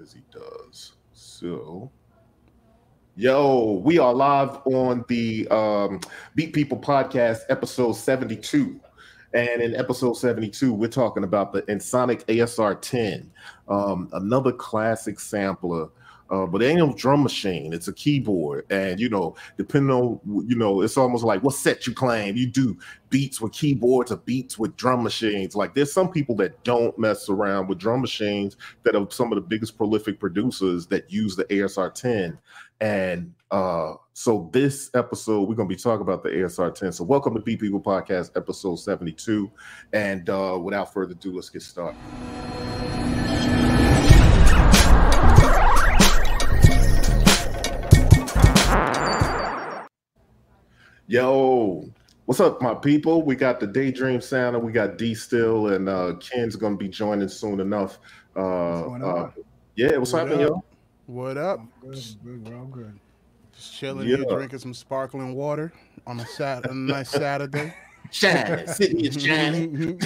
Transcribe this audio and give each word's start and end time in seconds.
as 0.00 0.12
he 0.12 0.22
does. 0.32 0.94
So, 1.12 1.90
yo, 3.16 3.82
we 3.84 3.98
are 3.98 4.14
live 4.14 4.58
on 4.64 5.04
the 5.08 5.46
um, 5.48 6.00
Beat 6.34 6.52
People 6.52 6.78
podcast, 6.78 7.40
episode 7.48 7.92
72. 7.92 8.80
And 9.32 9.62
in 9.62 9.76
episode 9.76 10.14
72, 10.14 10.72
we're 10.72 10.88
talking 10.88 11.24
about 11.24 11.52
the 11.52 11.62
Ensoniq 11.62 12.24
ASR 12.24 12.80
10, 12.80 13.30
um, 13.68 14.08
another 14.12 14.52
classic 14.52 15.20
sampler 15.20 15.88
uh, 16.30 16.46
but 16.46 16.62
it 16.62 16.66
ain't 16.66 16.78
no 16.78 16.94
drum 16.94 17.22
machine. 17.22 17.72
It's 17.72 17.88
a 17.88 17.92
keyboard, 17.92 18.64
and 18.70 19.00
you 19.00 19.08
know, 19.08 19.34
depending 19.56 19.90
on 19.90 20.20
you 20.46 20.56
know, 20.56 20.82
it's 20.82 20.96
almost 20.96 21.24
like 21.24 21.42
what 21.42 21.54
set 21.54 21.86
you 21.86 21.94
claim. 21.94 22.36
You 22.36 22.46
do 22.46 22.78
beats 23.10 23.40
with 23.40 23.52
keyboards 23.52 24.12
or 24.12 24.16
beats 24.16 24.58
with 24.58 24.76
drum 24.76 25.02
machines. 25.02 25.56
Like 25.56 25.74
there's 25.74 25.92
some 25.92 26.10
people 26.10 26.36
that 26.36 26.62
don't 26.62 26.96
mess 26.98 27.28
around 27.28 27.66
with 27.66 27.78
drum 27.78 28.00
machines 28.00 28.56
that 28.84 28.94
are 28.94 29.06
some 29.10 29.32
of 29.32 29.36
the 29.36 29.42
biggest 29.42 29.76
prolific 29.76 30.20
producers 30.20 30.86
that 30.86 31.10
use 31.12 31.34
the 31.34 31.44
ASR 31.46 31.92
10. 31.92 32.38
And 32.80 33.34
uh, 33.50 33.94
so 34.12 34.48
this 34.52 34.90
episode, 34.94 35.48
we're 35.48 35.56
gonna 35.56 35.68
be 35.68 35.76
talking 35.76 36.02
about 36.02 36.22
the 36.22 36.30
ASR 36.30 36.72
10. 36.74 36.92
So 36.92 37.04
welcome 37.04 37.34
to 37.34 37.40
Beat 37.40 37.60
People 37.60 37.80
Podcast, 37.80 38.30
episode 38.36 38.76
72. 38.76 39.50
And 39.92 40.30
uh, 40.30 40.58
without 40.62 40.92
further 40.92 41.12
ado, 41.12 41.34
let's 41.34 41.50
get 41.50 41.62
started. 41.62 41.98
Yo, 51.10 51.90
what's 52.26 52.38
up, 52.38 52.62
my 52.62 52.72
people? 52.72 53.22
We 53.22 53.34
got 53.34 53.58
the 53.58 53.66
Daydream 53.66 54.20
Sound 54.20 54.54
and 54.54 54.64
we 54.64 54.70
got 54.70 54.96
D 54.96 55.12
Still, 55.12 55.66
and 55.72 55.88
uh, 55.88 56.14
Ken's 56.20 56.54
gonna 56.54 56.76
be 56.76 56.86
joining 56.86 57.26
soon 57.26 57.58
enough. 57.58 57.98
Uh, 58.36 58.92
uh 58.92 59.30
yeah, 59.74 59.96
what's 59.96 60.12
what 60.12 60.28
happening, 60.28 60.46
up? 60.46 60.50
yo? 60.50 60.64
What 61.06 61.36
up? 61.36 61.62
Good, 61.80 61.98
good, 62.24 62.44
bro, 62.44 62.64
good. 62.66 62.96
Just 63.52 63.76
chilling 63.76 64.06
yeah. 64.06 64.18
here, 64.18 64.24
drinking 64.24 64.60
some 64.60 64.72
sparkling 64.72 65.34
water 65.34 65.72
on 66.06 66.20
a 66.20 66.26
sat 66.26 66.70
a 66.70 66.72
nice 66.72 67.10
Saturday. 67.10 67.74
Shining, 68.12 68.66
Sydney 68.68 69.08
is 69.08 69.20
shining. 69.20 70.00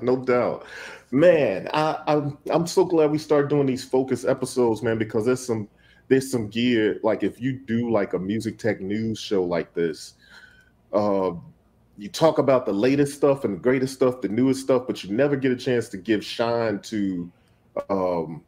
no 0.00 0.16
doubt, 0.16 0.64
man. 1.10 1.68
I, 1.74 2.02
I'm 2.06 2.38
I'm 2.50 2.66
so 2.66 2.86
glad 2.86 3.10
we 3.10 3.18
start 3.18 3.50
doing 3.50 3.66
these 3.66 3.84
focus 3.84 4.24
episodes, 4.24 4.82
man, 4.82 4.96
because 4.96 5.26
there's 5.26 5.44
some 5.44 5.68
there's 6.08 6.30
some 6.30 6.48
gear 6.48 7.00
like 7.02 7.22
if 7.22 7.40
you 7.40 7.52
do 7.52 7.90
like 7.90 8.12
a 8.12 8.18
music 8.18 8.58
tech 8.58 8.80
news 8.80 9.18
show 9.18 9.42
like 9.42 9.72
this 9.74 10.14
uh 10.92 11.32
you 11.96 12.08
talk 12.08 12.38
about 12.38 12.66
the 12.66 12.72
latest 12.72 13.14
stuff 13.14 13.44
and 13.44 13.54
the 13.54 13.60
greatest 13.60 13.94
stuff 13.94 14.20
the 14.20 14.28
newest 14.28 14.60
stuff 14.60 14.84
but 14.86 15.02
you 15.04 15.12
never 15.12 15.36
get 15.36 15.52
a 15.52 15.56
chance 15.56 15.88
to 15.88 15.96
give 15.96 16.24
shine 16.24 16.78
to 16.80 17.30
um 17.88 18.42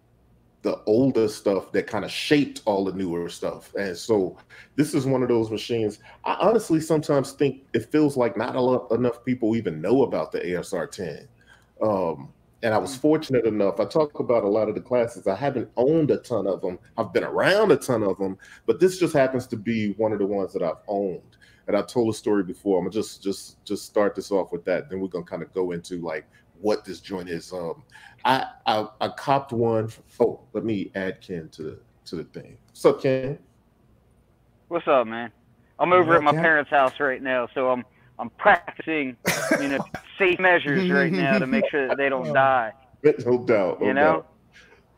the 0.66 0.82
older 0.86 1.28
stuff 1.28 1.70
that 1.70 1.86
kind 1.86 2.04
of 2.04 2.10
shaped 2.10 2.60
all 2.64 2.84
the 2.84 2.92
newer 2.92 3.28
stuff. 3.28 3.72
And 3.76 3.96
so 3.96 4.36
this 4.74 4.94
is 4.94 5.06
one 5.06 5.22
of 5.22 5.28
those 5.28 5.48
machines. 5.48 6.00
I 6.24 6.36
honestly 6.40 6.80
sometimes 6.80 7.30
think 7.30 7.62
it 7.72 7.92
feels 7.92 8.16
like 8.16 8.36
not 8.36 8.56
a 8.56 8.60
lot 8.60 8.90
enough 8.90 9.24
people 9.24 9.54
even 9.54 9.80
know 9.80 10.02
about 10.02 10.32
the 10.32 10.40
asr 10.40 10.90
10 10.90 11.28
um 11.82 12.32
and 12.62 12.72
I 12.72 12.78
was 12.78 12.96
fortunate 12.96 13.44
enough. 13.44 13.80
I 13.80 13.84
talk 13.84 14.18
about 14.18 14.44
a 14.44 14.48
lot 14.48 14.68
of 14.68 14.74
the 14.74 14.80
classes. 14.80 15.26
I 15.26 15.34
haven't 15.34 15.70
owned 15.76 16.10
a 16.10 16.16
ton 16.18 16.46
of 16.46 16.60
them. 16.62 16.78
I've 16.96 17.12
been 17.12 17.24
around 17.24 17.70
a 17.70 17.76
ton 17.76 18.02
of 18.02 18.18
them, 18.18 18.38
but 18.64 18.80
this 18.80 18.98
just 18.98 19.12
happens 19.12 19.46
to 19.48 19.56
be 19.56 19.92
one 19.92 20.12
of 20.12 20.18
the 20.18 20.26
ones 20.26 20.52
that 20.54 20.62
I've 20.62 20.82
owned. 20.88 21.36
And 21.66 21.76
I 21.76 21.82
told 21.82 22.14
a 22.14 22.16
story 22.16 22.44
before. 22.44 22.78
I'm 22.78 22.84
gonna 22.84 22.92
just 22.92 23.22
just 23.22 23.62
just 23.64 23.84
start 23.84 24.14
this 24.14 24.30
off 24.30 24.52
with 24.52 24.64
that. 24.64 24.88
Then 24.88 25.00
we're 25.00 25.08
gonna 25.08 25.24
kind 25.24 25.42
of 25.42 25.52
go 25.52 25.72
into 25.72 26.00
like 26.00 26.26
what 26.60 26.84
this 26.84 27.00
joint 27.00 27.28
is. 27.28 27.52
Um, 27.52 27.82
I 28.24 28.46
I, 28.66 28.86
I 29.00 29.08
copped 29.08 29.52
one. 29.52 29.90
Oh, 30.20 30.40
let 30.52 30.64
me 30.64 30.92
add 30.94 31.20
Ken 31.20 31.48
to 31.50 31.62
the 31.62 31.80
to 32.06 32.16
the 32.16 32.24
thing. 32.24 32.56
What's 32.68 32.84
up, 32.84 33.02
Ken? 33.02 33.38
What's 34.68 34.86
up, 34.86 35.06
man? 35.06 35.32
I'm 35.78 35.92
over 35.92 36.16
at 36.16 36.22
my 36.22 36.32
parents' 36.32 36.70
house 36.70 36.98
right 37.00 37.22
now, 37.22 37.48
so 37.52 37.70
I'm 37.70 37.84
I'm 38.18 38.30
practicing, 38.30 39.16
you 39.60 39.68
know, 39.68 39.84
safe 40.18 40.38
measures 40.38 40.90
right 40.90 41.12
now 41.12 41.38
to 41.38 41.46
make 41.46 41.68
sure 41.70 41.88
that 41.88 41.96
they 41.96 42.08
don't 42.08 42.32
die. 42.32 42.72
No 43.04 43.44
doubt. 43.44 43.80
No 43.80 43.86
you 43.86 43.94
know. 43.94 44.12
Doubt. 44.14 44.32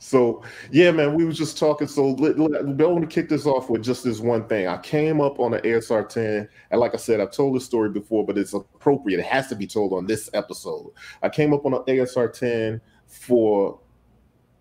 So 0.01 0.45
yeah, 0.71 0.93
man, 0.93 1.15
we 1.15 1.25
was 1.25 1.37
just 1.37 1.59
talking. 1.59 1.89
So 1.89 2.11
let, 2.11 2.39
let, 2.39 2.61
I 2.61 2.87
want 2.87 3.03
to 3.03 3.13
kick 3.13 3.29
this 3.29 3.47
off 3.47 3.69
with 3.69 3.83
just 3.83 4.05
this 4.05 4.21
one 4.21 4.47
thing. 4.47 4.69
I 4.69 4.77
came 4.79 5.21
up 5.21 5.41
on 5.41 5.51
the 5.51 5.61
ASR 5.61 6.09
10, 6.09 6.49
and 6.71 6.81
like 6.81 6.95
I 6.95 6.99
said, 6.99 7.21
I've 7.21 7.33
told 7.33 7.57
this 7.57 7.65
story 7.65 7.91
before, 7.91 8.25
but 8.25 8.39
it's 8.39 8.55
appropriate. 8.55 9.19
It 9.19 9.27
has 9.27 9.49
to 9.49 9.57
be 9.57 9.67
told 9.67 9.93
on 9.93 10.07
this 10.07 10.31
episode. 10.35 10.93
I 11.23 11.29
came 11.29 11.53
up 11.53 11.67
on 11.67 11.73
the 11.73 11.81
ASR 11.81 12.33
10 12.33 12.81
for 13.07 13.81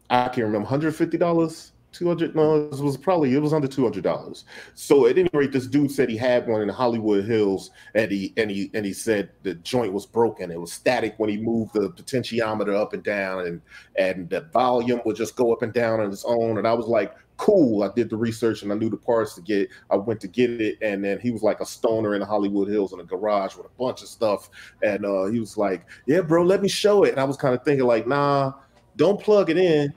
I 0.10 0.26
can't 0.26 0.38
remember, 0.38 0.60
150 0.60 1.18
dollars 1.18 1.74
200 1.94 2.36
no 2.36 2.68
it 2.68 2.80
was 2.80 2.98
probably 2.98 3.34
it 3.34 3.42
was 3.42 3.54
under 3.54 3.68
200 3.68 4.04
dollars. 4.04 4.46
So 4.76 5.08
at 5.08 5.18
any 5.18 5.30
rate 5.34 5.52
this 5.52 5.68
dude 5.68 5.92
said 5.92 6.10
he 6.10 6.18
had 6.18 6.48
one 6.48 6.62
in 6.62 6.70
hollywood 6.70 7.26
hills 7.26 7.72
and 7.96 8.12
he 8.12 8.34
and 8.38 8.52
he 8.52 8.70
and 8.74 8.86
he 8.86 8.94
said 8.94 9.30
the 9.44 9.56
joint 9.56 9.94
was 9.94 10.06
broken. 10.06 10.52
It 10.52 10.60
was 10.60 10.72
static 10.72 11.16
when 11.18 11.30
he 11.30 11.38
moved 11.38 11.74
the 11.74 11.90
potentiometer 11.90 12.76
up 12.76 12.94
and 12.94 13.04
down 13.04 13.48
and 13.48 13.62
and 13.98 14.30
the 14.30 14.42
volume 14.42 15.02
would 15.06 15.16
just 15.16 15.36
go 15.36 15.54
up 15.54 15.62
and 15.62 15.74
down 15.74 16.00
on 16.00 16.12
its 16.12 16.26
own. 16.26 16.58
And 16.58 16.68
i 16.68 16.74
was 16.74 16.88
like 16.88 17.16
cool. 17.38 17.84
I 17.84 17.90
did 17.96 18.10
the 18.10 18.18
research 18.18 18.64
and 18.64 18.72
i 18.72 18.76
knew 18.76 18.90
the 18.90 18.98
parts 18.98 19.36
to 19.36 19.42
get 19.42 19.70
i 19.90 19.96
went 19.96 20.20
to 20.22 20.28
get 20.28 20.50
it. 20.62 20.78
And 20.82 21.04
then 21.04 21.20
he 21.20 21.32
was 21.32 21.42
like 21.42 21.62
a 21.62 21.66
stoner 21.66 22.14
in 22.16 22.20
the 22.20 22.26
hollywood 22.26 22.68
hills 22.68 22.94
in 22.94 23.00
a 23.00 23.04
garage 23.04 23.56
with 23.56 23.66
a 23.66 23.78
bunch 23.80 24.02
of 24.02 24.10
stuff. 24.10 24.50
And 24.84 25.06
uh, 25.06 25.26
he 25.26 25.40
was 25.40 25.58
like 25.58 25.86
yeah 26.06 26.22
bro 26.22 26.44
let 26.44 26.62
me 26.62 26.68
show 26.68 27.06
it. 27.06 27.12
And 27.12 27.20
i 27.20 27.24
was 27.24 27.38
kind 27.38 27.56
of 27.56 27.64
thinking 27.64 27.88
like 27.88 28.08
nah 28.08 28.54
don't 28.98 29.22
plug 29.22 29.50
it 29.50 29.58
in 29.58 29.94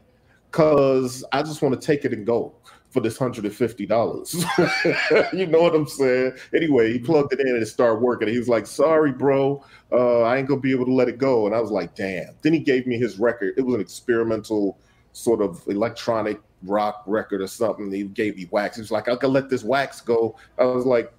because 0.51 1.25
I 1.33 1.43
just 1.43 1.63
want 1.63 1.81
to 1.81 1.87
take 1.87 2.05
it 2.05 2.13
and 2.13 2.27
go 2.27 2.55
for 2.91 3.01
this 3.01 3.17
hundred 3.17 3.45
and 3.45 3.55
fifty 3.55 3.87
dollars. 3.87 4.35
you 5.33 5.47
know 5.47 5.63
what 5.63 5.75
I'm 5.75 5.87
saying? 5.87 6.33
Anyway, 6.55 6.93
he 6.93 6.99
plugged 6.99 7.33
it 7.33 7.41
in 7.41 7.49
and 7.49 7.63
it 7.63 7.67
started 7.67 8.01
working. 8.01 8.29
He 8.29 8.39
was 8.39 8.49
like, 8.49 8.67
"Sorry, 8.67 9.13
bro, 9.13 9.65
uh, 9.93 10.23
I 10.23 10.39
ain't 10.39 10.49
gonna 10.49 10.61
be 10.61 10.73
able 10.73 10.87
to 10.87 10.93
let 10.93 11.09
it 11.09 11.19
go." 11.19 11.47
And 11.47 11.55
I 11.55 11.61
was 11.61 11.71
like, 11.71 11.95
"Damn!" 11.95 12.35
Then 12.43 12.53
he 12.53 12.59
gave 12.59 12.87
me 12.87 12.99
his 12.99 13.19
record. 13.19 13.55
It 13.57 13.63
was 13.63 13.77
an 13.77 13.81
experimental 13.81 14.79
sort 15.13 15.41
of 15.41 15.63
electronic 15.69 16.41
rock 16.65 17.03
record 17.07 17.41
or 17.41 17.47
something. 17.47 17.91
He 17.91 18.05
gave 18.05 18.37
me 18.37 18.49
wax. 18.51 18.77
He 18.77 18.83
was 18.83 18.91
like, 18.91 19.09
"I 19.09 19.17
can 19.17 19.33
let 19.33 19.49
this 19.49 19.63
wax 19.63 20.01
go." 20.01 20.37
I 20.59 20.65
was 20.65 20.85
like, 20.85 21.13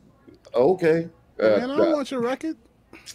"Okay." 0.53 1.09
Uh, 1.40 1.58
Man, 1.58 1.72
I 1.72 1.78
don't 1.78 1.94
want 1.94 2.12
your 2.12 2.22
record. 2.22 2.58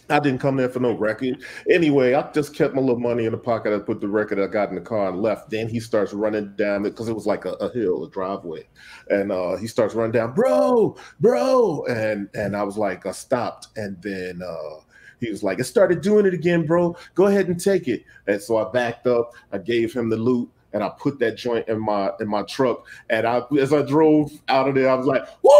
I 0.09 0.19
didn't 0.19 0.39
come 0.39 0.55
there 0.55 0.69
for 0.69 0.79
no 0.79 0.93
record. 0.93 1.43
Anyway, 1.69 2.13
I 2.13 2.31
just 2.31 2.55
kept 2.55 2.73
my 2.73 2.81
little 2.81 2.99
money 2.99 3.25
in 3.25 3.31
the 3.31 3.37
pocket. 3.37 3.73
I 3.73 3.79
put 3.79 3.99
the 3.99 4.07
record 4.07 4.39
I 4.39 4.47
got 4.47 4.69
in 4.69 4.75
the 4.75 4.81
car 4.81 5.09
and 5.09 5.21
left. 5.21 5.49
Then 5.49 5.67
he 5.67 5.79
starts 5.79 6.13
running 6.13 6.55
down 6.55 6.85
it 6.85 6.91
because 6.91 7.09
it 7.09 7.13
was 7.13 7.25
like 7.25 7.45
a, 7.45 7.53
a, 7.53 7.71
hill, 7.73 8.05
a 8.05 8.09
driveway, 8.09 8.67
and 9.09 9.31
uh, 9.31 9.57
he 9.57 9.67
starts 9.67 9.95
running 9.95 10.13
down, 10.13 10.33
bro, 10.33 10.95
bro, 11.19 11.85
and 11.85 12.29
and 12.33 12.55
I 12.55 12.63
was 12.63 12.77
like, 12.77 13.05
I 13.05 13.11
stopped, 13.11 13.67
and 13.75 14.01
then. 14.01 14.41
Uh, 14.41 14.81
he 15.19 15.31
was 15.31 15.41
like, 15.41 15.57
it 15.57 15.63
started 15.63 16.01
doing 16.01 16.27
it 16.27 16.35
again, 16.35 16.67
bro. 16.67 16.95
Go 17.15 17.25
ahead 17.25 17.47
and 17.47 17.59
take 17.59 17.87
it. 17.87 18.03
And 18.27 18.39
so 18.39 18.57
I 18.57 18.69
backed 18.71 19.07
up. 19.07 19.33
I 19.51 19.57
gave 19.57 19.91
him 19.91 20.09
the 20.09 20.15
loot 20.15 20.47
and 20.73 20.83
I 20.83 20.89
put 20.89 21.17
that 21.17 21.37
joint 21.37 21.67
in 21.67 21.79
my 21.79 22.11
in 22.19 22.27
my 22.27 22.43
truck. 22.43 22.85
And 23.09 23.25
I 23.25 23.41
as 23.59 23.73
I 23.73 23.81
drove 23.81 24.31
out 24.47 24.69
of 24.69 24.75
there, 24.75 24.91
I 24.91 24.93
was 24.93 25.07
like, 25.07 25.27
woo! 25.41 25.51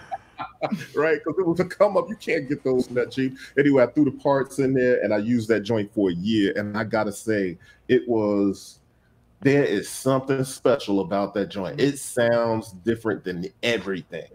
right? 0.94 1.18
Because 1.24 1.38
it 1.38 1.46
was 1.46 1.60
a 1.60 1.64
come 1.64 1.96
up. 1.96 2.08
You 2.08 2.16
can't 2.16 2.48
get 2.48 2.64
those 2.64 2.88
in 2.88 2.94
that 2.94 3.10
cheap. 3.10 3.36
Anyway, 3.58 3.82
I 3.82 3.86
threw 3.86 4.04
the 4.04 4.12
parts 4.12 4.58
in 4.58 4.74
there 4.74 5.02
and 5.02 5.12
I 5.12 5.18
used 5.18 5.48
that 5.48 5.60
joint 5.60 5.92
for 5.92 6.10
a 6.10 6.14
year. 6.14 6.52
And 6.56 6.76
I 6.76 6.84
gotta 6.84 7.12
say, 7.12 7.58
it 7.88 8.08
was 8.08 8.80
there 9.40 9.64
is 9.64 9.88
something 9.88 10.42
special 10.44 11.00
about 11.00 11.34
that 11.34 11.50
joint. 11.50 11.80
It 11.80 11.98
sounds 11.98 12.72
different 12.72 13.24
than 13.24 13.46
everything. 13.62 14.30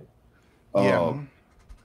Yeah. 0.76 1.02
Um, 1.02 1.30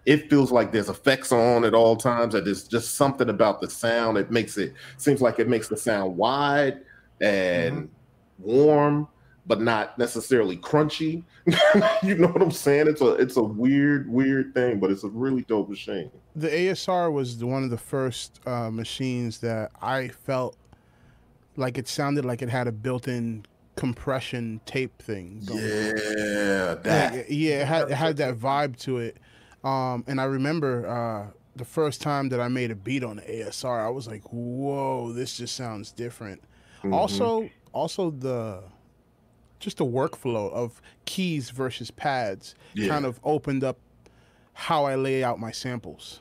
it 0.04 0.30
feels 0.30 0.52
like 0.52 0.70
there's 0.70 0.88
effects 0.88 1.32
on 1.32 1.64
at 1.64 1.74
all 1.74 1.96
times. 1.96 2.34
That 2.34 2.44
there's 2.44 2.68
just 2.68 2.94
something 2.94 3.28
about 3.28 3.60
the 3.60 3.68
sound. 3.68 4.16
It 4.16 4.30
makes 4.30 4.56
it 4.56 4.74
seems 4.98 5.20
like 5.20 5.38
it 5.38 5.48
makes 5.48 5.68
the 5.68 5.76
sound 5.76 6.16
wide 6.16 6.80
and 7.20 7.74
mm-hmm. 7.76 8.50
warm 8.50 9.08
but 9.46 9.60
not 9.60 9.96
necessarily 9.98 10.56
crunchy. 10.56 11.22
you 12.02 12.16
know 12.16 12.28
what 12.28 12.42
I'm 12.42 12.50
saying? 12.50 12.88
It's 12.88 13.00
a 13.00 13.12
it's 13.14 13.36
a 13.36 13.42
weird 13.42 14.10
weird 14.10 14.54
thing, 14.54 14.80
but 14.80 14.90
it's 14.90 15.04
a 15.04 15.08
really 15.08 15.42
dope 15.42 15.68
machine. 15.68 16.10
The 16.34 16.48
ASR 16.48 17.12
was 17.12 17.42
one 17.42 17.62
of 17.64 17.70
the 17.70 17.78
first 17.78 18.40
uh, 18.46 18.70
machines 18.70 19.38
that 19.38 19.70
I 19.80 20.08
felt 20.08 20.56
like 21.56 21.78
it 21.78 21.88
sounded 21.88 22.24
like 22.24 22.42
it 22.42 22.48
had 22.48 22.66
a 22.66 22.72
built-in 22.72 23.46
compression 23.76 24.60
tape 24.66 25.00
thing. 25.00 25.42
Going. 25.46 25.62
Yeah, 25.62 26.74
that. 26.82 27.14
Like, 27.14 27.26
yeah, 27.28 27.62
it 27.62 27.66
had, 27.66 27.90
it 27.90 27.94
had 27.94 28.16
that 28.18 28.36
vibe 28.36 28.76
to 28.80 28.98
it. 28.98 29.16
Um, 29.64 30.04
and 30.06 30.20
I 30.20 30.24
remember 30.24 30.86
uh, 30.86 31.30
the 31.54 31.64
first 31.64 32.02
time 32.02 32.28
that 32.30 32.40
I 32.40 32.48
made 32.48 32.70
a 32.70 32.74
beat 32.74 33.04
on 33.04 33.16
the 33.16 33.22
ASR, 33.22 33.86
I 33.86 33.88
was 33.88 34.06
like, 34.06 34.22
"Whoa, 34.30 35.12
this 35.12 35.36
just 35.36 35.56
sounds 35.56 35.92
different." 35.92 36.42
Mm-hmm. 36.78 36.92
Also, 36.92 37.48
also 37.72 38.10
the 38.10 38.62
just 39.58 39.78
the 39.78 39.86
workflow 39.86 40.52
of 40.52 40.80
keys 41.04 41.50
versus 41.50 41.90
pads 41.90 42.54
yeah. 42.74 42.88
kind 42.88 43.04
of 43.04 43.20
opened 43.24 43.64
up 43.64 43.78
how 44.52 44.84
I 44.84 44.94
lay 44.96 45.22
out 45.22 45.38
my 45.38 45.50
samples. 45.52 46.20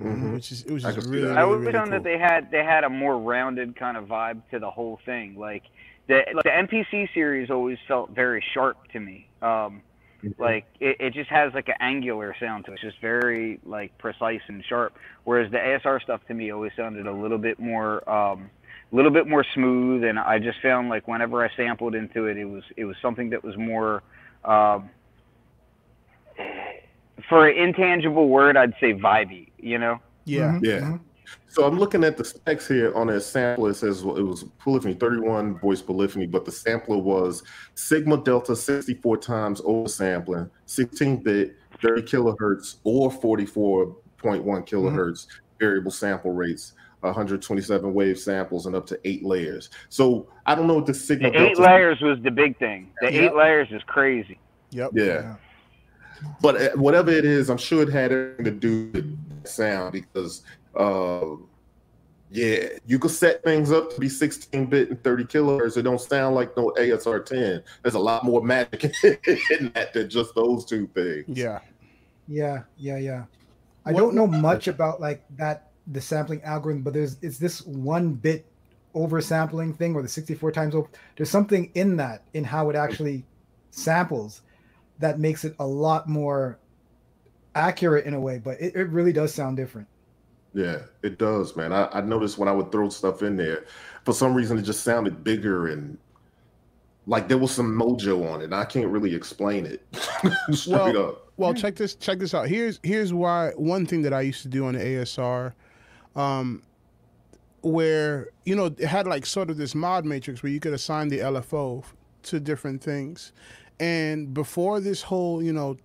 mm-hmm. 0.00 0.34
which 0.34 0.52
is 0.52 0.62
it 0.62 0.70
was 0.72 0.84
just 0.84 1.08
really, 1.08 1.28
really, 1.28 1.36
I 1.36 1.44
would 1.44 1.60
really 1.60 1.72
found 1.72 1.90
cool. 1.90 1.98
that 1.98 2.04
they 2.04 2.18
had 2.18 2.50
they 2.50 2.64
had 2.64 2.84
a 2.84 2.90
more 2.90 3.18
rounded 3.18 3.76
kind 3.76 3.96
of 3.96 4.04
vibe 4.06 4.42
to 4.50 4.58
the 4.58 4.70
whole 4.70 5.00
thing. 5.04 5.36
Like 5.38 5.64
the 6.08 6.22
like 6.34 6.44
the 6.44 6.50
MPC 6.50 7.12
series 7.14 7.50
always 7.50 7.78
felt 7.86 8.10
very 8.10 8.44
sharp 8.54 8.88
to 8.92 9.00
me. 9.00 9.28
Um, 9.42 9.82
Mm-hmm. 10.24 10.42
like 10.42 10.66
it, 10.80 10.96
it 10.98 11.14
just 11.14 11.30
has 11.30 11.54
like 11.54 11.68
an 11.68 11.76
angular 11.78 12.34
sound 12.40 12.64
to 12.64 12.72
it. 12.72 12.74
It's 12.74 12.82
just 12.82 13.00
very 13.00 13.60
like 13.64 13.96
precise 13.98 14.40
and 14.48 14.64
sharp. 14.68 14.96
Whereas 15.22 15.48
the 15.52 15.58
ASR 15.58 16.02
stuff 16.02 16.22
to 16.26 16.34
me 16.34 16.50
always 16.50 16.72
sounded 16.76 17.06
a 17.06 17.12
little 17.12 17.38
bit 17.38 17.60
more 17.60 18.02
um 18.10 18.50
a 18.90 18.96
little 18.96 19.10
bit 19.10 19.26
more 19.26 19.44
smooth 19.54 20.04
and 20.04 20.18
I 20.18 20.38
just 20.38 20.60
found 20.60 20.88
like 20.88 21.06
whenever 21.08 21.44
I 21.44 21.50
sampled 21.56 21.94
into 21.94 22.26
it 22.26 22.36
it 22.36 22.44
was 22.46 22.64
it 22.76 22.84
was 22.84 22.96
something 23.02 23.30
that 23.30 23.42
was 23.44 23.56
more 23.56 24.02
um 24.44 24.90
for 27.28 27.46
an 27.48 27.56
intangible 27.56 28.28
word 28.28 28.56
I'd 28.56 28.74
say 28.80 28.94
vibey, 28.94 29.50
you 29.58 29.78
know? 29.78 29.98
yeah. 30.24 30.52
Mhm, 30.52 30.60
Yeah. 30.64 30.80
mhm. 30.80 31.00
So 31.48 31.66
I'm 31.66 31.78
looking 31.78 32.04
at 32.04 32.16
the 32.16 32.24
specs 32.24 32.66
here 32.66 32.94
on 32.94 33.10
a 33.10 33.20
sampler. 33.20 33.70
It 33.70 33.74
says 33.74 34.00
it 34.00 34.06
was 34.06 34.44
polyphony, 34.58 34.94
31 34.94 35.58
voice 35.58 35.82
polyphony, 35.82 36.26
but 36.26 36.46
the 36.46 36.52
sampler 36.52 36.96
was 36.96 37.42
Sigma 37.74 38.16
Delta 38.22 38.56
64 38.56 39.18
times 39.18 39.60
oversampling, 39.60 40.48
16 40.64 41.22
bit, 41.22 41.56
30 41.82 42.02
kilohertz, 42.02 42.76
or 42.84 43.10
44.1 43.10 44.66
kilohertz 44.66 45.26
variable 45.60 45.90
sample 45.90 46.32
rates, 46.32 46.72
127 47.00 47.94
wave 47.94 48.18
samples, 48.18 48.66
and 48.66 48.74
up 48.74 48.86
to 48.86 48.98
eight 49.04 49.24
layers. 49.24 49.70
So 49.88 50.28
I 50.46 50.54
don't 50.54 50.66
know 50.66 50.74
what 50.74 50.86
the 50.86 50.94
signal. 50.94 51.30
The 51.32 51.38
eight 51.38 51.56
Delta, 51.56 51.62
layers 51.62 52.00
was 52.00 52.18
the 52.22 52.30
big 52.30 52.58
thing. 52.58 52.90
The 53.00 53.12
Yep. 53.12 53.22
eight 53.22 53.34
layers 53.36 53.68
is 53.70 53.82
crazy. 53.86 54.38
Yep. 54.70 54.90
yeah. 54.94 55.36
But 56.40 56.56
uh, 56.60 56.70
whatever 56.76 57.10
it 57.10 57.24
is, 57.24 57.48
I'm 57.48 57.58
sure 57.58 57.82
it 57.82 57.88
had 57.90 58.10
everything 58.10 58.44
to 58.46 58.50
do 58.50 58.90
with 58.92 59.46
sound 59.46 59.92
because, 59.92 60.42
uh, 60.74 61.24
yeah, 62.30 62.68
you 62.86 62.98
could 62.98 63.12
set 63.12 63.42
things 63.44 63.70
up 63.70 63.94
to 63.94 64.00
be 64.00 64.08
16 64.08 64.66
bit 64.66 64.90
and 64.90 65.02
30 65.04 65.24
kilohertz. 65.24 65.76
It 65.76 65.82
don't 65.82 66.00
sound 66.00 66.34
like 66.34 66.56
no 66.56 66.72
ASR 66.76 67.24
10. 67.24 67.62
There's 67.82 67.94
a 67.94 67.98
lot 68.00 68.24
more 68.24 68.42
magic 68.42 68.92
in 69.04 69.70
that 69.74 69.92
than 69.94 70.10
just 70.10 70.34
those 70.34 70.64
two 70.64 70.88
things. 70.88 71.24
Yeah. 71.28 71.60
Yeah, 72.26 72.64
yeah, 72.76 72.98
yeah. 72.98 73.24
I 73.86 73.92
What- 73.92 74.00
don't 74.00 74.14
know 74.14 74.26
much 74.48 74.66
about 74.68 75.00
like 75.00 75.24
that 75.36 75.67
the 75.92 76.00
sampling 76.00 76.42
algorithm, 76.42 76.82
but 76.82 76.94
there's 76.94 77.16
it's 77.22 77.38
this 77.38 77.64
one 77.66 78.14
bit 78.14 78.46
oversampling 78.94 79.76
thing 79.76 79.94
or 79.94 80.02
the 80.02 80.08
64 80.08 80.52
times 80.52 80.74
over. 80.74 80.88
There's 81.16 81.30
something 81.30 81.70
in 81.74 81.96
that 81.96 82.24
in 82.34 82.44
how 82.44 82.70
it 82.70 82.76
actually 82.76 83.26
samples 83.70 84.42
that 84.98 85.18
makes 85.18 85.44
it 85.44 85.54
a 85.58 85.66
lot 85.66 86.08
more 86.08 86.58
accurate 87.54 88.06
in 88.06 88.14
a 88.14 88.20
way, 88.20 88.38
but 88.38 88.60
it, 88.60 88.74
it 88.76 88.88
really 88.90 89.12
does 89.12 89.34
sound 89.34 89.56
different. 89.56 89.88
Yeah, 90.54 90.80
it 91.02 91.18
does, 91.18 91.56
man. 91.56 91.72
I, 91.72 91.88
I 91.92 92.00
noticed 92.00 92.38
when 92.38 92.48
I 92.48 92.52
would 92.52 92.72
throw 92.72 92.88
stuff 92.88 93.22
in 93.22 93.36
there, 93.36 93.66
for 94.04 94.14
some 94.14 94.34
reason 94.34 94.58
it 94.58 94.62
just 94.62 94.82
sounded 94.82 95.22
bigger 95.22 95.68
and 95.68 95.98
like 97.06 97.28
there 97.28 97.38
was 97.38 97.52
some 97.52 97.74
mojo 97.78 98.30
on 98.30 98.42
it. 98.42 98.52
I 98.52 98.64
can't 98.64 98.88
really 98.88 99.14
explain 99.14 99.66
it 99.66 99.86
straight 100.52 100.94
Well, 100.94 100.96
up. 100.96 101.32
Well, 101.36 101.54
check 101.54 101.76
this 101.76 101.94
check 101.94 102.18
this 102.18 102.34
out. 102.34 102.48
Here's 102.48 102.80
here's 102.82 103.12
why 103.14 103.52
one 103.56 103.86
thing 103.86 104.02
that 104.02 104.12
I 104.12 104.22
used 104.22 104.42
to 104.42 104.48
do 104.48 104.66
on 104.66 104.74
the 104.74 104.80
ASR, 104.80 105.52
um, 106.18 106.62
where 107.62 108.28
you 108.44 108.54
know 108.54 108.66
it 108.66 108.80
had 108.80 109.06
like 109.06 109.24
sort 109.26 109.50
of 109.50 109.56
this 109.56 109.74
mod 109.74 110.04
matrix 110.04 110.42
where 110.42 110.52
you 110.52 110.60
could 110.60 110.72
assign 110.74 111.08
the 111.08 111.18
LFO 111.18 111.84
to 112.24 112.40
different 112.40 112.82
things, 112.82 113.32
and 113.80 114.32
before 114.34 114.80
this 114.80 115.02
whole 115.02 115.42
you 115.42 115.52
know 115.52 115.76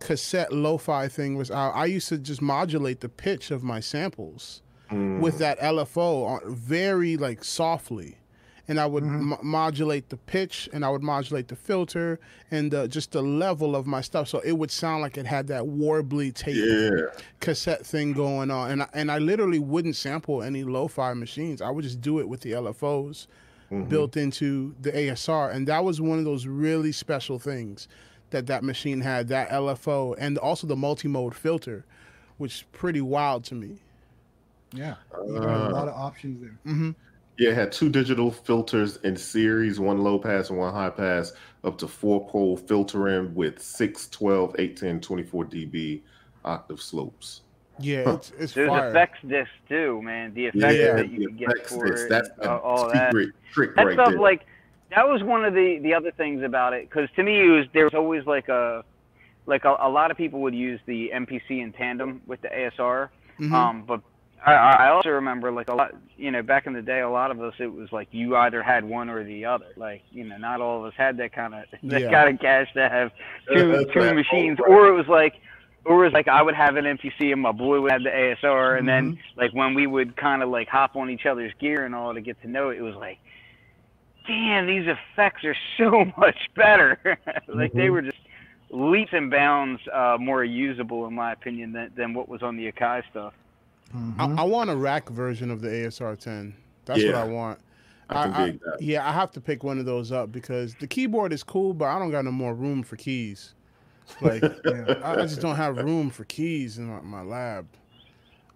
cassette 0.00 0.52
lo-fi 0.52 1.08
thing 1.08 1.36
was 1.36 1.50
out, 1.50 1.72
I 1.74 1.84
used 1.84 2.08
to 2.08 2.18
just 2.18 2.40
modulate 2.40 3.00
the 3.00 3.08
pitch 3.08 3.50
of 3.50 3.62
my 3.62 3.80
samples 3.80 4.62
Mm. 4.90 5.20
with 5.20 5.38
that 5.38 5.56
LFO 5.60 6.26
on, 6.26 6.40
very 6.52 7.16
like 7.16 7.44
softly, 7.44 8.16
and 8.70 8.78
I 8.78 8.86
would 8.86 9.02
Mhm. 9.02 9.20
mo- 9.22 9.38
modulate 9.42 10.08
the 10.10 10.16
pitch 10.16 10.68
and 10.72 10.84
I 10.84 10.88
would 10.90 11.02
modulate 11.02 11.48
the 11.48 11.56
filter 11.56 12.20
and 12.52 12.70
the, 12.70 12.86
just 12.86 13.10
the 13.10 13.20
level 13.20 13.74
of 13.74 13.84
my 13.84 14.00
stuff, 14.00 14.28
so 14.28 14.38
it 14.40 14.52
would 14.52 14.70
sound 14.70 15.02
like 15.02 15.18
it 15.18 15.26
had 15.26 15.48
that 15.48 15.64
warbly 15.64 16.32
tape 16.32 16.54
yeah. 16.56 17.06
cassette 17.40 17.84
thing 17.84 18.12
going 18.12 18.48
on. 18.50 18.70
And 18.70 18.82
I, 18.84 18.88
and 18.94 19.10
I 19.10 19.18
literally 19.18 19.58
wouldn't 19.58 19.96
sample 19.96 20.40
any 20.42 20.62
lo-fi 20.62 21.12
machines. 21.14 21.60
I 21.60 21.68
would 21.70 21.82
just 21.82 22.00
do 22.00 22.20
it 22.20 22.28
with 22.28 22.42
the 22.42 22.52
LFOs 22.52 23.26
Mhm. 23.72 23.88
built 23.88 24.16
into 24.16 24.74
the 24.80 24.96
ASR, 24.96 25.50
and 25.50 25.66
that 25.66 25.82
was 25.84 26.00
one 26.00 26.20
of 26.20 26.24
those 26.24 26.46
really 26.46 26.92
special 26.92 27.40
things 27.40 27.88
that 28.30 28.46
that 28.46 28.62
machine 28.62 29.00
had. 29.00 29.26
That 29.26 29.50
LFO 29.50 30.14
and 30.16 30.38
also 30.38 30.68
the 30.68 30.76
multi-mode 30.76 31.34
filter, 31.34 31.84
which 32.38 32.54
is 32.58 32.64
pretty 32.70 33.00
wild 33.00 33.42
to 33.46 33.56
me. 33.56 33.78
Yeah. 34.72 34.94
You 35.26 35.40
got 35.40 35.66
Uh, 35.66 35.68
a 35.70 35.72
lot 35.72 35.88
of 35.88 35.94
options 35.94 36.40
there. 36.40 36.72
hmm 36.72 36.90
Yeah, 37.40 37.50
it 37.50 37.54
had 37.56 37.72
two 37.72 37.88
digital 37.90 38.30
filters 38.30 38.98
in 38.98 39.16
series, 39.16 39.80
one 39.80 39.98
low 39.98 40.18
pass 40.18 40.50
and 40.50 40.58
one 40.58 40.74
high 40.74 40.90
pass, 40.90 41.32
up 41.64 41.78
to 41.78 41.88
four 41.88 42.28
pole 42.28 42.56
filtering 42.56 43.34
with 43.34 43.60
6, 43.62 44.08
12, 44.10 44.56
18, 44.58 45.00
24 45.00 45.46
dB 45.46 46.04
octave 46.44 46.82
slopes. 46.82 47.42
Yeah, 47.78 48.00
Huh. 48.04 48.14
it's 48.14 48.30
it's 48.38 48.54
There's 48.54 48.68
fire. 48.68 48.90
effects 48.90 49.18
discs 49.26 49.52
too, 49.68 50.02
man. 50.02 50.34
The 50.34 50.46
effects 50.46 50.86
Yeah, 50.86 50.94
that 50.94 51.08
you 51.10 51.18
the 51.18 51.28
can 51.28 51.36
get 51.36 51.52
for 51.68 51.86
disc, 51.86 52.06
it, 52.06 52.08
that's 52.08 52.30
and, 52.40 52.40
uh, 52.44 52.56
a 52.56 52.58
all 52.58 52.88
that. 52.90 53.16
trick 53.52 53.70
That 53.76 53.84
right 53.86 53.92
stuff, 53.92 54.08
there. 54.08 54.18
like 54.18 54.42
that 54.90 55.08
was 55.08 55.22
one 55.22 55.44
of 55.44 55.54
the 55.54 55.78
the 55.82 55.94
other 55.94 56.12
things 56.12 56.42
about 56.42 56.72
it. 56.74 56.88
Because 56.90 57.10
to 57.16 57.22
me, 57.22 57.40
it 57.42 57.50
was 57.50 57.66
there 57.74 57.84
was 57.84 57.94
always 57.94 58.26
like 58.26 58.48
a 58.48 58.84
like 59.46 59.64
a, 59.64 59.76
a 59.80 59.88
lot 59.90 60.10
of 60.10 60.16
people 60.16 60.40
would 60.42 60.54
use 60.54 60.80
the 60.86 61.10
MPC 61.14 61.60
in 61.62 61.72
tandem 61.72 62.22
with 62.26 62.40
the 62.42 62.48
ASR. 62.48 63.10
Mhm. 63.38 63.54
Um, 63.54 63.84
but 63.86 64.02
I, 64.46 64.52
I 64.54 64.88
also 64.90 65.10
remember 65.10 65.52
like 65.52 65.68
a 65.68 65.74
lot, 65.74 65.92
you 66.16 66.30
know, 66.30 66.42
back 66.42 66.66
in 66.66 66.72
the 66.72 66.82
day, 66.82 67.00
a 67.00 67.08
lot 67.10 67.30
of 67.30 67.40
us 67.42 67.54
it 67.58 67.66
was 67.72 67.92
like 67.92 68.08
you 68.12 68.36
either 68.36 68.62
had 68.62 68.84
one 68.84 69.10
or 69.10 69.22
the 69.24 69.44
other. 69.44 69.66
Like 69.76 70.02
you 70.10 70.24
know, 70.24 70.36
not 70.38 70.60
all 70.60 70.80
of 70.80 70.86
us 70.86 70.94
had 70.96 71.16
that 71.18 71.32
kind 71.32 71.54
of 71.54 71.64
that 71.84 72.02
Yeah. 72.02 72.10
kind 72.10 72.34
of 72.34 72.40
cash 72.40 72.72
to 72.74 72.88
have 72.88 73.12
two 73.52 73.72
That's 73.72 73.92
two 73.92 74.00
right. 74.00 74.14
machines, 74.14 74.58
or 74.66 74.86
it 74.88 74.92
was 74.92 75.06
like. 75.08 75.34
Or 75.86 76.02
it 76.02 76.08
was 76.08 76.12
like 76.12 76.28
I 76.28 76.42
would 76.42 76.54
have 76.54 76.76
an 76.76 76.84
MPC 76.84 77.32
and 77.32 77.40
my 77.40 77.52
boy 77.52 77.80
would 77.80 77.90
have 77.90 78.02
the 78.02 78.10
ASR, 78.10 78.78
and 78.78 78.86
then 78.86 79.18
like 79.38 79.54
when 79.54 79.72
we 79.72 79.86
would 79.86 80.14
kind 80.14 80.42
of 80.42 80.50
like 80.50 80.68
hop 80.68 80.94
on 80.94 81.08
each 81.08 81.24
other's 81.24 81.54
gear 81.58 81.86
and 81.86 81.94
all 81.94 82.12
to 82.12 82.20
get 82.20 82.38
to 82.42 82.48
know 82.48 82.68
it, 82.68 82.76
it 82.76 82.82
was 82.82 82.94
like, 82.96 83.16
damn, 84.26 84.66
these 84.66 84.86
effects 84.86 85.42
are 85.44 85.56
so 85.78 86.04
much 86.18 86.36
better. 86.54 86.98
like 87.48 87.72
they 87.72 87.88
Mhm. 87.88 87.92
were 87.92 88.02
just 88.02 88.18
leaps 88.68 89.12
and 89.14 89.30
bounds 89.30 89.80
uh, 89.90 90.18
more 90.20 90.44
usable 90.44 91.06
in 91.06 91.14
my 91.14 91.32
opinion 91.32 91.72
than, 91.72 91.90
than 91.96 92.12
what 92.12 92.28
was 92.28 92.42
on 92.42 92.58
the 92.58 92.70
Akai 92.70 93.02
stuff. 93.10 93.32
Mhm. 93.94 94.38
I, 94.38 94.42
I 94.42 94.44
want 94.44 94.70
a 94.70 94.76
rack 94.76 95.08
version 95.08 95.50
of 95.50 95.60
the 95.60 95.68
ASR 95.68 96.18
10. 96.18 96.54
That's 96.84 97.04
what 97.04 97.14
I 97.14 97.24
want. 97.24 97.58
I 98.08 98.24
can 98.24 98.60
I- 98.66 98.76
Yeah, 98.80 99.08
I 99.08 99.12
have 99.12 99.30
to 99.32 99.40
pick 99.40 99.62
one 99.64 99.78
of 99.78 99.84
those 99.84 100.10
up 100.12 100.32
because 100.32 100.74
the 100.76 100.86
keyboard 100.86 101.32
is 101.32 101.42
cool, 101.42 101.74
but 101.74 101.86
I 101.86 101.98
don't 101.98 102.10
got 102.10 102.24
no 102.24 102.32
more 102.32 102.54
room 102.54 102.82
for 102.82 102.96
keys. 102.96 103.54
Like 104.20 104.42
Yeah. 104.64 104.94
I, 105.04 105.12
I 105.12 105.16
just 105.22 105.40
don't 105.40 105.56
have 105.56 105.76
room 105.76 106.10
for 106.10 106.24
keys 106.24 106.78
in 106.78 106.86
my, 106.88 107.00
my 107.00 107.22
lab. 107.22 107.66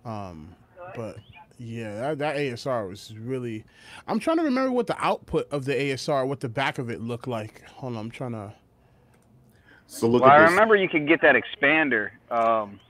Um, 0.04 0.54
but 0.96 1.16
yeah, 1.58 1.94
that, 2.00 2.18
that 2.18 2.36
ASR 2.36 2.88
was 2.88 3.14
really. 3.16 3.64
I'm 4.08 4.18
trying 4.18 4.38
to 4.38 4.42
remember 4.42 4.72
what 4.72 4.86
the 4.88 4.96
output 5.02 5.48
of 5.52 5.64
the 5.64 5.74
ASR, 5.74 6.26
what 6.26 6.40
the 6.40 6.48
back 6.48 6.78
of 6.78 6.90
it 6.90 7.00
looked 7.00 7.28
like. 7.28 7.62
Hold 7.68 7.94
on, 7.94 7.98
I'm 8.00 8.10
trying 8.10 8.32
to. 8.32 8.52
So 9.86 10.08
look 10.08 10.22
well, 10.22 10.32
I 10.32 10.40
this. 10.40 10.50
remember 10.50 10.74
you 10.76 10.88
could 10.88 11.06
get 11.06 11.20
that 11.22 11.36
expander. 11.36 12.10
Um, 12.30 12.80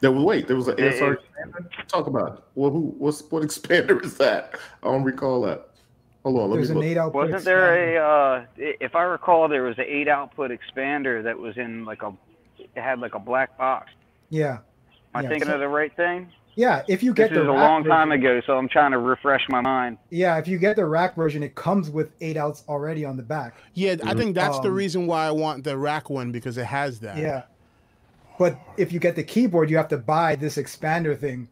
There 0.00 0.10
was 0.10 0.24
wait, 0.24 0.46
there 0.46 0.56
was 0.56 0.68
an 0.68 0.78
It- 0.78 0.94
ASR. 0.94 1.18
Talk 1.88 2.06
about 2.06 2.38
it. 2.38 2.44
Well, 2.54 2.70
who? 2.70 2.94
What's 2.98 3.22
what 3.30 3.42
expander 3.48 4.02
is 4.04 4.16
that? 4.18 4.54
I 4.82 4.86
don't 4.86 5.04
recall 5.04 5.42
that. 5.42 5.66
Hold 6.24 6.38
on, 6.38 6.50
let 6.50 6.56
There's 6.56 6.68
me 6.68 6.72
an 6.72 6.78
look. 6.80 6.84
eight 6.86 6.96
output. 6.98 7.30
wasn't 7.30 7.44
there 7.44 7.96
a? 7.98 8.06
Uh, 8.38 8.44
if 8.56 8.94
I 8.94 9.02
recall, 9.02 9.48
there 9.48 9.62
was 9.62 9.78
an 9.78 9.86
eight 9.88 10.08
output 10.08 10.50
expander 10.50 11.22
that 11.24 11.38
was 11.38 11.56
in 11.56 11.84
like 11.84 12.02
a. 12.02 12.12
It 12.58 12.68
had 12.82 13.00
like 13.00 13.14
a 13.14 13.18
black 13.18 13.56
box. 13.58 13.90
Yeah. 14.28 14.58
Am 14.58 14.60
I 15.14 15.22
Yeah, 15.22 15.28
thinking 15.28 15.48
so- 15.48 15.54
of 15.54 15.60
the 15.60 15.68
right 15.68 15.94
thing? 15.96 16.28
Yeah. 16.56 16.82
If 16.88 17.02
you 17.02 17.14
get 17.14 17.30
This 17.30 17.36
get 17.38 17.42
is 17.42 17.46
the 17.46 17.52
a 17.52 17.54
rack 17.54 17.68
long 17.70 17.84
time 17.84 18.12
ago, 18.12 18.40
so 18.44 18.56
I'm 18.58 18.68
trying 18.68 18.90
to 18.90 18.98
refresh 18.98 19.48
my 19.48 19.60
mind. 19.60 19.96
Yeah, 20.10 20.36
if 20.36 20.46
you 20.46 20.58
get 20.58 20.76
the 20.76 20.84
rack 20.84 21.14
version, 21.16 21.42
it 21.42 21.54
comes 21.54 21.88
with 21.90 22.10
eight 22.20 22.36
outs 22.36 22.64
already 22.68 23.04
on 23.04 23.16
the 23.16 23.22
back. 23.22 23.54
Yeah, 23.74 23.96
I 24.04 24.14
think 24.14 24.34
that's 24.34 24.58
the 24.60 24.68
Um, 24.68 24.74
reason 24.74 25.06
why 25.06 25.26
I 25.26 25.30
want 25.30 25.64
the 25.64 25.78
rack 25.78 26.10
one 26.10 26.32
because 26.32 26.58
it 26.58 26.66
has 26.66 27.00
that. 27.00 27.16
Yeah. 27.16 27.42
But 28.40 28.58
if 28.78 28.90
you 28.90 28.98
get 29.00 29.16
the 29.16 29.22
keyboard, 29.22 29.68
you 29.68 29.76
have 29.76 29.88
to 29.88 29.98
buy 29.98 30.34
this 30.34 30.56
expander 30.56 31.14
thing 31.16 31.46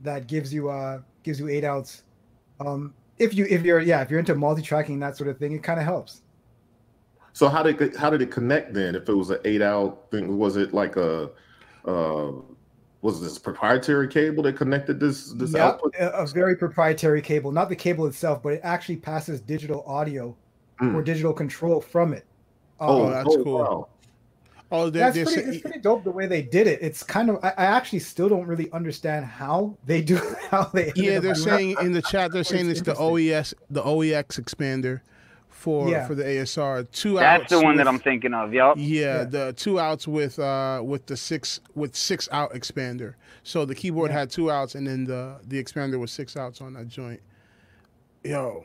that 0.00 0.26
gives 0.26 0.54
you 0.54 0.70
uh 0.70 1.00
gives 1.22 1.38
you 1.38 1.48
eight 1.50 1.64
outs. 1.64 2.02
Um 2.60 2.94
if 3.18 3.34
you 3.34 3.44
if 3.50 3.60
you're 3.62 3.80
yeah, 3.80 4.00
if 4.00 4.08
you're 4.08 4.20
into 4.20 4.34
multi-tracking 4.34 4.98
that 5.00 5.18
sort 5.18 5.28
of 5.28 5.36
thing, 5.36 5.52
it 5.52 5.62
kind 5.62 5.78
of 5.78 5.84
helps. 5.84 6.22
So 7.34 7.50
how 7.50 7.62
did 7.62 7.78
it, 7.82 7.94
how 7.94 8.08
did 8.08 8.22
it 8.22 8.30
connect 8.30 8.72
then? 8.72 8.94
If 8.94 9.06
it 9.10 9.12
was 9.12 9.28
an 9.28 9.40
eight 9.44 9.60
out 9.60 10.10
thing, 10.10 10.38
was 10.38 10.56
it 10.56 10.72
like 10.72 10.96
a 10.96 11.28
uh, 11.84 12.32
was 13.02 13.20
this 13.20 13.38
proprietary 13.38 14.08
cable 14.08 14.42
that 14.44 14.56
connected 14.56 14.98
this 14.98 15.34
this 15.34 15.52
Yeah, 15.52 15.66
output? 15.66 15.94
a, 15.96 16.22
a 16.22 16.26
very 16.26 16.56
proprietary 16.56 17.20
cable, 17.20 17.52
not 17.52 17.68
the 17.68 17.76
cable 17.76 18.06
itself, 18.06 18.42
but 18.42 18.54
it 18.54 18.60
actually 18.64 18.96
passes 18.96 19.42
digital 19.42 19.84
audio 19.86 20.34
Mm. 20.80 20.94
or 20.94 21.02
digital 21.02 21.34
control 21.34 21.78
from 21.82 22.14
it. 22.14 22.24
Oh, 22.78 23.04
Um, 23.04 23.12
that's 23.12 23.28
oh, 23.28 23.44
cool. 23.44 23.58
wow. 23.58 23.88
Oh, 24.72 24.88
they're, 24.88 25.10
That's 25.10 25.16
they're 25.16 25.24
pretty. 25.24 25.42
sa- 25.42 25.48
It's 25.50 25.60
pretty 25.62 25.78
dope 25.80 26.04
the 26.04 26.10
way 26.12 26.26
they 26.26 26.42
did 26.42 26.66
it. 26.68 26.78
It's 26.80 27.02
kind 27.02 27.28
of. 27.30 27.36
I, 27.44 27.48
I 27.58 27.64
actually 27.64 27.98
still 27.98 28.28
don't 28.28 28.46
really 28.46 28.70
understand 28.72 29.24
how 29.26 29.76
they 29.84 30.00
do 30.00 30.16
how 30.50 30.64
they. 30.64 30.92
yeah, 30.94 31.18
they're 31.18 31.34
saying 31.34 31.76
in 31.80 31.92
the 31.92 32.02
chat 32.02 32.30
they're 32.32 32.44
saying 32.44 32.70
it's 32.70 32.80
the 32.82 32.92
interesting. 32.92 33.32
OES 33.34 33.54
the 33.70 33.82
OEX 33.82 34.40
expander 34.40 35.00
for 35.48 35.88
Yeah. 35.90 36.06
for 36.06 36.14
the 36.14 36.22
ASR. 36.22 36.88
Two 36.92 37.14
That's 37.16 37.42
outs 37.42 37.50
the 37.52 37.60
one 37.60 37.76
that 37.78 37.88
I'm 37.88 37.98
thinking 37.98 38.32
of. 38.32 38.54
Yup. 38.54 38.76
Yeah, 38.78 39.18
Yeah. 39.18 39.24
the 39.24 39.52
two 39.54 39.80
outs 39.80 40.06
with 40.06 40.38
uh 40.38 40.80
with 40.84 41.04
the 41.06 41.16
six 41.16 41.58
with 41.74 41.96
six 41.96 42.28
out 42.30 42.52
expander. 42.54 43.14
So 43.42 43.64
the 43.64 43.74
keyboard 43.74 44.10
Yeah. 44.12 44.20
had 44.20 44.30
two 44.30 44.50
outs 44.52 44.76
and 44.76 44.86
then 44.86 45.04
the 45.04 45.36
the 45.48 45.62
expander 45.62 45.98
was 45.98 46.12
six 46.12 46.36
outs 46.36 46.60
on 46.60 46.74
that 46.74 46.86
joint. 46.88 47.20
Yo, 48.22 48.64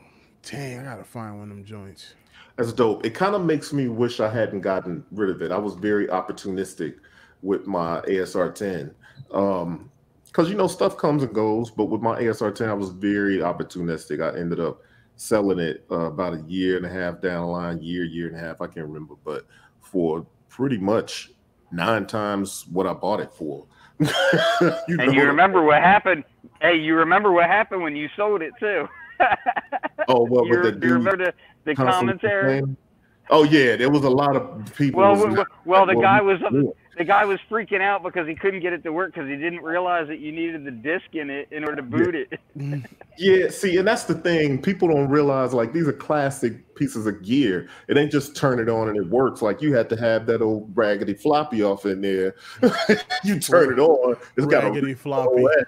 dang, 0.50 0.80
I 0.80 0.84
gotta 0.84 1.04
find 1.04 1.40
one 1.40 1.50
of 1.50 1.56
them 1.58 1.66
joints. 1.66 2.14
That's 2.56 2.74
dope. 2.74 3.06
It 3.06 3.12
kind 3.12 3.36
of 3.36 3.44
makes 3.44 3.74
me 3.74 3.88
wish 3.88 4.20
I 4.20 4.30
hadn't 4.30 4.62
gotten 4.62 5.06
rid 5.12 5.30
of 5.30 5.42
it. 5.42 5.52
I 5.52 5.58
was 5.58 5.76
very 5.76 6.08
opportunistic 6.08 6.96
with 7.42 7.68
my 7.68 8.02
ASR 8.02 8.54
10. 8.54 8.94
Um, 9.32 9.92
because 10.26 10.50
you 10.50 10.58
know 10.58 10.68
stuff 10.68 10.98
comes 10.98 11.24
and 11.24 11.34
goes, 11.34 11.72
but 11.72 11.86
with 11.86 12.02
my 12.02 12.20
ASR 12.20 12.54
10, 12.54 12.68
I 12.68 12.74
was 12.74 12.90
very 12.90 13.38
opportunistic. 13.38 14.22
I 14.22 14.38
ended 14.38 14.60
up 14.60 14.82
selling 15.16 15.60
it 15.60 15.86
uh, 15.90 16.08
about 16.08 16.34
a 16.34 16.42
year 16.42 16.76
and 16.76 16.86
a 16.86 16.90
half 16.90 17.22
down 17.22 17.42
the 17.42 17.48
line, 17.48 17.82
year, 17.82 18.04
year 18.04 18.28
and 18.28 18.36
a 18.36 18.40
half, 18.40 18.60
I 18.60 18.68
can't 18.68 18.86
remember, 18.86 19.16
but 19.24 19.46
for 19.80 20.26
pretty 20.50 20.78
much 20.78 21.32
nine 21.72 22.06
times 22.06 22.66
what 22.72 22.86
I 22.86 22.94
bought 22.94 23.22
it 23.22 23.32
for. 23.32 23.66
you 24.00 24.10
And 25.00 25.14
you 25.14 25.24
remember 25.24 25.64
what 25.64 25.82
happened? 25.82 26.26
Hey, 26.62 26.76
you 26.76 26.96
remember 26.96 27.32
what 27.32 27.46
happened 27.46 27.82
when 27.82 27.96
you 27.96 28.10
sold 28.18 28.42
it 28.42 28.52
too? 28.60 28.88
Oh, 30.10 30.26
what 30.26 30.46
you, 30.48 30.60
with 30.60 30.82
the 30.82 30.88
you 30.88 30.94
remember 30.94 31.26
the, 31.26 31.34
the 31.66 31.76
constantly 31.76 32.18
commentary? 32.18 32.64
Oh 33.30 33.44
yeah, 33.44 33.76
there 33.76 33.90
was 33.90 34.04
a 34.04 34.10
lot 34.10 34.36
of 34.36 34.74
people. 34.76 35.02
Well, 35.02 35.16
well, 35.16 35.28
not- 35.28 35.48
well, 35.66 35.86
the 35.86 35.96
well, 35.96 36.02
guy 36.02 36.22
was 36.22 36.40
the 36.98 37.04
guy 37.04 37.26
was 37.26 37.40
freaking 37.50 37.82
out 37.82 38.04
because 38.04 38.28
he 38.28 38.36
couldn't 38.36 38.62
get 38.62 38.72
it 38.72 38.84
to 38.84 38.92
work 38.92 39.14
because 39.14 39.28
he 39.28 39.36
didn't 39.36 39.62
realize 39.62 40.08
that 40.08 40.20
you 40.20 40.32
needed 40.32 40.64
the 40.64 40.72
disc 40.72 41.14
in 41.14 41.30
it 41.30 41.48
in 41.52 41.64
order 41.64 41.78
to 41.78 41.84
boot 41.84 42.16
it. 42.16 42.40
Yeah, 43.18 43.48
see, 43.48 43.78
and 43.78 43.88
that's 43.88 44.04
the 44.04 44.16
thing. 44.16 44.62
People 44.62 44.90
don't 44.90 45.08
realize 45.08 45.54
like 45.54 45.72
these 45.72 45.88
are 45.88 45.94
classic 45.94 46.76
pieces 46.76 47.06
of 47.08 47.24
gear. 47.24 47.70
It 47.88 47.96
ain't 47.96 48.12
just 48.12 48.36
turn 48.36 48.60
it 48.60 48.68
on 48.68 48.90
and 48.90 48.98
it 48.98 49.08
works. 49.08 49.42
Like 49.42 49.62
you 49.62 49.74
had 49.74 49.88
to 49.92 49.96
have 49.96 50.26
that 50.26 50.42
old 50.42 50.70
raggedy 50.76 51.14
floppy 51.14 51.64
off 51.64 51.86
in 51.86 52.02
there. 52.02 52.36
you 53.24 53.40
turn 53.40 53.72
it 53.72 53.80
on, 53.80 54.18
it's 54.36 54.46
got 54.48 54.66
a 54.66 54.68
Raggedy 54.68 54.88
real 54.88 54.98
floppy. 54.98 55.46
OS, 55.46 55.64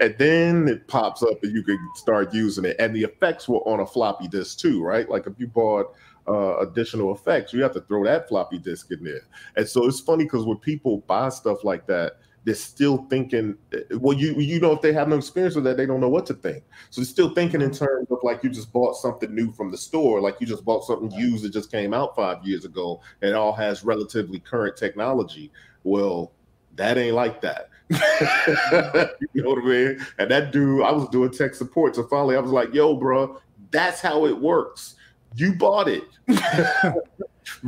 and 0.00 0.14
then 0.18 0.68
it 0.68 0.88
pops 0.88 1.22
up 1.22 1.42
and 1.42 1.52
you 1.52 1.62
can 1.62 1.78
start 1.94 2.32
using 2.34 2.64
it. 2.64 2.76
And 2.78 2.94
the 2.94 3.04
effects 3.04 3.48
were 3.48 3.66
on 3.68 3.80
a 3.80 3.86
floppy 3.86 4.28
disk 4.28 4.58
too, 4.58 4.82
right? 4.82 5.08
Like 5.08 5.26
if 5.26 5.34
you 5.38 5.46
bought 5.46 5.94
uh, 6.28 6.58
additional 6.58 7.14
effects, 7.14 7.52
you 7.52 7.62
have 7.62 7.74
to 7.74 7.80
throw 7.82 8.04
that 8.04 8.28
floppy 8.28 8.58
disk 8.58 8.90
in 8.90 9.04
there. 9.04 9.22
And 9.56 9.68
so 9.68 9.86
it's 9.86 10.00
funny 10.00 10.24
because 10.24 10.44
when 10.44 10.58
people 10.58 10.98
buy 11.06 11.28
stuff 11.28 11.64
like 11.64 11.86
that, 11.86 12.18
they're 12.44 12.54
still 12.54 13.06
thinking. 13.08 13.56
Well, 13.92 14.16
you 14.16 14.34
you 14.34 14.60
know 14.60 14.72
if 14.72 14.82
they 14.82 14.92
have 14.92 15.08
no 15.08 15.16
experience 15.16 15.54
with 15.54 15.64
that, 15.64 15.76
they 15.76 15.86
don't 15.86 16.00
know 16.00 16.10
what 16.10 16.26
to 16.26 16.34
think. 16.34 16.62
So 16.90 17.00
they're 17.00 17.06
still 17.06 17.30
thinking 17.30 17.62
in 17.62 17.70
terms 17.70 18.06
of 18.10 18.18
like 18.22 18.44
you 18.44 18.50
just 18.50 18.72
bought 18.72 18.96
something 18.96 19.34
new 19.34 19.50
from 19.52 19.70
the 19.70 19.78
store, 19.78 20.20
like 20.20 20.36
you 20.40 20.46
just 20.46 20.64
bought 20.64 20.84
something 20.84 21.10
used 21.12 21.44
that 21.44 21.52
just 21.52 21.70
came 21.70 21.94
out 21.94 22.14
five 22.14 22.44
years 22.46 22.64
ago, 22.64 23.00
and 23.22 23.34
all 23.34 23.54
has 23.54 23.82
relatively 23.82 24.40
current 24.40 24.76
technology. 24.76 25.50
Well, 25.84 26.32
that 26.76 26.98
ain't 26.98 27.14
like 27.14 27.40
that. 27.42 27.70
you 27.90 29.42
know 29.42 29.50
what 29.50 29.58
I 29.58 29.66
mean? 29.66 30.06
And 30.18 30.30
that 30.30 30.52
dude, 30.52 30.82
I 30.82 30.92
was 30.92 31.08
doing 31.10 31.30
tech 31.30 31.54
support, 31.54 31.96
so 31.96 32.04
finally 32.04 32.36
I 32.36 32.40
was 32.40 32.50
like, 32.50 32.72
"Yo, 32.72 32.94
bro, 32.96 33.38
that's 33.70 34.00
how 34.00 34.26
it 34.26 34.38
works. 34.40 34.94
You 35.36 35.54
bought 35.54 35.88
it." 35.88 36.04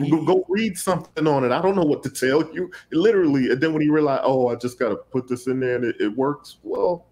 Go, 0.08 0.24
go 0.24 0.46
read 0.48 0.78
something 0.78 1.26
on 1.26 1.44
it. 1.44 1.52
I 1.52 1.60
don't 1.60 1.76
know 1.76 1.82
what 1.82 2.02
to 2.04 2.10
tell 2.10 2.42
you. 2.54 2.70
Literally, 2.92 3.50
and 3.50 3.60
then 3.60 3.74
when 3.74 3.82
you 3.82 3.92
realize, 3.92 4.20
oh, 4.22 4.48
I 4.48 4.54
just 4.54 4.78
got 4.78 4.88
to 4.88 4.96
put 4.96 5.28
this 5.28 5.46
in 5.46 5.60
there 5.60 5.76
and 5.76 5.84
it, 5.84 5.96
it 6.00 6.16
works. 6.16 6.56
Well, 6.62 7.04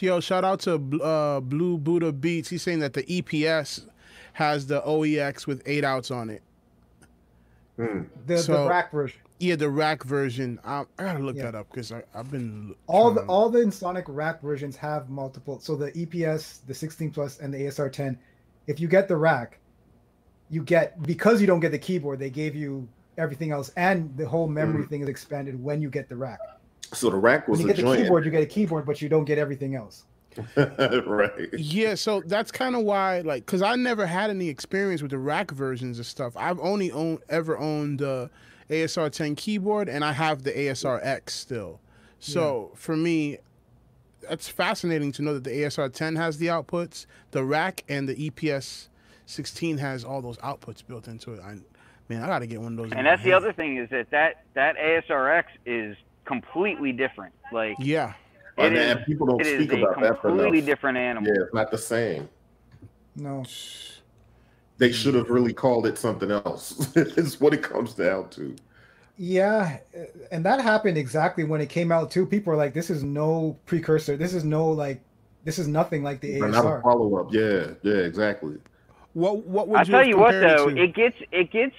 Yo, 0.00 0.20
shout 0.20 0.44
out 0.44 0.60
to 0.60 0.74
uh, 1.02 1.40
Blue 1.40 1.78
Buddha 1.78 2.12
Beats. 2.12 2.48
He's 2.48 2.62
saying 2.62 2.80
that 2.80 2.92
the 2.94 3.02
EPS 3.04 3.86
has 4.34 4.66
the 4.66 4.80
OEX 4.82 5.46
with 5.46 5.62
eight 5.66 5.84
outs 5.84 6.10
on 6.10 6.30
it. 6.30 6.42
hmm. 7.76 8.02
the, 8.26 8.38
So- 8.38 8.64
the 8.64 8.68
rack 8.68 8.90
version. 8.92 9.20
Yeah, 9.40 9.56
the 9.56 9.70
rack 9.70 10.04
version. 10.04 10.60
I, 10.64 10.84
I 10.98 11.04
gotta 11.04 11.24
look 11.24 11.36
Yeah. 11.36 11.44
that 11.44 11.54
up 11.54 11.68
because 11.70 11.92
I've 11.92 12.30
been 12.30 12.74
All 12.86 13.10
the 13.10 13.20
trying- 13.20 13.28
all 13.28 13.48
the 13.48 13.60
Ensoniq 13.60 14.04
rack 14.06 14.42
versions 14.42 14.76
have 14.76 15.08
multiple. 15.08 15.58
So 15.60 15.74
the 15.74 15.90
EPS, 15.92 16.60
the 16.66 16.74
16 16.74 17.10
plus, 17.10 17.40
and 17.40 17.52
the 17.52 17.58
ASR 17.58 17.88
10. 17.88 18.18
If 18.66 18.78
you 18.78 18.86
get 18.86 19.08
the 19.08 19.16
rack, 19.16 19.58
you 20.50 20.62
get 20.62 21.02
because 21.02 21.40
you 21.40 21.46
don't 21.46 21.60
get 21.60 21.72
the 21.72 21.78
keyboard. 21.78 22.18
They 22.18 22.30
gave 22.30 22.54
you 22.54 22.86
everything 23.16 23.50
else, 23.50 23.70
and 23.76 24.14
the 24.16 24.28
whole 24.28 24.46
memory 24.46 24.84
mm. 24.84 24.88
thing 24.90 25.00
is 25.00 25.08
expanded 25.08 25.62
when 25.62 25.80
you 25.80 25.88
get 25.90 26.08
the 26.08 26.16
rack. 26.16 26.38
So 26.92 27.08
the 27.08 27.16
rack 27.16 27.48
When 27.48 27.52
was 27.52 27.60
you 27.60 27.66
a 27.66 27.68
get 27.68 27.76
the 27.76 27.82
joint, 27.82 28.02
keyboard, 28.02 28.24
you 28.24 28.30
get 28.30 28.42
a 28.42 28.46
keyboard, 28.46 28.84
but 28.84 29.00
you 29.00 29.08
don't 29.08 29.24
get 29.24 29.38
everything 29.38 29.74
else. 29.74 30.04
right? 30.56 31.48
Yeah, 31.54 31.94
so 31.94 32.22
that's 32.26 32.50
kind 32.52 32.76
of 32.76 32.82
why, 32.82 33.20
like, 33.20 33.46
because 33.46 33.62
I 33.62 33.74
never 33.76 34.06
had 34.06 34.30
any 34.30 34.48
experience 34.48 35.02
with 35.02 35.10
the 35.12 35.18
rack 35.18 35.50
versions 35.50 35.98
of 35.98 36.06
stuff. 36.06 36.36
I've 36.36 36.60
only 36.60 36.90
owned 36.92 37.20
ever 37.28 37.58
owned 37.58 38.00
the 38.00 38.30
ASR 38.70 39.10
10 39.10 39.34
keyboard, 39.34 39.88
and 39.88 40.04
I 40.04 40.12
have 40.12 40.42
the 40.44 40.52
ASR 40.52 41.04
X 41.04 41.34
still. 41.34 41.80
So 42.20 42.70
for 42.74 42.96
me, 42.96 43.38
that's 44.28 44.48
fascinating 44.48 45.12
to 45.12 45.22
know 45.22 45.34
that 45.34 45.44
the 45.44 45.50
ASR 45.50 45.92
10 45.92 46.16
has 46.16 46.38
the 46.38 46.46
outputs, 46.46 47.06
the 47.30 47.42
rack, 47.44 47.82
and 47.88 48.08
the 48.08 48.30
EPS 48.30 48.88
16 49.26 49.78
has 49.78 50.04
all 50.04 50.20
those 50.20 50.36
outputs 50.38 50.86
built 50.86 51.08
into 51.08 51.32
it. 51.32 51.40
I, 51.40 51.56
man, 52.08 52.22
I 52.22 52.26
got 52.26 52.40
to 52.40 52.46
get 52.46 52.60
one 52.60 52.72
of 52.72 52.78
those. 52.78 52.92
And 52.92 53.06
that's 53.06 53.22
the 53.22 53.32
other 53.32 53.52
thing 53.52 53.78
is 53.78 53.88
that 53.90 54.10
that 54.10 54.44
that 54.54 54.76
ASRX 54.76 55.44
is 55.64 55.96
completely 56.24 56.92
different. 56.92 57.34
Like 57.52 57.76
Yeah, 57.80 58.14
it 58.58 58.64
and, 58.66 58.76
is, 58.76 58.96
and 58.96 59.06
people 59.06 59.26
don't 59.26 59.40
it 59.40 59.46
is 59.46 59.66
speak 59.66 59.72
a 59.72 59.84
about 59.84 60.00
that 60.00 60.20
completely 60.20 60.60
different 60.60 60.98
animal. 60.98 61.32
Yeah, 61.32 61.44
it's 61.44 61.54
not 61.54 61.70
the 61.70 61.78
same. 61.78 62.28
No, 63.16 63.44
They 64.80 64.92
should 64.92 65.14
have 65.14 65.30
really 65.30 65.54
called 65.54 65.86
it 65.86 65.98
something 65.98 66.32
else. 66.32 66.92
it's 66.96 67.40
what 67.40 67.54
it 67.54 67.62
comes 67.62 67.94
down 67.94 68.30
to. 68.30 68.58
yeah, 69.16 69.78
uh, 69.96 70.04
and 70.32 70.44
that 70.46 70.60
happened 70.62 70.98
exactly 70.98 71.44
when 71.44 71.60
it 71.62 71.68
came 71.70 71.92
out 71.92 72.10
too. 72.10 72.26
People 72.26 72.52
are 72.54 72.56
like, 72.56 72.74
"This 72.74 72.90
is 72.90 73.04
no 73.04 73.60
precursor. 73.66 74.16
This 74.18 74.34
is 74.34 74.44
no 74.44 74.68
like, 74.70 75.02
this 75.44 75.58
is 75.60 75.68
nothing 75.68 76.02
like 76.02 76.20
the 76.22 76.40
And 76.40 76.52
not 76.52 76.66
a 76.66 76.70
ASR." 76.70 76.82
follow 76.82 77.16
up. 77.20 77.28
Yeah, 77.32 77.74
yeah, 77.82 78.02
exactly. 78.04 78.58
what 79.14 79.46
what 79.46 79.68
would 79.68 79.80
I 79.80 79.84
you 79.84 79.94
tell 79.94 80.04
have 80.04 80.08
you 80.08 80.18
what 80.18 80.38
compared 80.40 80.58
though, 80.58 80.70
to? 80.70 80.76
it 80.76 80.94
gets 80.94 81.16
it 81.32 81.50
gets 81.52 81.76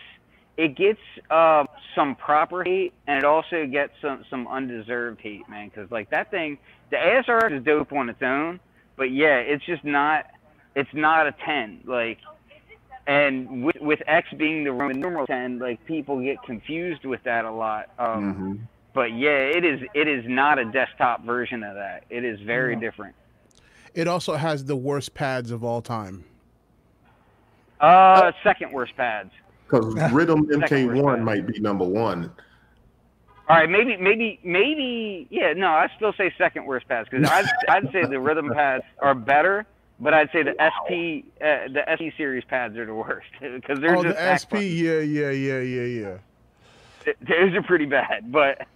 it 0.57 0.75
gets 0.75 0.99
uh, 1.31 1.65
some 1.95 2.15
proper 2.15 2.63
hate, 2.63 2.93
and 3.07 3.17
it 3.19 3.25
also 3.25 3.65
gets 3.67 3.93
some 4.01 4.25
some 4.29 4.47
undeserved 4.47 5.21
hate, 5.21 5.49
man. 5.49 5.69
Because 5.69 5.91
like 5.91 6.09
that 6.11 6.31
thing, 6.31 6.59
the 6.91 6.97
ASR 6.97 7.51
is 7.57 7.63
dope 7.63 7.93
on 7.93 8.09
its 8.09 8.21
own, 8.21 8.59
but 8.97 9.11
yeah, 9.11 9.37
it's 9.37 9.65
just 9.65 9.83
not 9.83 10.27
it's 10.75 10.93
not 10.93 11.27
a 11.27 11.33
ten. 11.45 11.81
Like, 11.85 12.19
and 13.07 13.63
with 13.63 13.77
with 13.81 13.99
X 14.07 14.27
being 14.37 14.63
the 14.63 14.71
Roman 14.71 14.99
numeral 14.99 15.25
ten, 15.27 15.59
like 15.59 15.83
people 15.85 16.21
get 16.21 16.41
confused 16.43 17.05
with 17.05 17.21
that 17.23 17.45
a 17.45 17.51
lot. 17.51 17.89
Um, 17.99 18.35
Mhm. 18.35 18.59
But 18.93 19.13
yeah, 19.13 19.29
it 19.37 19.63
is 19.63 19.81
it 19.93 20.07
is 20.07 20.25
not 20.27 20.59
a 20.59 20.65
desktop 20.65 21.23
version 21.23 21.63
of 21.63 21.75
that. 21.75 22.03
It 22.09 22.23
is 22.25 22.39
very 22.41 22.75
No. 22.75 22.81
different. 22.81 23.15
it 23.93 24.07
also 24.07 24.35
has 24.35 24.63
the 24.65 24.75
worst 24.75 25.13
pads 25.13 25.51
of 25.51 25.63
all 25.65 25.81
time. 25.81 26.23
Uh, 27.79 28.31
second 28.43 28.71
worst 28.71 28.95
pads. 28.95 29.31
Because 29.65 29.93
Rhythm 30.13 30.45
MK1 30.47 31.21
might 31.23 31.45
be 31.47 31.59
number 31.59 31.85
one. 31.85 32.31
All 33.49 33.57
right, 33.57 33.69
maybe, 33.69 33.97
maybe, 33.97 34.39
maybe, 34.43 35.27
yeah. 35.29 35.51
No, 35.53 35.67
I 35.69 35.89
still 35.97 36.13
say 36.13 36.33
second 36.37 36.65
worst 36.65 36.87
pads 36.87 37.09
because 37.09 37.27
I'd, 37.29 37.45
I'd 37.67 37.91
say 37.91 38.05
the 38.05 38.19
rhythm 38.19 38.49
pads 38.53 38.83
are 38.99 39.13
better, 39.15 39.65
but 40.01 40.15
I'd 40.15 40.31
say 40.31 40.41
the 40.41 40.55
SP, 40.57 41.29
uh, 41.39 41.69
the 41.71 41.83
SP 41.85 42.09
series 42.17 42.43
pads 42.43 42.75
are 42.75 42.85
the 42.85 42.93
worst 42.93 43.27
because 43.41 43.79
they're 43.79 43.95
oh, 43.95 44.03
just 44.03 44.17
the 44.17 44.21
back 44.21 44.41
SP, 44.41 44.53
yeah, 44.55 44.99
yeah, 44.99 45.29
yeah, 45.29 45.59
yeah, 45.59 45.83
yeah. 45.83 46.17
Those 47.21 47.53
are 47.53 47.63
pretty 47.63 47.85
bad, 47.85 48.31
but 48.31 48.67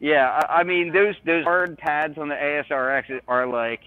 yeah, 0.00 0.30
I, 0.30 0.60
I 0.60 0.62
mean 0.62 0.92
those 0.92 1.16
those 1.26 1.44
hard 1.44 1.76
pads 1.76 2.16
on 2.16 2.28
the 2.28 2.36
ASRX 2.36 3.20
are 3.26 3.46
like, 3.46 3.80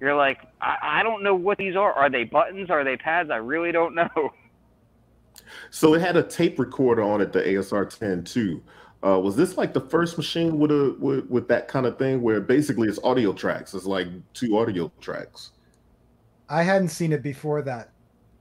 you're 0.00 0.16
like, 0.16 0.40
I, 0.60 0.76
I 0.82 1.02
don't 1.04 1.22
know 1.22 1.36
what 1.36 1.58
these 1.58 1.76
are. 1.76 1.92
Are 1.92 2.10
they 2.10 2.24
buttons? 2.24 2.70
Are 2.70 2.82
they 2.84 2.96
pads? 2.96 3.30
I 3.30 3.36
really 3.36 3.72
don't 3.72 3.94
know. 3.94 4.08
So 5.70 5.94
it 5.94 6.00
had 6.00 6.16
a 6.16 6.22
tape 6.22 6.58
recorder 6.58 7.02
on 7.02 7.20
it, 7.20 7.32
the 7.32 7.40
ASR 7.40 7.88
10 7.96 8.24
too. 8.24 8.62
Uh, 9.04 9.20
was 9.20 9.36
this 9.36 9.56
like 9.56 9.74
the 9.74 9.80
first 9.80 10.16
machine 10.16 10.58
with 10.58 10.70
a 10.70 10.96
with, 10.98 11.26
with 11.28 11.46
that 11.48 11.68
kind 11.68 11.86
of 11.86 11.98
thing 11.98 12.22
where 12.22 12.40
basically 12.40 12.88
it's 12.88 12.98
audio 13.04 13.32
tracks? 13.32 13.74
It's 13.74 13.84
like 13.84 14.08
two 14.32 14.58
audio 14.58 14.90
tracks. 15.00 15.52
I 16.48 16.62
hadn't 16.62 16.88
seen 16.88 17.12
it 17.12 17.22
before 17.22 17.62
that. 17.62 17.90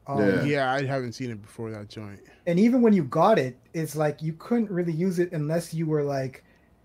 Um, 0.07 0.19
Yeah. 0.19 0.43
Yeah, 0.43 0.71
I 0.71 0.85
haven't 0.85 1.13
seen 1.13 1.31
it 1.31 1.41
before 1.41 1.71
that 1.71 1.89
joint. 1.89 2.19
And 2.45 2.59
even 2.59 2.81
when 2.81 2.93
you 2.93 3.03
got 3.03 3.39
it, 3.39 3.57
it's 3.73 3.95
like 3.95 4.21
you 4.21 4.33
couldn't 4.33 4.69
really 4.69 4.93
use 4.93 5.19
it 5.19 5.31
unless 5.31 5.73
you 5.73 5.87
were 5.87 6.03
like, 6.03 6.43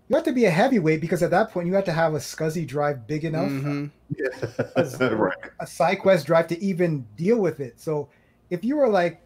you 0.09 0.15
have 0.15 0.25
to 0.25 0.33
be 0.33 0.45
a 0.45 0.51
heavyweight 0.51 0.99
because 1.01 1.23
at 1.23 1.31
that 1.31 1.51
point 1.51 1.67
you 1.67 1.73
had 1.73 1.85
to 1.85 1.93
have 1.93 2.13
a 2.15 2.17
SCSI 2.17 2.65
drive 2.67 3.07
big 3.07 3.23
enough, 3.23 3.51
Mhm. 3.51 3.91
Yeah, 4.09 4.27
right. 4.75 5.37
a 5.59 5.65
SideQuest 5.65 6.25
drive 6.25 6.47
to 6.47 6.61
even 6.61 7.07
deal 7.15 7.39
with 7.39 7.59
it. 7.59 7.79
So 7.79 8.09
if 8.49 8.63
you 8.65 8.75
were 8.77 8.89
like, 8.89 9.21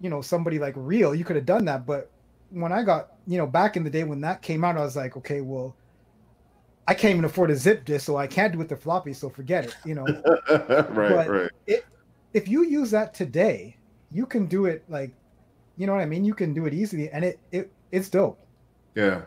you 0.00 0.10
know, 0.10 0.20
somebody 0.22 0.58
like 0.58 0.74
real, 0.76 1.14
you 1.14 1.24
could 1.24 1.36
have 1.36 1.46
done 1.46 1.64
that. 1.64 1.86
But 1.86 2.12
when 2.50 2.72
I 2.72 2.82
got, 2.84 3.08
you 3.26 3.38
know, 3.38 3.46
back 3.46 3.76
in 3.76 3.84
the 3.84 3.90
day 3.90 4.04
when 4.04 4.20
that 4.20 4.42
came 4.42 4.62
out, 4.64 4.76
I 4.76 4.82
was 4.82 4.96
like, 4.96 5.16
okay, 5.16 5.40
well, 5.40 5.77
I 6.88 6.94
can't 6.94 7.12
even 7.12 7.26
afford 7.26 7.50
a 7.50 7.56
zip 7.56 7.84
disk, 7.84 8.06
so 8.06 8.16
I 8.16 8.26
can't 8.26 8.50
do 8.52 8.56
it 8.56 8.60
with 8.60 8.68
the 8.70 8.76
floppy, 8.76 9.12
so 9.12 9.28
forget 9.28 9.66
it, 9.66 9.76
you 9.84 9.94
know. 9.94 10.04
right, 10.90 11.14
But 11.14 11.28
right. 11.28 11.50
It, 11.66 11.84
if 12.32 12.48
you 12.48 12.64
use 12.64 12.90
that 12.92 13.12
today, 13.12 13.76
you 14.10 14.24
can 14.24 14.46
do 14.46 14.64
it 14.64 14.84
like, 14.88 15.12
you 15.76 15.86
know 15.86 15.92
what 15.92 16.00
I 16.00 16.06
mean? 16.06 16.24
You 16.24 16.34
can 16.34 16.54
do 16.54 16.64
it 16.66 16.72
easily, 16.72 17.10
and 17.10 17.24
it 17.24 17.38
it 17.52 17.70
it's 17.92 18.08
dope. 18.08 18.40
Yeah. 18.94 19.22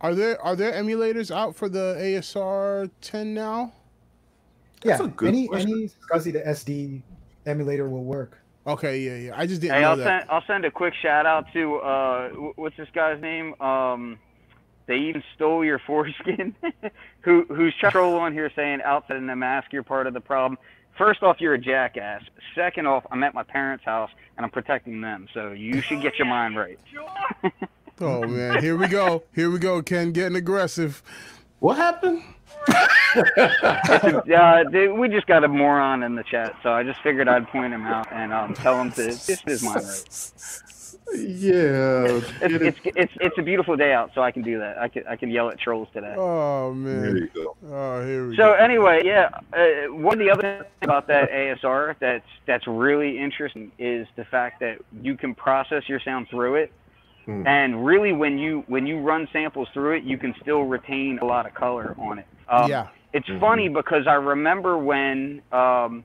Are 0.00 0.14
there 0.14 0.40
are 0.42 0.56
there 0.56 0.72
emulators 0.72 1.34
out 1.34 1.54
for 1.56 1.68
the 1.68 1.96
ASR 1.98 2.90
10 3.00 3.32
now? 3.32 3.72
That's 4.82 5.00
yeah, 5.00 5.06
a 5.06 5.08
good 5.08 5.28
any 5.28 5.48
question. 5.48 5.70
any 5.70 5.88
SCSI 6.12 6.32
to 6.32 6.44
SD 6.46 7.02
emulator 7.46 7.88
will 7.88 8.04
work. 8.04 8.38
Okay, 8.66 8.98
yeah, 9.00 9.16
yeah. 9.16 9.32
I 9.38 9.46
just 9.46 9.60
didn't 9.60 9.76
Hey, 9.76 9.82
know 9.82 9.90
I'll 9.90 9.96
that. 9.98 10.20
send 10.22 10.30
I'll 10.30 10.44
send 10.46 10.64
a 10.64 10.70
quick 10.70 10.94
shout 11.00 11.26
out 11.26 11.46
to 11.52 11.76
uh, 11.76 12.28
what's 12.56 12.76
this 12.76 12.88
guy's 12.94 13.20
name? 13.22 13.54
Um, 13.60 14.18
they 14.86 14.96
even 14.96 15.22
stole 15.34 15.64
your 15.64 15.78
foreskin. 15.86 16.54
Who 17.22 17.44
who's 17.48 17.74
troll 17.76 18.16
on 18.16 18.32
here 18.32 18.50
saying 18.54 18.82
outside 18.82 19.16
in 19.16 19.26
the 19.26 19.36
mask 19.36 19.72
you're 19.72 19.82
part 19.82 20.06
of 20.06 20.14
the 20.14 20.20
problem? 20.20 20.58
First 20.96 21.22
off, 21.22 21.40
you're 21.40 21.54
a 21.54 21.58
jackass. 21.58 22.22
Second 22.54 22.86
off, 22.86 23.04
I'm 23.10 23.24
at 23.24 23.34
my 23.34 23.42
parents' 23.42 23.84
house 23.84 24.10
and 24.36 24.44
I'm 24.44 24.50
protecting 24.50 25.00
them, 25.00 25.26
so 25.34 25.50
you 25.50 25.80
should 25.80 26.00
get 26.00 26.18
your 26.18 26.28
mind 26.28 26.56
right. 26.56 26.78
Oh 28.00 28.26
man, 28.26 28.60
here 28.60 28.76
we 28.76 28.88
go. 28.88 29.22
Here 29.34 29.50
we 29.50 29.58
go. 29.60 29.80
Ken 29.80 30.10
getting 30.10 30.34
aggressive. 30.36 31.00
What 31.60 31.76
happened? 31.76 32.22
uh, 32.68 34.64
we 34.96 35.08
just 35.08 35.26
got 35.26 35.44
a 35.44 35.48
moron 35.48 36.02
in 36.02 36.16
the 36.16 36.24
chat, 36.24 36.56
so 36.62 36.72
I 36.72 36.82
just 36.82 37.00
figured 37.02 37.28
I'd 37.28 37.46
point 37.48 37.72
him 37.72 37.86
out 37.86 38.12
and 38.12 38.32
um, 38.32 38.54
tell 38.54 38.80
him 38.80 38.90
to 38.92 39.16
get 39.26 39.40
his 39.46 39.62
mind 39.62 39.84
right. 39.86 40.73
Yeah. 41.12 42.04
It's, 42.06 42.30
get 42.40 42.52
it- 42.52 42.62
it's 42.62 42.78
it's 42.84 43.12
it's 43.20 43.38
a 43.38 43.42
beautiful 43.42 43.76
day 43.76 43.92
out, 43.92 44.10
so 44.14 44.22
I 44.22 44.30
can 44.30 44.42
do 44.42 44.58
that. 44.58 44.78
I 44.78 44.88
can 44.88 45.06
I 45.06 45.16
can 45.16 45.30
yell 45.30 45.48
at 45.50 45.58
trolls 45.58 45.88
today. 45.92 46.14
Oh 46.16 46.70
there 46.82 47.00
man. 47.12 47.16
you 47.16 47.28
go. 47.34 47.56
Oh, 47.70 48.06
here 48.06 48.28
we 48.28 48.36
So 48.36 48.42
go. 48.44 48.52
anyway, 48.54 49.02
yeah, 49.04 49.28
uh, 49.52 49.92
one 49.92 50.14
of 50.14 50.18
the 50.26 50.30
other 50.30 50.42
things 50.42 50.64
about 50.82 51.06
that 51.08 51.30
ASR 51.30 51.96
that's 52.00 52.26
that's 52.46 52.66
really 52.66 53.18
interesting 53.18 53.70
is 53.78 54.06
the 54.16 54.24
fact 54.24 54.60
that 54.60 54.78
you 55.02 55.16
can 55.16 55.34
process 55.34 55.88
your 55.88 56.00
sound 56.00 56.28
through 56.30 56.56
it, 56.56 56.72
Hmm. 57.26 57.46
and 57.46 57.84
really 57.86 58.12
when 58.12 58.38
you 58.38 58.64
when 58.66 58.86
you 58.86 58.98
run 59.00 59.28
samples 59.32 59.68
through 59.74 59.92
it, 59.96 60.04
you 60.04 60.16
can 60.18 60.34
still 60.40 60.62
retain 60.64 61.18
a 61.20 61.24
lot 61.24 61.46
of 61.46 61.54
color 61.54 61.94
on 61.98 62.18
it. 62.18 62.26
Um, 62.48 62.70
yeah. 62.70 62.88
It's 63.12 63.28
Mhm. 63.28 63.40
funny 63.40 63.68
because 63.68 64.06
I 64.08 64.14
remember 64.14 64.76
when 64.78 65.40
um, 65.52 66.02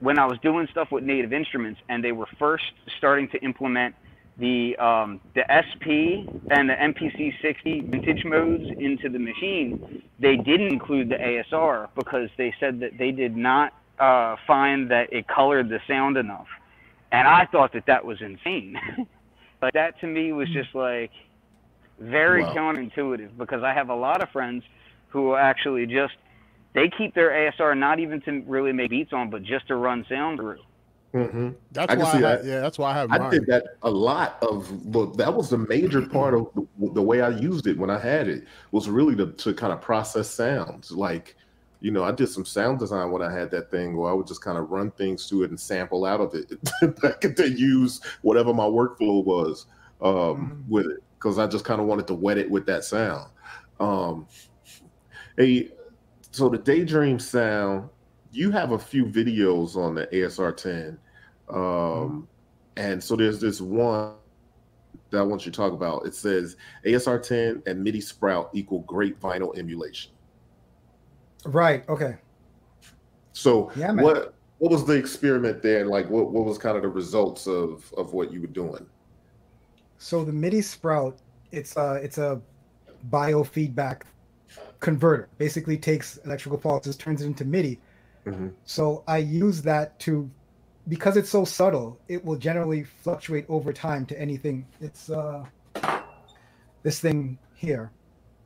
when 0.00 0.18
I 0.18 0.26
was 0.26 0.38
doing 0.40 0.66
stuff 0.70 0.90
with 0.92 1.02
Native 1.04 1.32
Instruments 1.32 1.80
and 1.88 2.04
they 2.04 2.12
were 2.12 2.26
first 2.38 2.64
starting 2.98 3.28
to 3.28 3.38
implement 3.42 3.94
the 4.38 4.76
um, 4.78 5.20
the 5.34 5.44
SP 5.48 6.28
and 6.50 6.68
the 6.68 6.74
MPC 6.74 7.32
60 7.40 7.82
vintage 7.82 8.24
modes 8.24 8.64
into 8.80 9.08
the 9.08 9.18
machine, 9.18 10.02
they 10.18 10.36
didn't 10.36 10.68
include 10.68 11.08
the 11.10 11.16
ASR 11.16 11.88
because 11.94 12.28
they 12.36 12.54
said 12.60 12.80
that 12.80 12.98
they 12.98 13.12
did 13.12 13.36
not 13.36 13.72
uh, 13.98 14.36
find 14.46 14.90
that 14.90 15.12
it 15.12 15.26
colored 15.28 15.68
the 15.68 15.80
sound 15.88 16.16
enough, 16.16 16.48
and 17.12 17.28
I 17.28 17.46
thought 17.46 17.72
that 17.74 17.86
that 17.86 18.04
was 18.04 18.20
insane. 18.20 18.76
like 19.62 19.72
that 19.74 19.98
to 20.00 20.06
me 20.06 20.32
was 20.32 20.48
just 20.50 20.74
like 20.74 21.10
very 21.98 22.42
Wow. 22.42 22.54
counterintuitive 22.56 23.36
because 23.38 23.62
I 23.62 23.72
have 23.72 23.88
a 23.88 23.94
lot 23.94 24.22
of 24.22 24.30
friends 24.30 24.64
who 25.08 25.36
actually 25.36 25.86
just 25.86 26.14
they 26.74 26.88
keep 26.98 27.14
their 27.14 27.30
ASR 27.30 27.76
not 27.78 28.00
even 28.00 28.20
to 28.22 28.42
really 28.46 28.72
make 28.72 28.90
beats 28.90 29.12
on, 29.12 29.30
but 29.30 29.44
just 29.44 29.68
to 29.68 29.76
run 29.76 30.04
sound 30.08 30.38
through. 30.38 30.58
Hmm 31.14 31.50
That's 31.70 31.92
I 31.92 31.96
why 31.96 32.16
I 32.16 32.18
have, 32.18 32.22
that. 32.22 32.44
yeah, 32.44 32.60
that's 32.60 32.76
why 32.76 32.90
I 32.90 32.94
have 32.94 33.10
I 33.10 33.18
mine. 33.18 33.30
did 33.30 33.46
that 33.46 33.64
a 33.82 33.90
lot 33.90 34.36
of 34.42 34.70
look 34.84 35.16
that 35.16 35.32
was 35.32 35.48
the 35.50 35.58
major 35.58 36.02
part 36.10 36.34
of 36.34 36.48
the, 36.54 36.66
the 36.94 37.02
way 37.02 37.20
I 37.20 37.28
used 37.28 37.66
it 37.68 37.78
when 37.78 37.88
I 37.90 37.98
had 38.00 38.26
it 38.28 38.44
was 38.72 38.88
really 38.88 39.14
to, 39.16 39.30
to 39.32 39.54
kind 39.54 39.72
of 39.72 39.80
process 39.80 40.28
sounds 40.28 40.90
like 40.90 41.36
you 41.80 41.92
know 41.92 42.02
I 42.02 42.10
did 42.10 42.28
some 42.28 42.44
sound 42.44 42.80
design 42.80 43.12
when 43.12 43.22
I 43.22 43.32
had 43.32 43.50
that 43.52 43.70
thing 43.70 43.96
where 43.96 44.10
I 44.10 44.14
would 44.14 44.26
just 44.26 44.42
kind 44.42 44.58
of 44.58 44.70
run 44.70 44.90
things 44.92 45.26
through 45.26 45.44
it 45.44 45.50
and 45.50 45.60
sample 45.60 46.04
out 46.04 46.20
of 46.20 46.34
it 46.34 46.50
I 47.04 47.10
could 47.12 47.36
then 47.36 47.56
use 47.56 48.00
whatever 48.22 48.52
my 48.52 48.64
workflow 48.66 49.24
was 49.24 49.66
um, 50.00 50.52
Mhm. 50.52 50.64
with 50.68 50.86
it 50.86 50.98
because 51.20 51.38
I 51.38 51.46
just 51.46 51.64
kind 51.64 51.80
of 51.80 51.86
wanted 51.86 52.08
to 52.08 52.14
wet 52.14 52.38
it 52.38 52.50
with 52.50 52.66
that 52.66 52.84
sound 52.84 53.30
um, 53.78 54.26
hey 55.36 55.70
so 56.32 56.48
the 56.48 56.58
daydream 56.58 57.18
sound 57.18 57.90
you 58.30 58.50
have 58.50 58.72
a 58.72 58.78
few 58.78 59.04
videos 59.04 59.76
on 59.76 59.94
the 59.94 60.06
ASR 60.12 60.52
10 60.52 60.98
um, 61.48 62.28
and 62.76 63.02
so 63.02 63.16
there's 63.16 63.40
this 63.40 63.60
one 63.60 64.14
that 65.10 65.18
I 65.18 65.22
want 65.22 65.46
you 65.46 65.52
to 65.52 65.56
talk 65.56 65.72
about. 65.72 66.06
It 66.06 66.14
says 66.14 66.56
ASR 66.84 67.22
10 67.22 67.62
and 67.66 67.82
MIDI 67.82 68.00
Sprout 68.00 68.50
equal 68.52 68.80
great 68.80 69.20
vinyl 69.20 69.56
emulation. 69.56 70.10
Right. 71.44 71.88
Okay. 71.88 72.16
So 73.32 73.70
Yeah, 73.76 73.92
man. 73.92 74.04
what 74.04 74.34
what 74.58 74.70
was 74.70 74.84
the 74.86 74.94
experiment 74.94 75.62
there? 75.62 75.80
And 75.80 75.90
like 75.90 76.08
what, 76.08 76.30
what 76.30 76.44
was 76.44 76.56
kind 76.58 76.76
of 76.76 76.82
the 76.82 76.88
results 76.88 77.46
of 77.46 77.92
of 77.96 78.12
what 78.12 78.32
you 78.32 78.40
were 78.40 78.46
doing? 78.46 78.86
So 79.98 80.24
the 80.24 80.32
MIDI 80.32 80.62
Sprout, 80.62 81.18
it's 81.52 81.76
a 81.76 81.94
it's 82.02 82.18
a 82.18 82.40
biofeedback 83.10 84.02
converter. 84.80 85.28
Basically, 85.38 85.76
takes 85.76 86.16
electrical 86.18 86.58
pulses, 86.58 86.96
turns 86.96 87.22
it 87.22 87.26
into 87.26 87.44
MIDI. 87.44 87.80
Mhm. 88.26 88.52
So 88.64 89.04
I 89.06 89.18
use 89.18 89.60
that 89.62 89.98
to, 90.00 90.30
because 90.88 91.16
it's 91.16 91.30
so 91.30 91.44
subtle, 91.44 91.98
it 92.08 92.24
will 92.24 92.36
generally 92.36 92.84
fluctuate 92.84 93.46
over 93.48 93.72
time 93.72 94.04
to 94.06 94.20
anything. 94.20 94.66
It's 94.80 95.10
uh, 95.10 95.44
this 96.82 97.00
thing 97.00 97.38
here. 97.54 97.90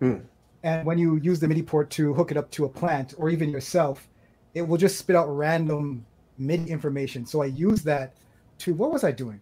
Hmm. 0.00 0.18
And 0.62 0.86
when 0.86 0.98
you 0.98 1.16
use 1.16 1.40
the 1.40 1.48
MIDI 1.48 1.62
port 1.62 1.90
to 1.90 2.14
hook 2.14 2.30
it 2.30 2.36
up 2.36 2.50
to 2.52 2.64
a 2.64 2.68
plant 2.68 3.14
or 3.16 3.30
even 3.30 3.50
yourself, 3.50 4.08
it 4.54 4.62
will 4.62 4.76
just 4.76 4.98
spit 4.98 5.16
out 5.16 5.26
random 5.26 6.04
MIDI 6.36 6.70
information. 6.70 7.26
So 7.26 7.42
I 7.42 7.46
use 7.46 7.82
that 7.82 8.14
to 8.58 8.74
what 8.74 8.92
was 8.92 9.04
I 9.04 9.12
doing? 9.12 9.40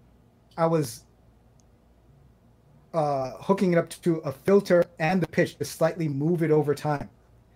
I 0.57 0.67
was 0.67 1.05
uh, 2.95 3.33
hooking 3.41 3.73
it 3.73 3.79
up 3.79 3.89
to 3.91 4.17
a 4.19 4.33
filter 4.33 4.85
and 4.99 5.21
the 5.21 5.27
pitch 5.27 5.59
to 5.59 5.65
slightly 5.65 6.09
move 6.09 6.43
it 6.43 6.51
over 6.51 6.75
time. 6.75 7.09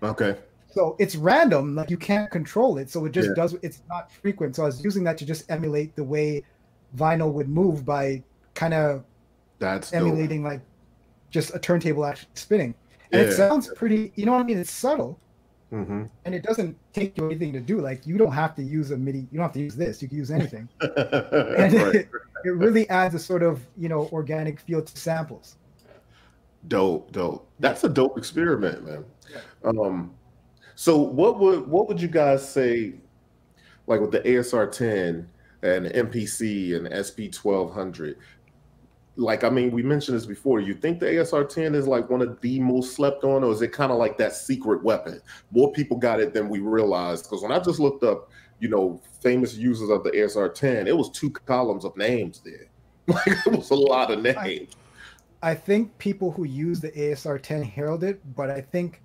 Okay. 0.02 0.36
So 0.70 0.96
it's 1.00 1.16
random, 1.16 1.74
like 1.74 1.90
you 1.90 1.96
can't 1.98 2.30
control 2.30 2.78
it. 2.78 2.90
So 2.90 3.04
it 3.06 3.12
just 3.12 3.28
Yeah. 3.28 3.34
does. 3.34 3.54
It's 3.62 3.82
not 3.88 4.12
frequent. 4.12 4.56
So 4.56 4.62
I 4.62 4.66
was 4.66 4.84
using 4.84 5.04
that 5.04 5.18
to 5.18 5.26
just 5.26 5.50
emulate 5.50 5.96
the 5.96 6.04
way 6.04 6.44
vinyl 6.96 7.32
would 7.32 7.48
move 7.48 7.84
by 7.84 8.24
kind 8.54 8.74
of 8.74 9.04
That's 9.58 9.90
dope. 9.90 10.02
emulating 10.08 10.42
like 10.42 10.62
just 11.30 11.54
a 11.54 11.58
turntable 11.58 12.04
actually 12.04 12.30
spinning. 12.36 12.74
And 13.12 13.22
Yeah. 13.22 13.28
it 13.28 13.32
sounds 13.32 13.68
pretty. 13.74 14.12
You 14.16 14.26
know 14.26 14.32
what 14.32 14.42
I 14.42 14.44
mean? 14.44 14.58
It's 14.58 14.72
subtle 14.72 15.20
hmm 15.70 16.04
and 16.24 16.34
it 16.34 16.42
doesn't 16.42 16.76
take 16.92 17.16
you 17.16 17.26
anything 17.26 17.52
to 17.52 17.60
do. 17.60 17.80
Like 17.80 18.06
you 18.06 18.18
don't 18.18 18.32
have 18.32 18.54
to 18.56 18.62
use 18.62 18.90
a 18.90 18.96
MIDI. 18.96 19.20
You 19.30 19.38
don't 19.38 19.42
have 19.44 19.52
to 19.54 19.60
use 19.60 19.76
this. 19.76 20.02
You 20.02 20.08
can 20.08 20.18
use 20.18 20.30
anything. 20.30 20.68
And 21.56 21.74
right. 21.74 21.94
it, 21.94 22.10
it 22.44 22.50
really 22.50 22.88
adds 22.90 23.14
a 23.14 23.18
sort 23.18 23.42
of 23.42 23.66
you 23.76 23.88
know 23.88 24.08
organic 24.12 24.60
feel 24.60 24.82
to 24.82 24.98
samples. 24.98 25.56
Dope, 26.68 27.12
dope. 27.12 27.50
That's 27.58 27.84
a 27.84 27.88
dope 27.88 28.18
experiment, 28.18 28.84
man. 28.84 29.04
Um, 29.64 30.19
so 30.80 30.96
what 30.96 31.38
would 31.38 31.68
what 31.68 31.88
would 31.88 32.00
you 32.00 32.08
guys 32.08 32.50
say, 32.50 32.94
like 33.86 34.00
with 34.00 34.12
the 34.12 34.20
ASR 34.20 34.72
10 34.72 35.28
and 35.62 35.86
MPC 35.88 36.74
and 36.74 36.88
SP 36.88 37.28
1200? 37.28 38.16
Like, 39.16 39.44
I 39.44 39.50
mean, 39.50 39.72
we 39.72 39.82
mentioned 39.82 40.16
this 40.16 40.24
before. 40.24 40.58
You 40.58 40.72
think 40.72 40.98
the 40.98 41.04
ASR 41.04 41.46
10 41.46 41.74
is 41.74 41.86
like 41.86 42.08
one 42.08 42.22
of 42.22 42.40
the 42.40 42.60
most 42.60 42.94
slept 42.94 43.24
on, 43.24 43.44
or 43.44 43.52
is 43.52 43.60
it 43.60 43.72
kind 43.72 43.92
of 43.92 43.98
like 43.98 44.16
that 44.16 44.34
secret 44.34 44.82
weapon? 44.82 45.20
More 45.50 45.70
people 45.70 45.98
got 45.98 46.18
it 46.18 46.32
than 46.32 46.48
we 46.48 46.60
realized. 46.60 47.24
Because 47.24 47.42
when 47.42 47.52
I 47.52 47.58
just 47.58 47.78
looked 47.78 48.02
up, 48.02 48.30
you 48.58 48.70
know, 48.70 49.02
famous 49.22 49.54
users 49.56 49.90
of 49.90 50.02
the 50.02 50.12
ASR 50.12 50.54
10, 50.54 50.86
it 50.86 50.96
was 50.96 51.10
two 51.10 51.28
columns 51.28 51.84
of 51.84 51.94
names 51.98 52.40
there. 52.42 52.68
Like, 53.06 53.26
it 53.46 53.52
was 53.52 53.68
a 53.68 53.74
lot 53.74 54.10
of 54.10 54.22
names. 54.22 54.70
I 55.42 55.54
think 55.54 55.98
people 55.98 56.30
who 56.30 56.44
use 56.44 56.80
the 56.80 56.92
ASR 56.92 57.42
10 57.42 57.64
heralded, 57.64 58.16
it, 58.16 58.34
but 58.34 58.48
I 58.48 58.62
think 58.62 59.02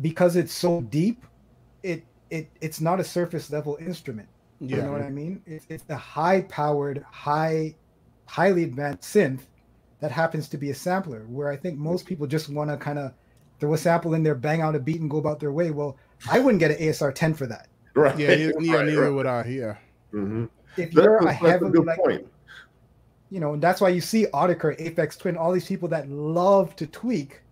because 0.00 0.36
it's 0.36 0.52
so 0.52 0.80
deep, 0.82 1.26
it 1.82 2.04
it 2.30 2.50
it's 2.60 2.80
not 2.80 3.00
a 3.00 3.04
surface 3.04 3.50
level 3.50 3.76
instrument. 3.80 4.28
Yeah. 4.60 4.78
You 4.78 4.82
know 4.84 4.92
what 4.92 5.02
I 5.02 5.10
mean? 5.10 5.42
It's 5.46 5.66
it's 5.68 5.84
the 5.84 5.96
high 5.96 6.42
powered, 6.42 7.04
high, 7.10 7.76
highly 8.26 8.64
advanced 8.64 9.14
synth 9.14 9.42
that 10.00 10.10
happens 10.12 10.48
to 10.50 10.58
be 10.58 10.70
a 10.70 10.74
sampler. 10.74 11.24
Where 11.28 11.48
I 11.48 11.56
think 11.56 11.78
most 11.78 12.06
people 12.06 12.26
just 12.26 12.48
want 12.48 12.70
to 12.70 12.76
kind 12.76 12.98
of 12.98 13.12
throw 13.60 13.74
a 13.74 13.78
sample 13.78 14.14
in 14.14 14.22
there, 14.22 14.34
bang 14.34 14.60
out 14.62 14.74
a 14.76 14.80
beat, 14.80 15.00
and 15.00 15.10
go 15.10 15.18
about 15.18 15.40
their 15.40 15.52
way. 15.52 15.70
Well, 15.70 15.96
I 16.30 16.38
wouldn't 16.40 16.60
get 16.60 16.70
an 16.72 16.78
ASR 16.78 17.14
10 17.14 17.34
for 17.34 17.46
that. 17.46 17.68
Right. 17.94 18.16
Yeah, 18.16 18.32
yeah, 18.32 18.52
yeah 18.60 18.74
right, 18.76 18.86
neither 18.86 19.02
right. 19.02 19.10
would 19.10 19.26
I. 19.26 19.44
Yeah. 19.46 19.76
hmm 20.12 20.46
If 20.76 20.92
That's, 20.92 21.04
you're 21.04 21.18
a, 21.18 21.26
a 21.26 21.38
that's 21.42 21.42
a 21.42 21.50
heavily 21.50 21.70
good 21.70 21.86
like 21.86 21.98
point. 21.98 22.26
you 23.30 23.40
know, 23.40 23.52
and 23.54 23.62
that's 23.62 23.80
why 23.80 23.90
you 23.90 24.00
see 24.00 24.26
Autechre, 24.32 24.78
Aphex 24.80 25.18
Twin, 25.18 25.36
all 25.36 25.52
these 25.52 25.66
people 25.66 25.88
that 25.88 26.08
love 26.08 26.74
to 26.76 26.86
tweak. 26.86 27.42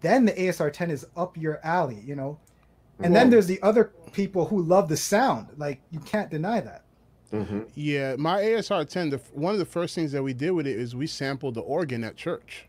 Then 0.00 0.24
the 0.26 0.32
ASR 0.32 0.72
10 0.72 0.90
is 0.90 1.06
up 1.16 1.36
your 1.36 1.60
alley, 1.64 2.00
you 2.04 2.14
know. 2.16 2.38
And 3.00 3.14
then 3.14 3.28
there's 3.28 3.46
the 3.48 3.60
other 3.62 3.92
people 4.12 4.46
who 4.46 4.62
love 4.62 4.88
the 4.88 4.96
sound. 4.96 5.48
Like 5.56 5.80
you 5.90 5.98
can't 6.00 6.30
deny 6.30 6.60
that. 6.60 6.84
Mm-hmm. 7.32 7.60
Yeah, 7.74 8.14
my 8.16 8.40
ASR 8.40 8.88
10. 8.88 9.10
The, 9.10 9.16
one 9.32 9.52
of 9.52 9.58
the 9.58 9.64
first 9.64 9.94
things 9.96 10.12
that 10.12 10.22
we 10.22 10.32
did 10.32 10.52
with 10.52 10.66
it 10.68 10.76
is 10.78 10.94
we 10.94 11.06
sampled 11.08 11.54
the 11.54 11.60
organ 11.62 12.04
at 12.04 12.16
church, 12.16 12.66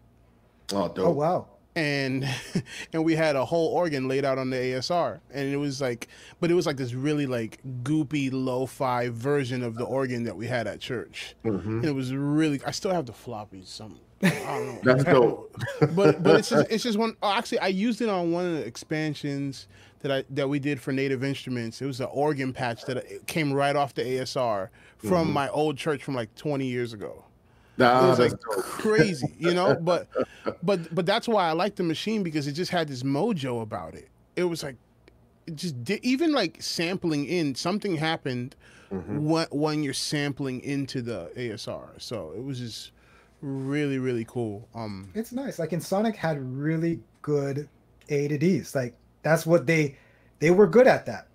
Oh, 0.73 0.88
dope. 0.88 0.99
Oh 0.99 1.11
wow. 1.11 1.47
and 1.75 2.25
and 2.93 3.05
we 3.05 3.15
had 3.15 3.35
a 3.35 3.45
whole 3.45 3.67
organ 3.67 4.07
laid 4.07 4.25
out 4.25 4.39
on 4.39 4.49
the 4.49 4.55
ASR, 4.57 5.19
and 5.31 5.53
it 5.53 5.57
was 5.57 5.79
like, 5.81 6.07
but 6.39 6.49
it 6.49 6.55
was 6.55 6.65
like 6.65 6.77
this 6.77 6.95
really 6.95 7.27
like 7.27 7.59
goopy 7.83 8.29
lo-fi 8.33 9.09
version 9.09 9.61
of 9.61 9.75
the 9.75 9.83
organ 9.85 10.23
that 10.23 10.35
we 10.35 10.47
had 10.47 10.65
at 10.65 10.79
church, 10.79 11.35
Mhm. 11.45 11.65
and 11.65 11.85
it 11.85 11.93
was 11.93 12.11
really. 12.15 12.59
I 12.65 12.71
still 12.71 12.91
have 12.91 13.05
the 13.05 13.13
floppies. 13.13 13.67
Some. 13.67 13.99
I 14.23 14.30
don't 14.30 14.67
know. 14.67 14.80
That's 14.84 15.04
dope. 15.04 15.56
but 15.95 16.23
but 16.23 16.39
it's 16.39 16.49
just 16.49 16.71
it's 16.71 16.84
just 16.84 16.97
one. 16.97 17.15
Oh, 17.21 17.32
actually, 17.32 17.60
I 17.60 17.67
used 17.67 18.01
it 18.01 18.10
on 18.10 18.32
one 18.32 18.45
of 18.45 18.54
the 18.54 18.65
expansions 18.65 19.67
that 19.99 20.12
I 20.12 20.23
that 20.32 20.47
we 20.47 20.60
did 20.60 20.80
for 20.80 20.91
Native 20.91 21.23
Instruments. 21.23 21.82
It 21.82 21.86
was 21.86 21.99
an 21.99 22.08
organ 22.12 22.54
patch 22.54 22.86
that 22.86 23.25
came 23.28 23.51
right 23.54 23.75
off 23.75 23.93
the 23.93 24.04
ASR 24.04 24.69
from 24.97 25.30
Mhm. 25.30 25.34
my 25.34 25.49
old 25.49 25.78
church 25.78 26.04
from 26.04 26.15
like 26.15 26.34
20 26.36 26.65
years 26.65 26.93
ago. 26.93 27.23
It 27.78 27.82
was 27.84 28.19
like 28.19 28.32
dope. 28.32 28.63
crazy, 28.63 29.28
you 29.38 29.54
know. 29.54 29.75
But 29.82 30.08
but 30.63 30.93
but 30.95 31.06
that's 31.06 31.28
why 31.28 31.47
I 31.49 31.51
like 31.51 31.75
the 31.75 31.84
machine 31.84 32.23
because 32.23 32.47
it 32.47 32.54
just 32.54 32.71
had 32.71 32.88
this 32.88 33.04
mojo 33.04 33.62
about 33.62 33.95
it. 33.95 34.08
It 34.38 34.45
was 34.45 34.63
like 34.63 34.78
it 35.45 35.56
just 35.58 35.84
did, 35.84 36.04
even 36.04 36.32
like 36.32 36.62
sampling 36.62 37.25
in 37.25 37.54
something 37.54 37.97
happened 37.97 38.56
Mhm. 38.91 39.19
when 39.19 39.47
when 39.51 39.84
you're 39.84 39.93
sampling 39.93 40.62
into 40.62 41.01
the 41.01 41.32
ASR. 41.36 41.89
So 41.97 42.32
it 42.36 42.43
was 42.43 42.60
just 42.60 42.91
really 43.41 44.00
really 44.00 44.26
cool. 44.26 44.67
Um. 44.76 45.10
It's 45.13 45.32
nice. 45.32 45.60
Like 45.60 45.71
Ensoniq 45.71 46.15
had 46.15 46.39
really 46.41 47.00
good 47.21 47.67
A 48.10 48.28
to 48.28 48.38
D's. 48.38 48.76
Like 48.76 48.95
that's 49.24 49.45
what 49.45 49.65
they 49.65 49.98
they 50.39 50.52
were 50.52 50.67
good 50.67 50.88
at 50.88 51.06
that. 51.08 51.28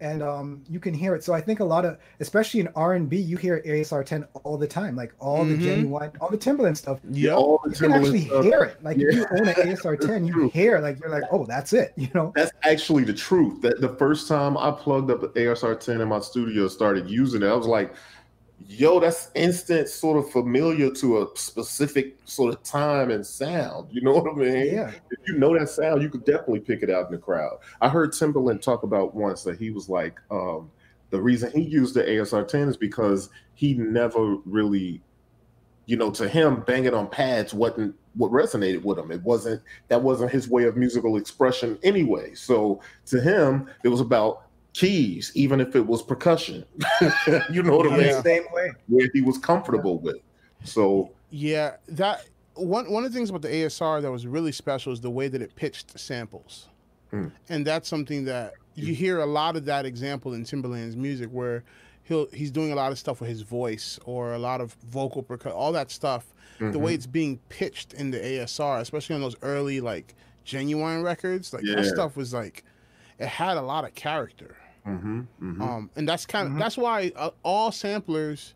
And 0.00 0.22
um 0.22 0.62
you 0.70 0.78
can 0.78 0.94
hear 0.94 1.14
it. 1.16 1.24
So 1.24 1.34
I 1.34 1.40
think 1.40 1.58
a 1.58 1.64
lot 1.64 1.84
of 1.84 1.98
especially 2.20 2.60
in 2.60 2.68
R 2.76 2.94
and 2.94 3.08
B, 3.08 3.16
you 3.16 3.36
hear 3.36 3.60
ASR 3.66 4.04
10 4.06 4.26
all 4.44 4.56
the 4.56 4.66
time. 4.66 4.94
Like 4.94 5.12
all 5.18 5.44
Mhm. 5.44 5.58
the 5.58 5.66
Ginuwine 5.66 6.12
all 6.20 6.30
the 6.30 6.38
Timbaland 6.38 6.76
stuff. 6.76 7.00
Yeah, 7.10 7.32
All 7.34 7.60
the 7.64 7.70
You 7.70 7.76
can 7.76 7.92
actually 7.92 8.20
Timbaland 8.20 8.26
stuff. 8.28 8.44
hear 8.44 8.62
it. 8.62 8.84
Like 8.84 8.96
if 8.98 9.14
you 9.14 9.26
own 9.32 9.48
an 9.48 9.54
ASR 9.56 9.96
10, 10.00 10.24
you 10.24 10.32
True. 10.32 10.50
hear 10.50 10.78
like 10.78 11.00
you're 11.00 11.10
like, 11.10 11.24
oh, 11.32 11.44
that's 11.46 11.72
it. 11.72 11.92
You 11.96 12.08
know? 12.14 12.32
That's 12.36 12.52
actually 12.62 13.04
the 13.04 13.12
truth. 13.12 13.60
That 13.62 13.80
the 13.80 13.88
first 13.96 14.28
time 14.28 14.56
I 14.56 14.70
plugged 14.70 15.10
up 15.10 15.20
the 15.20 15.28
ASR 15.30 15.74
10 15.78 16.00
in 16.00 16.06
my 16.08 16.20
studio, 16.20 16.68
started 16.68 17.10
using 17.10 17.42
it, 17.42 17.46
I 17.48 17.54
was 17.54 17.66
like, 17.66 17.92
yo, 18.66 19.00
that's 19.00 19.30
instant 19.34 19.88
sort 19.88 20.18
of 20.18 20.30
familiar 20.30 20.90
to 20.90 21.22
a 21.22 21.26
specific 21.34 22.16
sort 22.24 22.54
of 22.54 22.62
time 22.62 23.10
and 23.10 23.24
sound. 23.24 23.88
You 23.90 24.02
know 24.02 24.14
what 24.14 24.32
I 24.32 24.36
mean? 24.36 24.74
Yeah. 24.74 24.90
If 25.10 25.18
you 25.26 25.38
know 25.38 25.58
that 25.58 25.68
sound, 25.68 26.02
you 26.02 26.10
could 26.10 26.24
definitely 26.24 26.60
pick 26.60 26.82
it 26.82 26.90
out 26.90 27.06
in 27.06 27.12
the 27.12 27.18
crowd. 27.18 27.58
I 27.80 27.88
heard 27.88 28.12
Timbaland 28.12 28.62
talk 28.62 28.82
about 28.82 29.14
once 29.14 29.42
that 29.44 29.58
he 29.58 29.70
was 29.70 29.88
like, 29.88 30.18
um, 30.30 30.70
the 31.10 31.20
reason 31.20 31.50
he 31.52 31.62
used 31.62 31.94
the 31.94 32.02
ASR 32.02 32.46
10 32.46 32.68
is 32.68 32.76
because 32.76 33.30
he 33.54 33.74
never 33.74 34.36
really, 34.44 35.00
you 35.86 35.96
know, 35.96 36.10
to 36.10 36.28
him, 36.28 36.62
banging 36.66 36.94
on 36.94 37.08
pads 37.08 37.54
wasn't 37.54 37.94
what 38.14 38.32
resonated 38.32 38.82
with 38.82 38.98
him. 38.98 39.10
It 39.10 39.22
wasn't 39.22 39.62
that 39.88 40.02
wasn't 40.02 40.32
his 40.32 40.48
way 40.48 40.64
of 40.64 40.76
musical 40.76 41.16
expression 41.16 41.78
anyway. 41.82 42.34
So 42.34 42.82
to 43.06 43.20
him, 43.20 43.70
it 43.84 43.88
was 43.88 44.00
about 44.00 44.47
keys, 44.78 45.32
even 45.34 45.60
if 45.60 45.74
it 45.74 45.84
was 45.84 46.02
percussion. 46.02 46.64
you 47.50 47.62
know 47.62 47.76
what 47.76 47.92
I 47.92 47.96
mean? 47.96 48.06
the 48.06 48.22
same 48.22 48.44
way. 48.52 48.70
Where 48.88 49.08
he 49.12 49.20
was 49.20 49.36
comfortable 49.38 49.98
with. 49.98 50.18
So 50.64 51.10
Yeah, 51.30 51.76
that 51.88 52.24
one 52.54 52.90
one 52.90 53.04
of 53.04 53.12
the 53.12 53.16
things 53.16 53.30
about 53.30 53.42
the 53.42 53.48
ASR 53.48 54.00
that 54.02 54.10
was 54.10 54.26
really 54.26 54.52
special 54.52 54.92
is 54.92 55.00
the 55.00 55.10
way 55.10 55.28
that 55.28 55.42
it 55.42 55.54
pitched 55.56 55.98
samples, 55.98 56.68
Hmm. 57.10 57.28
and 57.48 57.66
that's 57.66 57.88
something 57.88 58.24
that 58.26 58.54
you 58.74 58.94
hear 58.94 59.20
a 59.20 59.26
lot 59.26 59.56
of 59.56 59.64
that 59.64 59.84
example 59.84 60.34
in 60.34 60.44
Timbaland's 60.44 60.96
music, 60.96 61.28
where 61.30 61.64
he'll 62.04 62.28
he's 62.32 62.50
doing 62.50 62.72
a 62.72 62.76
lot 62.76 62.92
of 62.92 62.98
stuff 62.98 63.20
with 63.20 63.30
his 63.30 63.42
voice 63.42 63.98
or 64.04 64.32
a 64.32 64.38
lot 64.38 64.60
of 64.60 64.76
vocal 64.86 65.22
percussion, 65.22 65.56
all 65.56 65.72
that 65.72 65.90
stuff. 65.90 66.32
The 66.60 66.76
way 66.76 66.92
mhm. 66.92 66.96
it's 66.96 67.06
being 67.06 67.38
pitched 67.50 67.94
in 67.94 68.10
the 68.10 68.18
ASR, 68.18 68.80
especially 68.80 69.14
on 69.14 69.20
those 69.20 69.36
early 69.42 69.80
like 69.80 70.16
Ginuwine 70.44 71.04
records, 71.04 71.52
like 71.52 71.62
that 71.62 71.84
stuff 71.84 72.16
was 72.16 72.34
like 72.34 72.64
it 73.18 73.28
had 73.28 73.56
a 73.56 73.62
lot 73.62 73.84
of 73.84 73.94
character. 73.94 74.56
Mhm, 74.88 75.26
mhm. 75.42 75.60
Um, 75.62 75.90
and 75.96 76.08
that's 76.08 76.24
kind 76.26 76.46
of 76.48 76.54
Mhm. 76.54 76.58
that's 76.58 76.76
why 76.76 77.12
uh, 77.16 77.30
all 77.42 77.70
samplers 77.72 78.54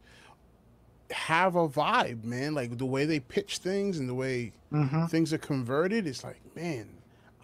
have 1.10 1.56
a 1.56 1.68
vibe, 1.68 2.24
man. 2.24 2.54
Like 2.54 2.78
the 2.78 2.86
way 2.86 3.04
they 3.04 3.20
pitch 3.20 3.58
things 3.58 3.98
and 3.98 4.08
the 4.08 4.14
way 4.14 4.52
Mhm. 4.72 5.10
things 5.10 5.32
are 5.32 5.38
converted. 5.38 6.06
It's 6.06 6.24
like, 6.24 6.40
man, 6.56 6.88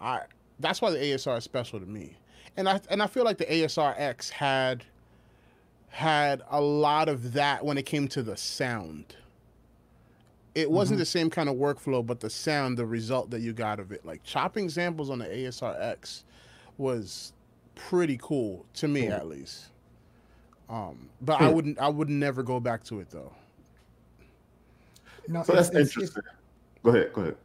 I. 0.01 0.21
That's 0.59 0.81
why 0.81 0.89
the 0.91 0.97
ASR 1.01 1.37
is 1.37 1.43
special 1.43 1.79
to 1.79 1.85
me, 1.85 2.17
and 2.57 2.67
I 2.67 2.81
and 2.89 3.01
I 3.01 3.07
feel 3.07 3.23
like 3.23 3.37
the 3.37 3.45
ASR 3.53 3.93
X 3.97 4.29
had 4.29 4.83
had 5.89 6.41
a 6.49 6.59
lot 6.61 7.09
of 7.09 7.33
that 7.33 7.63
when 7.65 7.77
it 7.77 7.85
came 7.85 8.07
to 8.09 8.21
the 8.23 8.35
sound. 8.37 9.15
It 10.55 10.69
wasn't 10.69 10.99
the 10.99 11.05
same 11.05 11.29
kind 11.29 11.47
of 11.47 11.55
workflow, 11.55 12.05
but 12.05 12.19
the 12.19 12.29
sound, 12.29 12.77
the 12.77 12.85
result 12.85 13.29
that 13.29 13.39
you 13.41 13.53
got 13.53 13.79
of 13.79 13.91
it, 13.91 14.03
like 14.05 14.23
chopping 14.23 14.67
samples 14.69 15.09
on 15.09 15.19
the 15.19 15.25
ASR 15.25 15.75
X, 15.79 16.25
was 16.77 17.31
pretty 17.87 18.17
cool 18.21 18.65
to 18.75 18.87
me 18.87 19.07
at 19.07 19.27
least. 19.27 19.67
Um, 20.69 21.09
but 21.21 21.41
I 21.41 21.49
wouldn't. 21.49 21.79
I 21.79 21.87
would 21.89 22.09
never 22.09 22.43
go 22.43 22.59
back 22.59 22.83
to 22.85 22.99
it 22.99 23.09
though. 23.09 23.31
No, 25.27 25.43
so 25.43 25.53
that's 25.53 25.69
it's- 25.69 25.81
it's- 25.87 25.95
interesting. 25.95 26.23
Go 26.83 26.89
ahead, 26.91 27.13
go 27.13 27.21
ahead. 27.21 27.35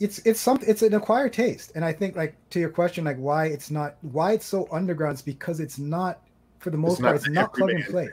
it's 0.00 0.18
it's 0.20 0.40
something 0.40 0.68
it's 0.68 0.82
an 0.82 0.94
acquired 0.94 1.32
taste 1.32 1.72
and 1.74 1.84
i 1.84 1.92
think 1.92 2.14
like 2.16 2.34
to 2.50 2.58
your 2.60 2.68
question 2.70 3.04
like 3.04 3.16
why 3.18 3.46
it's 3.46 3.70
not 3.70 3.96
why 4.02 4.32
it's 4.32 4.46
so 4.46 4.68
underground 4.72 5.14
is 5.14 5.22
because 5.22 5.58
it's 5.60 5.78
not 5.78 6.20
for 6.58 6.70
the 6.70 6.76
most 6.76 7.00
not 7.00 7.06
part 7.08 7.16
it's 7.16 7.28
not 7.28 7.52
plug 7.54 7.70
and 7.70 7.84
play 7.84 8.08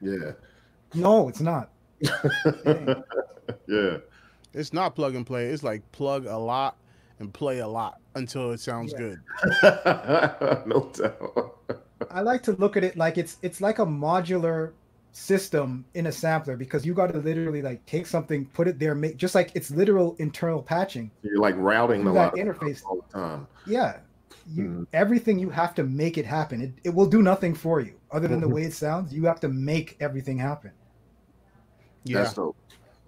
Yeah. 0.00 0.32
no 0.94 1.28
it's 1.28 1.40
not 1.40 1.70
yeah. 3.66 3.96
It's 4.54 4.72
not 4.72 4.94
plug 4.94 5.14
and 5.14 5.26
play. 5.26 5.46
It's 5.46 5.62
like 5.62 5.82
plug 5.92 6.26
a 6.26 6.36
lot 6.36 6.76
and 7.20 7.32
play 7.32 7.58
a 7.60 7.66
lot 7.68 8.00
until 8.14 8.50
it 8.52 8.60
sounds 8.60 8.92
Yeah. 8.92 8.98
good. 8.98 9.20
no 10.66 10.90
doubt. 10.94 11.54
i 12.10 12.20
like 12.20 12.42
to 12.44 12.52
look 12.52 12.76
at 12.76 12.84
it 12.84 12.96
like 12.96 13.18
it's 13.18 13.38
it's 13.42 13.60
like 13.60 13.78
a 13.80 13.86
modular 13.86 14.72
system 15.12 15.84
in 15.94 16.06
a 16.06 16.12
sampler 16.12 16.56
because 16.56 16.86
you 16.86 16.94
got 16.94 17.12
to 17.12 17.18
literally 17.18 17.60
like 17.60 17.84
take 17.86 18.06
something 18.06 18.44
put 18.46 18.68
it 18.68 18.78
there 18.78 18.94
make 18.94 19.16
just 19.16 19.34
like 19.34 19.50
it's 19.54 19.70
literal 19.72 20.14
internal 20.18 20.62
patching 20.62 21.10
You're 21.22 21.38
like 21.38 21.56
routing 21.56 22.04
the 22.04 22.12
lot 22.12 22.34
interface. 22.36 22.84
all 22.84 23.04
the 23.10 23.18
time. 23.18 23.46
yeah 23.66 23.98
you, 24.54 24.64
Mhm. 24.64 24.86
everything 24.92 25.38
you 25.38 25.50
have 25.50 25.74
to 25.74 25.82
make 25.82 26.18
it 26.18 26.24
happen 26.24 26.60
it, 26.62 26.72
it 26.84 26.90
will 26.94 27.06
do 27.06 27.20
nothing 27.22 27.52
for 27.54 27.80
you 27.80 27.94
other 28.12 28.28
than 28.28 28.40
the 28.40 28.46
Mhm. 28.46 28.52
way 28.54 28.62
it 28.62 28.72
sounds 28.74 29.12
you 29.12 29.24
have 29.24 29.40
to 29.40 29.48
make 29.48 29.96
everything 30.00 30.38
happen 30.38 30.70
Yeah. 32.04 32.22
That's 32.22 32.34
dope. 32.34 32.56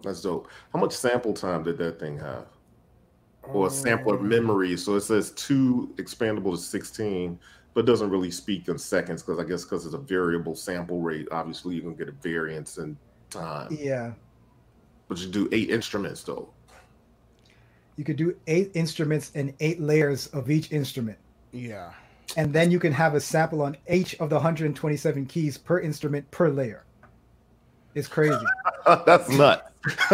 That's 0.02 0.20
dope. 0.20 0.48
How 0.72 0.80
much 0.80 0.92
sample 0.92 1.32
time 1.32 1.62
did 1.62 1.78
that 1.78 1.98
thing 2.00 2.18
have? 2.18 2.46
Or 3.42 3.66
a 3.66 3.70
sampler 3.70 4.16
Oh. 4.16 4.18
Mm. 4.18 4.28
memory? 4.28 4.76
So 4.76 4.96
it 4.96 5.00
says 5.02 5.30
two 5.32 5.92
expandable 5.96 6.52
to 6.52 6.58
16, 6.58 7.38
but 7.74 7.86
doesn't 7.86 8.10
really 8.10 8.30
speak 8.30 8.68
in 8.68 8.78
seconds 8.78 9.22
because 9.22 9.38
I 9.38 9.44
guess 9.48 9.64
because 9.64 9.86
it's 9.86 9.94
a 9.94 9.98
variable 9.98 10.54
sample 10.54 11.00
rate. 11.00 11.26
Obviously, 11.32 11.74
you 11.74 11.80
can 11.82 11.94
get 11.94 12.08
a 12.08 12.12
variance 12.12 12.78
in 12.78 12.96
time. 13.30 13.68
yeah 13.70 14.12
But 15.08 15.18
you 15.18 15.28
do 15.28 15.48
eight 15.52 15.70
instruments 15.70 16.22
though. 16.24 16.48
you 17.96 18.04
could 18.04 18.16
do 18.16 18.34
eight 18.46 18.70
instruments 18.74 19.30
and 19.34 19.54
eight 19.60 19.80
layers 19.80 20.26
of 20.28 20.50
each 20.50 20.72
instrument 20.72 21.16
Yeah. 21.52 21.92
and 22.36 22.52
then 22.52 22.70
you 22.72 22.78
can 22.80 22.92
have 22.92 23.14
a 23.14 23.20
sample 23.20 23.62
on 23.62 23.76
each 23.88 24.14
of 24.20 24.30
the 24.30 24.36
127 24.36 25.26
keys 25.26 25.56
per 25.58 25.78
instrument 25.80 26.28
per 26.32 26.48
layer 26.48 26.84
it's 27.94 28.08
crazy 28.08 28.34
That's 29.06 29.28
nuts. 29.38 29.62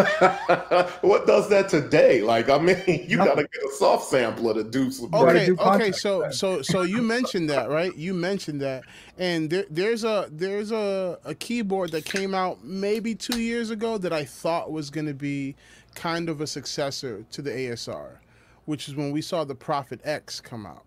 what 1.02 1.26
does 1.26 1.48
that 1.48 1.68
today? 1.68 2.22
Like, 2.22 2.48
I 2.48 2.58
mean, 2.58 2.76
you 3.08 3.16
gotta 3.16 3.42
get 3.42 3.62
a 3.68 3.72
soft 3.76 4.06
sampler 4.08 4.54
to 4.54 4.62
do 4.62 4.92
some. 4.92 5.10
gotta 5.10 5.30
Okay. 5.32 5.46
do 5.46 5.52
Okay. 5.54 5.62
context. 5.64 6.02
So 6.02 6.30
so 6.30 6.62
so 6.62 6.82
you 6.82 7.02
mentioned 7.02 7.50
that, 7.50 7.68
right? 7.68 7.94
You 7.96 8.14
mentioned 8.14 8.60
that, 8.60 8.84
and 9.18 9.50
there, 9.50 9.64
there's 9.68 10.04
a 10.04 10.28
there's 10.30 10.70
a, 10.70 11.18
a 11.24 11.34
keyboard 11.34 11.90
that 11.92 12.04
came 12.04 12.32
out 12.32 12.62
maybe 12.64 13.14
two 13.16 13.40
years 13.40 13.70
ago 13.70 13.98
that 13.98 14.12
I 14.12 14.24
thought 14.24 14.70
was 14.70 14.88
going 14.88 15.06
to 15.06 15.14
be 15.14 15.56
kind 15.96 16.28
of 16.28 16.40
a 16.40 16.46
successor 16.46 17.24
to 17.32 17.42
the 17.42 17.50
ASR, 17.50 18.18
which 18.66 18.86
is 18.88 18.94
when 18.94 19.10
we 19.10 19.20
saw 19.20 19.42
the 19.42 19.54
Prophet 19.56 20.00
X 20.04 20.40
come 20.40 20.64
out. 20.64 20.84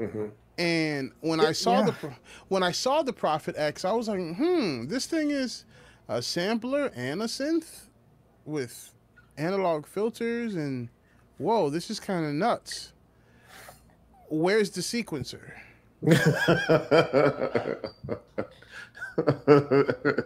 Mhm. 0.00 0.32
And 0.58 1.12
when 1.20 1.38
I 1.40 1.52
saw 1.52 1.78
Yeah. 1.78 1.86
the 1.86 1.92
Pro- 1.92 2.16
when 2.48 2.62
I 2.64 2.72
saw 2.72 3.02
the 3.02 3.12
Prophet 3.12 3.54
X, 3.56 3.84
I 3.84 3.92
was 3.92 4.08
like, 4.08 4.18
hmm, 4.18 4.86
this 4.88 5.06
thing 5.06 5.30
is 5.30 5.64
a 6.08 6.22
sampler 6.22 6.90
and 6.94 7.22
a 7.22 7.26
synth 7.26 7.86
with 8.44 8.92
analog 9.36 9.86
filters 9.86 10.54
and 10.54 10.88
whoa, 11.38 11.70
this 11.70 11.90
is 11.90 11.98
kind 12.00 12.24
of 12.26 12.32
nuts. 12.32 12.92
Where's 14.28 14.70
the 14.70 14.80
sequencer? 14.80 15.52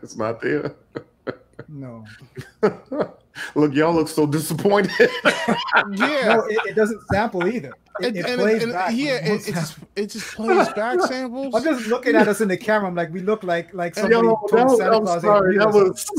it's 0.01 0.17
not 0.17 0.41
there. 0.41 0.75
no 1.69 2.05
Look, 3.55 3.75
y'all 3.75 3.95
look 3.95 4.09
so 4.09 4.27
disappointed. 4.27 4.93
yeah. 5.25 6.35
No, 6.37 6.45
it, 6.49 6.59
it 6.71 6.75
doesn't 6.75 7.01
sample 7.13 7.47
either. 7.47 7.73
It, 8.01 8.07
And- 8.09 8.17
it 8.17 8.27
and- 8.27 8.41
plays 8.41 8.63
and- 8.63 8.73
back. 8.73 8.93
yeah, 8.95 9.17
it, 9.33 9.49
it 9.49 9.55
just 9.55 9.79
it 9.97 10.07
just 10.11 10.35
plays 10.35 10.69
back 10.75 11.01
samples. 11.09 11.55
I'm 11.55 11.63
just 11.65 11.87
looking 11.87 12.15
at 12.17 12.29
us 12.29 12.41
in 12.41 12.49
the 12.49 12.57
camera. 12.57 12.89
I'm 12.89 12.95
like, 12.95 13.13
we 13.13 13.21
look 13.21 13.43
like 13.43 13.73
like 13.75 13.95
somebody 13.95 14.15
Yo, 14.15 14.23
told 14.23 14.51
that 14.53 14.67
was, 14.67 14.79
Santa 14.79 15.01
Claus. 15.01 15.15
ain't 15.15 15.23
sorry. 15.23 15.59
That 15.59 15.69
was. 15.73 16.11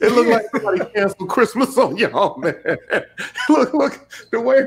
It 0.00 0.12
looked 0.12 0.30
like 0.30 0.46
somebody 0.50 0.80
canceled 0.94 1.28
Christmas 1.28 1.76
on 1.76 1.96
y'all, 1.98 2.38
man. 2.38 2.54
look, 3.50 3.74
look, 3.74 4.08
the 4.30 4.40
way. 4.40 4.66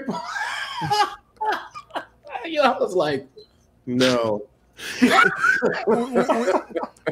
you 2.46 2.62
know, 2.62 2.74
I 2.74 2.78
was 2.80 2.94
like, 2.94 3.28
no. 3.86 4.46
we, 5.02 5.10
we- 5.88 6.06
we- 6.06 6.52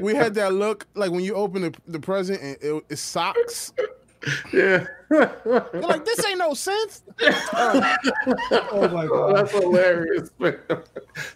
we 0.02 0.14
had 0.14 0.34
that 0.36 0.54
look 0.54 0.86
like 0.94 1.10
when 1.10 1.22
you 1.22 1.36
open 1.36 1.62
the, 1.62 1.74
the 1.88 2.00
present 2.02 2.42
and 2.42 2.58
it, 2.62 2.84
it's 2.90 3.00
socks. 3.02 3.72
Yeah. 4.54 4.86
You're 5.12 5.82
like, 5.82 6.04
this 6.06 6.26
ain't 6.26 6.40
no 6.40 6.54
sense. 6.54 7.04
Oh 8.72 8.90
my 8.92 9.06
god. 9.06 9.12
Oh, 9.12 9.34
that's 9.34 9.52
hilarious. 9.52 10.30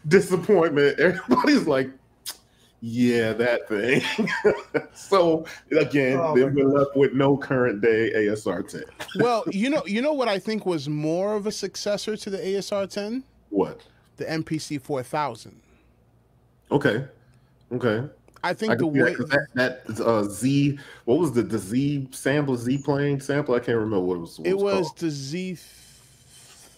Disappointment. 0.07 0.99
Everybody's 0.99 1.67
like, 1.67 1.91
yeah, 2.81 3.33
that 3.33 3.67
thing. 3.67 4.01
so 4.93 5.45
again, 5.71 6.17
Oh, 6.19 6.35
then 6.35 6.53
my 6.55 6.63
we're 6.63 6.69
left 6.69 6.95
with 6.95 7.13
no 7.13 7.37
current 7.37 7.81
day 7.81 8.11
ASR 8.15 8.67
10. 8.67 8.83
Well, 9.19 9.43
you 9.51 9.69
know, 9.69 9.83
you 9.85 10.01
know 10.01 10.13
what 10.13 10.27
I 10.27 10.39
think 10.39 10.65
was 10.65 10.87
more 10.87 11.35
of 11.35 11.45
a 11.45 11.51
successor 11.51 12.15
to 12.17 12.29
the 12.29 12.37
ASR 12.37 12.89
10, 12.89 13.23
What? 13.49 13.81
the 14.17 14.25
MPC 14.25 14.81
4000. 14.81 15.61
Okay. 16.71 17.05
Okay. 17.71 18.07
I 18.43 18.53
think 18.53 18.71
I 18.71 18.75
the 18.75 18.87
way 18.87 19.13
that, 19.15 19.47
that 19.55 19.99
uh, 19.99 20.23
Z, 20.23 20.79
what 21.05 21.19
was 21.19 21.31
the, 21.33 21.41
the 21.43 21.57
Z 21.57 22.07
sample, 22.11 22.55
Z 22.55 22.77
plane 22.79 23.19
sample? 23.19 23.53
I 23.55 23.59
can't 23.59 23.77
remember 23.77 23.99
what 23.99 24.15
it 24.15 24.19
was. 24.19 24.39
What 24.39 24.47
it 24.47 24.57
was, 24.57 24.63
was 24.63 24.87
called. 24.87 24.97
the 24.99 25.07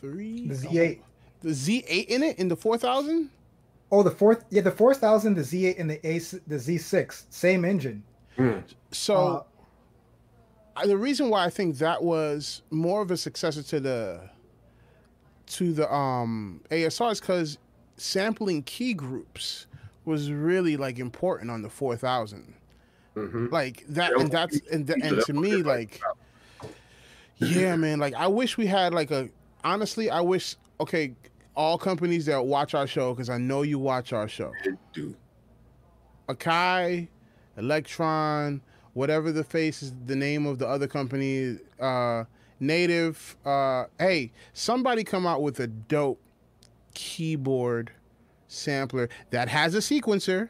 Z3, 0.02 0.48
The 0.50 0.68
Z8. 0.68 1.00
the 1.42 1.50
Z8 1.50 2.06
in 2.08 2.24
it 2.24 2.40
in 2.40 2.48
the 2.48 2.56
4000. 2.56 3.30
Oh, 3.94 4.04
the 4.04 4.12
fourth. 4.12 4.46
Yeah, 4.50 4.62
the 4.62 4.72
four 4.72 4.94
thousand, 4.94 5.36
the 5.36 5.42
Z8, 5.42 5.78
and 5.78 5.90
the 5.90 5.96
A, 6.08 6.18
the 6.48 6.56
Z6, 6.56 7.24
same 7.30 7.66
engine. 7.66 8.02
Mm. 8.38 8.64
So 8.92 9.16
Uh, 9.16 9.44
I- 10.78 10.88
the 10.88 10.98
reason 10.98 11.30
why 11.30 11.44
I 11.44 11.50
think 11.50 11.78
that 11.80 12.02
was 12.02 12.62
more 12.72 13.02
of 13.02 13.12
a 13.12 13.18
successor 13.18 13.62
to 13.64 13.80
the 13.82 14.30
to 15.48 15.74
the 15.74 15.94
um 15.94 16.62
ASR 16.72 17.12
is 17.12 17.20
because 17.20 17.58
sampling 17.98 18.64
key 18.64 18.94
groups 18.94 19.68
was 20.12 20.32
really 20.32 20.76
like 20.78 21.00
important 21.00 21.50
on 21.50 21.62
the 21.62 21.70
4000 21.70 22.54
Mhm. 23.16 23.52
like 23.52 23.84
that 23.90 24.14
and 24.14 24.32
that's 24.32 24.60
and, 24.72 24.90
and 24.90 25.22
to 25.26 25.34
me 25.34 25.64
like 25.64 26.00
yeah 27.40 27.76
man 27.76 28.00
like 28.00 28.14
i 28.14 28.28
wish 28.28 28.58
we 28.58 28.66
had 28.68 28.94
like 28.94 29.12
a 29.12 29.28
honestly 29.66 30.10
i 30.10 30.22
wish 30.22 30.56
okay 30.80 31.14
all 31.56 31.78
companies 31.78 32.26
that 32.28 32.46
watch 32.46 32.74
our 32.74 32.88
show 32.88 33.14
because 33.14 33.30
i 33.30 33.38
know 33.38 33.64
you 33.64 33.80
watch 33.80 34.14
our 34.14 34.28
show 34.30 34.54
do. 34.94 35.14
Akai, 36.30 37.10
Elektron, 37.58 38.62
whatever 38.94 39.32
the 39.34 39.44
face 39.44 39.84
is 39.84 39.94
the 40.06 40.16
name 40.16 40.46
of 40.46 40.60
the 40.60 40.68
other 40.68 40.88
company, 40.88 41.58
uh, 41.80 42.24
Native. 42.62 43.36
Uh, 43.44 43.86
hey, 44.00 44.32
somebody 44.54 45.04
come 45.04 45.26
out 45.28 45.42
with 45.42 45.60
a 45.60 45.68
dope 45.68 46.22
keyboard 46.94 47.92
sampler 48.52 49.10
that 49.30 49.48
has 49.48 49.74
a 49.76 49.80
sequencer, 49.80 50.50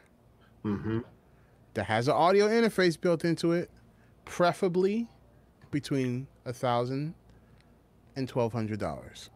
Mm-hmm. 0.64 1.00
that 1.74 1.84
has 1.84 2.06
an 2.06 2.14
audio 2.14 2.46
interface 2.48 3.00
built 3.00 3.24
into 3.24 3.50
it, 3.52 3.68
preferably 4.24 5.08
between 5.72 6.26
a 6.44 6.52
thousand 6.52 7.14
and 8.14 8.28
twelve 8.28 8.52
hundred 8.52 8.78
dollars. 8.78 9.30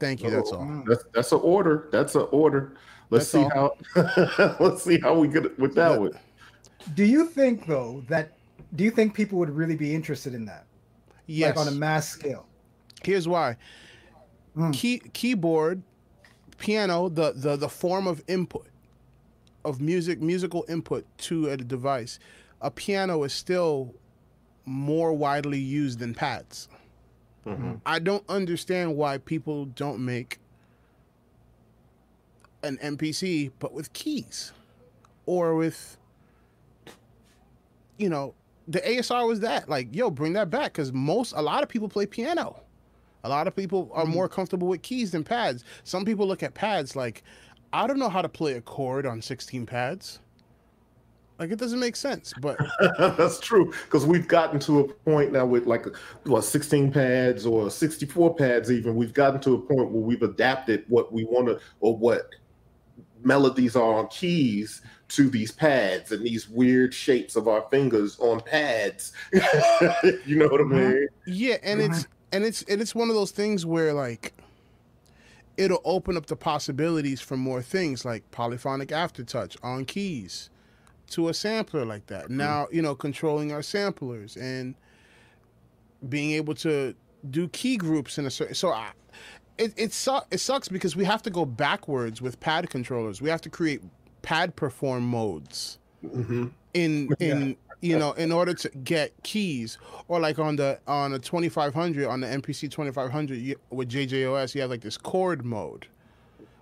Thank 0.00 0.22
you. 0.24 0.30
That's 0.30 0.50
all. 0.50 0.82
That's 0.86 1.04
that's 1.14 1.30
an 1.32 1.38
order. 1.42 1.88
That's 1.92 2.16
an 2.16 2.26
order. 2.32 2.74
Let's 3.10 3.30
That's 3.30 3.44
see 3.44 3.50
how. 3.54 4.56
let's 4.58 4.82
see 4.82 4.98
how 4.98 5.14
we 5.18 5.28
get 5.28 5.56
with 5.58 5.74
that 5.76 6.00
one. 6.00 6.12
do 6.94 7.04
you 7.04 7.26
think 7.26 7.66
though 7.66 8.02
that 8.08 8.32
do 8.74 8.82
you 8.82 8.90
think 8.90 9.14
people 9.14 9.38
would 9.38 9.50
really 9.50 9.76
be 9.76 9.94
interested 9.94 10.34
in 10.34 10.44
that, 10.46 10.64
Yes. 11.26 11.56
like 11.56 11.66
on 11.66 11.72
a 11.72 11.76
mass 11.76 12.08
scale? 12.08 12.46
Here's 13.04 13.28
why. 13.28 13.56
Mm. 14.56 14.72
Key 14.72 15.00
keyboard, 15.12 15.82
piano, 16.66 17.08
the, 17.08 17.32
the 17.34 17.56
the 17.56 17.68
form 17.68 18.06
of 18.06 18.22
input 18.28 18.66
of 19.64 19.80
music, 19.80 20.20
musical 20.22 20.64
input 20.68 21.04
to 21.18 21.48
a 21.48 21.56
device. 21.56 22.18
A 22.60 22.70
piano 22.70 23.22
is 23.24 23.32
still 23.32 23.92
more 24.64 25.12
widely 25.12 25.58
used 25.58 25.98
than 25.98 26.14
pads. 26.14 26.68
Mhm. 27.44 27.80
I 27.84 27.98
don't 27.98 28.22
understand 28.28 28.96
why 28.96 29.18
people 29.18 29.64
don't 29.66 29.98
make 30.04 30.38
an 32.62 32.78
MPC 32.78 33.50
but 33.58 33.72
with 33.72 33.92
keys 33.92 34.52
or 35.26 35.56
with 35.56 35.96
you 37.98 38.08
know 38.08 38.34
the 38.68 38.78
ASR 38.80 39.26
was 39.26 39.40
that 39.40 39.68
like 39.68 39.88
yo 39.92 40.10
bring 40.10 40.34
that 40.34 40.48
back 40.50 40.74
cuz 40.74 40.92
most 40.92 41.32
a 41.34 41.42
lot 41.42 41.64
of 41.64 41.68
people 41.68 41.88
play 41.88 42.06
piano. 42.06 42.62
A 43.24 43.28
lot 43.28 43.46
of 43.46 43.54
people 43.54 43.90
are 43.92 44.04
mm-hmm. 44.04 44.12
more 44.12 44.28
comfortable 44.28 44.68
with 44.68 44.82
keys 44.82 45.12
than 45.12 45.24
pads. 45.24 45.64
Some 45.84 46.04
people 46.04 46.26
look 46.26 46.42
at 46.42 46.54
pads 46.54 46.96
like 46.96 47.22
I 47.72 47.86
don't 47.86 47.98
know 47.98 48.10
how 48.10 48.22
to 48.22 48.28
play 48.28 48.54
a 48.54 48.60
chord 48.60 49.06
on 49.06 49.22
16 49.22 49.64
pads. 49.66 50.18
Like 51.38 51.50
it 51.50 51.58
doesn't 51.58 51.80
make 51.80 51.96
sense, 51.96 52.32
but 52.40 52.58
That's 52.98 53.40
true 53.40 53.72
because 53.84 54.06
we've 54.06 54.28
gotten 54.28 54.60
to 54.60 54.80
a 54.80 54.88
point 54.88 55.32
now 55.32 55.46
with 55.46 55.66
like 55.66 55.86
what 56.24 56.42
16 56.42 56.92
pads 56.92 57.46
or 57.46 57.70
64 57.70 58.36
pads 58.36 58.70
even. 58.70 58.94
We've 58.94 59.14
gotten 59.14 59.40
to 59.40 59.54
a 59.54 59.58
point 59.58 59.90
where 59.90 60.02
we've 60.02 60.22
adapted 60.22 60.84
what 60.88 61.12
we 61.12 61.24
want 61.24 61.48
to 61.48 61.58
or 61.80 61.96
what 61.96 62.28
melodies 63.24 63.76
are 63.76 63.94
on 63.94 64.08
keys 64.08 64.82
to 65.08 65.28
these 65.28 65.50
pads 65.50 66.12
and 66.12 66.24
these 66.24 66.48
weird 66.48 66.94
shapes 66.94 67.34
of 67.34 67.48
our 67.48 67.62
fingers 67.70 68.18
on 68.20 68.40
pads. 68.40 69.12
you 69.32 70.36
know 70.36 70.48
what 70.48 70.60
I 70.60 70.64
mm-hmm. 70.64 70.90
mean? 70.90 71.08
Yeah, 71.26 71.56
and 71.62 71.80
mm-hmm. 71.80 71.92
it's 71.92 72.06
and 72.32 72.44
it's 72.44 72.62
and 72.62 72.80
it's 72.80 72.94
one 72.94 73.08
of 73.08 73.14
those 73.14 73.30
things 73.30 73.64
where 73.66 73.92
like 73.92 74.32
it'll 75.56 75.82
open 75.84 76.16
up 76.16 76.26
the 76.26 76.36
possibilities 76.36 77.20
for 77.20 77.36
more 77.36 77.62
things 77.62 78.04
like 78.04 78.28
polyphonic 78.30 78.88
aftertouch 78.88 79.56
on 79.62 79.84
keys 79.84 80.50
to 81.10 81.28
a 81.28 81.34
sampler 81.34 81.84
like 81.84 82.06
that. 82.06 82.30
Now, 82.30 82.68
you 82.72 82.80
know, 82.80 82.94
controlling 82.94 83.52
our 83.52 83.62
samplers 83.62 84.36
and 84.36 84.74
being 86.08 86.32
able 86.32 86.54
to 86.54 86.94
do 87.30 87.48
key 87.48 87.76
groups 87.76 88.18
in 88.18 88.26
a 88.26 88.30
certain 88.30 88.54
so 88.54 88.70
I 88.70 88.90
it 89.58 89.74
it, 89.76 89.92
su- 89.92 90.20
it 90.30 90.38
sucks 90.38 90.68
because 90.68 90.96
we 90.96 91.04
have 91.04 91.22
to 91.22 91.30
go 91.30 91.44
backwards 91.44 92.20
with 92.22 92.40
pad 92.40 92.70
controllers. 92.70 93.20
We 93.20 93.28
have 93.28 93.42
to 93.42 93.50
create 93.50 93.82
pad 94.22 94.56
perform 94.56 95.04
modes 95.04 95.78
hmm 96.00 96.46
in 96.74 97.14
in 97.20 97.56
you 97.82 97.98
know 97.98 98.12
in 98.12 98.32
order 98.32 98.54
to 98.54 98.68
get 98.84 99.12
keys 99.24 99.76
or 100.08 100.20
like 100.20 100.38
on 100.38 100.56
the 100.56 100.78
on 100.86 101.12
a 101.12 101.18
2500 101.18 102.06
on 102.06 102.20
the 102.20 102.26
MPC 102.28 102.70
2500 102.70 103.34
you, 103.36 103.56
with 103.70 103.90
JJOS 103.90 104.54
you 104.54 104.60
have 104.62 104.70
like 104.70 104.80
this 104.80 104.96
chord 104.96 105.44
mode 105.44 105.86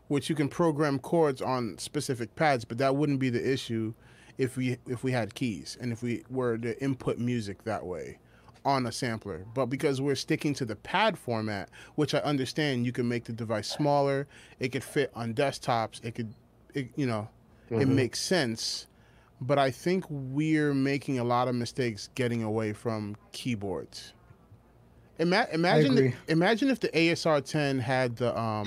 which 0.08 0.28
you 0.28 0.34
can 0.34 0.48
program 0.48 0.98
chords 0.98 1.40
on 1.40 1.78
specific 1.78 2.34
pads 2.34 2.64
but 2.64 2.78
that 2.78 2.96
wouldn't 2.96 3.20
be 3.20 3.30
the 3.30 3.52
issue 3.52 3.92
if 4.38 4.56
we 4.56 4.78
if 4.88 5.04
we 5.04 5.12
had 5.12 5.34
keys 5.34 5.76
and 5.80 5.92
if 5.92 6.02
we 6.02 6.24
were 6.30 6.56
to 6.58 6.80
input 6.82 7.18
music 7.18 7.62
that 7.64 7.84
way 7.84 8.18
on 8.64 8.86
a 8.86 8.92
sampler 8.92 9.44
but 9.54 9.66
because 9.66 10.00
we're 10.00 10.14
sticking 10.14 10.54
to 10.54 10.64
the 10.64 10.76
pad 10.76 11.18
format 11.18 11.68
which 11.96 12.14
I 12.14 12.18
understand 12.18 12.86
you 12.86 12.92
can 12.92 13.06
make 13.08 13.24
the 13.24 13.32
device 13.32 13.68
smaller 13.68 14.26
it 14.58 14.70
could 14.70 14.84
fit 14.84 15.10
on 15.14 15.34
desktops 15.34 16.02
it 16.04 16.14
could 16.14 16.34
it, 16.74 16.88
you 16.96 17.06
know 17.06 17.28
it 17.70 17.86
Mhm. 17.86 17.88
makes 17.88 18.20
sense 18.20 18.86
but 19.40 19.58
I 19.58 19.70
think 19.70 20.04
we're 20.08 20.74
making 20.74 21.18
a 21.18 21.24
lot 21.24 21.48
of 21.48 21.54
mistakes 21.54 22.08
getting 22.14 22.42
away 22.42 22.72
from 22.72 23.16
keyboards. 23.32 24.12
Ima- 25.18 25.48
imagine, 25.52 25.92
agree. 25.92 26.14
imagine 26.28 26.68
if 26.70 26.80
the 26.80 26.88
ASR 26.88 27.44
10 27.44 27.78
had 27.78 28.16
the 28.16 28.38
um 28.38 28.66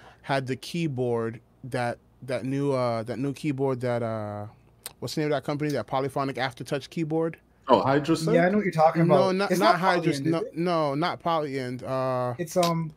had 0.22 0.46
the 0.46 0.56
keyboard 0.56 1.40
that 1.64 1.98
that 2.22 2.44
new 2.44 2.72
uh 2.72 3.02
that 3.04 3.18
new 3.18 3.32
keyboard 3.32 3.80
that 3.80 4.02
uh 4.02 4.46
what's 4.98 5.14
the 5.14 5.20
name 5.20 5.26
of 5.30 5.36
that 5.36 5.44
company 5.44 5.70
that 5.72 5.86
polyphonic 5.86 6.36
aftertouch 6.36 6.90
keyboard? 6.90 7.36
Oh, 7.68 7.80
Hydra 7.80 8.16
Yeah, 8.30 8.46
I 8.46 8.50
know 8.50 8.58
what 8.58 8.64
you're 8.64 8.72
talking 8.72 9.02
about. 9.02 9.14
No, 9.16 9.32
not 9.32 9.50
It's 9.50 9.60
not 9.60 9.76
Hydrus. 9.76 10.20
Polyend, 10.20 10.26
No, 10.26 10.42
no, 10.54 10.94
not 10.94 11.22
Polyend. 11.22 11.82
Uh, 11.82 12.34
It's 12.38 12.56
um 12.56 12.92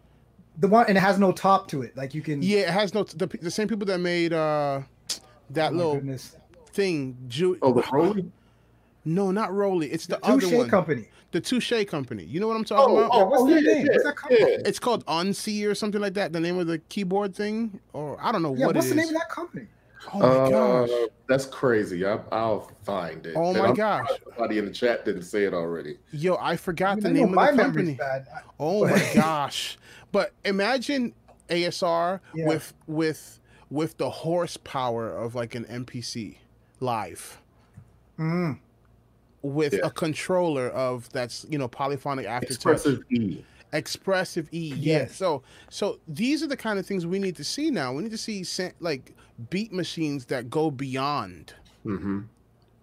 the 0.58 0.68
one 0.68 0.88
and 0.88 0.98
it 0.98 1.02
has 1.02 1.20
no 1.20 1.32
top 1.32 1.68
to 1.70 1.84
it. 1.84 1.96
Like 1.96 2.14
you 2.16 2.22
can. 2.22 2.42
yeah, 2.42 2.62
it 2.62 2.70
has 2.70 2.94
no 2.94 3.04
the, 3.04 3.28
the 3.28 3.52
same 3.52 3.68
people 3.68 3.86
that 3.86 4.00
made 4.00 4.34
uh 4.34 4.82
that 5.52 5.72
Oh 5.72 5.76
little 5.76 5.96
goodness. 5.96 6.36
Thing. 6.78 7.18
Ju- 7.28 7.58
Oh, 7.64 7.74
the 7.74 7.82
ROLI? 7.82 8.30
No, 9.04 9.32
not 9.32 9.50
ROLI. 9.52 9.92
It's 9.92 10.06
the, 10.06 10.18
The 10.18 10.26
other 10.28 10.42
Touche 10.42 10.54
one. 10.54 10.70
company. 10.70 11.08
the 11.32 11.42
Touche 11.42 11.74
company. 11.88 12.24
You 12.24 12.40
know 12.40 12.48
what 12.48 12.56
I'm 12.56 12.64
talking 12.64 12.96
Oh, 12.96 13.00
about? 13.00 13.16
Yeah, 13.16 13.24
what's 13.24 13.42
oh, 13.42 13.48
their 13.48 13.58
yeah, 13.62 13.74
name? 13.74 13.86
yeah, 13.88 13.92
What's 13.94 14.04
that 14.04 14.16
company? 14.16 14.42
yeah. 14.52 14.58
It's 14.64 14.78
called 14.78 15.04
Unsee 15.08 15.68
or 15.68 15.74
something 15.74 16.00
like 16.00 16.14
that. 16.14 16.34
The 16.34 16.40
name 16.40 16.60
of 16.60 16.68
the 16.68 16.78
keyboard 16.78 17.36
thing, 17.36 17.80
or 17.94 18.16
I 18.22 18.32
don't 18.32 18.44
know 18.44 18.54
Yeah, 18.54 18.68
what 18.68 18.76
what's 18.76 18.86
it 18.86 18.90
the 18.92 18.96
name 18.98 19.08
of 19.08 19.16
that 19.16 19.28
company? 19.30 19.66
Oh 20.14 20.20
my 20.20 20.28
Uh, 20.28 20.50
gosh. 20.52 20.90
that's 21.28 21.46
crazy. 21.48 22.06
I, 22.06 22.20
I'll 22.32 22.70
find 22.84 23.26
it. 23.26 23.34
Oh 23.36 23.50
And 23.50 23.58
my 23.58 23.70
I'm 23.70 23.74
gosh. 23.74 24.08
surprised 24.10 24.24
Somebody 24.38 24.58
in 24.60 24.66
the 24.66 24.72
chat 24.72 25.04
didn't 25.04 25.24
say 25.24 25.46
it 25.46 25.56
already. 25.56 25.98
Yo, 26.12 26.38
I 26.40 26.58
forgot 26.58 26.92
I 26.92 26.96
mean, 26.96 27.04
the 27.06 27.10
I 27.10 27.14
name 27.14 27.24
of 27.30 27.32
my 27.32 27.52
the 27.54 27.58
company. 27.58 27.94
bad. 27.96 28.28
Oh 28.60 28.88
my 28.88 29.02
gosh. 29.16 29.80
But 30.12 30.32
imagine 30.46 31.16
ASR 31.50 32.20
Yeah. 32.36 32.46
with 32.46 32.76
with 32.86 33.40
with 33.72 33.98
the 33.98 34.12
horsepower 34.12 35.10
of 35.10 35.34
like 35.34 35.56
an 35.56 35.66
MPC 35.66 36.38
live 36.80 37.42
Mm. 38.20 38.60
with 39.42 39.74
Yeah. 39.74 39.80
a 39.84 39.90
controller 39.92 40.70
of 40.70 41.10
that's 41.12 41.46
you 41.50 41.58
know 41.58 41.68
polyphonic 41.68 42.26
aftertouch 42.26 42.44
Expressive 42.52 43.04
E. 43.12 43.44
expressive 43.74 44.48
E. 44.52 44.74
Yeah. 44.76 45.00
Yes. 45.00 45.16
So 45.16 45.44
so 45.70 46.00
these 46.08 46.42
are 46.44 46.48
the 46.48 46.58
kind 46.58 46.80
of 46.80 46.86
things 46.86 47.06
we 47.06 47.20
need 47.20 47.36
to 47.36 47.44
see 47.44 47.70
now. 47.70 47.94
We 47.94 48.04
need 48.04 48.12
to 48.12 48.18
see 48.18 48.44
like 48.80 49.14
beat 49.50 49.72
machines 49.72 50.26
that 50.26 50.50
go 50.50 50.72
beyond 50.72 51.54
Mm-hmm. 51.86 52.22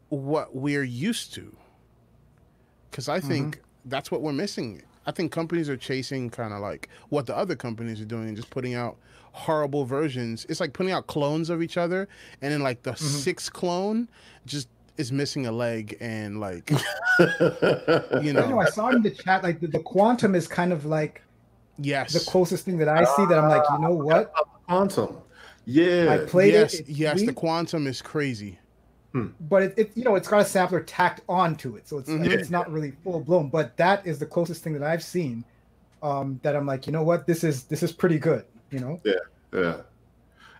what 0.09 0.55
we're 0.55 0.85
used 0.85 1.35
to. 1.35 1.55
Because 2.91 3.09
I 3.09 3.21
think 3.21 3.61
that's 3.87 4.11
what 4.11 4.23
we're 4.23 4.33
missing. 4.33 4.83
I 5.07 5.11
think 5.11 5.31
companies 5.33 5.69
are 5.69 5.77
chasing 5.77 6.31
kind 6.31 6.55
of 6.55 6.61
like 6.61 6.89
what 7.11 7.27
the 7.27 7.37
other 7.37 7.55
companies 7.57 8.01
are 8.01 8.05
doing, 8.07 8.29
and 8.29 8.37
just 8.37 8.49
putting 8.51 8.75
out 8.75 8.97
horrible 9.35 9.85
versions. 9.85 10.47
It's 10.49 10.61
like 10.61 10.73
putting 10.73 10.92
out 10.92 11.09
clones 11.09 11.51
of 11.51 11.61
each 11.61 11.77
other, 11.77 12.09
and 12.40 12.53
then 12.53 12.62
like 12.62 12.83
the 12.85 12.94
sixth 12.94 13.53
clone 13.53 14.09
just 14.47 14.68
is 14.97 15.11
missing 15.11 15.44
a 15.47 15.53
leg, 15.53 15.97
and 16.01 16.38
like 16.40 16.70
you 17.18 18.20
You 18.23 18.33
know, 18.33 18.49
know, 18.49 18.61
I 18.61 18.66
saw 18.70 18.88
in 18.90 19.03
the 19.03 19.11
chat 19.11 19.42
like 19.42 19.61
the, 19.61 19.66
the 19.66 19.81
quantum 19.81 20.35
is 20.35 20.47
kind 20.47 20.73
of 20.73 20.85
like 20.87 21.20
yes, 21.79 22.12
the 22.12 22.31
closest 22.31 22.64
thing 22.64 22.79
that 22.79 22.88
I 22.88 23.03
see 23.05 23.27
that 23.27 23.38
I'm 23.38 23.49
like, 23.51 23.64
you 23.73 23.79
know 23.81 23.94
what? 23.94 24.33
Quantum. 24.66 25.16
I 25.16 25.20
Yeah. 25.66 26.25
played 26.29 26.53
yes, 26.55 26.75
it. 26.75 26.81
it's 26.88 26.88
yes. 26.90 27.23
The 27.23 27.33
quantum 27.33 27.87
is 27.87 28.01
crazy. 28.01 28.59
but 29.40 29.62
it, 29.62 29.75
it, 29.77 29.92
you 29.97 30.05
know, 30.05 30.14
it's 30.16 30.29
got 30.29 30.40
a 30.40 30.44
sampler 30.44 30.81
tacked 30.81 31.23
onto 31.29 31.77
it, 31.77 31.88
so 31.88 31.99
it's 31.99 32.09
Mhm. 32.11 32.27
it's 32.31 32.51
not 32.51 32.70
really 32.70 32.92
full 33.03 33.20
blown. 33.20 33.49
But 33.49 33.77
that 33.79 34.07
is 34.07 34.18
the 34.20 34.27
closest 34.27 34.62
thing 34.62 34.75
that 34.75 34.83
I've 34.85 35.03
seen. 35.03 35.44
Um, 36.03 36.38
that 36.42 36.55
I'm 36.55 36.66
like, 36.66 36.87
you 36.87 36.92
know 36.92 37.03
what? 37.03 37.27
This 37.27 37.42
is 37.44 37.64
this 37.64 37.83
is 37.83 37.90
pretty 37.90 38.18
good. 38.18 38.44
You 38.75 38.81
know, 38.81 39.01
Yeah. 39.05 39.13
Yeah. 39.53 39.77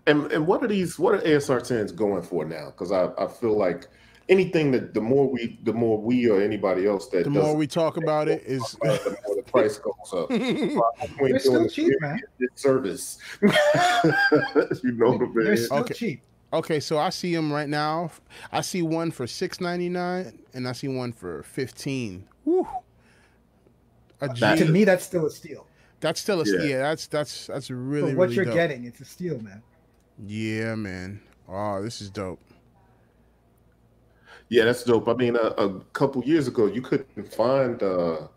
And 0.07 0.31
and 0.31 0.47
what 0.47 0.63
are 0.63 0.69
these? 0.69 0.99
What 1.01 1.15
are 1.15 1.19
ASR 1.23 1.67
tens 1.67 1.91
going 1.91 2.23
for 2.23 2.45
now? 2.45 2.67
Because 2.67 2.93
I, 2.93 3.09
I 3.19 3.27
feel 3.27 3.59
like 3.59 3.89
anything 4.29 4.71
that 4.71 4.95
the 4.95 5.01
more 5.01 5.29
we 5.29 5.59
the 5.65 5.73
more 5.73 6.01
we 6.01 6.29
or 6.31 6.41
anybody 6.41 6.87
else 6.87 7.09
that 7.09 7.25
The 7.25 7.31
does 7.31 7.43
more 7.43 7.57
we 7.57 7.67
talk 7.67 7.97
about 7.97 8.29
it, 8.29 8.43
is 8.47 8.63
uh, 8.85 8.99
the 9.05 9.17
more 9.27 9.37
the 9.37 9.43
price 9.51 9.79
goes 9.79 9.95
up. 10.13 10.31
We 10.31 11.31
they're 11.31 11.41
still 11.41 11.69
cheap, 11.69 11.93
man. 12.01 12.21
Service. 12.55 13.19
you 13.43 13.51
know 14.93 15.11
what 15.11 15.23
I 15.23 15.33
They're 15.35 15.45
mean? 15.45 15.57
still 15.57 15.79
Okay. 15.79 15.95
cheap. 15.95 16.23
Okay, 16.53 16.79
so 16.79 16.99
I 16.99 17.11
see 17.11 17.35
them 17.35 17.53
right 17.53 17.69
now. 17.69 18.13
I 18.53 18.61
see 18.61 18.83
one 18.83 19.11
for 19.11 19.27
six 19.27 19.61
ninety 19.61 19.89
nine, 19.89 20.39
and 20.53 20.69
I 20.69 20.73
see 20.73 20.87
one 20.87 21.13
for 21.13 21.43
fifteen. 21.43 22.29
Woo. 22.45 22.69
A 24.21 24.29
G, 24.29 24.57
To 24.59 24.67
me, 24.67 24.85
that's 24.85 25.05
still 25.05 25.27
a 25.27 25.31
steal. 25.31 25.67
That's 26.05 26.21
still 26.21 26.43
a 26.43 26.45
Yeah. 26.45 26.63
yeah. 26.63 26.79
That's 26.83 27.07
that's 27.07 27.47
that's 27.47 27.71
really 27.71 28.13
For 28.13 28.19
what 28.19 28.25
really 28.25 28.37
you're 28.37 28.45
dope. 28.45 28.55
getting, 28.55 28.85
it's 28.85 29.01
a 29.01 29.05
steal, 29.05 29.41
man. 29.41 29.63
Yeah, 30.27 30.75
man. 30.75 31.21
Oh, 31.49 31.83
this 31.83 32.01
is 32.01 32.11
dope. 32.11 32.41
Yeah, 34.51 34.65
that's 34.65 34.85
dope. 34.85 35.09
I 35.09 35.15
mean, 35.15 35.37
a, 35.37 35.49
a 35.57 35.81
couple 35.95 36.23
years 36.25 36.47
ago, 36.47 36.67
you 36.67 36.83
couldn't 36.83 37.33
find 37.33 37.83
uh, 37.83 38.29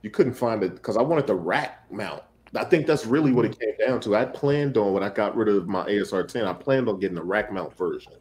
you 0.00 0.10
couldn't 0.10 0.34
find 0.34 0.62
it 0.64 0.74
because 0.74 0.96
I 0.96 1.02
wanted 1.02 1.26
the 1.26 1.34
rack 1.34 1.84
mount. 1.92 2.22
I 2.54 2.64
think 2.64 2.86
that's 2.86 3.06
really 3.06 3.32
what 3.32 3.44
it 3.44 3.58
came 3.58 3.74
down 3.78 4.00
to. 4.00 4.16
I 4.16 4.24
planned 4.24 4.76
on 4.76 4.92
when 4.92 5.02
I 5.02 5.08
got 5.08 5.36
rid 5.36 5.48
of 5.48 5.68
my 5.68 5.86
ASR 5.86 6.26
10, 6.28 6.44
I 6.44 6.52
planned 6.52 6.86
on 6.86 6.98
getting 7.00 7.14
the 7.16 7.22
rack 7.22 7.50
mount 7.50 7.74
version. 7.78 8.12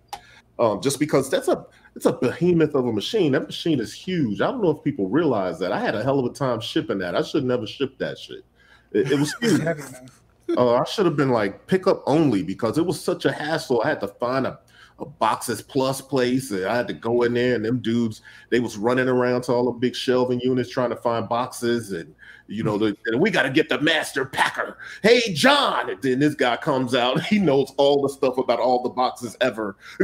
Um, 0.58 0.82
just 0.82 0.99
because 0.99 1.30
that's 1.30 1.47
a 1.47 1.65
it's 1.95 2.06
a 2.06 2.13
behemoth 2.13 2.75
of 2.75 2.86
a 2.86 2.93
machine. 2.93 3.32
That 3.32 3.45
machine 3.47 3.80
is 3.80 3.93
huge. 3.93 4.41
I 4.41 4.51
don't 4.51 4.62
know 4.62 4.69
if 4.69 4.84
people 4.84 5.10
realize 5.10 5.60
that. 5.60 5.71
I 5.71 5.80
had 5.80 5.95
a 5.95 6.04
hell 6.04 6.19
of 6.19 6.25
a 6.25 6.34
time 6.34 6.62
shipping 6.62 6.99
that. 6.99 7.15
I 7.15 7.21
should 7.21 7.43
never 7.43 7.65
ship 7.65 7.97
that 7.97 8.17
shit. 8.17 8.45
It, 8.91 9.12
it 9.12 9.19
was 9.19 9.34
huge. 9.41 9.62
heavy, 9.62 9.82
man. 9.82 10.10
Uh, 10.58 10.73
I 10.75 10.84
should 10.86 11.06
have 11.06 11.15
been 11.15 11.30
like 11.32 11.67
pickup 11.67 12.04
only 12.06 12.43
because 12.43 12.77
it 12.77 12.86
was 12.86 12.99
such 13.01 13.25
a 13.25 13.32
hassle. 13.32 13.82
I 13.84 13.89
had 13.89 14.01
to 14.01 14.08
find 14.10 14.45
a, 14.45 14.60
a 14.99 15.06
boxes 15.06 15.62
plus 15.62 16.01
place 16.01 16.51
and 16.51 16.65
I 16.65 16.75
had 16.75 16.88
to 16.89 16.93
go 16.93 17.21
in 17.23 17.34
there 17.34 17.56
and 17.56 17.63
them 17.63 17.80
dudes 17.80 18.21
they 18.49 18.60
was 18.60 18.77
running 18.77 19.08
around 19.08 19.43
to 19.43 19.54
all 19.54 19.65
the 19.65 19.71
big 19.71 19.95
shelving 19.95 20.39
units 20.41 20.69
trying 20.69 20.89
to 20.91 20.95
find 20.97 21.27
boxes 21.30 21.91
and 21.93 22.13
you 22.47 22.63
know 22.63 22.77
the, 22.77 22.95
and 23.06 23.19
we 23.21 23.32
got 23.32 23.43
to 23.43 23.49
get 23.49 23.69
the 23.69 23.80
master 23.80 24.25
packer. 24.25 24.77
Hey 25.01 25.34
John, 25.34 25.89
and 25.89 26.01
then 26.01 26.19
this 26.19 26.36
guy 26.36 26.58
comes 26.58 26.93
out. 26.93 27.21
He 27.25 27.39
knows 27.39 27.71
all 27.77 28.01
the 28.01 28.10
stuff 28.10 28.38
about 28.38 28.60
all 28.60 28.84
the 28.84 28.89
boxes 28.89 29.38
ever. 29.41 29.77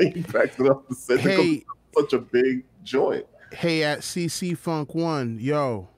he 0.00 0.22
packs 0.22 0.58
it 0.60 0.66
up 0.70 0.88
and 0.88 0.96
said 0.96 1.20
Hey, 1.20 1.64
such 1.98 2.12
a 2.12 2.20
big 2.20 2.64
joint. 2.84 3.26
hey, 3.52 3.82
at 3.82 3.98
CC 4.00 4.56
Funk 4.56 4.94
One, 4.94 5.38
yo, 5.40 5.88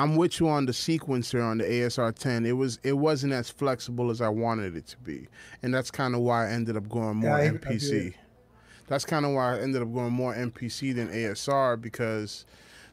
I'm 0.00 0.16
with 0.16 0.40
you 0.40 0.48
on 0.48 0.66
the 0.66 0.72
sequencer 0.72 1.44
on 1.44 1.58
the 1.58 1.64
ASR 1.64 2.14
10. 2.14 2.46
It 2.46 2.52
was 2.52 2.78
it 2.82 2.94
wasn't 2.94 3.32
as 3.32 3.50
flexible 3.50 4.10
as 4.10 4.20
I 4.20 4.28
wanted 4.28 4.76
it 4.76 4.86
to 4.88 4.96
be, 4.98 5.26
and 5.62 5.74
that's 5.74 5.90
kind 5.90 6.14
of 6.14 6.22
why 6.22 6.48
I 6.48 6.52
ended 6.52 6.76
up 6.76 6.88
going 6.88 7.18
more 7.18 7.30
Yeah, 7.30 7.36
I- 7.36 7.40
I 7.46 7.48
MPC. 7.50 8.14
That's 8.86 9.04
kind 9.04 9.24
of 9.26 9.32
why 9.32 9.56
I 9.56 9.60
ended 9.60 9.82
up 9.82 9.92
going 9.92 10.12
more 10.12 10.34
MPC 10.34 10.92
than 10.94 11.08
ASR 11.12 11.76
because 11.80 12.44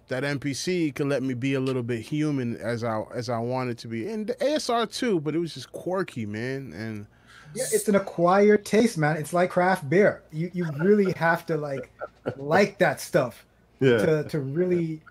that 0.10 0.24
MPC 0.24 0.93
could 0.93 1.08
let 1.08 1.24
me 1.24 1.34
be 1.34 1.54
a 1.54 1.60
little 1.60 1.82
bit 1.84 2.02
human 2.02 2.56
as 2.58 2.84
I 2.84 3.04
as 3.15 3.30
I 3.30 3.39
wanted 3.39 3.78
to 3.80 3.88
be, 3.88 4.08
and 4.10 4.28
the 4.28 4.34
ASR 4.36 4.86
too. 4.91 5.20
But 5.22 5.34
it 5.36 5.39
was 5.39 5.54
just 5.54 5.72
quirky, 5.72 6.26
man, 6.26 6.74
and 6.74 7.08
Yeah, 7.56 7.63
it's 7.72 7.88
an 7.88 7.96
acquired 7.96 8.65
taste, 8.65 8.98
man. 8.98 9.15
It's 9.17 9.32
like 9.34 9.50
craft 9.50 9.89
beer. 9.89 10.22
You 10.34 10.52
you 10.54 10.65
really 10.80 11.13
have 11.13 11.46
to 11.48 11.58
like 11.58 11.89
like 12.36 12.78
that 12.80 13.00
stuff 13.00 13.46
Yeah. 13.80 13.98
to 14.06 14.24
to 14.26 14.39
really 14.39 15.02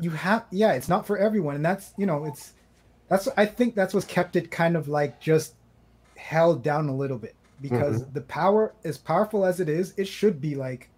you 0.00 0.10
have 0.10 0.44
yeah, 0.50 0.72
it's 0.72 0.88
not 0.88 1.06
for 1.06 1.18
everyone. 1.18 1.56
And 1.56 1.64
that's 1.64 1.92
you 1.96 2.06
know, 2.06 2.24
it's 2.24 2.54
that's 3.08 3.28
I 3.36 3.46
think 3.46 3.74
that's 3.74 3.92
what's 3.94 4.06
kept 4.06 4.36
it 4.36 4.50
kind 4.50 4.76
of 4.76 4.88
like 4.88 5.20
just 5.20 5.54
held 6.16 6.62
down 6.62 6.88
a 6.88 6.94
little 6.94 7.18
bit. 7.18 7.34
Because 7.60 8.06
the 8.12 8.22
power 8.22 8.72
as 8.84 8.96
powerful 8.96 9.44
as 9.44 9.60
it 9.60 9.68
is, 9.68 9.92
it 9.98 10.08
should 10.08 10.40
be 10.40 10.54
like 10.54 10.88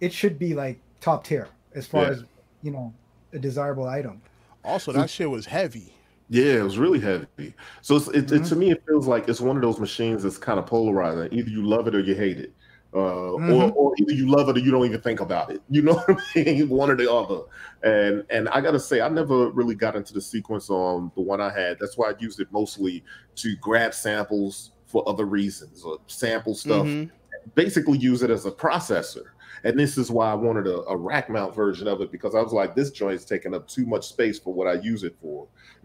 it 0.00 0.12
should 0.12 0.38
be 0.38 0.54
like 0.54 0.80
top 1.00 1.24
tier 1.24 1.48
as 1.74 1.86
far 1.86 2.02
Yeah. 2.04 2.10
as 2.10 2.24
you 2.62 2.70
know, 2.72 2.92
a 3.32 3.38
desirable 3.38 3.86
item. 3.86 4.20
also 4.64 4.92
that 4.92 5.08
shit 5.08 5.30
was 5.30 5.46
heavy. 5.46 5.94
Yeah, 6.28 6.58
it 6.58 6.62
was 6.62 6.78
really 6.78 7.00
heavy. 7.00 7.54
So 7.82 7.96
it's, 7.96 8.08
it, 8.08 8.30
it, 8.30 8.42
Mhm. 8.42 8.48
to 8.50 8.56
me, 8.56 8.70
it 8.70 8.82
feels 8.86 9.06
like 9.06 9.28
it's 9.28 9.40
one 9.40 9.56
of 9.56 9.62
those 9.62 9.80
machines 9.80 10.22
that's 10.22 10.38
kind 10.38 10.58
of 10.58 10.66
polarizing. 10.66 11.28
Either 11.32 11.50
you 11.50 11.66
love 11.66 11.88
it 11.88 11.94
or 11.94 12.00
you 12.00 12.14
hate 12.14 12.38
it, 12.38 12.52
uh, 12.94 12.98
or, 12.98 13.40
Mhm. 13.40 13.74
or 13.76 13.92
either 14.00 14.12
you 14.12 14.28
love 14.28 14.48
it 14.48 14.56
or 14.56 14.60
you 14.60 14.70
don't 14.70 14.84
even 14.84 15.00
think 15.00 15.20
about 15.20 15.50
it. 15.50 15.62
You 15.70 15.82
know 15.82 15.94
what 16.06 16.18
I 16.36 16.42
mean? 16.44 16.68
One 16.68 16.90
or 16.90 16.96
the 16.96 17.12
other. 17.12 17.42
And 17.82 18.24
and 18.30 18.48
I 18.48 18.60
gotta 18.60 18.80
say, 18.80 19.00
I 19.00 19.08
never 19.08 19.50
really 19.50 19.74
got 19.74 19.96
into 19.96 20.12
the 20.12 20.20
sequence 20.20 20.70
on 20.70 21.12
the 21.14 21.20
one 21.22 21.40
I 21.40 21.50
had. 21.50 21.78
That's 21.78 21.96
why 21.96 22.10
I 22.10 22.14
used 22.18 22.40
it 22.40 22.48
mostly 22.50 23.04
to 23.36 23.56
grab 23.56 23.94
samples 23.94 24.72
for 24.86 25.08
other 25.08 25.24
reasons 25.24 25.84
or 25.84 25.98
sample 26.08 26.54
stuff 26.54 26.84
Mhm. 26.86 27.10
basically 27.54 27.98
use 27.98 28.22
it 28.22 28.30
as 28.30 28.44
a 28.46 28.50
processor. 28.50 29.22
And 29.62 29.78
this 29.78 29.98
is 29.98 30.10
why 30.10 30.30
I 30.30 30.34
wanted 30.34 30.66
a, 30.66 30.80
a 30.88 30.96
rack 30.96 31.28
mount 31.28 31.54
version 31.54 31.86
of 31.86 32.00
it 32.00 32.10
because 32.10 32.34
I 32.34 32.40
was 32.40 32.52
like, 32.52 32.74
this 32.74 32.90
joint's 32.90 33.24
taking 33.26 33.54
up 33.54 33.68
too 33.68 33.84
much 33.84 34.08
space 34.08 34.38
for 34.38 34.54
what 34.54 34.66
I 34.66 34.80
use 34.80 35.04
it 35.04 35.14
for. 35.20 35.46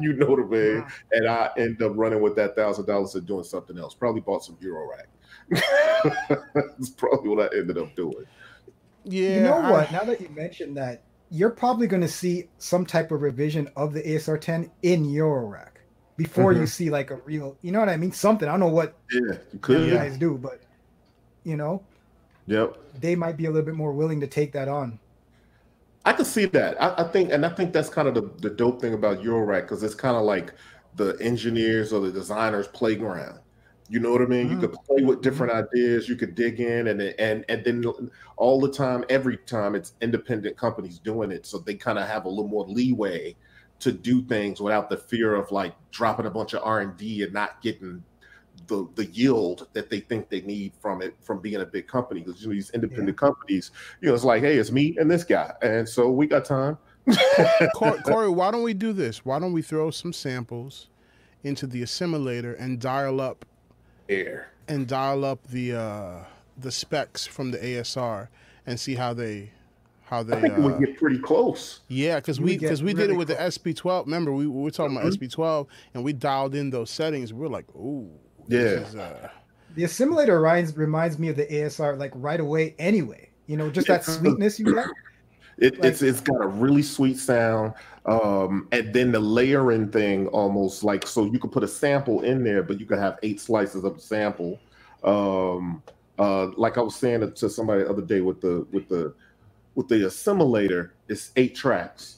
you 0.00 0.12
know 0.14 0.26
what 0.26 0.40
I 0.40 0.44
mean? 0.46 0.86
And 1.12 1.28
I 1.28 1.50
end 1.56 1.80
up 1.82 1.92
running 1.94 2.20
with 2.20 2.34
that 2.36 2.54
thousand 2.56 2.86
dollars 2.86 3.14
and 3.14 3.26
doing 3.26 3.44
something 3.44 3.78
else. 3.78 3.94
Probably 3.94 4.20
bought 4.20 4.44
some 4.44 4.56
Euro 4.60 4.88
rack. 4.90 5.08
That's 6.28 6.90
probably 6.90 7.28
what 7.28 7.52
I 7.52 7.56
ended 7.58 7.78
up 7.78 7.94
doing. 7.96 8.24
Yeah, 9.04 9.34
you 9.36 9.40
know 9.42 9.54
I- 9.54 9.70
what? 9.70 9.92
Now 9.92 10.04
that 10.04 10.20
you 10.20 10.28
mentioned 10.30 10.76
that, 10.76 11.02
you're 11.30 11.50
probably 11.50 11.86
going 11.86 12.02
to 12.02 12.08
see 12.08 12.48
some 12.58 12.86
type 12.86 13.10
of 13.12 13.22
revision 13.22 13.68
of 13.76 13.92
the 13.92 14.02
ASR10 14.02 14.70
in 14.82 15.04
Eurorack 15.04 15.72
before 16.16 16.52
you 16.52 16.60
mm-hmm. 16.60 16.66
see 16.66 16.90
like 16.90 17.10
a 17.10 17.16
real, 17.16 17.56
you 17.62 17.70
know 17.70 17.80
what 17.80 17.88
I 17.88 17.96
mean? 17.96 18.12
Something. 18.12 18.48
I 18.48 18.52
don't 18.52 18.60
know 18.60 18.68
what 18.68 18.96
Yeah, 19.12 19.20
you 19.20 19.38
you 19.52 19.58
could. 19.60 19.88
Yeah. 19.88 19.94
guys 19.94 20.16
do, 20.18 20.38
but 20.38 20.62
you 21.44 21.56
know, 21.56 21.82
Yep. 22.46 22.78
they 23.00 23.14
might 23.14 23.36
be 23.36 23.44
a 23.44 23.50
little 23.50 23.64
bit 23.64 23.74
more 23.74 23.92
willing 23.92 24.20
to 24.20 24.26
take 24.26 24.52
that 24.52 24.68
on. 24.68 24.98
I 26.04 26.12
can 26.14 26.24
see 26.24 26.46
that. 26.46 26.80
I, 26.82 27.04
I 27.04 27.08
think, 27.08 27.30
and 27.30 27.44
I 27.44 27.50
think 27.50 27.72
that's 27.72 27.90
kind 27.90 28.08
of 28.08 28.14
the, 28.14 28.22
the 28.40 28.50
dope 28.50 28.80
thing 28.80 28.94
about 28.94 29.18
Eurorack 29.18 29.62
because 29.62 29.82
it's 29.82 29.94
kind 29.94 30.16
of 30.16 30.22
like 30.22 30.54
the 30.96 31.16
engineers 31.20 31.92
or 31.92 32.00
the 32.00 32.10
designers' 32.10 32.68
playground. 32.68 33.38
You 33.88 34.00
know 34.00 34.12
what 34.12 34.20
I 34.20 34.26
mean? 34.26 34.50
You 34.50 34.56
Mhm. 34.56 34.60
could 34.60 34.72
play 34.86 35.02
with 35.02 35.22
different 35.22 35.52
ideas. 35.52 36.08
You 36.08 36.16
could 36.16 36.34
dig 36.34 36.60
in, 36.60 36.88
and 36.88 37.00
and 37.00 37.44
and 37.48 37.64
then 37.64 37.84
all 38.36 38.60
the 38.60 38.70
time, 38.70 39.04
every 39.08 39.38
time, 39.38 39.74
it's 39.74 39.94
independent 40.00 40.56
companies 40.58 40.98
doing 40.98 41.30
it, 41.30 41.46
so 41.46 41.58
they 41.58 41.74
kind 41.74 41.98
of 41.98 42.06
have 42.06 42.26
a 42.26 42.28
little 42.28 42.48
more 42.48 42.66
leeway 42.66 43.34
to 43.80 43.92
do 43.92 44.22
things 44.22 44.60
without 44.60 44.90
the 44.90 44.96
fear 44.96 45.34
of 45.34 45.50
like 45.52 45.74
dropping 45.90 46.26
a 46.26 46.30
bunch 46.30 46.52
of 46.52 46.62
R 46.64 46.80
and 46.80 46.96
D 46.96 47.22
and 47.22 47.32
not 47.32 47.62
getting 47.62 48.04
the 48.66 48.86
the 48.94 49.06
yield 49.06 49.68
that 49.72 49.88
they 49.88 50.00
think 50.00 50.28
they 50.28 50.42
need 50.42 50.72
from 50.82 51.00
it 51.00 51.14
from 51.22 51.40
being 51.40 51.60
a 51.60 51.66
big 51.66 51.86
company. 51.86 52.20
Because 52.20 52.42
you 52.42 52.48
know 52.48 52.54
these 52.54 52.70
independent 52.70 53.16
companies, 53.16 53.70
you 54.02 54.08
know, 54.08 54.14
it's 54.14 54.24
like, 54.24 54.42
hey, 54.42 54.58
it's 54.58 54.70
me 54.70 54.96
and 54.98 55.10
this 55.10 55.24
guy, 55.24 55.52
and 55.62 55.88
so 55.88 56.10
we 56.10 56.26
got 56.26 56.44
time. 56.44 56.76
Corey, 57.72 58.28
why 58.28 58.50
don't 58.50 58.62
we 58.62 58.74
do 58.74 58.92
this? 58.92 59.24
Why 59.24 59.38
don't 59.38 59.54
we 59.54 59.62
throw 59.62 59.90
some 59.90 60.12
samples 60.12 60.88
into 61.42 61.66
the 61.66 61.82
assimilator 61.82 62.54
and 62.58 62.78
dial 62.78 63.20
up 63.20 63.46
Air. 64.08 64.48
and 64.68 64.86
dial 64.86 65.24
up 65.24 65.46
the 65.48 65.74
uh, 65.74 66.24
the 66.56 66.70
specs 66.72 67.26
from 67.26 67.50
the 67.50 67.58
ASR 67.58 68.28
and 68.66 68.78
see 68.78 68.94
how 68.94 69.12
they 69.14 69.50
how 70.04 70.22
they. 70.22 70.36
I 70.36 70.40
think 70.40 70.54
uh, 70.54 70.56
it 70.56 70.62
would 70.62 70.78
get 70.80 70.96
pretty 70.98 71.18
close. 71.18 71.80
yeah, 71.88 72.16
because 72.16 72.40
we 72.40 72.56
because 72.58 72.82
we 72.82 72.94
did 72.94 73.10
it 73.10 73.14
with 73.16 73.28
the 73.28 73.34
SP12. 73.36 74.06
Remember, 74.06 74.32
we, 74.32 74.46
we 74.46 74.62
were 74.62 74.70
talking 74.70 74.96
about 74.96 75.10
Mhm. 75.12 75.18
SP12 75.18 75.66
and 75.94 76.02
we 76.04 76.12
dialed 76.12 76.54
in 76.54 76.70
those 76.70 76.90
settings. 76.90 77.32
We 77.32 77.44
are 77.46 77.50
like, 77.50 77.66
ooh, 77.74 78.08
Yeah. 78.46 78.58
this 78.60 78.88
is, 78.88 78.96
uh, 78.96 79.28
The 79.74 79.82
assimilator 79.84 80.36
reminds 80.40 80.76
reminds 80.76 81.18
me 81.18 81.28
of 81.28 81.36
the 81.36 81.44
ASR 81.52 81.96
like 81.98 82.12
right 82.14 82.40
away 82.40 82.74
anyway. 82.78 83.28
You 83.46 83.56
know, 83.56 83.70
just 83.70 83.86
that 83.88 84.04
sweetness 84.04 84.58
you 84.58 84.74
get. 84.74 84.86
It, 85.58 85.74
Like- 85.80 85.90
it's 85.90 86.02
it's 86.02 86.20
got 86.20 86.42
a 86.42 86.46
really 86.46 86.82
sweet 86.82 87.18
sound, 87.18 87.74
um, 88.06 88.68
and 88.70 88.92
then 88.94 89.10
the 89.12 89.18
layering 89.20 89.90
thing 89.90 90.28
almost 90.28 90.84
like 90.84 91.06
so 91.06 91.24
you 91.26 91.38
could 91.38 91.50
put 91.52 91.64
a 91.64 91.68
sample 91.68 92.22
in 92.22 92.44
there, 92.44 92.62
but 92.62 92.78
you 92.78 92.86
could 92.86 92.98
have 92.98 93.18
eight 93.22 93.40
slices 93.40 93.82
of 93.84 93.94
the 93.96 94.00
sample. 94.00 94.58
Um, 95.02 95.82
uh, 96.18 96.48
like 96.56 96.78
I 96.78 96.80
was 96.80 96.94
saying 96.96 97.32
to 97.32 97.50
somebody 97.50 97.82
the 97.82 97.90
other 97.90 98.02
day 98.02 98.20
with 98.20 98.40
the 98.40 98.66
with 98.72 98.88
the 98.88 99.14
with 99.74 99.88
the 99.88 99.96
assimilator, 99.96 100.90
it's 101.08 101.32
eight 101.36 101.54
tracks, 101.54 102.17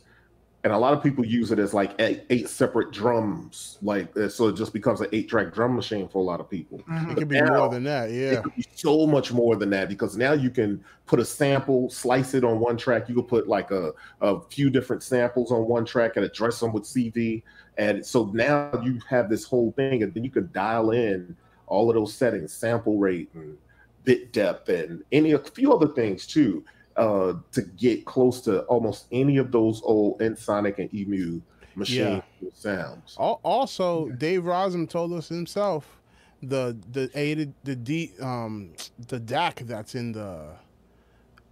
and 0.62 0.72
a 0.74 0.78
lot 0.78 0.92
of 0.92 1.02
people 1.02 1.24
use 1.24 1.52
it 1.52 1.58
as 1.58 1.72
like 1.72 1.94
eight, 2.00 2.24
eight 2.28 2.48
separate 2.48 2.92
drums, 2.92 3.78
like 3.80 4.14
uh, 4.16 4.28
so 4.28 4.48
it 4.48 4.56
just 4.56 4.74
becomes 4.74 5.00
an 5.00 5.08
eight 5.12 5.28
track 5.28 5.54
drum 5.54 5.74
machine 5.74 6.06
for 6.06 6.18
a 6.18 6.22
lot 6.22 6.38
of 6.38 6.50
people. 6.50 6.82
it 6.86 7.16
could 7.16 7.28
be 7.28 7.40
now- 7.40 7.56
more 7.58 7.68
than 7.70 7.84
that. 7.84 8.10
Yeah. 8.10 8.32
It 8.32 8.42
could 8.42 8.54
be 8.56 8.66
so 8.74 9.06
much 9.06 9.32
more 9.32 9.56
than 9.56 9.70
that 9.70 9.88
because 9.88 10.16
now 10.18 10.32
you 10.32 10.50
can 10.50 10.84
put 11.06 11.18
a 11.18 11.24
sample, 11.24 11.88
slice 11.88 12.34
it 12.34 12.44
on 12.44 12.60
one 12.60 12.76
track. 12.76 13.08
You 13.08 13.14
can 13.14 13.24
put 13.24 13.48
like 13.48 13.70
a, 13.70 13.92
a 14.20 14.40
few 14.40 14.68
different 14.68 15.02
samples 15.02 15.50
on 15.50 15.66
one 15.66 15.86
track 15.86 16.16
and 16.16 16.24
address 16.26 16.60
them 16.60 16.72
with 16.72 16.84
CV. 16.84 17.42
And 17.78 18.04
so 18.04 18.30
now 18.34 18.70
you 18.84 19.00
have 19.08 19.30
this 19.30 19.44
whole 19.44 19.72
thing, 19.72 20.02
and 20.02 20.12
then 20.12 20.24
you 20.24 20.30
can 20.30 20.50
dial 20.52 20.90
in 20.90 21.34
all 21.68 21.88
of 21.88 21.96
those 21.96 22.12
settings, 22.12 22.52
sample 22.52 22.98
rate 22.98 23.30
and 23.34 23.56
bit 24.04 24.32
depth, 24.32 24.68
and 24.68 25.02
any 25.12 25.32
a 25.32 25.38
few 25.38 25.72
other 25.72 25.88
things 25.88 26.26
too, 26.26 26.64
uh, 27.00 27.34
to 27.52 27.62
get 27.62 28.04
close 28.04 28.40
to 28.42 28.60
almost 28.62 29.06
any 29.12 29.36
of 29.38 29.50
those 29.52 29.80
old 29.82 30.18
Ensoniq 30.20 30.78
and 30.78 30.92
Emu 30.94 31.40
machine 31.74 32.22
sounds. 32.54 33.14
Also, 33.18 34.06
Okay. 34.06 34.16
Dave 34.16 34.42
Rossum 34.42 34.88
told 34.88 35.12
us 35.12 35.28
himself 35.28 35.98
the 36.42 36.76
the 36.92 37.10
A 37.14 37.34
to 37.34 37.46
the 37.64 37.76
D 37.76 38.12
um 38.20 38.72
the 39.08 39.20
DAC 39.20 39.66
that's 39.66 39.94
in 39.94 40.12
the 40.12 40.54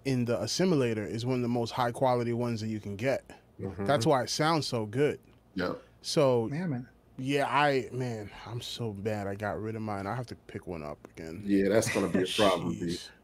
in 0.04 0.24
the 0.24 0.36
assimilator 0.38 1.06
is 1.06 1.26
one 1.26 1.36
of 1.36 1.42
the 1.42 1.48
most 1.48 1.70
high 1.72 1.92
quality 1.92 2.32
ones 2.32 2.60
that 2.62 2.68
you 2.68 2.80
can 2.80 2.96
get. 2.96 3.22
Mhm. 3.60 3.86
That's 3.86 4.06
why 4.06 4.22
it 4.22 4.30
sounds 4.30 4.66
so 4.66 4.86
good. 4.86 5.18
yeah. 5.54 5.72
So 6.00 6.48
Yeah, 6.52 6.66
man. 6.66 6.88
yeah, 7.18 7.46
I 7.48 7.88
man, 7.92 8.30
I'm 8.46 8.60
so 8.60 8.92
bad 8.92 9.26
I 9.26 9.34
got 9.34 9.60
rid 9.60 9.76
of 9.76 9.82
mine. 9.82 10.06
I 10.06 10.14
have 10.14 10.26
to 10.28 10.36
pick 10.46 10.66
one 10.66 10.82
up 10.82 10.98
again. 11.16 11.42
Yeah, 11.44 11.68
that's 11.68 11.92
gonna 11.92 12.08
be 12.08 12.22
a 12.22 12.26
problem. 12.26 12.76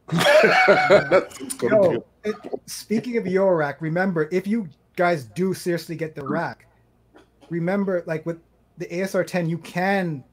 B. 0.09 0.17
Jeez. 0.17 1.09
that's 1.09 1.53
gonna 1.55 1.79
be 1.81 1.87
a 1.87 1.91
Yo, 1.93 2.05
it, 2.23 2.35
speaking 2.65 3.17
of 3.17 3.23
Eurorack, 3.25 3.75
remember 3.79 4.27
if 4.31 4.45
you 4.47 4.67
guys 4.95 5.25
do 5.25 5.53
seriously 5.53 5.95
get 5.95 6.15
the 6.15 6.25
rack, 6.25 6.67
remember 7.49 8.03
like 8.05 8.25
with 8.25 8.39
the 8.77 8.85
ASR 8.87 9.25
10, 9.25 9.49
you 9.49 9.57
can 9.59 10.23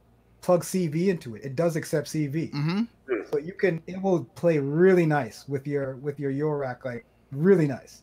plug 0.40 0.62
CV 0.64 1.08
into 1.08 1.36
it. 1.36 1.44
It 1.44 1.54
does 1.56 1.76
accept 1.76 2.08
CV, 2.08 2.50
Mm-hmm. 2.52 2.82
so 3.30 3.38
you 3.38 3.52
can 3.52 3.82
it 3.86 4.00
will 4.00 4.24
play 4.24 4.58
really 4.58 5.06
nice 5.06 5.48
with 5.48 5.66
your 5.66 5.96
with 5.96 6.18
your 6.20 6.32
Eurorack, 6.32 6.84
like 6.84 7.04
really 7.30 7.66
nice. 7.66 8.02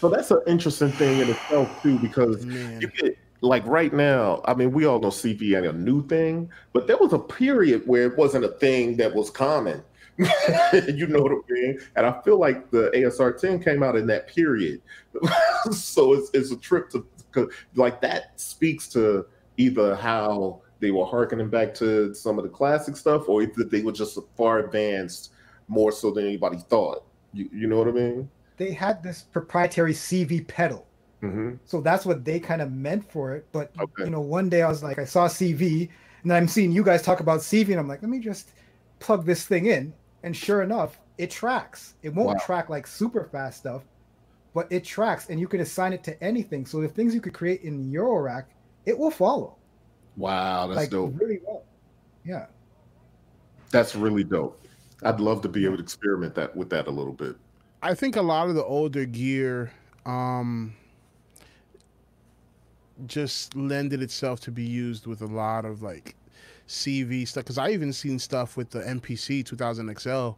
So 0.00 0.08
that's 0.08 0.30
an 0.30 0.40
interesting 0.46 0.90
thing 0.92 1.20
in 1.20 1.30
itself 1.30 1.82
too, 1.82 1.98
because 1.98 2.44
Man. 2.46 2.80
you 2.80 2.88
get 2.88 3.18
like 3.40 3.64
right 3.66 3.92
now. 3.92 4.40
I 4.44 4.54
mean, 4.54 4.72
we 4.72 4.84
all 4.84 5.00
know 5.00 5.08
CV 5.08 5.56
ain't 5.56 5.66
a 5.66 5.72
new 5.72 6.06
thing, 6.06 6.50
but 6.72 6.86
there 6.86 6.96
was 6.98 7.12
a 7.12 7.18
period 7.18 7.82
where 7.86 8.04
it 8.06 8.16
wasn't 8.16 8.44
a 8.44 8.48
thing 8.48 8.96
that 8.98 9.14
was 9.14 9.30
common. 9.30 9.82
you 10.96 11.06
know 11.06 11.22
what 11.22 11.32
I 11.32 11.52
mean? 11.52 11.78
And 11.96 12.04
I 12.06 12.20
feel 12.22 12.38
like 12.40 12.70
the 12.70 12.90
ASR 12.94 13.32
10 13.32 13.62
came 13.62 13.82
out 13.84 13.96
in 13.96 14.06
that 14.08 14.26
period, 14.28 14.80
so 15.70 16.12
it's 16.14 16.30
it's 16.34 16.50
a 16.50 16.56
trip 16.56 16.90
to, 16.90 17.06
like 17.76 18.00
that 18.00 18.40
speaks 18.40 18.88
to 18.88 19.26
either 19.56 19.94
how 19.94 20.62
they 20.80 20.90
were 20.90 21.06
harkening 21.06 21.50
back 21.50 21.74
to 21.74 22.14
some 22.14 22.38
of 22.38 22.44
the 22.44 22.50
classic 22.50 22.96
stuff, 22.96 23.28
or 23.28 23.42
if 23.42 23.54
they 23.70 23.82
were 23.82 23.92
just 23.92 24.18
far 24.36 24.58
advanced 24.60 25.32
more 25.68 25.92
so 25.92 26.10
than 26.10 26.26
anybody 26.26 26.58
thought. 26.68 27.04
You 27.32 27.48
you 27.52 27.66
know 27.68 27.78
what 27.78 27.88
I 27.88 27.92
mean? 27.92 28.30
They 28.56 28.72
had 28.72 29.02
this 29.02 29.22
proprietary 29.22 29.94
CV 29.94 30.40
pedal. 30.42 30.88
hmm 31.22 31.60
So 31.64 31.80
that's 31.82 32.06
what 32.06 32.24
they 32.24 32.40
kind 32.40 32.62
of 32.62 32.72
meant 32.72 33.10
for 33.10 33.34
it. 33.36 33.48
But 33.52 33.76
Okay. 33.78 34.04
you 34.04 34.10
know, 34.10 34.20
one 34.22 34.48
day 34.50 34.62
I 34.62 34.68
was 34.68 34.82
like, 34.82 34.98
I 34.98 35.06
saw 35.06 35.28
CV, 35.28 35.90
and 36.24 36.32
I'm 36.32 36.48
seeing 36.48 36.72
you 36.72 36.84
guys 36.84 37.02
talk 37.02 37.20
about 37.20 37.42
CV, 37.42 37.74
and 37.74 37.80
I'm 37.80 37.88
like, 37.88 38.02
let 38.02 38.10
me 38.10 38.20
just 38.20 38.52
plug 39.00 39.26
this 39.26 39.46
thing 39.46 39.66
in. 39.66 39.94
And 40.22 40.36
sure 40.36 40.62
enough, 40.62 40.98
it 41.16 41.30
tracks. 41.30 41.94
It 42.02 42.14
won't 42.14 42.28
Wow. 42.28 42.44
track 42.44 42.68
like 42.68 42.86
super 42.86 43.24
fast 43.24 43.58
stuff, 43.58 43.84
but 44.54 44.70
it 44.72 44.84
tracks, 44.84 45.28
and 45.30 45.38
you 45.38 45.46
can 45.48 45.60
assign 45.60 45.92
it 45.92 46.02
to 46.04 46.22
anything. 46.22 46.66
So 46.66 46.80
the 46.80 46.88
things 46.88 47.14
you 47.14 47.20
could 47.20 47.34
create 47.34 47.62
in 47.62 47.90
your 47.90 48.22
Eurorack, 48.22 48.46
it 48.86 48.98
will 48.98 49.10
follow 49.10 49.56
Wow, 50.16 50.66
that's 50.66 50.76
like 50.76 50.90
dope. 50.90 51.14
really 51.20 51.38
well. 51.46 51.64
Yeah. 52.24 52.46
That's 53.70 53.94
really 53.94 54.24
dope. 54.24 54.60
I'd 55.04 55.20
love 55.20 55.42
to 55.42 55.48
be 55.48 55.64
able 55.64 55.76
to 55.76 55.82
experiment 55.82 56.34
that 56.34 56.56
with 56.56 56.70
that 56.70 56.88
a 56.88 56.90
little 56.90 57.12
bit. 57.12 57.36
I 57.82 57.94
think 57.94 58.16
a 58.16 58.22
lot 58.22 58.48
of 58.48 58.56
the 58.56 58.64
older 58.64 59.04
gear 59.04 59.70
um, 60.04 60.74
just 63.06 63.54
lended 63.54 64.02
itself 64.02 64.40
to 64.40 64.50
be 64.50 64.64
used 64.64 65.06
with 65.06 65.22
a 65.22 65.26
lot 65.26 65.64
of 65.64 65.82
like 65.82 66.16
CV 66.68 67.26
stuff. 67.26 67.44
Because 67.44 67.58
I 67.58 67.70
even 67.70 67.92
seen 67.92 68.18
stuff 68.18 68.56
with 68.56 68.70
the 68.70 68.80
MPC 68.80 69.44
2000 69.44 69.98
XL 69.98 70.30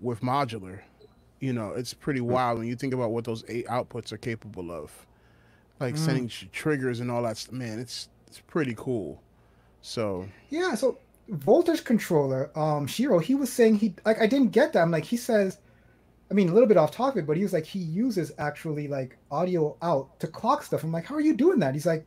with 0.00 0.20
modular. 0.20 0.80
You 1.40 1.52
know, 1.52 1.72
it's 1.72 1.94
pretty 1.94 2.20
wild 2.20 2.58
when 2.58 2.66
you 2.68 2.74
think 2.76 2.94
about 2.94 3.10
what 3.10 3.24
those 3.24 3.44
eight 3.48 3.66
outputs 3.66 4.10
are 4.12 4.16
capable 4.16 4.70
of, 4.72 5.06
like 5.78 5.94
Mm. 5.94 5.98
sending 5.98 6.28
triggers 6.28 7.00
and 7.00 7.10
all 7.10 7.22
that. 7.22 7.36
St- 7.36 7.56
man, 7.56 7.78
it's 7.78 8.08
it's 8.26 8.40
pretty 8.40 8.74
cool. 8.76 9.20
So 9.82 10.26
Yeah, 10.50 10.74
so 10.74 10.98
Voltage 11.28 11.84
controller, 11.84 12.50
um, 12.58 12.86
Shiro, 12.86 13.18
he 13.18 13.34
was 13.34 13.52
saying 13.52 13.76
he 13.76 13.94
like 14.06 14.20
I 14.20 14.26
didn't 14.26 14.50
get 14.52 14.72
that. 14.72 14.80
I'm 14.82 14.90
like, 14.90 15.04
he 15.04 15.16
says, 15.18 15.58
I 16.30 16.34
mean, 16.34 16.48
a 16.48 16.52
little 16.52 16.68
bit 16.68 16.76
off 16.76 16.90
topic, 16.90 17.26
but 17.26 17.36
he 17.36 17.42
was 17.42 17.52
like, 17.52 17.66
he 17.66 17.78
uses 17.78 18.32
actually 18.38 18.88
like 18.88 19.16
audio 19.30 19.76
out 19.82 20.18
to 20.20 20.26
clock 20.26 20.62
stuff. 20.62 20.82
I'm 20.84 20.90
like, 20.92 21.04
how 21.06 21.14
are 21.14 21.20
you 21.20 21.34
doing 21.34 21.58
that? 21.60 21.74
He's 21.74 21.86
like, 21.86 22.06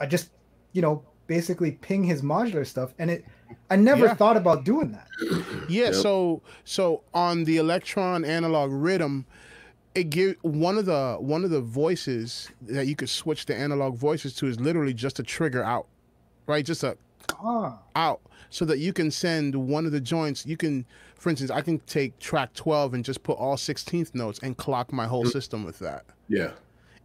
I 0.00 0.06
just, 0.06 0.30
you 0.72 0.82
know, 0.82 1.02
basically 1.32 1.70
ping 1.72 2.02
his 2.02 2.22
modular 2.22 2.66
stuff, 2.66 2.92
and 2.98 3.08
it, 3.10 3.24
I 3.70 3.76
never 3.76 4.06
Yeah. 4.06 4.14
thought 4.14 4.36
about 4.36 4.64
doing 4.64 4.90
that. 4.92 5.06
Yeah, 5.68 5.86
Yep. 5.86 5.94
so 5.94 6.42
so 6.64 7.02
on 7.14 7.44
the 7.44 7.58
Elektron 7.58 8.26
analog 8.26 8.72
rhythm, 8.72 9.26
it 9.94 10.08
give 10.10 10.36
one 10.42 10.78
of 10.78 10.86
the 10.86 11.16
one 11.20 11.44
of 11.44 11.50
the 11.50 11.60
voices 11.60 12.50
that 12.62 12.86
you 12.86 12.96
could 12.96 13.10
switch 13.10 13.44
the 13.46 13.54
analog 13.54 13.96
voices 13.96 14.32
to 14.36 14.46
is 14.46 14.58
literally 14.58 14.94
just 14.94 15.18
a 15.18 15.22
trigger 15.22 15.62
out, 15.62 15.86
right? 16.46 16.64
Just 16.64 16.82
a 16.82 16.96
Ah, 17.40 17.78
out, 17.94 18.20
so 18.48 18.64
that 18.64 18.78
you 18.78 18.94
can 18.94 19.10
send 19.10 19.54
one 19.54 19.84
of 19.84 19.92
the 19.92 20.00
joints. 20.00 20.46
You 20.46 20.56
can, 20.56 20.86
for 21.16 21.28
instance, 21.28 21.50
I 21.50 21.60
can 21.60 21.78
take 21.80 22.18
track 22.18 22.54
twelve 22.54 22.94
and 22.94 23.04
just 23.04 23.22
put 23.22 23.36
all 23.36 23.58
sixteenth 23.58 24.14
notes 24.14 24.38
and 24.42 24.56
clock 24.56 24.90
my 24.92 25.06
whole 25.06 25.26
system 25.26 25.64
with 25.64 25.78
that. 25.80 26.06
Yeah. 26.28 26.52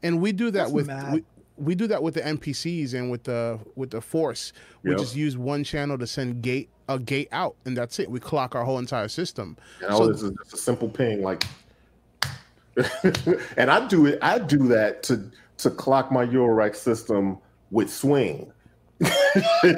And 0.02 0.22
we 0.22 0.32
do 0.32 0.46
that 0.52 0.60
That's 0.64 0.72
with 0.72 0.88
mad. 0.88 1.24
We, 1.58 1.64
we 1.66 1.76
do 1.76 1.88
that 1.88 2.02
with 2.04 2.14
the 2.16 2.22
MPCs 2.22 2.94
and 2.94 3.10
with 3.12 3.24
the 3.24 3.60
with 3.76 3.92
the 3.92 4.02
Force. 4.02 4.54
We 4.84 4.92
Yep. 4.92 5.00
just 5.00 5.16
use 5.16 5.38
one 5.38 5.64
channel 5.64 5.98
to 5.98 6.08
send 6.08 6.42
gate 6.42 6.70
a 6.90 7.00
gate 7.00 7.30
out, 7.32 7.56
and 7.66 7.78
that's 7.78 8.00
it. 8.00 8.10
We 8.10 8.20
clock 8.20 8.56
our 8.56 8.64
whole 8.66 8.80
entire 8.80 9.08
system. 9.08 9.58
You 9.82 9.90
know, 9.90 9.98
So- 9.98 10.08
this 10.12 10.22
is 10.22 10.32
just 10.32 10.54
a 10.54 10.58
simple 10.58 10.90
ping, 10.90 11.22
like 11.22 11.44
and 13.58 13.70
I 13.70 13.88
do 13.88 14.08
it, 14.08 14.20
I 14.22 14.40
do 14.40 14.68
that 14.70 15.04
to 15.04 15.30
to 15.58 15.70
clock 15.70 16.12
my 16.12 16.26
Eurorack 16.26 16.76
system 16.76 17.38
with 17.72 17.92
swing. 17.92 18.52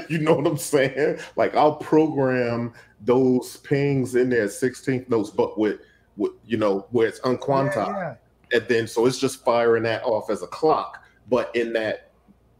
you 0.09 0.19
know 0.19 0.33
what 0.35 0.47
I'm 0.47 0.57
saying? 0.57 1.19
Like 1.35 1.55
I'll 1.55 1.75
program 1.75 2.73
those 3.01 3.57
pings 3.57 4.15
in 4.15 4.29
there 4.29 4.45
16th 4.47 5.09
notes, 5.09 5.29
but 5.29 5.57
with 5.59 5.79
with 6.17 6.31
you 6.45 6.57
know 6.57 6.87
where 6.91 7.07
it's 7.07 7.19
unquantized. 7.21 7.75
yeah, 7.87 8.15
yeah. 8.51 8.57
and 8.59 8.67
then 8.69 8.87
so 8.87 9.05
it's 9.05 9.17
just 9.19 9.43
firing 9.43 9.83
that 9.83 10.03
off 10.03 10.29
as 10.29 10.41
a 10.43 10.47
clock, 10.47 11.03
but 11.29 11.55
in 11.55 11.73
that 11.73 12.11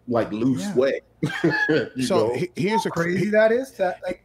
like 0.08 0.32
loose 0.32 0.62
Yeah. 0.62 0.76
way. 0.76 1.02
so 2.06 2.28
know? 2.28 2.34
he- 2.36 2.52
here's 2.56 2.86
a 2.86 2.90
Crazy 2.92 3.30
that 3.32 3.52
is. 3.52 3.72
That 3.72 4.00
like, 4.06 4.24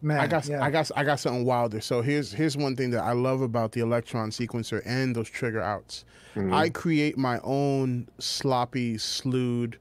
man, 0.00 0.20
I 0.20 0.26
got 0.26 0.46
yeah. 0.46 0.62
I 0.62 0.70
got 0.70 0.90
I 0.96 1.04
got 1.04 1.18
something 1.20 1.44
wilder. 1.44 1.80
So 1.80 2.02
here's 2.02 2.32
here's 2.32 2.56
one 2.56 2.76
thing 2.76 2.90
that 2.90 3.02
I 3.02 3.12
love 3.12 3.40
about 3.42 3.72
the 3.72 3.80
Elektron 3.80 4.28
sequencer 4.28 4.82
and 4.84 5.14
those 5.16 5.28
trigger 5.28 5.60
outs. 5.60 6.04
Mhm. 6.34 6.52
I 6.52 6.70
create 6.70 7.18
my 7.18 7.40
own 7.42 8.08
sloppy, 8.18 8.96
slewed, 8.98 9.78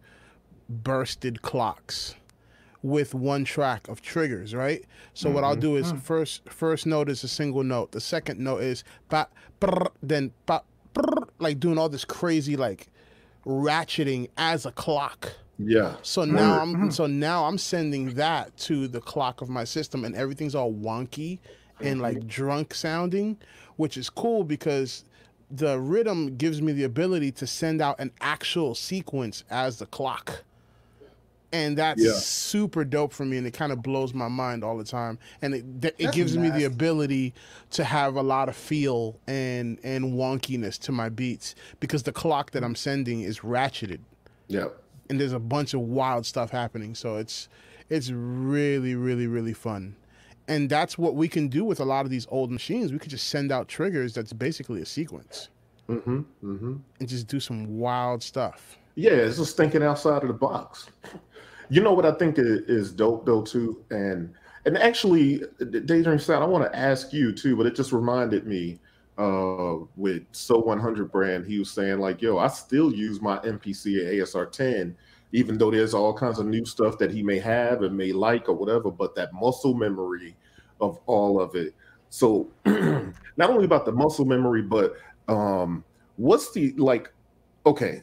bursted 0.69 1.41
clocks 1.41 2.15
with 2.83 3.13
one 3.13 3.45
track 3.45 3.87
of 3.87 4.01
triggers, 4.01 4.55
right? 4.55 4.83
So 5.13 5.29
what 5.29 5.43
I'll 5.43 5.55
Mhm. 5.55 5.61
do 5.61 5.75
is 5.75 5.93
Mm. 5.93 6.01
first 6.01 6.49
first 6.49 6.87
note 6.87 7.09
is 7.09 7.23
a 7.23 7.27
single 7.27 7.63
note. 7.63 7.91
The 7.91 8.01
second 8.01 8.39
note 8.39 8.63
is 8.63 8.83
ba 9.09 9.27
brr, 9.59 9.91
then 10.01 10.31
ba 10.47 10.63
brr, 10.93 11.27
like 11.39 11.59
doing 11.59 11.77
all 11.77 11.89
this 11.89 12.05
crazy 12.05 12.55
like 12.57 12.87
ratcheting 13.45 14.29
as 14.37 14.65
a 14.65 14.71
clock. 14.71 15.33
Yeah. 15.57 15.95
So 16.01 16.25
now 16.25 16.59
I'm 16.59 16.73
mm-hmm. 16.73 16.89
so 16.89 17.05
now 17.05 17.45
I'm 17.45 17.57
sending 17.57 18.15
that 18.15 18.55
to 18.57 18.87
the 18.87 19.01
clock 19.01 19.41
of 19.41 19.49
my 19.49 19.63
system, 19.63 20.05
and 20.05 20.15
everything's 20.15 20.55
all 20.55 20.73
wonky 20.73 21.39
and 21.79 21.95
mm-hmm. 21.95 22.01
like 22.01 22.27
drunk 22.27 22.73
sounding, 22.73 23.37
which 23.75 23.97
is 23.97 24.09
cool 24.09 24.43
because 24.43 25.03
the 25.49 25.79
rhythm 25.79 26.37
gives 26.37 26.61
me 26.61 26.71
the 26.71 26.83
ability 26.83 27.31
to 27.33 27.45
send 27.45 27.81
out 27.81 27.99
an 27.99 28.11
actual 28.21 28.73
sequence 28.73 29.43
as 29.49 29.77
the 29.77 29.85
clock. 29.85 30.43
And 31.53 31.77
that's 31.77 32.01
Yeah. 32.03 32.13
super 32.13 32.85
dope 32.85 33.11
for 33.11 33.25
me, 33.25 33.37
and 33.37 33.45
it 33.45 33.51
kind 33.51 33.71
of 33.71 33.81
blows 33.81 34.13
my 34.13 34.27
mind 34.29 34.63
all 34.63 34.77
the 34.77 34.83
time. 34.85 35.19
And 35.41 35.53
it 35.53 35.65
it 35.83 35.97
That's 35.99 36.15
gives 36.15 36.37
me 36.37 36.49
the 36.49 36.63
ability 36.63 37.33
to 37.71 37.83
have 37.83 38.15
a 38.15 38.21
lot 38.23 38.47
of 38.49 38.55
feel 38.55 39.19
and 39.27 39.77
and 39.83 40.13
wonkiness 40.13 40.79
to 40.79 40.91
my 40.91 41.09
beats 41.09 41.55
because 41.79 42.03
the 42.03 42.13
clock 42.13 42.51
that 42.51 42.63
I'm 42.63 42.75
sending 42.75 43.21
is 43.21 43.39
ratcheted 43.39 43.99
Yeah. 44.47 44.67
and 45.09 45.19
there's 45.19 45.33
a 45.33 45.39
bunch 45.39 45.73
of 45.73 45.81
wild 45.81 46.25
stuff 46.25 46.51
happening. 46.51 46.95
So 46.95 47.17
it's 47.17 47.49
it's 47.89 48.09
really, 48.11 48.95
really, 48.95 49.27
really 49.27 49.53
fun. 49.53 49.97
And 50.47 50.69
that's 50.69 50.97
what 50.97 51.15
we 51.15 51.27
can 51.27 51.49
do 51.49 51.63
with 51.65 51.79
a 51.81 51.85
lot 51.85 52.05
of 52.05 52.11
these 52.11 52.25
old 52.29 52.49
machines. 52.51 52.91
We 52.93 52.99
could 52.99 53.11
just 53.11 53.27
send 53.27 53.51
out 53.51 53.67
triggers 53.67 54.13
that's 54.13 54.31
basically 54.33 54.81
a 54.81 54.85
sequence 54.85 55.49
Mm-hmm. 55.89 56.19
Mm-hmm. 56.43 56.75
and 57.01 57.09
just 57.09 57.27
do 57.27 57.41
some 57.41 57.77
wild 57.77 58.23
stuff. 58.23 58.77
Yeah, 58.95 59.11
it's 59.11 59.37
just 59.37 59.57
thinking 59.57 59.83
outside 59.83 60.21
of 60.21 60.27
the 60.29 60.33
box. 60.33 60.87
You 61.71 61.79
know 61.79 61.93
what 61.93 62.05
I 62.05 62.11
think 62.11 62.35
is, 62.37 62.91
dope 62.91 63.25
though 63.25 63.43
too, 63.43 63.81
and 63.91 64.33
and 64.65 64.77
actually, 64.77 65.41
Daydream 65.85 66.19
Sound, 66.19 66.43
I 66.43 66.47
want 66.47 66.69
to 66.69 66.77
ask 66.77 67.13
you 67.13 67.31
too, 67.31 67.55
but 67.55 67.65
it 67.65 67.77
just 67.77 67.93
reminded 67.93 68.45
me 68.45 68.77
uh 69.17 69.77
with 69.95 70.23
So 70.33 70.59
100 70.59 71.09
brand, 71.09 71.45
he 71.45 71.59
was 71.59 71.71
saying 71.71 71.99
like, 71.99 72.21
yo, 72.21 72.37
I 72.39 72.49
still 72.49 72.91
use 72.93 73.21
my 73.21 73.37
MPC 73.37 74.03
ASR 74.05 74.51
10, 74.51 74.97
even 75.31 75.57
though 75.57 75.71
there's 75.71 75.93
all 75.93 76.13
kinds 76.13 76.39
of 76.39 76.45
new 76.45 76.65
stuff 76.65 76.97
that 76.97 77.09
he 77.09 77.23
may 77.23 77.39
have 77.39 77.83
and 77.83 77.95
may 77.95 78.11
like 78.11 78.49
or 78.49 78.53
whatever, 78.55 78.91
but 78.91 79.15
that 79.15 79.33
muscle 79.33 79.73
memory 79.73 80.35
of 80.81 80.99
all 81.05 81.39
of 81.39 81.55
it. 81.55 81.73
So 82.09 82.49
not 82.65 83.49
only 83.49 83.63
about 83.63 83.85
the 83.85 83.93
muscle 83.93 84.25
memory, 84.25 84.61
but 84.61 84.97
um 85.29 85.85
what's 86.17 86.51
the 86.51 86.73
like 86.73 87.13
okay 87.65 88.01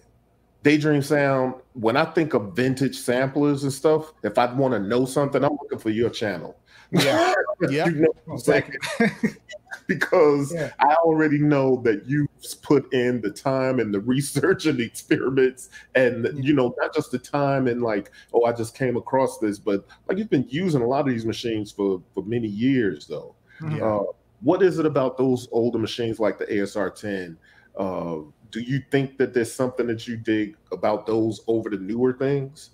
Daydream 0.62 1.02
Sound, 1.02 1.54
when 1.74 1.96
I 1.96 2.04
think 2.04 2.34
of 2.34 2.54
vintage 2.54 2.98
samplers 2.98 3.62
and 3.62 3.72
stuff, 3.72 4.12
if 4.24 4.38
I 4.38 4.52
want 4.52 4.74
to 4.74 4.80
know 4.80 5.04
something, 5.04 5.42
I'm 5.44 5.52
looking 5.52 5.78
for 5.78 5.90
your 5.90 6.10
channel. 6.10 6.56
Yeah. 6.90 7.34
Yeah. 7.68 7.86
you 7.88 8.02
know 8.02 8.14
what 8.26 8.64
because 9.88 10.54
Yeah. 10.54 10.70
I 10.78 10.94
already 10.94 11.38
know 11.38 11.80
that 11.82 12.06
you've 12.06 12.28
put 12.62 12.92
in 12.94 13.20
the 13.20 13.30
time 13.30 13.80
and 13.80 13.92
the 13.92 13.98
research 13.98 14.66
and 14.66 14.78
the 14.78 14.84
experiments, 14.84 15.70
and 15.96 16.24
Yeah. 16.24 16.30
you 16.36 16.52
know, 16.54 16.72
not 16.78 16.94
just 16.94 17.10
the 17.10 17.18
time 17.18 17.66
and 17.66 17.82
like, 17.82 18.12
oh, 18.32 18.44
I 18.44 18.52
just 18.52 18.76
came 18.76 18.96
across 18.96 19.38
this, 19.38 19.58
but 19.58 19.86
like 20.08 20.18
you've 20.18 20.30
been 20.30 20.46
using 20.48 20.82
a 20.82 20.86
lot 20.86 21.00
of 21.00 21.06
these 21.12 21.26
machines 21.26 21.72
for 21.72 22.00
for 22.14 22.22
many 22.22 22.46
years, 22.46 23.08
though. 23.08 23.34
Yeah. 23.60 23.84
Uh, 23.84 24.02
what 24.40 24.62
is 24.62 24.78
it 24.78 24.86
about 24.86 25.18
those 25.18 25.48
older 25.50 25.78
machines 25.80 26.20
like 26.20 26.38
the 26.38 26.46
ASR 26.46 26.94
10? 26.94 27.36
Uh, 27.76 28.18
do 28.50 28.60
you 28.60 28.80
think 28.90 29.18
that 29.18 29.34
there's 29.34 29.52
something 29.52 29.86
that 29.88 30.06
you 30.08 30.16
dig 30.16 30.56
about 30.72 31.06
those 31.06 31.40
over 31.46 31.70
the 31.70 31.76
newer 31.78 32.12
things? 32.12 32.70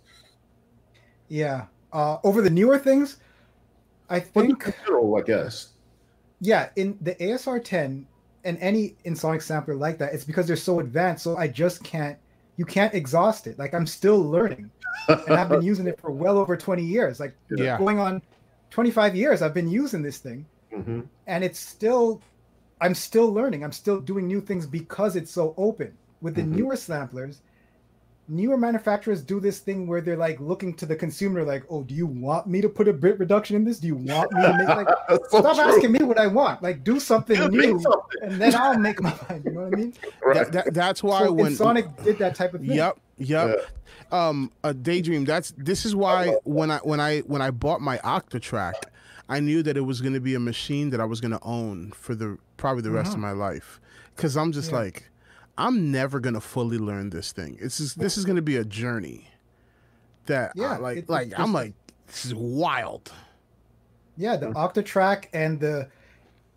Yeah. 1.29 1.67
Uh, 1.93 2.19
over 2.25 2.43
the 2.43 2.51
newer 2.51 2.79
things, 2.79 3.19
I 4.11 4.21
think. 4.21 4.67
in 4.67 4.73
general, 4.85 5.17
I 5.17 5.23
guess. 5.23 5.69
yeah 6.41 6.69
in 6.77 6.99
the 7.01 7.15
asr 7.17 7.63
10 7.63 8.07
and 8.45 8.59
any 8.61 8.97
Ensoniq 9.07 9.41
sampler 9.41 9.75
like 9.77 9.97
that 9.99 10.13
it's 10.13 10.25
because 10.25 10.47
they're 10.47 10.57
so 10.57 10.81
advanced 10.81 11.23
so 11.25 11.37
i 11.39 11.47
just 11.49 11.83
can't 11.85 12.19
you 12.57 12.65
can't 12.67 12.93
exhaust 12.93 13.47
it 13.47 13.57
like 13.59 13.73
i'm 13.73 13.87
still 13.87 14.21
learning 14.21 14.69
and 15.09 15.35
i've 15.35 15.49
been 15.49 15.63
using 15.73 15.87
it 15.87 15.99
for 16.01 16.11
well 16.11 16.37
over 16.37 16.57
20 16.57 16.83
years 16.85 17.21
like 17.21 17.35
Yeah. 17.57 17.79
going 17.79 17.99
on 18.01 18.21
25 18.71 19.15
years 19.17 19.41
i've 19.41 19.55
been 19.55 19.69
using 19.71 20.03
this 20.03 20.19
thing 20.19 20.45
Mhm. 20.75 21.07
and 21.29 21.45
it's 21.45 21.61
still 21.61 22.21
i'm 22.85 22.95
still 22.95 23.29
learning 23.39 23.65
i'm 23.65 23.73
still 23.83 24.01
doing 24.11 24.27
new 24.27 24.41
things 24.41 24.67
because 24.67 25.17
it's 25.17 25.31
so 25.41 25.55
open 25.57 25.91
with 26.21 26.35
the 26.35 26.43
Mhm. 26.43 26.57
newer 26.59 26.77
samplers 26.77 27.41
newer 28.27 28.57
manufacturers 28.57 29.21
do 29.23 29.39
this 29.39 29.59
thing 29.59 29.87
where 29.87 30.01
they're 30.01 30.17
like 30.17 30.41
looking 30.41 30.73
to 30.81 30.87
the 30.87 30.97
consumer 30.97 31.45
like 31.45 31.63
oh 31.69 31.83
do 31.83 31.95
you 31.95 32.07
want 32.07 32.47
me 32.47 32.63
to 32.63 32.71
put 32.71 32.89
a 32.89 32.93
bit 32.93 33.19
reduction 33.19 33.55
in 33.55 33.65
this 33.65 33.79
do 33.79 33.87
you 33.87 33.97
want 33.97 34.33
me 34.33 34.41
to 34.43 34.53
make 34.57 34.69
like 34.69 34.89
so 35.31 35.41
Stop 35.41 35.57
true. 35.57 35.65
asking 35.65 35.93
me 35.93 35.99
what 36.11 36.19
I 36.19 36.27
want. 36.27 36.63
Like, 36.63 36.83
do 36.85 36.99
something 36.99 37.39
Make 37.39 37.51
new, 37.51 37.79
something. 37.81 38.23
and 38.23 38.41
then 38.41 38.55
I'll 38.55 38.79
make 38.79 39.03
my 39.03 39.11
mind. 39.29 39.45
You 39.45 39.51
know 39.53 39.61
what 39.65 39.75
I 39.75 39.77
mean? 39.77 39.93
Right. 40.25 40.37
That, 40.37 40.53
that, 40.53 40.75
that's 40.75 41.03
why 41.03 41.21
so 41.25 41.35
Ensoniq 41.35 42.03
did 42.03 42.17
that 42.19 42.35
type 42.35 42.55
of 42.55 42.63
thing. 42.63 42.73
Yep, 42.73 42.97
yep. 43.19 43.67
Um, 44.13 44.51
a 44.63 44.73
daydream. 44.75 45.25
That's 45.25 45.53
this 45.57 45.85
is 45.85 45.95
why 45.97 46.37
when 46.45 46.71
I 46.71 46.79
when 46.79 47.01
I 47.01 47.21
when 47.21 47.43
I 47.43 47.51
bought 47.51 47.81
my 47.81 47.99
Octatrack, 47.99 48.75
I 49.29 49.41
knew 49.41 49.63
that 49.63 49.77
it 49.77 49.81
was 49.83 50.01
going 50.01 50.15
to 50.15 50.21
be 50.21 50.35
a 50.35 50.41
machine 50.41 50.91
that 50.91 51.01
I 51.01 51.05
was 51.05 51.21
going 51.21 51.33
to 51.33 51.41
own 51.43 51.93
for 51.93 52.15
the 52.15 52.39
probably 52.57 52.83
the 52.83 52.91
rest 52.91 53.13
of 53.15 53.19
my 53.19 53.33
life. 53.33 53.81
Because 54.15 54.37
I'm 54.37 54.53
just 54.53 54.71
Yeah. 54.71 54.79
like, 54.79 55.11
I'm 55.59 55.91
never 55.91 56.21
going 56.21 56.35
to 56.35 56.41
fully 56.41 56.79
learn 56.79 57.11
this 57.11 57.33
thing. 57.33 57.59
It's 57.61 57.79
just, 57.79 57.99
this 57.99 58.17
is 58.17 58.25
going 58.25 58.37
to 58.37 58.43
be 58.43 58.57
a 58.57 58.65
journey. 58.65 59.29
That 60.27 60.53
I- 60.57 60.61
Yeah, 60.61 60.77
like 60.79 60.99
it- 60.99 61.09
like 61.09 61.33
I'm 61.39 61.53
like 61.53 61.75
this 62.07 62.25
is 62.27 62.35
wild. 62.35 63.11
Yeah, 64.17 64.37
the 64.37 64.47
Octatrack 64.53 65.27
and 65.33 65.59
the 65.61 65.89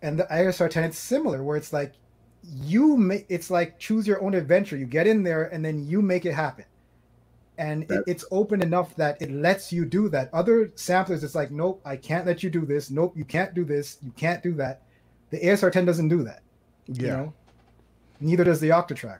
and 0.00 0.18
the 0.18 0.24
ASR 0.30 0.70
10, 0.70 0.84
it's 0.84 0.98
similar 0.98 1.42
where 1.42 1.56
it's 1.56 1.72
like 1.72 1.92
you 2.54 2.96
make 2.96 3.26
it's 3.28 3.50
like 3.50 3.78
choose 3.78 4.06
your 4.06 4.22
own 4.22 4.34
adventure. 4.34 4.76
You 4.76 4.86
get 4.86 5.06
in 5.06 5.22
there 5.22 5.44
and 5.44 5.64
then 5.64 5.86
you 5.86 6.02
make 6.02 6.24
it 6.26 6.34
happen. 6.34 6.64
And 7.58 7.90
it, 7.90 8.04
it's 8.06 8.24
open 8.30 8.62
enough 8.62 8.94
that 8.96 9.20
it 9.20 9.32
lets 9.32 9.72
you 9.72 9.84
do 9.84 10.08
that. 10.10 10.32
Other 10.32 10.70
samplers, 10.76 11.24
it's 11.24 11.34
like, 11.34 11.50
nope, 11.50 11.80
I 11.84 11.96
can't 11.96 12.24
let 12.24 12.42
you 12.42 12.50
do 12.50 12.64
this. 12.64 12.88
Nope, 12.90 13.16
you 13.16 13.24
can't 13.24 13.52
do 13.52 13.64
this. 13.64 13.98
You 14.04 14.12
can't 14.12 14.42
do 14.44 14.54
that. 14.54 14.82
The 15.30 15.40
ASR 15.40 15.72
10 15.72 15.84
doesn't 15.84 16.08
do 16.08 16.22
that. 16.22 16.42
Yeah, 16.86 17.02
You 17.02 17.08
know? 17.08 17.34
Neither 18.20 18.44
does 18.44 18.60
the 18.60 18.68
Octatrack. 18.68 19.18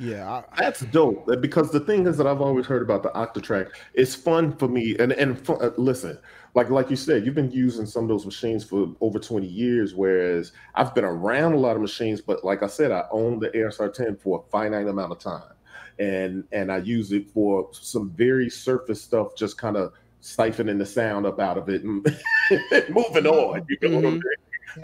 Yeah. 0.00 0.42
I, 0.52 0.62
That's 0.62 0.80
dope 0.80 1.28
uh, 1.30 1.36
because 1.36 1.70
the 1.70 1.80
thing 1.80 2.06
is 2.06 2.16
that 2.16 2.26
I've 2.26 2.40
always 2.40 2.66
heard 2.66 2.82
about 2.82 3.02
the 3.02 3.10
Octatrack. 3.10 3.70
It's 3.94 4.14
fun 4.14 4.56
for 4.56 4.68
me, 4.68 4.96
and 4.98 5.12
and 5.12 5.38
fun, 5.38 5.58
uh, 5.60 5.70
listen, 5.76 6.18
like 6.54 6.70
like 6.70 6.90
you 6.90 6.96
said, 6.96 7.24
you've 7.26 7.34
been 7.34 7.50
using 7.52 7.86
some 7.86 8.04
of 8.04 8.08
those 8.08 8.24
machines 8.24 8.64
for 8.64 8.94
over 9.00 9.18
twenty 9.18 9.46
years, 9.46 9.94
whereas 9.94 10.52
I've 10.74 10.94
been 10.94 11.04
around 11.04 11.52
a 11.52 11.58
lot 11.58 11.76
of 11.76 11.82
machines, 11.82 12.20
but 12.20 12.44
like 12.44 12.62
I 12.62 12.66
said, 12.66 12.92
I 12.92 13.04
own 13.10 13.38
the 13.38 13.50
ASR 13.50 13.92
10 13.92 14.16
for 14.16 14.40
a 14.46 14.50
finite 14.50 14.88
amount 14.88 15.12
of 15.12 15.18
time, 15.18 15.52
and 15.98 16.44
and 16.52 16.72
I 16.72 16.78
use 16.78 17.12
it 17.12 17.30
for 17.30 17.68
some 17.72 18.10
very 18.12 18.50
surface 18.50 19.02
stuff, 19.02 19.36
just 19.36 19.58
kind 19.58 19.76
of 19.76 19.92
siphoning 20.22 20.78
the 20.78 20.86
sound 20.86 21.26
up 21.26 21.40
out 21.40 21.58
of 21.58 21.68
it 21.70 21.82
and 21.84 22.04
moving 22.90 23.26
on. 23.26 23.66
You 23.68 23.88
know 23.88 24.10
Mhm. 24.10 24.20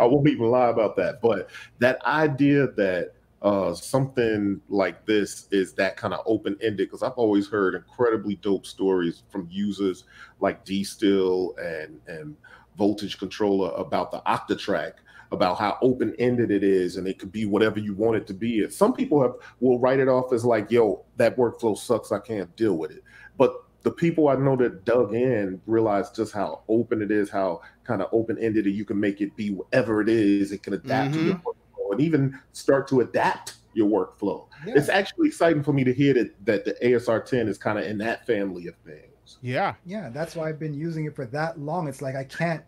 I 0.01 0.05
won't 0.05 0.29
even 0.29 0.51
lie 0.51 0.69
about 0.69 0.97
that, 0.97 1.21
but 1.23 1.49
that 1.79 2.05
idea 2.05 2.69
that 2.73 3.16
uh, 3.43 3.74
something 3.74 4.61
like 4.68 5.05
this 5.07 5.47
is 5.51 5.74
that 5.74 5.97
kind 5.97 6.14
of 6.14 6.20
open 6.26 6.57
ended 6.62 6.89
because 6.89 7.03
I've 7.03 7.12
always 7.12 7.49
heard 7.49 7.74
incredibly 7.74 8.37
dope 8.37 8.66
stories 8.66 9.22
from 9.28 9.49
users 9.51 10.05
like 10.41 10.64
D 10.64 10.84
Still 10.84 11.55
and 11.62 12.01
and 12.07 12.37
Voltage 12.78 13.18
Controller 13.18 13.72
about 13.76 14.11
the 14.11 14.20
Octatrack, 14.26 14.95
about 15.32 15.59
how 15.59 15.76
open 15.82 16.14
ended 16.18 16.51
it 16.51 16.64
is, 16.64 16.97
and 16.97 17.07
it 17.07 17.18
could 17.18 17.32
be 17.32 17.45
whatever 17.45 17.78
you 17.78 17.95
want 17.95 18.16
it 18.16 18.26
to 18.28 18.34
be. 18.34 18.68
Some 18.70 18.95
people 18.95 19.20
have 19.22 19.34
will 19.61 19.78
write 19.78 20.01
it 20.01 20.09
off 20.09 20.32
as 20.32 20.45
like, 20.45 20.70
"Yo, 20.70 21.05
that 21.16 21.37
workflow 21.37 21.76
sucks. 21.76 22.12
I 22.12 22.20
can't 22.20 22.55
deal 22.57 22.78
with 22.78 22.91
it." 22.91 23.03
But 23.37 23.53
the 23.82 23.91
people 23.93 24.28
I 24.28 24.34
know 24.34 24.57
that 24.57 24.84
dug 24.84 25.14
in 25.14 25.61
realize 25.66 26.11
just 26.11 26.32
how 26.32 26.62
open 26.68 27.03
it 27.03 27.11
is, 27.11 27.30
how 27.30 27.61
kind 27.84 28.03
of 28.03 28.09
open 28.12 28.39
ended 28.39 28.66
you 28.66 28.84
can 28.84 28.99
make 28.99 29.20
it 29.20 29.37
be 29.37 29.51
whatever 29.51 30.01
it 30.01 30.09
is. 30.09 30.53
It 30.53 30.62
can 30.62 30.72
adapt 30.72 31.14
to 31.14 31.22
your 31.22 31.34
workflow 31.37 31.56
and 31.97 32.07
even 32.07 32.38
start 32.53 32.86
to 32.88 33.01
adapt 33.01 33.55
your 33.74 33.88
workflow. 33.88 34.47
Yeah. 34.66 34.74
It's 34.76 34.88
actually 34.88 35.28
exciting 35.28 35.62
for 35.62 35.72
me 35.72 35.84
to 35.84 35.92
hear 35.92 36.14
that 36.14 36.44
that 36.47 36.64
the 36.64 36.74
ASR 36.82 37.24
10 37.24 37.49
is 37.49 37.59
kind 37.59 37.78
of 37.78 37.84
in 37.86 37.99
that 37.99 38.26
family 38.26 38.66
of 38.68 38.74
things. 38.76 39.38
yeah. 39.42 39.74
Yeah, 39.84 40.09
that's 40.11 40.34
why 40.36 40.49
I've 40.49 40.59
been 40.59 40.74
using 40.74 41.05
it 41.05 41.14
for 41.14 41.26
that 41.26 41.59
long. 41.59 41.88
It's 41.88 42.01
like 42.03 42.14
I 42.16 42.24
can't. 42.24 42.62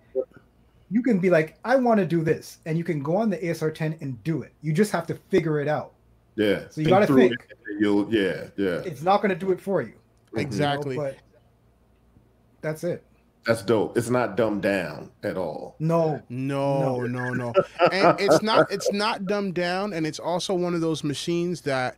You 0.91 1.03
can 1.03 1.19
be 1.19 1.29
like, 1.29 1.59
I 1.65 1.77
want 1.77 1.99
to 2.01 2.07
do 2.07 2.23
this, 2.25 2.59
and 2.65 2.79
you 2.79 2.85
can 2.85 3.03
go 3.03 3.15
on 3.17 3.29
the 3.29 3.37
ASR 3.39 3.75
10 3.75 3.99
and 4.01 4.23
do 4.25 4.41
it. 4.43 4.53
You 4.63 4.73
just 4.73 4.91
have 4.93 5.07
to 5.09 5.15
figure 5.29 5.61
it 5.61 5.69
out. 5.69 5.93
Yeah. 6.37 6.69
So 6.71 6.81
you 6.81 6.89
gotta 6.89 7.07
through 7.07 7.29
think. 7.29 7.35
You'll 7.79 8.13
yeah, 8.13 8.47
yeah. 8.57 8.81
It's 8.85 9.03
not 9.03 9.19
going 9.23 9.31
to 9.31 9.37
do 9.37 9.53
it 9.53 9.61
for 9.61 9.83
you. 9.83 9.89
Mhm. 9.89 9.93
you 10.33 10.37
know, 10.37 10.41
Exactly. 10.43 10.97
but 10.97 11.17
that's 12.61 12.85
it. 12.85 13.05
That's 13.45 13.63
dope. 13.63 13.97
It's 13.97 14.11
not 14.11 14.37
dumbed 14.37 14.63
down 14.63 15.11
at 15.23 15.37
all. 15.37 15.75
No. 15.79 16.23
No, 16.29 17.01
no, 17.01 17.31
no. 17.31 17.55
and 17.93 18.21
it's 18.21 18.43
not 18.43 18.71
it's 18.71 18.93
not 18.93 19.25
dumbed 19.27 19.55
down 19.55 19.93
and 19.93 20.07
it's 20.07 20.19
also 20.19 20.55
one 20.55 20.75
of 20.75 20.81
those 20.81 21.03
machines 21.05 21.63
that 21.63 21.97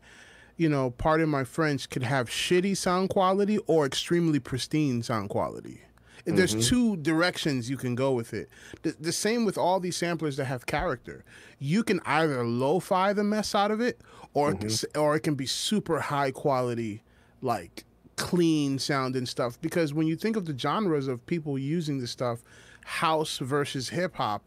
you 0.56 0.68
know, 0.68 0.90
pardon 0.90 1.28
my 1.30 1.42
French, 1.42 1.88
could 1.88 2.02
have 2.02 2.28
shitty 2.28 2.76
sound 2.76 3.08
quality 3.08 3.56
or 3.66 3.86
extremely 3.86 4.38
pristine 4.38 5.02
sound 5.02 5.30
quality. 5.30 5.80
There's 6.26 6.54
Mhm. 6.54 6.68
two 6.68 6.96
directions 6.98 7.70
you 7.70 7.78
can 7.78 7.94
go 7.94 8.12
with 8.12 8.34
it. 8.34 8.50
The, 8.82 8.94
the 9.00 9.10
same 9.10 9.46
with 9.46 9.56
all 9.56 9.80
these 9.80 9.96
samplers 9.96 10.36
that 10.36 10.44
have 10.44 10.66
character. 10.66 11.24
You 11.58 11.82
can 11.82 11.98
either 12.04 12.44
lo-fi 12.44 13.14
the 13.14 13.24
mess 13.24 13.54
out 13.54 13.70
of 13.70 13.80
it, 13.80 14.02
or 14.34 14.50
it 14.52 14.60
can 14.60 14.70
or 15.00 15.16
it 15.16 15.20
can 15.20 15.34
be 15.34 15.46
super 15.46 15.98
high 15.98 16.30
quality, 16.30 17.02
like 17.40 17.84
clean 18.20 18.78
sound 18.78 19.16
and 19.16 19.26
stuff 19.28 19.58
because 19.62 19.94
when 19.94 20.06
you 20.06 20.14
think 20.14 20.36
of 20.36 20.44
the 20.44 20.56
genres 20.56 21.08
of 21.08 21.24
people 21.26 21.58
using 21.58 21.98
this 22.00 22.10
stuff, 22.10 22.42
house 22.84 23.38
versus 23.38 23.88
hip 23.88 24.14
hop, 24.16 24.42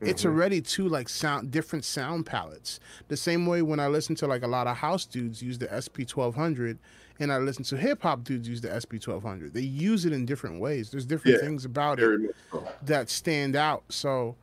it's 0.00 0.22
Mm-hmm. 0.22 0.30
already 0.34 0.60
two 0.60 0.86
like 0.88 1.08
sound 1.08 1.50
different 1.50 1.84
sound 1.84 2.26
palettes. 2.26 2.78
The 3.08 3.16
same 3.16 3.46
way 3.46 3.62
when 3.62 3.80
I 3.80 3.86
listen 3.88 4.14
to 4.16 4.26
like 4.26 4.42
a 4.42 4.46
lot 4.46 4.66
of 4.66 4.76
house 4.76 5.06
dudes 5.06 5.42
use 5.42 5.56
the 5.58 5.68
SP 5.72 6.04
twelve 6.06 6.34
hundred, 6.34 6.78
and 7.18 7.32
I 7.32 7.38
listen 7.38 7.64
to 7.64 7.76
hip 7.76 8.02
hop 8.02 8.22
dudes 8.24 8.46
use 8.48 8.60
the 8.60 8.68
SP 8.78 9.00
twelve 9.00 9.22
hundred. 9.22 9.54
They 9.54 9.62
use 9.62 10.04
it 10.04 10.12
in 10.12 10.26
different 10.26 10.60
ways. 10.60 10.90
There's 10.90 11.06
different 11.06 11.38
Yeah, 11.38 11.46
things 11.46 11.64
about 11.64 11.98
it 12.00 12.20
so. 12.52 12.68
that 12.82 13.08
stand 13.08 13.56
out. 13.56 13.84
So, 13.88 14.36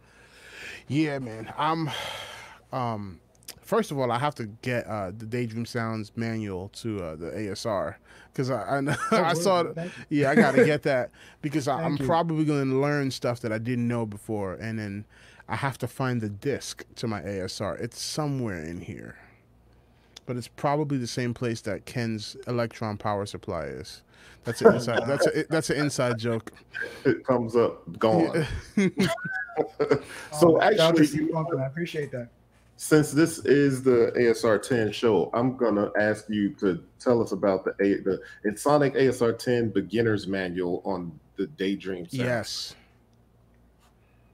yeah, 0.88 1.20
man, 1.20 1.54
I'm. 1.58 1.90
Um, 2.74 3.20
first 3.72 3.90
of 3.90 3.98
all, 3.98 4.12
I 4.12 4.20
have 4.20 4.36
to 4.36 4.48
get 4.62 4.86
uh, 4.86 5.12
the 5.18 5.26
Daydream 5.26 5.66
Sounds 5.66 6.12
manual 6.18 6.68
to 6.84 7.02
uh, 7.02 7.16
the 7.16 7.28
ASR 7.28 7.96
because 8.34 8.52
I 8.52 8.78
I, 8.78 8.82
know- 8.82 8.96
I 9.12 9.34
saw. 9.34 9.62
it- 9.62 9.92
Yeah, 10.10 10.30
I 10.32 10.36
got 10.36 10.56
to 10.56 10.66
get 10.66 10.84
that 10.84 11.10
because 11.42 11.70
I, 11.70 11.82
I'm 11.82 11.96
you. 11.96 12.06
probably 12.06 12.44
going 12.44 12.70
to 12.70 12.76
learn 12.80 13.12
stuff 13.12 13.40
that 13.42 13.54
I 13.54 13.60
didn't 13.60 13.88
know 13.88 14.06
before, 14.06 14.56
and 14.56 14.78
then 14.78 15.06
I 15.48 15.56
have 15.56 15.78
to 15.80 15.88
find 15.88 16.20
the 16.20 16.28
disc 16.30 16.84
to 16.98 17.08
my 17.08 17.22
ASR. 17.22 17.80
It's 17.80 18.00
somewhere 18.02 18.62
in 18.62 18.82
here, 18.82 19.16
but 20.26 20.36
it's 20.36 20.50
probably 20.50 20.98
the 20.98 21.08
same 21.08 21.34
place 21.34 21.62
that 21.62 21.86
Ken's 21.86 22.36
Elektron 22.48 23.00
power 23.00 23.26
supply 23.26 23.64
is. 23.68 24.02
That's 24.44 24.62
an 24.62 24.74
inside. 24.76 25.04
that's 25.08 25.28
a 25.28 25.44
that's 25.50 25.70
an 25.70 25.78
inside 25.78 26.18
joke. 26.20 26.52
It 27.06 27.24
comes 27.26 27.56
up 27.56 27.98
gone. 28.00 28.46
Oh, 28.78 30.00
so 30.40 30.60
shout 30.60 30.82
actually, 31.00 31.08
you 31.08 31.36
I 31.60 31.66
appreciate 31.68 32.12
that. 32.12 32.30
Since 32.84 33.12
this 33.12 33.38
is 33.46 33.84
the 33.84 34.12
ASR 34.18 34.60
10 34.60 34.92
show, 34.92 35.30
I'm 35.36 35.56
gonna 35.56 35.92
ask 36.00 36.28
you 36.30 36.50
to 36.56 36.84
tell 37.00 37.22
us 37.22 37.32
about 37.32 37.64
the 37.64 37.74
A 37.80 38.02
the 38.02 38.20
Ensoniq 38.44 38.96
ASR 38.96 39.38
10 39.38 39.70
beginner's 39.70 40.26
manual 40.26 40.82
on 40.84 41.12
the 41.36 41.46
Daydream. 41.46 42.10
Sound. 42.10 42.24
yes. 42.28 42.76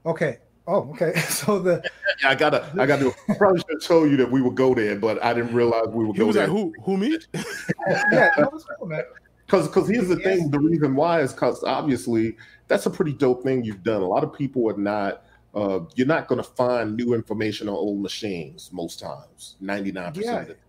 Okay. 0.06 0.38
Oh, 0.66 0.88
okay. 0.92 1.12
So 1.28 1.58
the 1.58 1.86
I 2.24 2.34
gotta, 2.34 2.72
I 2.78 2.86
gotta. 2.86 3.12
I 3.28 3.34
probably 3.34 3.58
should 3.60 3.82
have 3.82 3.86
told 3.86 4.10
you 4.10 4.16
that 4.16 4.30
we 4.30 4.40
would 4.40 4.54
go 4.54 4.74
there, 4.74 4.96
but 4.96 5.22
I 5.22 5.34
didn't 5.34 5.52
realize 5.52 5.88
we 5.88 6.06
would 6.06 6.14
He 6.16 6.20
go 6.20 6.26
was 6.28 6.36
there. 6.36 6.48
like, 6.48 6.56
"Who? 6.56 6.72
Who 6.84 6.96
me?" 6.96 7.18
yeah, 7.34 8.30
that 8.34 8.48
was 8.50 8.64
cool, 8.78 8.88
man. 8.88 9.02
Because 9.44 9.68
because 9.68 9.90
here's 9.90 10.08
the 10.08 10.16
Yes. 10.16 10.24
thing, 10.24 10.50
the 10.50 10.58
reason 10.58 10.94
why 10.96 11.20
is 11.20 11.34
because 11.34 11.62
obviously 11.64 12.34
that's 12.66 12.86
a 12.86 12.90
pretty 12.90 13.12
dope 13.12 13.42
thing 13.42 13.62
you've 13.62 13.82
done. 13.82 14.00
A 14.00 14.08
lot 14.08 14.24
of 14.24 14.32
people 14.32 14.70
are 14.70 14.76
not. 14.78 15.24
Uh, 15.58 15.80
you're 15.96 16.06
not 16.06 16.28
going 16.28 16.42
to 16.42 16.48
find 16.48 16.96
new 16.96 17.14
information 17.14 17.68
on 17.68 17.74
old 17.74 18.00
machines 18.00 18.70
most 18.72 19.00
times, 19.00 19.56
99% 19.60 20.14
Yeah. 20.24 20.40
of 20.42 20.50
it. 20.50 20.60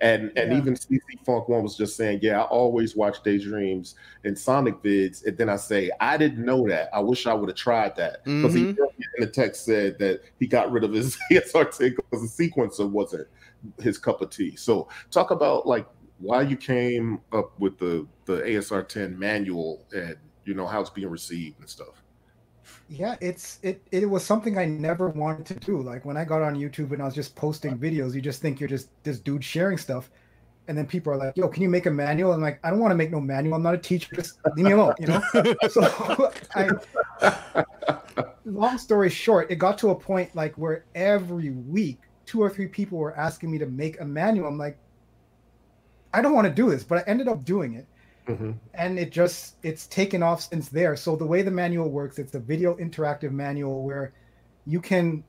And 0.00 0.30
and 0.36 0.52
Yeah. 0.52 0.58
even 0.58 0.74
CC 0.76 1.00
Funk 1.24 1.48
One 1.48 1.62
was 1.62 1.76
just 1.76 1.96
saying, 1.96 2.20
yeah, 2.22 2.40
I 2.42 2.44
always 2.44 2.94
watch 2.94 3.22
Daydreams 3.22 3.94
Ensoniq 4.24 4.82
vids, 4.84 5.24
and 5.26 5.36
then 5.36 5.48
I 5.48 5.56
say, 5.56 5.90
I 6.00 6.16
didn't 6.16 6.44
know 6.44 6.66
that. 6.68 6.88
I 6.94 7.00
wish 7.00 7.26
I 7.26 7.34
would 7.34 7.48
have 7.48 7.56
tried 7.56 7.96
that 7.96 8.22
because 8.24 8.54
he 8.54 8.64
Mhm. 8.66 8.78
in 8.78 9.20
the 9.20 9.26
text 9.26 9.64
said 9.64 9.98
that 9.98 10.20
he 10.38 10.46
got 10.46 10.70
rid 10.70 10.84
of 10.84 10.92
his 10.92 11.16
ESRT 11.30 11.90
because 11.96 12.36
the 12.36 12.48
sequencer 12.48 12.88
wasn't 12.88 13.26
his 13.80 13.98
cup 13.98 14.20
of 14.22 14.30
tea. 14.30 14.56
So 14.56 14.88
talk 15.10 15.30
about 15.30 15.66
like 15.66 15.86
why 16.18 16.42
you 16.42 16.56
came 16.56 17.20
up 17.32 17.58
with 17.58 17.78
the 17.78 18.06
the 18.26 18.42
ASR 18.46 18.82
10 18.86 19.18
manual 19.18 19.86
and 19.94 20.16
you 20.44 20.54
know 20.54 20.66
how 20.66 20.80
it's 20.80 20.90
being 20.90 21.08
received 21.10 21.58
and 21.60 21.68
stuff. 21.68 22.01
Yeah, 22.92 23.16
it's 23.22 23.58
it 23.62 23.82
it 23.90 24.08
was 24.08 24.22
something 24.22 24.58
I 24.58 24.66
never 24.66 25.08
wanted 25.08 25.46
to 25.46 25.54
do. 25.54 25.80
Like 25.80 26.04
when 26.04 26.18
I 26.18 26.24
got 26.24 26.42
on 26.42 26.54
YouTube 26.54 26.92
and 26.92 27.00
I 27.00 27.06
was 27.06 27.14
just 27.14 27.34
posting 27.34 27.78
videos, 27.78 28.14
you 28.14 28.20
just 28.20 28.42
think 28.42 28.60
you're 28.60 28.68
just 28.68 28.90
this 29.02 29.18
dude 29.18 29.42
sharing 29.42 29.78
stuff. 29.78 30.10
And 30.68 30.76
then 30.76 30.86
people 30.86 31.12
are 31.12 31.16
like, 31.16 31.34
yo, 31.36 31.48
can 31.48 31.62
you 31.62 31.70
make 31.70 31.86
a 31.86 31.90
manual? 31.90 32.32
I'm 32.32 32.42
like, 32.42 32.60
I 32.62 32.70
don't 32.70 32.80
want 32.80 32.92
to 32.92 32.96
make 32.96 33.10
no 33.10 33.18
manual. 33.18 33.54
I'm 33.54 33.62
not 33.62 33.74
a 33.74 33.78
teacher. 33.78 34.14
Just 34.14 34.38
leave 34.54 34.66
me 34.66 34.72
alone, 34.72 34.94
you 35.00 35.06
know? 35.06 35.22
so 35.70 36.30
I 36.54 37.64
long 38.44 38.76
story 38.76 39.08
short, 39.08 39.50
it 39.50 39.56
got 39.56 39.78
to 39.78 39.90
a 39.90 39.94
point 39.94 40.34
like 40.36 40.56
where 40.58 40.84
every 40.94 41.50
week 41.50 42.00
two 42.26 42.40
or 42.40 42.50
three 42.50 42.68
people 42.68 42.98
were 42.98 43.16
asking 43.16 43.50
me 43.50 43.58
to 43.58 43.66
make 43.66 44.00
a 44.00 44.04
manual. 44.04 44.48
I'm 44.48 44.58
like, 44.58 44.76
I 46.12 46.20
don't 46.20 46.34
want 46.34 46.46
to 46.46 46.52
do 46.52 46.70
this, 46.70 46.84
but 46.84 46.98
I 46.98 47.10
ended 47.10 47.26
up 47.26 47.42
doing 47.44 47.74
it 47.74 47.86
Mhm. 48.28 48.58
and 48.74 48.98
it 48.98 49.10
just 49.10 49.56
it's 49.62 49.86
taken 49.88 50.22
off 50.22 50.42
since 50.42 50.68
there. 50.68 50.96
So 50.96 51.16
the 51.16 51.26
way 51.26 51.42
the 51.42 51.50
manual 51.50 51.90
works 51.90 52.18
it's 52.18 52.34
a 52.34 52.40
video 52.40 52.76
interactive 52.76 53.32
manual 53.32 53.82
where 53.84 54.12
you 54.66 54.80
can 54.80 55.24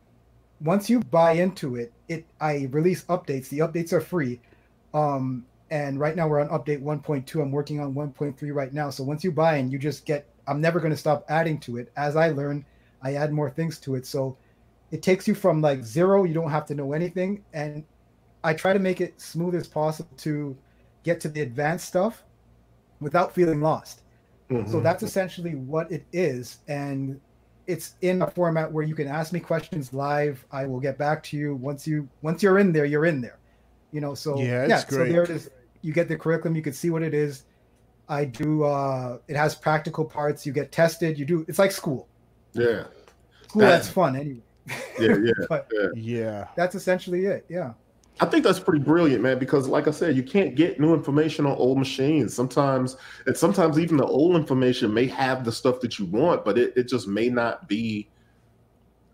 once 0.61 0.89
you 0.89 1.01
buy 1.01 1.33
into 1.33 1.75
it 1.75 1.93
it 2.07 2.25
i 2.41 2.67
release 2.71 3.05
updates. 3.05 3.49
The 3.49 3.59
updates 3.59 3.93
are 3.93 4.01
free. 4.01 4.41
Um 4.93 5.47
and 5.71 5.99
right 5.99 6.15
now 6.15 6.27
we're 6.27 6.39
on 6.41 6.49
update 6.49 6.81
1.2 6.81 7.41
i'm 7.41 7.51
working 7.51 7.79
on 7.79 7.93
1.3 7.95 8.51
right 8.53 8.73
now. 8.73 8.89
So 8.91 9.03
once 9.03 9.23
you 9.23 9.31
buy 9.31 9.57
in 9.57 9.71
you 9.71 9.79
just 9.79 10.05
get 10.05 10.29
i'm 10.47 10.61
never 10.61 10.79
going 10.79 10.93
to 10.93 10.97
stop 10.97 11.25
adding 11.29 11.59
to 11.61 11.77
it. 11.77 11.91
As 11.97 12.15
i 12.15 12.29
learn 12.29 12.65
i 13.01 13.15
add 13.15 13.33
more 13.33 13.49
things 13.49 13.79
to 13.81 13.95
it. 13.95 14.05
So 14.07 14.37
it 14.91 15.01
takes 15.03 15.27
you 15.27 15.35
from 15.35 15.61
like 15.61 15.83
zero 15.83 16.23
you 16.25 16.33
don't 16.35 16.51
have 16.51 16.65
to 16.67 16.75
know 16.75 16.93
anything. 16.93 17.43
And 17.53 17.85
i 18.43 18.53
try 18.53 18.73
to 18.73 18.79
make 18.79 19.01
it 19.01 19.19
smooth 19.21 19.55
as 19.55 19.67
possible 19.67 20.09
to 20.17 20.57
get 21.03 21.19
to 21.21 21.29
the 21.29 21.41
advanced 21.41 21.87
stuff 21.87 22.23
without 23.03 23.33
feeling 23.33 23.61
lost. 23.61 24.01
So 24.49 24.55
Mhm. 24.55 24.83
that's 24.83 25.03
essentially 25.03 25.55
what 25.55 25.91
it 25.91 26.03
is. 26.11 26.59
And 26.67 27.19
it's 27.65 27.95
in 28.01 28.21
a 28.21 28.29
format 28.29 28.71
where 28.71 28.83
you 28.83 28.93
can 28.93 29.07
ask 29.07 29.31
me 29.33 29.39
questions 29.39 29.93
live. 29.93 30.45
I 30.51 30.65
will 30.65 30.79
get 30.79 30.97
back 30.97 31.23
to 31.23 31.37
you 31.37 31.55
once 31.55 31.87
you 31.87 32.07
once 32.21 32.43
you're 32.43 32.59
in 32.59 32.71
there, 32.71 32.85
you're 32.85 33.05
in 33.05 33.21
there. 33.21 33.37
You 33.91 34.01
know, 34.01 34.13
so 34.13 34.39
Yeah, 34.39 34.65
it's 34.65 34.89
so 34.89 34.97
there 35.05 35.23
it 35.23 35.29
is. 35.29 35.49
You 35.81 35.93
get 35.93 36.07
the 36.07 36.17
curriculum, 36.17 36.55
you 36.55 36.61
can 36.61 36.73
see 36.73 36.89
what 36.89 37.01
it 37.03 37.13
is. 37.13 37.43
I 38.09 38.25
do 38.25 38.63
uh 38.63 39.17
it 39.27 39.35
has 39.35 39.55
practical 39.55 40.03
parts, 40.05 40.45
you 40.45 40.51
get 40.53 40.71
tested, 40.71 41.17
you 41.17 41.25
do 41.25 41.45
it's 41.47 41.57
like 41.59 41.71
school. 41.71 42.07
yeah, 42.53 42.83
School 43.47 43.61
That- 43.61 43.69
that's 43.69 43.87
fun 43.87 44.15
anyway. 44.15 44.41
yeah, 44.99 45.15
yeah. 45.23 45.31
but 45.49 45.67
Yeah. 45.95 46.47
that's 46.55 46.75
essentially 46.75 47.25
it. 47.25 47.45
Yeah. 47.49 47.73
I 48.20 48.26
think 48.26 48.43
that's 48.43 48.59
pretty 48.59 48.84
brilliant, 48.84 49.24
man. 49.24 49.39
Because, 49.39 49.68
like 49.68 49.88
I 49.88 49.91
said, 49.91 50.16
you 50.16 50.24
can't 50.24 50.55
get 50.55 50.80
new 50.80 50.93
information 50.93 51.45
on 51.45 51.57
old 51.57 51.78
machines. 51.80 52.34
Sometimes, 52.34 52.95
and 53.26 53.36
sometimes 53.36 53.80
even 53.80 53.97
the 53.97 54.05
old 54.05 54.36
information 54.36 54.93
may 54.93 55.07
have 55.07 55.43
the 55.43 55.51
stuff 55.51 55.80
that 55.82 55.97
you 55.97 56.05
want, 56.05 56.45
but 56.45 56.57
it, 56.57 56.74
it 56.76 56.88
just 56.88 57.07
may 57.07 57.30
not 57.30 57.68
be. 57.68 58.07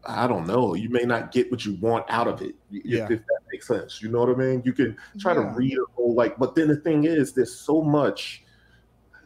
I 0.05 0.27
don't 0.27 0.47
know. 0.47 0.75
You 0.75 0.89
may 0.89 1.03
not 1.03 1.31
get 1.31 1.51
what 1.51 1.65
you 1.65 1.73
want 1.75 2.05
out 2.09 2.27
of 2.27 2.41
it. 2.41 2.55
If, 2.71 2.85
Yeah. 2.85 3.03
if 3.03 3.19
that 3.19 3.39
makes 3.51 3.67
sense. 3.67 4.01
You 4.01 4.09
know 4.09 4.19
what 4.19 4.29
I 4.29 4.33
mean? 4.33 4.61
You 4.65 4.73
can 4.73 4.97
try 5.19 5.33
to 5.33 5.41
read 5.41 5.77
a 5.77 5.83
whole 5.93 6.13
like, 6.15 6.37
but 6.37 6.55
then 6.55 6.67
the 6.69 6.77
thing 6.77 7.03
is, 7.03 7.33
there's 7.33 7.53
so 7.53 7.81
much. 7.81 8.43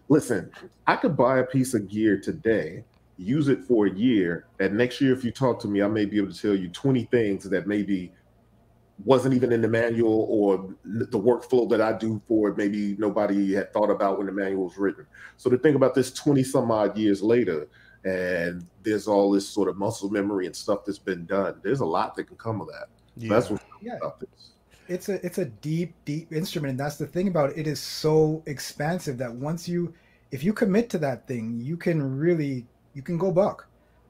Listen, 0.09 0.51
I 0.87 0.95
could 0.97 1.15
buy 1.15 1.39
a 1.39 1.43
piece 1.43 1.73
of 1.73 1.87
gear 1.87 2.19
today, 2.19 2.83
use 3.17 3.47
it 3.47 3.63
for 3.63 3.85
a 3.87 3.91
year, 3.91 4.47
and 4.59 4.75
next 4.77 4.99
year, 4.99 5.13
if 5.13 5.23
you 5.23 5.31
talk 5.31 5.59
to 5.61 5.67
me, 5.67 5.81
I 5.81 5.87
may 5.87 6.05
be 6.05 6.17
able 6.17 6.31
to 6.31 6.39
tell 6.39 6.55
you 6.55 6.67
20 6.69 7.05
things 7.05 7.43
that 7.49 7.67
maybe 7.67 8.11
wasn't 9.05 9.33
even 9.33 9.51
in 9.51 9.61
the 9.61 9.67
manual 9.67 10.27
or 10.29 10.73
the 10.83 11.19
workflow 11.19 11.69
that 11.69 11.81
I 11.81 11.93
do 11.93 12.21
for 12.27 12.49
it, 12.49 12.57
maybe 12.57 12.95
nobody 12.97 13.53
had 13.53 13.73
thought 13.73 13.89
about 13.89 14.17
when 14.17 14.27
the 14.27 14.33
manual 14.33 14.65
was 14.65 14.77
written. 14.77 15.05
So 15.37 15.49
to 15.49 15.57
think 15.57 15.75
about 15.75 15.93
this 15.95 16.11
20 16.13 16.43
some 16.43 16.71
odd 16.71 16.97
years 16.97 17.21
later, 17.21 17.67
and 18.05 18.65
there's 18.83 19.07
all 19.07 19.31
this 19.31 19.47
sort 19.47 19.69
of 19.69 19.77
muscle 19.77 20.09
memory 20.09 20.45
and 20.45 20.55
stuff 20.55 20.85
that's 20.85 20.99
been 20.99 21.25
done, 21.25 21.59
there's 21.63 21.79
a 21.81 21.85
lot 21.85 22.15
that 22.15 22.25
can 22.25 22.37
come 22.37 22.61
of 22.61 22.67
that. 22.67 22.87
So 23.21 23.27
That's 23.33 23.49
what's 23.49 23.63
Yeah. 23.81 23.97
about 23.97 24.19
this. 24.19 24.51
it's 24.87 25.07
a 25.09 25.25
it's 25.25 25.37
a 25.37 25.45
deep 25.45 25.95
deep 26.05 26.31
instrument 26.33 26.71
and 26.71 26.79
that's 26.79 26.97
the 26.97 27.07
thing 27.07 27.27
about 27.29 27.51
it 27.51 27.57
it 27.59 27.67
is 27.67 27.79
so 27.81 28.43
expansive 28.47 29.17
that 29.17 29.33
once 29.33 29.67
you 29.67 29.93
if 30.31 30.43
you 30.43 30.51
commit 30.53 30.89
to 30.89 30.97
that 30.97 31.25
thing 31.25 31.57
you 31.59 31.77
can 31.77 32.01
really 32.17 32.67
you 32.93 33.01
can 33.01 33.17
go 33.17 33.31
buck 33.31 33.69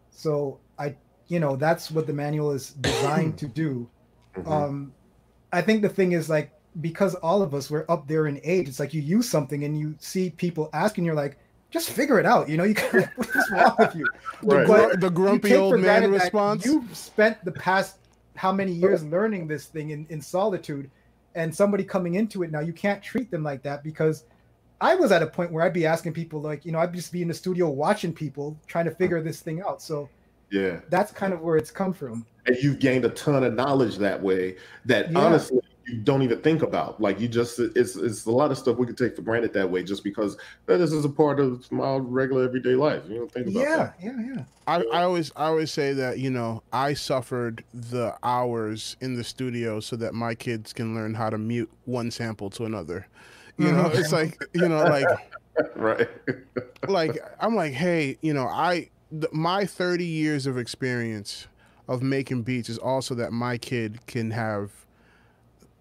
so 0.09 0.59
i 0.79 0.95
you 1.27 1.39
know 1.39 1.55
that's 1.55 1.91
what 1.91 2.07
the 2.07 2.13
manual 2.13 2.51
is 2.51 2.71
designed 2.73 3.37
to 3.37 3.47
do 3.47 3.87
Mhm. 4.35 4.47
um 4.51 4.93
i 5.51 5.61
think 5.61 5.81
the 5.81 5.89
thing 5.89 6.13
is 6.13 6.29
like 6.29 6.51
because 6.81 7.13
all 7.15 7.41
of 7.43 7.53
us 7.53 7.69
we're 7.69 7.85
up 7.89 8.07
there 8.07 8.25
in 8.27 8.39
age 8.43 8.67
it's 8.67 8.79
like 8.79 8.93
you 8.93 9.01
use 9.01 9.29
something 9.29 9.63
and 9.63 9.77
you 9.77 9.95
see 9.99 10.31
people 10.31 10.69
asking 10.73 11.05
you're 11.05 11.13
like 11.15 11.37
just 11.69 11.89
figure 11.91 12.19
it 12.19 12.25
out 12.25 12.49
you 12.49 12.57
know 12.57 12.63
you 12.63 12.73
can 12.73 13.07
what's 13.15 13.51
wrong 13.51 13.75
with 13.77 13.95
you 13.95 14.07
The, 14.41 14.47
Right. 14.55 14.65
gru- 14.65 14.75
But 14.89 14.99
the 15.01 15.09
grumpy 15.09 15.49
take 15.49 15.59
old 15.59 15.79
man 15.79 16.09
response. 16.11 16.65
You've 16.65 16.95
spent 16.95 17.43
the 17.45 17.51
past 17.51 17.97
how 18.35 18.51
many 18.51 18.71
years 18.71 19.03
learning 19.05 19.47
this 19.47 19.65
thing 19.65 19.91
in, 19.91 20.05
in 20.09 20.19
solitude, 20.21 20.89
and 21.35 21.53
somebody 21.55 21.83
coming 21.83 22.15
into 22.15 22.41
it 22.43 22.51
now, 22.51 22.59
you 22.59 22.73
can't 22.73 23.01
treat 23.03 23.29
them 23.31 23.43
like 23.43 23.61
that 23.63 23.83
because 23.83 24.25
I 24.81 24.95
was 24.95 25.11
at 25.11 25.21
a 25.21 25.27
point 25.27 25.51
where 25.51 25.63
I'd 25.63 25.73
be 25.73 25.85
asking 25.85 26.13
people, 26.13 26.41
like, 26.41 26.65
you 26.65 26.71
know, 26.71 26.79
I'd 26.79 26.93
just 26.93 27.11
be 27.11 27.21
in 27.21 27.27
the 27.27 27.33
studio 27.33 27.69
watching 27.69 28.11
people 28.13 28.57
trying 28.67 28.85
to 28.85 28.91
figure 28.91 29.21
this 29.21 29.39
thing 29.39 29.61
out. 29.61 29.81
So 29.81 30.09
yeah. 30.51 30.79
that's 30.89 31.11
kind 31.11 31.31
of 31.33 31.41
where 31.41 31.57
it's 31.57 31.71
come 31.71 31.93
from. 31.93 32.25
And 32.45 32.57
you've 32.61 32.79
gained 32.79 33.05
a 33.05 33.09
ton 33.09 33.43
of 33.43 33.53
knowledge 33.53 33.97
that 33.97 34.21
way 34.21 34.57
that 34.85 35.11
Yeah. 35.11 35.19
honestly 35.19 35.59
you 35.85 35.97
don't 35.97 36.21
even 36.21 36.39
think 36.41 36.61
about. 36.61 37.01
Like 37.01 37.19
you 37.19 37.27
just 37.27 37.59
it's 37.59 37.97
it's 37.97 38.25
a 38.25 38.31
lot 38.31 38.51
of 38.51 38.57
stuff 38.57 38.77
we 38.77 38.85
could 38.85 38.97
take 38.97 39.17
for 39.17 39.21
granted 39.21 39.51
that 39.53 39.69
way 39.69 39.83
just 39.83 40.01
because 40.03 40.37
eh, 40.69 40.77
this 40.77 40.93
is 40.93 41.03
a 41.03 41.09
part 41.09 41.41
of 41.41 41.69
my 41.73 41.97
regular 41.97 42.43
everyday 42.45 42.75
life. 42.75 43.03
You 43.09 43.17
don't 43.19 43.31
think 43.31 43.47
about 43.47 43.59
Yeah, 43.63 43.77
that. 43.77 43.95
yeah, 44.01 44.17
yeah. 44.35 44.43
I, 44.65 44.81
I 44.93 45.03
always 45.03 45.31
I 45.35 45.45
always 45.47 45.71
say 45.71 45.91
that 45.93 46.19
you 46.19 46.29
know 46.31 46.63
I 46.71 46.93
suffered 46.93 47.65
the 47.73 48.15
hours 48.23 48.95
in 49.01 49.15
the 49.15 49.25
studio 49.25 49.81
so 49.81 49.97
that 49.97 50.13
my 50.13 50.35
kids 50.35 50.71
can 50.71 50.95
learn 50.95 51.13
how 51.15 51.29
to 51.29 51.37
mute 51.37 51.69
one 51.85 52.11
sample 52.11 52.49
to 52.51 52.63
another. 52.65 53.05
You 53.57 53.71
know, 53.71 53.91
it's 53.93 54.13
like 54.13 54.41
you 54.53 54.67
know, 54.69 54.83
like 54.85 55.05
right. 55.75 56.07
like 56.87 57.17
I'm 57.39 57.55
like, 57.55 57.73
hey, 57.73 58.17
you 58.21 58.33
know, 58.33 58.47
I 58.47 58.89
th- 59.11 59.31
my 59.33 59.65
30 59.65 60.05
years 60.05 60.47
of 60.47 60.57
experience 60.57 61.47
of 61.87 62.01
making 62.01 62.43
beats 62.43 62.69
is 62.69 62.77
also 62.77 63.13
that 63.15 63.31
my 63.31 63.57
kid 63.57 64.05
can 64.07 64.31
have 64.31 64.71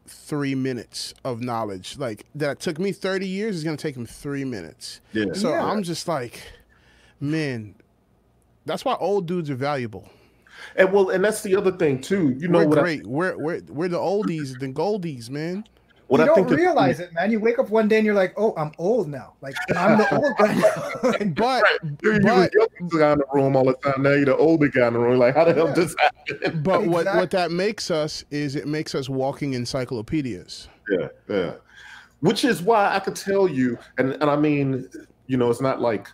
three 0.06 0.54
minutes 0.54 1.14
of 1.24 1.40
knowledge. 1.40 1.96
Like 1.98 2.26
that 2.34 2.60
took 2.60 2.78
me 2.78 2.92
30 2.92 3.26
years 3.26 3.56
is 3.56 3.64
gonna 3.64 3.76
take 3.76 3.96
him 3.96 4.06
three 4.06 4.44
minutes. 4.44 5.00
Yeah. 5.12 5.32
So 5.32 5.50
Yeah. 5.50 5.64
I'm 5.64 5.82
just 5.82 6.08
like, 6.08 6.42
man, 7.20 7.74
that's 8.66 8.84
why 8.84 8.94
old 8.98 9.26
dudes 9.26 9.50
are 9.50 9.54
valuable. 9.54 10.08
And 10.76 10.92
well, 10.92 11.10
and 11.10 11.24
that's 11.24 11.42
the 11.42 11.56
other 11.56 11.72
thing 11.72 12.00
too. 12.00 12.36
You 12.38 12.48
know 12.48 12.58
we're 12.60 12.66
what? 12.66 12.78
I, 12.78 12.82
great. 12.82 13.06
we're 13.06 13.36
we're 13.36 13.62
we're 13.68 13.88
the 13.88 13.98
oldies, 13.98 14.58
the 14.58 14.68
goldies, 14.68 15.30
man. 15.30 15.64
What 16.12 16.18
you 16.18 16.24
I 16.24 16.26
don't 16.26 16.36
think 16.36 16.50
is- 16.50 16.56
realize 16.58 17.00
it, 17.00 17.12
man. 17.14 17.30
You 17.30 17.40
wake 17.40 17.58
up 17.58 17.70
one 17.70 17.88
day 17.88 17.96
and 17.96 18.04
you're 18.04 18.14
like, 18.14 18.34
"Oh, 18.36 18.52
I'm 18.58 18.70
old 18.76 19.08
now. 19.08 19.32
Like 19.40 19.54
I'm 19.74 19.96
the 19.96 20.14
old 20.14 20.36
guy." 20.36 21.24
But 21.34 21.64
You're, 22.02 22.12
you're 22.12 22.20
the 22.20 22.50
young 22.80 22.88
guy 23.00 23.12
in 23.12 23.18
the 23.18 23.24
room 23.32 23.56
all 23.56 23.64
the 23.64 23.72
time. 23.74 24.02
Now 24.02 24.10
you're 24.10 24.26
the 24.26 24.36
older 24.36 24.68
guy 24.68 24.88
in 24.88 24.92
the 24.92 24.98
room. 24.98 25.18
Like, 25.18 25.34
how 25.34 25.44
the 25.44 25.54
hell 25.54 25.68
Yeah. 25.68 25.74
did 25.74 25.84
this 25.88 25.96
happen? 25.98 26.62
but 26.62 26.82
what 26.86 27.00
Exactly. 27.00 27.20
what 27.20 27.30
that 27.30 27.50
makes 27.50 27.90
us 27.90 28.24
is 28.30 28.56
it 28.56 28.66
makes 28.68 28.94
us 28.94 29.08
walking 29.08 29.54
encyclopedias. 29.54 30.68
Yeah, 30.90 31.08
yeah. 31.30 31.52
Which 32.20 32.44
is 32.44 32.60
why 32.60 32.94
I 32.94 33.00
could 33.00 33.16
tell 33.16 33.48
you, 33.48 33.78
and, 33.98 34.12
and 34.12 34.24
I 34.24 34.36
mean, 34.36 34.88
you 35.26 35.38
know, 35.38 35.48
it's 35.50 35.60
not 35.62 35.80
like 35.80 36.08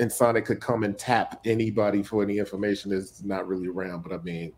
Ensoniq 0.00 0.44
could 0.44 0.60
come 0.60 0.84
and 0.84 0.96
tap 0.98 1.40
anybody 1.44 2.02
for 2.02 2.22
any 2.22 2.38
information 2.38 2.90
that's 2.90 3.24
not 3.24 3.48
really 3.48 3.66
around, 3.68 4.02
but 4.02 4.12
I 4.12 4.18
mean, 4.18 4.52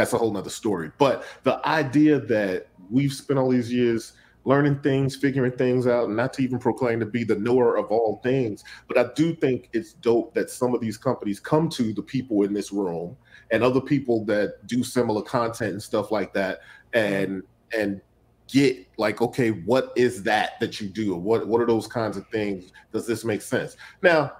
that's 0.00 0.14
a 0.14 0.18
whole 0.18 0.32
nother 0.32 0.48
story. 0.48 0.90
But 0.96 1.24
the 1.42 1.66
idea 1.68 2.20
that 2.20 2.68
we've 2.90 3.12
spent 3.12 3.38
all 3.38 3.50
these 3.50 3.70
years 3.70 4.14
learning 4.46 4.80
things, 4.80 5.14
figuring 5.14 5.52
things 5.52 5.86
out, 5.86 6.08
not 6.08 6.32
to 6.32 6.42
even 6.42 6.58
proclaim 6.58 6.98
to 7.00 7.04
be 7.04 7.22
the 7.22 7.34
knower 7.34 7.76
of 7.76 7.84
all 7.90 8.18
things, 8.22 8.64
but 8.88 8.96
I 8.96 9.12
do 9.14 9.34
think 9.34 9.68
it's 9.74 9.92
dope 9.92 10.32
that 10.34 10.48
some 10.48 10.74
of 10.74 10.80
these 10.80 10.96
companies 10.96 11.38
come 11.38 11.68
to 11.70 11.92
the 11.92 12.02
people 12.02 12.44
in 12.44 12.54
this 12.54 12.72
room 12.72 13.14
and 13.50 13.62
other 13.62 13.80
people 13.80 14.24
that 14.24 14.66
do 14.66 14.82
similar 14.82 15.20
content 15.20 15.72
and 15.72 15.82
stuff 15.82 16.10
like 16.10 16.32
that 16.32 16.60
and 16.94 17.42
and 17.76 18.00
get 18.48 18.84
like 18.96 19.20
okay 19.20 19.50
what 19.50 19.92
is 19.96 20.22
that 20.22 20.58
that 20.60 20.80
you 20.80 20.88
do? 20.88 21.14
What 21.14 21.46
what 21.46 21.60
are 21.60 21.66
those 21.66 21.86
kinds 21.86 22.16
of 22.16 22.26
things? 22.28 22.72
Does 22.90 23.06
this 23.06 23.22
make 23.22 23.42
sense? 23.42 23.76
Now 24.02 24.32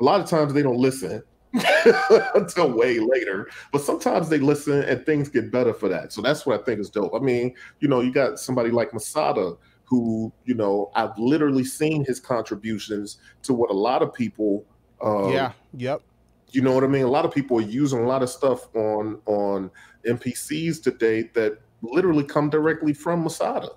a 0.00 0.04
lot 0.04 0.20
of 0.20 0.28
times 0.28 0.52
they 0.52 0.62
don't 0.62 0.78
listen 0.78 1.22
until 2.34 2.70
way 2.72 2.98
later 2.98 3.48
but 3.72 3.80
sometimes 3.80 4.28
they 4.28 4.38
listen 4.38 4.82
and 4.82 5.04
things 5.06 5.28
get 5.28 5.50
better 5.50 5.72
for 5.72 5.88
that 5.88 6.12
so 6.12 6.20
that's 6.20 6.44
what 6.44 6.60
i 6.60 6.62
think 6.64 6.78
is 6.78 6.90
dope 6.90 7.12
i 7.14 7.18
mean 7.18 7.54
you 7.80 7.88
know 7.88 8.00
you 8.00 8.12
got 8.12 8.38
somebody 8.38 8.70
like 8.70 8.92
masada 8.92 9.54
who 9.84 10.30
you 10.44 10.54
know 10.54 10.90
i've 10.94 11.16
literally 11.18 11.64
seen 11.64 12.04
his 12.04 12.20
contributions 12.20 13.18
to 13.42 13.54
what 13.54 13.70
a 13.70 13.74
lot 13.74 14.02
of 14.02 14.12
people 14.12 14.64
um, 15.00 15.32
yeah. 15.32 15.52
Yep. 15.76 16.02
you 16.50 16.60
know 16.60 16.72
what 16.72 16.82
I 16.82 16.88
mean? 16.88 17.04
A 17.04 17.08
lot 17.08 17.24
of 17.24 17.32
people 17.32 17.58
are 17.58 17.62
using 17.62 18.00
a 18.00 18.06
lot 18.06 18.22
of 18.22 18.28
stuff 18.28 18.66
on 18.74 19.20
on 19.26 19.70
NPCs 20.04 20.82
today 20.82 21.30
that 21.34 21.58
literally 21.82 22.24
come 22.24 22.50
directly 22.50 22.92
from 22.92 23.22
Masada. 23.22 23.68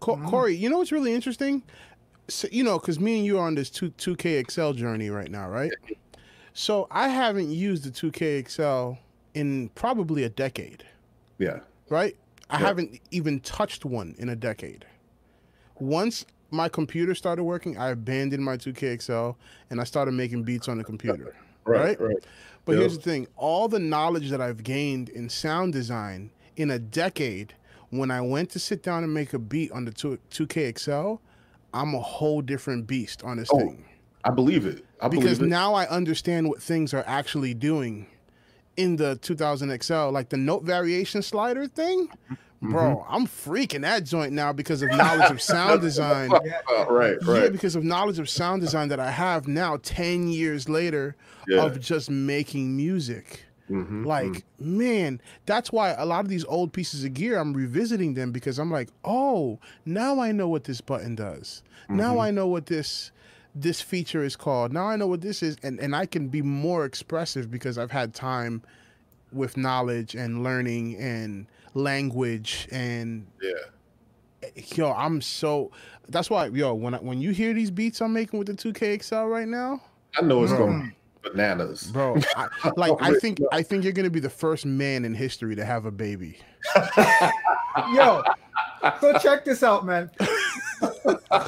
Co- 0.00 0.16
Mhm. 0.16 0.30
Corey, 0.30 0.56
you 0.56 0.70
know 0.70 0.78
what's 0.78 0.92
really 0.92 1.12
interesting? 1.14 1.62
So, 2.28 2.48
you 2.50 2.64
know, 2.64 2.78
because 2.78 2.98
me 2.98 3.16
and 3.18 3.26
you 3.26 3.38
are 3.38 3.46
on 3.46 3.54
this 3.54 3.68
two 3.68 3.90
two 3.90 4.16
K 4.16 4.42
XL 4.42 4.72
journey 4.72 5.10
right 5.10 5.30
now, 5.30 5.46
right? 5.48 5.70
So 6.58 6.86
I 6.90 7.08
haven't 7.08 7.50
used 7.50 7.84
the 7.84 7.90
two 7.90 8.10
K 8.10 8.42
XL 8.42 8.92
in 9.34 9.68
probably 9.74 10.24
a 10.24 10.30
decade, 10.30 10.84
Yeah. 11.36 11.60
right? 11.90 12.16
I 12.48 12.58
Yeah. 12.58 12.66
haven't 12.66 12.98
even 13.10 13.40
touched 13.40 13.84
one 13.84 14.14
in 14.16 14.30
a 14.30 14.36
decade. 14.36 14.86
Once 15.78 16.24
my 16.50 16.70
computer 16.70 17.14
started 17.14 17.44
working, 17.44 17.76
I 17.76 17.90
abandoned 17.90 18.42
my 18.42 18.56
2K 18.56 18.94
XL 18.94 19.32
and 19.68 19.82
I 19.82 19.84
started 19.84 20.12
making 20.12 20.44
beats 20.44 20.66
on 20.66 20.78
the 20.78 20.84
computer. 20.84 21.34
Right? 21.66 21.98
Right. 21.98 22.00
Right. 22.00 22.24
But 22.64 22.72
Yeah. 22.74 22.78
here's 22.82 22.96
the 22.96 23.02
thing 23.02 23.26
all 23.36 23.66
the 23.66 23.80
knowledge 23.80 24.30
that 24.30 24.40
I've 24.40 24.62
gained 24.62 25.08
in 25.08 25.28
sound 25.28 25.72
design 25.72 26.30
in 26.56 26.70
a 26.70 26.78
decade, 26.78 27.54
when 27.90 28.10
I 28.12 28.20
went 28.20 28.50
to 28.50 28.60
sit 28.60 28.84
down 28.84 29.02
and 29.02 29.12
make 29.12 29.34
a 29.34 29.38
beat 29.40 29.72
on 29.72 29.84
the 29.84 29.90
2, 29.90 30.16
2K 30.30 30.68
XL, 30.78 31.16
I'm 31.74 31.92
a 31.94 32.00
whole 32.00 32.40
different 32.40 32.86
beast 32.86 33.22
on 33.24 33.36
this 33.36 33.50
Oh, 33.52 33.58
thing. 33.58 33.84
I 34.26 34.30
believe 34.30 34.66
it. 34.66 34.84
I 35.00 35.08
Because 35.08 35.38
believe 35.38 35.42
it. 35.52 35.54
now 35.54 35.74
I 35.74 35.86
understand 35.88 36.48
what 36.48 36.60
things 36.62 36.92
are 36.92 37.04
actually 37.06 37.54
doing 37.54 38.06
in 38.76 38.96
the 38.96 39.16
2000 39.16 39.82
XL. 39.82 40.10
Like 40.10 40.28
the 40.30 40.36
note 40.36 40.64
variation 40.64 41.22
slider 41.22 41.66
thing, 41.66 42.08
bro, 42.60 42.96
Mm-hmm. 43.06 43.14
I'm 43.14 43.26
freaking 43.26 43.82
that 43.82 44.04
joint 44.04 44.32
now 44.32 44.52
because 44.52 44.82
of 44.82 44.88
knowledge 44.90 45.30
of 45.30 45.40
sound 45.40 45.80
design. 45.88 46.30
Uh, 46.32 46.86
right. 46.90 47.16
Yeah, 47.24 47.48
because 47.50 47.76
of 47.76 47.84
knowledge 47.84 48.18
of 48.18 48.28
sound 48.28 48.62
design 48.62 48.88
that 48.88 48.98
I 49.00 49.10
have 49.10 49.46
now, 49.46 49.78
10 49.82 50.28
years 50.28 50.68
later, 50.68 51.14
Yeah. 51.46 51.64
of 51.64 51.78
just 51.80 52.10
making 52.10 52.76
music. 52.76 53.44
Mhm, 53.70 54.04
Like, 54.06 54.26
mhm. 54.28 54.42
man, 54.60 55.20
that's 55.44 55.70
why 55.72 55.90
a 55.90 56.06
lot 56.06 56.20
of 56.24 56.28
these 56.28 56.44
old 56.46 56.72
pieces 56.72 57.04
of 57.04 57.14
gear, 57.14 57.38
I'm 57.38 57.52
revisiting 57.52 58.14
them 58.14 58.30
because 58.32 58.58
I'm 58.58 58.70
like, 58.70 58.88
oh, 59.04 59.58
now 59.84 60.18
I 60.20 60.32
know 60.32 60.48
what 60.48 60.64
this 60.64 60.80
button 60.80 61.14
does. 61.14 61.62
Now 61.88 62.16
Mhm. 62.16 62.20
I 62.22 62.30
know 62.32 62.46
what 62.48 62.66
this 62.66 63.10
this 63.58 63.80
feature 63.80 64.22
is 64.22 64.36
called. 64.36 64.72
Now 64.72 64.86
I 64.86 64.96
know 64.96 65.06
what 65.06 65.22
this 65.22 65.42
is, 65.42 65.56
and, 65.62 65.80
and 65.80 65.96
I 65.96 66.06
can 66.06 66.28
be 66.28 66.42
more 66.42 66.84
expressive 66.84 67.50
because 67.50 67.78
I've 67.78 67.90
had 67.90 68.14
time 68.14 68.62
with 69.32 69.56
knowledge 69.56 70.14
and 70.14 70.44
learning 70.44 70.96
and 70.96 71.46
language 71.74 72.68
and 72.70 73.26
yeah. 73.42 74.48
yo, 74.74 74.92
I'm 74.92 75.20
so 75.20 75.70
that's 76.08 76.30
why 76.30 76.46
yo, 76.46 76.74
when 76.74 76.94
I, 76.94 76.98
when 76.98 77.20
you 77.20 77.32
hear 77.32 77.52
these 77.52 77.70
beats 77.70 78.00
I'm 78.00 78.12
making 78.12 78.38
with 78.38 78.48
the 78.48 78.54
2K 78.54 79.02
XL 79.02 79.24
right 79.24 79.48
now, 79.48 79.82
I 80.16 80.22
know 80.22 80.42
it's 80.42 80.52
Bro. 80.52 80.58
going 80.58 80.94
mm. 81.22 81.32
bananas. 81.32 81.90
bro, 81.90 82.16
I, 82.36 82.48
like 82.76 82.92
I 83.00 83.18
think 83.18 83.40
I 83.52 83.62
think 83.62 83.84
you're 83.84 83.92
gonna 83.92 84.10
be 84.10 84.20
the 84.20 84.30
first 84.30 84.64
man 84.64 85.04
in 85.04 85.14
history 85.14 85.56
to 85.56 85.64
have 85.64 85.84
a 85.86 85.90
baby. 85.90 86.38
Yo, 87.92 88.22
so 89.00 89.18
check 89.18 89.44
this 89.44 89.62
out, 89.62 89.84
man. 89.84 90.10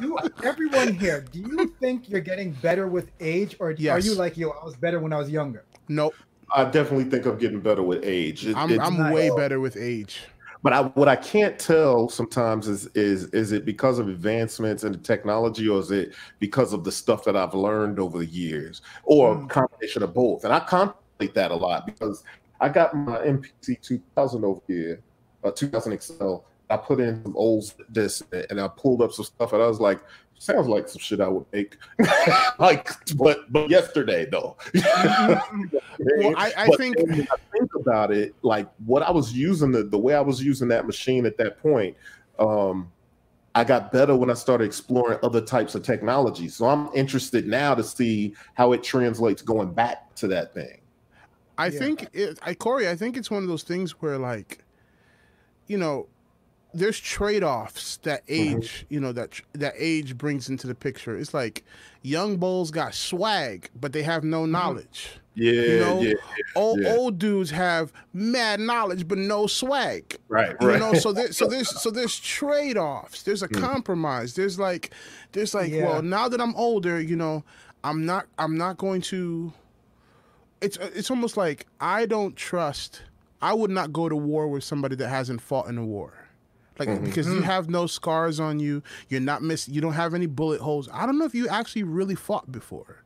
You, 0.01 0.19
everyone 0.43 0.95
here, 0.95 1.25
do 1.33 1.39
you 1.41 1.69
think 1.81 2.09
you're 2.09 2.21
getting 2.21 2.53
better 2.53 2.89
with 2.89 3.11
age, 3.21 3.57
or 3.61 3.69
are 3.69 3.99
you 3.99 4.15
like, 4.15 4.37
yo, 4.37 4.51
I 4.51 4.65
was 4.65 4.77
better 4.77 4.99
when 5.01 5.13
I 5.13 5.19
was 5.19 5.31
younger? 5.31 5.65
Nope, 5.89 6.15
I 6.55 6.65
definitely 6.65 7.05
think 7.05 7.27
I'm 7.27 7.39
getting 7.39 7.61
better 7.61 7.83
with 7.83 8.05
age. 8.05 8.47
It- 8.47 8.57
I'm 8.57 8.71
it's- 8.71 8.87
I'm 8.87 8.99
nice. 8.99 9.15
way 9.15 9.31
better 9.37 9.61
with 9.61 9.77
age. 9.77 10.21
But 10.61 10.73
I, 10.73 10.83
what 10.83 11.07
I 11.09 11.15
can't 11.15 11.57
tell 11.57 12.09
sometimes 12.09 12.67
is 12.67 12.87
is 12.97 13.27
is 13.27 13.53
it 13.53 13.65
because 13.65 14.01
of 14.01 14.09
advancements 14.09 14.83
in 14.83 14.91
the 14.91 14.99
technology, 14.99 15.69
or 15.69 15.79
is 15.79 15.93
it 15.93 16.15
because 16.41 16.73
of 16.73 16.83
the 16.83 16.91
stuff 16.91 17.23
that 17.25 17.37
I've 17.37 17.55
learned 17.55 18.01
over 18.01 18.19
the 18.19 18.27
years, 18.27 18.83
or 19.05 19.33
a 19.33 19.37
Mm. 19.37 19.49
combination 19.49 20.03
of 20.03 20.13
both? 20.15 20.43
And 20.45 20.53
I 20.53 20.59
contemplate 20.59 21.33
that 21.35 21.53
a 21.53 21.55
lot 21.55 21.87
because 21.87 22.25
I 22.61 22.69
got 22.71 22.93
my 22.97 23.19
MPC 23.19 23.81
2000 23.81 24.45
over 24.45 24.61
here, 24.67 25.01
uh, 25.45 25.53
2000 25.53 25.93
XL. 25.93 26.39
I 26.71 26.77
put 26.77 27.01
in 27.01 27.23
some 27.23 27.37
old 27.37 27.73
this 27.89 28.23
and 28.51 28.61
I 28.61 28.69
pulled 28.69 29.03
up 29.03 29.13
some 29.13 29.25
stuff, 29.25 29.53
and 29.53 29.63
I 29.63 29.67
was 29.67 29.81
like, 29.81 30.01
sounds 30.39 30.69
like 30.69 30.89
some 30.89 31.01
shit 31.01 31.21
I 31.21 31.29
would 31.29 31.47
make, 31.53 31.77
like, 32.59 32.91
but 33.17 33.51
but 33.53 33.71
yesterday 33.71 34.27
though. 34.31 34.57
Well, 36.01 36.35
I, 36.37 36.53
I 36.57 36.69
think 36.77 36.97
I 37.01 37.37
think 37.53 37.75
about 37.75 38.13
it, 38.13 38.33
like 38.43 38.69
what 38.87 39.03
I 39.03 39.11
was 39.11 39.33
using 39.33 39.73
the, 39.73 39.83
the 39.83 39.99
way 39.99 40.15
I 40.15 40.21
was 40.21 40.41
using 40.43 40.69
that 40.69 40.87
machine 40.87 41.27
at 41.27 41.37
that 41.39 41.59
point, 41.59 41.97
um, 42.39 42.93
I 43.57 43.65
got 43.65 43.91
better 43.91 44.15
when 44.15 44.31
I 44.31 44.35
started 44.35 44.65
exploring 44.65 45.19
other 45.25 45.41
types 45.41 45.75
of 45.75 45.83
technology. 45.83 46.49
So 46.49 46.67
I'm 46.67 46.89
interested 46.95 47.49
now 47.49 47.75
to 47.75 47.83
see 47.83 48.35
how 48.55 48.73
it 48.75 48.85
translates 48.85 49.43
going 49.43 49.73
back 49.73 50.15
to 50.17 50.29
that 50.29 50.55
thing. 50.55 50.81
I 51.59 51.67
Yeah. 51.67 51.79
think 51.81 52.09
it, 52.13 52.39
I 52.43 52.55
Corey, 52.55 52.89
I 52.89 52.95
think 52.95 53.17
it's 53.17 53.31
one 53.31 53.43
of 53.43 53.49
those 53.49 53.65
things 53.65 54.01
where 54.01 54.19
like, 54.19 54.65
you 55.67 55.79
know, 55.79 56.07
there's 56.75 57.01
trade-offs 57.01 57.97
that 57.99 58.27
Mm-hmm. 58.27 58.59
age, 58.59 58.87
you 58.89 59.01
know, 59.01 59.13
that 59.13 59.41
that 59.55 59.75
age 59.77 60.17
brings 60.19 60.49
into 60.49 60.67
the 60.67 60.75
picture. 60.75 61.17
It's 61.17 61.33
like 61.35 61.65
young 62.03 62.37
bulls 62.37 62.71
got 62.71 62.95
swag, 62.95 63.71
but 63.81 63.93
they 63.93 64.03
have 64.03 64.23
no 64.25 64.45
knowledge. 64.47 65.19
Yeah, 65.35 65.53
You 65.53 65.79
know, 65.81 66.01
yeah, 66.03 66.15
Old 66.57 66.79
Mm-hmm. 66.79 66.87
yeah. 66.87 66.93
old 66.95 67.19
dudes 67.19 67.51
have 67.53 67.93
mad 68.13 68.59
knowledge 68.61 69.07
but 69.07 69.19
no 69.19 69.47
swag. 69.47 70.17
right, 70.29 70.57
You 70.61 70.69
right. 70.69 70.79
know, 70.81 70.95
so 70.95 71.13
there, 71.13 71.31
so 71.33 71.47
there's 71.47 71.69
so 71.81 71.91
there's 71.91 72.19
trade-offs. 72.19 73.23
There's 73.23 73.43
a 73.43 73.49
Mm. 73.49 73.61
compromise. 73.61 74.35
There's 74.35 74.59
like 74.59 74.91
there's 75.33 75.55
like, 75.55 75.71
Yeah. 75.71 75.85
well, 75.87 76.03
now 76.03 76.29
that 76.29 76.41
I'm 76.41 76.55
older, 76.57 77.01
you 77.01 77.17
know, 77.17 77.45
I'm 77.85 78.05
not 78.05 78.27
I'm 78.39 78.57
not 78.59 78.77
going 78.79 79.01
to 79.03 79.53
it's 80.61 80.77
it's 80.79 81.11
almost 81.11 81.37
like 81.37 81.67
I 81.81 82.05
don't 82.07 82.37
trust 82.37 83.03
I 83.41 83.55
would 83.55 83.71
not 83.71 83.93
go 83.93 84.09
to 84.09 84.17
war 84.17 84.49
with 84.49 84.65
somebody 84.65 84.97
that 84.97 85.09
hasn't 85.09 85.41
fought 85.41 85.69
in 85.69 85.79
a 85.79 85.85
war. 85.87 86.13
Like 86.79 86.89
Mhm. 86.89 87.05
because 87.05 87.27
you 87.27 87.41
have 87.43 87.69
no 87.69 87.87
scars 87.87 88.39
on 88.39 88.61
you, 88.61 88.83
you're 89.09 89.21
not 89.21 89.43
miss 89.43 89.69
you 89.69 89.81
don't 89.81 89.95
have 89.95 90.15
any 90.15 90.27
bullet 90.27 90.61
holes. 90.61 90.89
I 90.93 91.07
don't 91.07 91.19
know 91.19 91.25
if 91.25 91.35
you 91.35 91.49
actually 91.49 91.83
really 91.83 92.15
fought 92.15 92.51
before. 92.51 93.03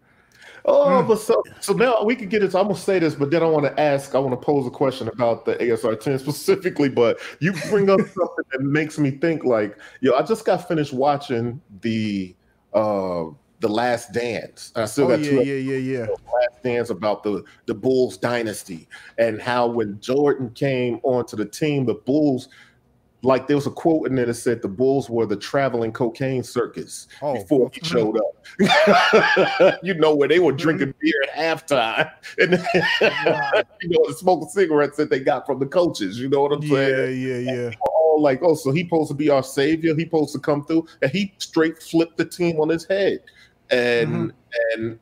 Oh, 0.65 1.03
mm. 1.03 1.09
but 1.09 1.19
so 1.19 1.43
so 1.61 1.73
now 1.73 2.05
we 2.05 2.15
can 2.15 2.29
get 2.29 2.43
it. 2.43 2.55
I'm 2.55 2.69
gonna 2.69 2.77
say 2.77 2.99
this, 2.99 3.15
but 3.15 3.31
then 3.31 3.43
I 3.43 3.47
want 3.47 3.65
to 3.65 3.81
ask. 3.81 4.15
I 4.15 4.19
want 4.19 4.33
to 4.33 4.45
pose 4.45 4.67
a 4.67 4.71
question 4.71 5.09
about 5.09 5.45
the 5.45 5.57
ASR 5.57 5.99
10 5.99 6.19
specifically. 6.19 6.89
But 6.89 7.19
you 7.41 7.53
bring 7.69 7.91
up 7.91 8.01
something 8.15 8.45
that 8.53 8.61
makes 8.61 8.99
me 8.99 9.11
think. 9.11 9.45
Like, 9.45 9.77
yo, 10.01 10.15
I 10.15 10.23
just 10.23 10.45
got 10.45 10.69
finished 10.69 10.93
watching 10.93 11.61
the 11.81 12.35
uh 12.75 13.25
the 13.59 13.69
Last 13.69 14.13
Dance. 14.13 14.73
I 14.77 14.85
still 14.85 15.07
oh, 15.07 15.17
got 15.17 15.21
yeah, 15.21 15.31
two. 15.31 15.43
Yeah, 15.43 15.75
yeah, 15.75 15.99
yeah. 15.99 16.07
Last 16.07 16.63
Dance 16.63 16.91
about 16.91 17.23
the 17.23 17.43
the 17.67 17.75
Bulls 17.75 18.17
dynasty 18.17 18.89
and 19.19 19.41
how 19.41 19.67
when 19.67 19.99
Jordan 20.01 20.51
came 20.51 21.01
onto 21.03 21.37
the 21.37 21.47
team, 21.47 21.87
the 21.87 21.95
Bulls 21.95 22.49
like 23.23 23.47
there 23.47 23.57
was 23.57 23.67
a 23.67 23.71
quote 23.71 24.09
in 24.09 24.17
there 24.17 24.27
that 24.27 24.35
said 24.35 24.63
the 24.63 24.69
Bulls 24.69 25.09
were 25.09 25.27
the 25.27 25.37
traveling 25.37 25.93
cocaine 25.93 26.43
circus 26.43 27.07
oh. 27.23 27.35
before 27.35 27.71
he 27.73 27.81
showed 27.85 28.17
up. 28.17 29.79
you 29.83 29.95
know 29.95 30.15
where 30.15 30.29
they 30.29 30.41
were 30.41 30.53
drinking 30.53 30.93
beer 31.01 31.15
at 31.33 31.69
halftime 31.69 32.11
and 32.39 32.53
you 33.81 33.89
know 33.89 34.05
the 34.09 34.15
smoking 34.19 34.49
cigarettes 34.49 34.97
that 34.97 35.11
they 35.11 35.21
got 35.21 35.47
from 35.47 35.61
the 35.61 35.67
coaches. 35.67 36.19
You 36.19 36.29
know 36.29 36.43
what 36.43 36.53
I'm 36.53 36.63
saying? 36.63 37.23
Yeah, 37.23 37.39
yeah, 37.39 37.53
yeah. 37.53 37.71
All 37.81 38.21
like, 38.21 38.41
oh, 38.43 38.55
so 38.55 38.73
he 38.73 38.85
supposed 38.85 39.09
to 39.11 39.15
be 39.15 39.31
our 39.31 39.43
savior. 39.43 39.95
He 39.95 40.05
supposed 40.05 40.33
to 40.33 40.41
come 40.41 40.65
through, 40.65 40.87
and 41.01 41.11
he 41.11 41.33
straight 41.39 41.83
flipped 41.83 42.17
the 42.17 42.25
team 42.25 42.61
on 42.61 42.69
his 42.69 42.85
head, 42.85 43.21
and 43.71 44.11
mm-hmm. 44.11 44.81
and 44.83 44.99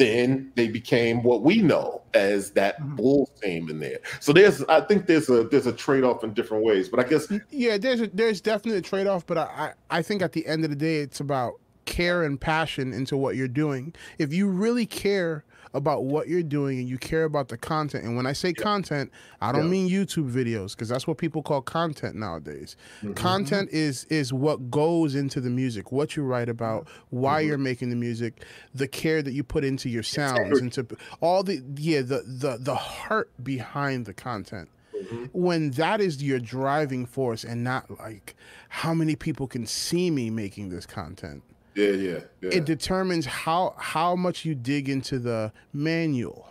then 0.00 0.50
they 0.56 0.66
became 0.66 1.22
what 1.22 1.42
we 1.42 1.60
know 1.60 2.00
as 2.14 2.52
that 2.52 2.80
mm-hmm. 2.80 2.96
Bulls 2.96 3.30
team 3.42 3.68
in 3.68 3.78
there. 3.78 3.98
So 4.18 4.32
there's, 4.32 4.62
I 4.64 4.80
think 4.80 5.06
there's 5.06 5.28
a 5.28 5.44
there's 5.44 5.66
a 5.66 5.72
trade 5.72 6.04
off 6.04 6.24
in 6.24 6.32
different 6.32 6.64
ways. 6.64 6.88
But 6.88 7.00
I 7.00 7.08
guess 7.08 7.30
yeah, 7.50 7.76
there's 7.76 8.00
a, 8.00 8.06
there's 8.08 8.40
definitely 8.40 8.78
a 8.78 8.82
trade 8.82 9.06
off. 9.06 9.26
But 9.26 9.38
I 9.38 9.74
I 9.90 10.00
think 10.02 10.22
at 10.22 10.32
the 10.32 10.46
end 10.46 10.64
of 10.64 10.70
the 10.70 10.76
day, 10.76 11.00
it's 11.00 11.20
about 11.20 11.60
care 11.84 12.22
and 12.22 12.40
passion 12.40 12.94
into 12.94 13.16
what 13.16 13.36
you're 13.36 13.48
doing. 13.48 13.94
If 14.18 14.32
you 14.32 14.48
really 14.48 14.86
care 14.86 15.44
about 15.72 16.04
what 16.04 16.28
you're 16.28 16.42
doing 16.42 16.78
and 16.78 16.88
you 16.88 16.98
care 16.98 17.24
about 17.24 17.48
the 17.48 17.56
content. 17.56 18.04
And 18.04 18.16
when 18.16 18.26
I 18.26 18.32
say 18.32 18.48
yeah. 18.56 18.62
content, 18.62 19.12
I 19.40 19.52
don't 19.52 19.64
yeah. 19.64 19.70
mean 19.70 19.88
YouTube 19.88 20.30
videos 20.30 20.72
because 20.72 20.88
that's 20.88 21.06
what 21.06 21.18
people 21.18 21.42
call 21.42 21.62
content 21.62 22.16
nowadays. 22.16 22.76
Mm-hmm. 23.02 23.14
Content 23.14 23.70
is 23.70 24.04
is 24.06 24.32
what 24.32 24.70
goes 24.70 25.14
into 25.14 25.40
the 25.40 25.50
music, 25.50 25.92
what 25.92 26.16
you 26.16 26.24
write 26.24 26.48
about, 26.48 26.88
why 27.10 27.40
mm-hmm. 27.40 27.48
you're 27.48 27.58
making 27.58 27.90
the 27.90 27.96
music, 27.96 28.44
the 28.74 28.88
care 28.88 29.22
that 29.22 29.32
you 29.32 29.44
put 29.44 29.64
into 29.64 29.88
your 29.88 30.02
sounds, 30.02 30.58
into 30.60 30.86
all 31.20 31.42
the 31.42 31.62
yeah 31.76 32.00
the 32.00 32.22
the 32.26 32.58
the 32.58 32.74
heart 32.74 33.30
behind 33.42 34.06
the 34.06 34.14
content. 34.14 34.68
Mm-hmm. 34.96 35.24
When 35.32 35.70
that 35.72 36.00
is 36.00 36.22
your 36.22 36.40
driving 36.40 37.06
force 37.06 37.44
and 37.44 37.64
not 37.64 37.90
like 37.98 38.34
how 38.68 38.92
many 38.92 39.16
people 39.16 39.46
can 39.46 39.66
see 39.66 40.10
me 40.10 40.30
making 40.30 40.68
this 40.68 40.84
content. 40.84 41.42
Yeah, 41.74 41.90
yeah, 41.90 42.18
yeah. 42.40 42.50
It 42.50 42.64
determines 42.64 43.26
how 43.26 43.74
how 43.78 44.16
much 44.16 44.44
you 44.44 44.54
dig 44.54 44.88
into 44.88 45.18
the 45.18 45.52
manual. 45.72 46.48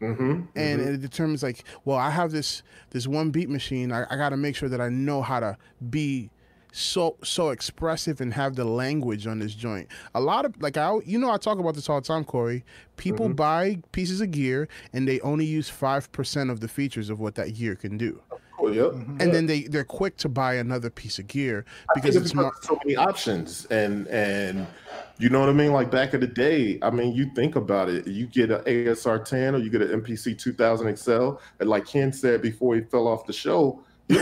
Mm-hmm, 0.00 0.42
and 0.56 0.80
mm-hmm. 0.80 0.94
it 0.94 1.00
determines 1.00 1.44
like, 1.44 1.64
well, 1.84 1.98
I 1.98 2.10
have 2.10 2.32
this 2.32 2.62
this 2.90 3.06
one 3.06 3.30
beat 3.30 3.48
machine. 3.48 3.92
I, 3.92 4.04
I 4.10 4.16
got 4.16 4.30
to 4.30 4.36
make 4.36 4.56
sure 4.56 4.68
that 4.68 4.80
I 4.80 4.88
know 4.88 5.22
how 5.22 5.40
to 5.40 5.56
be 5.90 6.30
so 6.72 7.16
so 7.22 7.50
expressive 7.50 8.20
and 8.20 8.32
have 8.32 8.56
the 8.56 8.64
language 8.64 9.26
on 9.26 9.38
this 9.38 9.54
joint. 9.54 9.88
A 10.14 10.20
lot 10.20 10.44
of 10.44 10.60
like 10.60 10.76
I 10.76 10.98
you 11.04 11.18
know 11.18 11.30
I 11.30 11.36
talk 11.36 11.58
about 11.58 11.74
this 11.74 11.88
all 11.88 12.00
the 12.00 12.06
time, 12.06 12.24
Corey. 12.24 12.64
People 12.96 13.26
mm-hmm. 13.26 13.36
buy 13.36 13.78
pieces 13.92 14.20
of 14.20 14.30
gear 14.30 14.68
and 14.92 15.06
they 15.06 15.20
only 15.20 15.44
use 15.44 15.68
five 15.68 16.10
percent 16.12 16.50
of 16.50 16.60
the 16.60 16.68
features 16.68 17.10
of 17.10 17.20
what 17.20 17.34
that 17.36 17.54
gear 17.54 17.76
can 17.76 17.96
do. 17.96 18.20
Oh, 18.62 18.68
yep. 18.68 18.92
Mm-hmm. 18.92 19.20
And 19.20 19.34
then 19.34 19.46
they 19.46 19.62
they're 19.62 19.82
quick 19.82 20.16
to 20.18 20.28
buy 20.28 20.54
another 20.54 20.88
piece 20.88 21.18
of 21.18 21.26
gear 21.26 21.64
because 21.96 22.14
it's, 22.14 22.32
more 22.32 22.52
so 22.62 22.78
many 22.84 22.94
options 22.94 23.66
and 23.66 24.06
and 24.06 24.68
you 25.18 25.30
know 25.30 25.40
what 25.40 25.48
I 25.48 25.52
mean. 25.52 25.72
Like 25.72 25.90
back 25.90 26.14
in 26.14 26.20
the 26.20 26.28
day, 26.28 26.78
I 26.80 26.90
mean, 26.90 27.12
you 27.12 27.28
think 27.34 27.56
about 27.56 27.88
it. 27.88 28.06
You 28.06 28.26
get 28.26 28.52
an 28.52 28.60
ASR 28.60 29.24
10 29.24 29.56
or 29.56 29.58
you 29.58 29.68
get 29.68 29.82
an 29.82 30.00
MPC 30.00 30.38
2000 30.38 30.96
XL, 30.96 31.30
and 31.58 31.68
like 31.68 31.86
Ken 31.86 32.12
said 32.12 32.40
before 32.40 32.76
he 32.76 32.82
fell 32.82 33.08
off 33.08 33.26
the 33.26 33.32
show. 33.32 33.82
A 34.10 34.14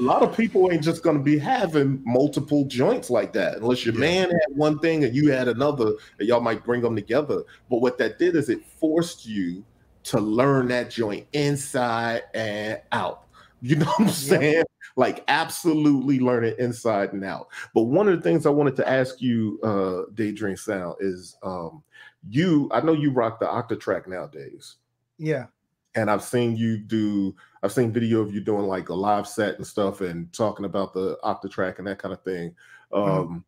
lot 0.00 0.22
of 0.22 0.34
people 0.36 0.70
ain't 0.70 0.82
just 0.82 1.02
going 1.02 1.18
to 1.18 1.22
be 1.22 1.38
having 1.38 2.00
multiple 2.04 2.64
joints 2.66 3.10
like 3.10 3.32
that 3.32 3.56
unless 3.56 3.84
your 3.84 3.94
yeah. 3.94 4.00
man 4.00 4.30
had 4.30 4.54
one 4.54 4.78
thing 4.78 5.02
and 5.02 5.12
you 5.14 5.32
had 5.32 5.48
another 5.48 5.94
and 6.20 6.28
y'all 6.28 6.40
might 6.40 6.64
bring 6.64 6.80
them 6.80 6.94
together 6.94 7.42
but 7.68 7.80
what 7.80 7.98
that 7.98 8.16
did 8.16 8.36
is 8.36 8.48
it 8.48 8.64
forced 8.64 9.26
you 9.26 9.64
to 10.08 10.20
learn 10.20 10.68
that 10.68 10.90
joint 10.90 11.26
inside 11.32 12.22
and 12.34 12.80
out. 12.92 13.24
You 13.60 13.76
know 13.76 13.86
what 13.86 14.00
I'm 14.00 14.08
saying? 14.08 14.64
Like 14.96 15.24
absolutely 15.28 16.18
learn 16.18 16.44
it 16.44 16.58
inside 16.58 17.12
and 17.12 17.24
out. 17.24 17.48
But 17.74 17.82
one 17.82 18.08
of 18.08 18.16
the 18.16 18.22
things 18.22 18.46
I 18.46 18.50
wanted 18.50 18.76
to 18.76 18.88
ask 18.88 19.20
you, 19.20 19.60
uh, 19.62 20.10
Daydream 20.14 20.56
Sound, 20.56 20.96
is 21.00 21.36
um, 21.42 21.82
you. 22.28 22.70
I 22.72 22.80
know 22.80 22.92
you 22.92 23.10
rock 23.10 23.38
the 23.38 23.46
Octatrack 23.46 24.06
nowadays. 24.06 24.76
Yeah. 25.18 25.46
And 25.94 26.10
I've 26.10 26.22
seen 26.22 26.56
you 26.56 26.78
do. 26.78 27.34
I've 27.62 27.72
seen 27.72 27.92
video 27.92 28.20
of 28.20 28.32
you 28.32 28.40
doing 28.40 28.66
like 28.66 28.88
a 28.88 28.94
live 28.94 29.26
set 29.26 29.56
and 29.56 29.66
stuff, 29.66 30.00
and 30.00 30.32
talking 30.32 30.64
about 30.64 30.94
the 30.94 31.18
Octatrack 31.24 31.78
and 31.78 31.86
that 31.86 31.98
kind 31.98 32.14
of 32.14 32.22
thing. 32.22 32.54
Mm-hmm. 32.92 33.10
Um, 33.10 33.24
mm-hmm 33.26 33.38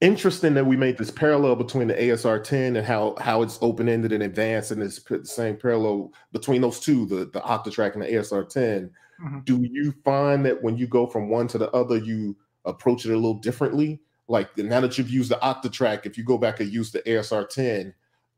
interesting 0.00 0.54
that 0.54 0.66
we 0.66 0.76
made 0.76 0.98
this 0.98 1.10
parallel 1.10 1.56
between 1.56 1.88
the 1.88 1.94
ASR 1.94 2.42
10 2.42 2.76
and 2.76 2.86
how 2.86 3.16
how 3.18 3.42
it's 3.42 3.58
open 3.62 3.88
ended 3.88 4.12
and 4.12 4.22
advanced, 4.22 4.70
and 4.70 4.82
it's 4.82 5.02
the 5.02 5.24
same 5.24 5.56
parallel 5.56 6.12
between 6.32 6.60
those 6.60 6.80
two, 6.80 7.06
the 7.06 7.26
the 7.26 7.40
Octatrack 7.40 7.94
and 7.94 8.02
the 8.02 8.12
ASR 8.12 8.48
10. 8.48 8.90
Mm-hmm. 9.22 9.40
Do 9.40 9.62
you 9.62 9.92
find 10.04 10.44
that 10.44 10.62
when 10.62 10.76
you 10.76 10.86
go 10.86 11.06
from 11.06 11.28
one 11.28 11.48
to 11.48 11.58
the 11.58 11.70
other, 11.70 11.96
you 11.96 12.36
approach 12.64 13.06
it 13.06 13.12
a 13.12 13.14
little 13.14 13.38
differently? 13.38 14.00
Like 14.28 14.56
now 14.58 14.80
that 14.80 14.98
you've 14.98 15.10
used 15.10 15.30
the 15.30 15.36
Octatrack, 15.36 16.04
if 16.04 16.18
you 16.18 16.24
go 16.24 16.36
back 16.36 16.60
and 16.60 16.70
use 16.70 16.90
the 16.90 17.00
ASR 17.02 17.48
10, 17.48 17.94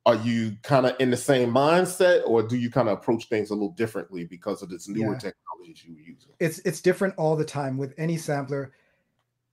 are 0.07 0.17
you 0.17 0.57
kind 0.63 0.87
of 0.87 0.95
in 1.01 1.11
the 1.11 1.17
same 1.17 1.51
mindset, 1.51 2.23
or 2.27 2.43
do 2.43 2.57
you 2.57 2.71
kind 2.71 2.89
of 2.89 2.99
approach 2.99 3.29
things 3.29 3.51
a 3.51 3.55
little 3.55 3.73
differently 3.73 4.25
because 4.25 4.63
of 4.63 4.69
this 4.69 4.89
newer 4.89 5.13
yeah. 5.13 5.19
technologies 5.19 5.85
you 5.85 5.95
use? 5.95 6.27
It's 6.39 6.61
it's 6.61 6.81
different 6.81 7.15
all 7.17 7.37
the 7.37 7.45
time 7.45 7.77
with 7.77 7.95
any 7.99 8.17
sampler 8.17 8.73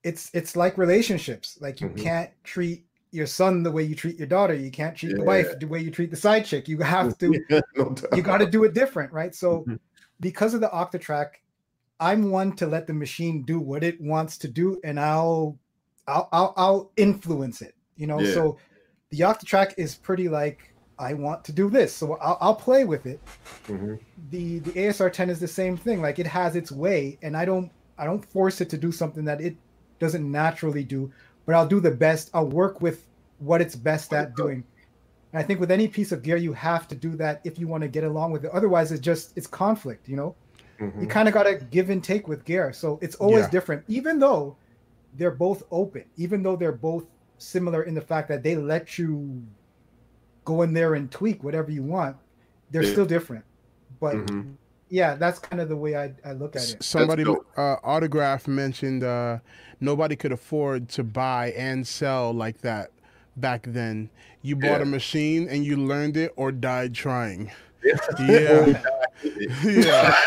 it's 0.05 0.29
it's 0.33 0.55
like 0.55 0.77
relationships. 0.77 1.57
Like 1.59 1.81
you 1.81 1.87
mm-hmm. 1.87 2.03
can't 2.03 2.31
treat 2.43 2.85
your 3.11 3.25
son 3.25 3.63
the 3.63 3.71
way 3.71 3.83
you 3.83 3.95
treat 3.95 4.17
your 4.17 4.27
daughter. 4.27 4.53
You 4.53 4.69
can't 4.69 4.95
treat 4.95 5.11
yeah. 5.11 5.17
the 5.17 5.23
wife 5.23 5.59
the 5.59 5.65
way 5.65 5.79
you 5.79 5.89
treat 5.89 6.11
the 6.11 6.15
side 6.15 6.45
chick. 6.45 6.67
You 6.67 6.77
have 6.79 7.17
to 7.17 7.33
yeah, 7.49 7.61
no 7.75 7.95
you 8.15 8.21
got 8.21 8.37
to 8.37 8.45
do 8.45 8.63
it 8.65 8.75
different, 8.75 9.11
right? 9.11 9.33
So 9.33 9.61
mm-hmm. 9.61 9.75
because 10.19 10.53
of 10.53 10.61
the 10.61 10.69
Octatrack, 10.69 11.29
I'm 11.99 12.29
one 12.29 12.55
to 12.57 12.67
let 12.67 12.85
the 12.85 12.93
machine 12.93 13.41
do 13.41 13.59
what 13.59 13.83
it 13.83 13.99
wants 13.99 14.37
to 14.39 14.47
do, 14.47 14.79
and 14.83 14.99
I'll 14.99 15.57
I'll 16.07 16.29
I'll, 16.31 16.53
I'll 16.55 16.91
influence 16.97 17.63
it. 17.63 17.73
You 17.97 18.05
know, 18.05 18.19
yeah. 18.19 18.33
so 18.33 18.57
the 19.09 19.21
Octatrack 19.21 19.73
is 19.77 19.95
pretty 19.95 20.29
like 20.29 20.71
I 20.99 21.15
want 21.15 21.43
to 21.45 21.51
do 21.51 21.67
this, 21.67 21.95
so 21.95 22.13
I'll, 22.17 22.37
I'll 22.39 22.55
play 22.55 22.85
with 22.85 23.07
it. 23.07 23.19
Mm-hmm. 23.67 23.95
The 24.29 24.59
the 24.59 24.71
ASR 24.73 25.11
10 25.11 25.31
is 25.31 25.39
the 25.39 25.47
same 25.47 25.75
thing. 25.75 25.99
Like 25.99 26.19
it 26.19 26.27
has 26.27 26.55
its 26.55 26.71
way, 26.71 27.17
and 27.23 27.35
I 27.35 27.43
don't 27.43 27.71
I 27.97 28.05
don't 28.05 28.23
force 28.23 28.61
it 28.61 28.69
to 28.69 28.77
do 28.77 28.91
something 28.91 29.25
that 29.25 29.41
it 29.41 29.55
doesn't 29.99 30.29
naturally 30.29 30.83
do, 30.83 31.11
but 31.45 31.55
I'll 31.55 31.67
do 31.67 31.79
the 31.79 31.91
best. 31.91 32.29
I'll 32.33 32.47
work 32.47 32.81
with 32.81 33.05
what 33.39 33.61
it's 33.61 33.75
best 33.75 34.13
at 34.13 34.35
doing. 34.35 34.63
And 35.33 35.41
I 35.41 35.43
think 35.43 35.59
with 35.59 35.71
any 35.71 35.87
piece 35.87 36.11
of 36.11 36.23
gear, 36.23 36.37
you 36.37 36.53
have 36.53 36.87
to 36.87 36.95
do 36.95 37.15
that 37.17 37.41
if 37.43 37.59
you 37.59 37.67
want 37.67 37.81
to 37.81 37.87
get 37.87 38.03
along 38.03 38.31
with 38.31 38.45
it. 38.45 38.51
Otherwise, 38.51 38.91
it's 38.91 39.01
just 39.01 39.37
it's 39.37 39.47
conflict. 39.47 40.07
You 40.07 40.15
know, 40.15 40.35
mm-hmm. 40.79 41.01
you 41.01 41.07
kind 41.07 41.27
of 41.27 41.33
got 41.33 41.43
to 41.43 41.55
give 41.55 41.89
and 41.89 42.03
take 42.03 42.27
with 42.27 42.45
gear. 42.45 42.73
So 42.73 42.99
it's 43.01 43.15
always 43.15 43.45
yeah. 43.45 43.49
different, 43.49 43.83
even 43.87 44.19
though 44.19 44.55
they're 45.17 45.31
both 45.31 45.63
open, 45.71 46.05
even 46.17 46.43
though 46.43 46.55
they're 46.55 46.71
both 46.71 47.05
similar 47.37 47.83
in 47.83 47.93
the 47.93 48.01
fact 48.01 48.27
that 48.29 48.43
they 48.43 48.55
let 48.55 48.97
you 48.97 49.43
go 50.45 50.61
in 50.61 50.73
there 50.73 50.95
and 50.95 51.11
tweak 51.11 51.43
whatever 51.43 51.71
you 51.71 51.83
want. 51.83 52.17
They're 52.71 52.83
yeah. 52.83 52.91
still 52.91 53.05
different, 53.05 53.45
but. 53.99 54.15
Mm-hmm 54.15 54.51
yeah, 54.89 55.15
that's 55.15 55.39
kind 55.39 55.61
of 55.61 55.69
the 55.69 55.75
way 55.75 55.95
I, 55.95 56.13
I 56.23 56.33
look 56.33 56.55
at 56.55 56.69
it. 56.69 56.83
Somebody 56.83 57.25
uh, 57.57 57.75
autograph 57.83 58.47
mentioned 58.47 59.03
uh, 59.03 59.39
nobody 59.79 60.15
could 60.15 60.31
afford 60.31 60.89
to 60.89 61.03
buy 61.03 61.51
and 61.51 61.85
sell 61.85 62.31
like 62.31 62.61
that 62.61 62.91
back 63.37 63.65
then. 63.67 64.09
You 64.41 64.55
bought 64.55 64.79
yeah. 64.79 64.83
a 64.83 64.85
machine 64.85 65.47
and 65.49 65.65
you 65.65 65.77
learned 65.77 66.17
it 66.17 66.33
or 66.35 66.51
died 66.51 66.93
trying. 66.93 67.51
Yeah. 68.19 68.81
Yeah. 69.63 70.15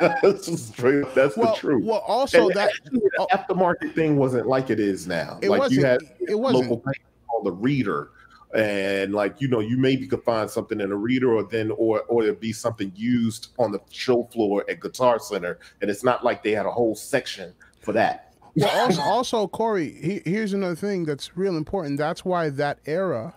that's 0.00 0.62
straight, 0.62 1.14
that's 1.14 1.36
well, 1.36 1.52
the 1.52 1.58
truth. 1.60 1.84
Well, 1.84 2.02
also 2.06 2.46
and 2.46 2.56
that 2.56 2.72
the 2.84 3.10
oh 3.18 3.26
aftermarket 3.32 3.94
thing 3.94 4.16
wasn't 4.16 4.46
like 4.46 4.70
it 4.70 4.80
is 4.80 5.06
now. 5.06 5.38
It 5.42 5.50
like 5.50 5.70
you 5.70 5.84
had 5.84 6.00
it 6.20 6.34
wasn't. 6.34 6.70
local 6.70 6.92
called 7.28 7.46
the 7.46 7.52
reader 7.52 8.10
and 8.54 9.12
like 9.14 9.40
you 9.40 9.48
know 9.48 9.60
you 9.60 9.76
maybe 9.76 10.06
could 10.06 10.22
find 10.22 10.50
something 10.50 10.80
in 10.80 10.90
a 10.90 10.96
reader 10.96 11.34
or 11.34 11.44
then 11.44 11.70
or 11.72 12.02
or 12.02 12.24
it 12.24 12.40
be 12.40 12.52
something 12.52 12.92
used 12.96 13.48
on 13.58 13.70
the 13.70 13.80
show 13.90 14.24
floor 14.32 14.64
at 14.68 14.80
guitar 14.80 15.18
center. 15.18 15.58
And 15.80 15.90
it's 15.90 16.02
not 16.02 16.24
like 16.24 16.42
they 16.42 16.52
had 16.52 16.66
a 16.66 16.70
whole 16.70 16.94
section 16.94 17.52
for 17.80 17.92
that. 17.92 18.34
Well 18.56 18.84
also, 18.84 19.00
also 19.00 19.48
corey 19.48 19.92
he, 19.92 20.30
here's 20.30 20.52
another 20.52 20.74
thing 20.74 21.04
that's 21.04 21.36
real 21.36 21.56
important. 21.56 21.98
That's 21.98 22.24
why 22.24 22.50
that 22.50 22.78
era 22.86 23.34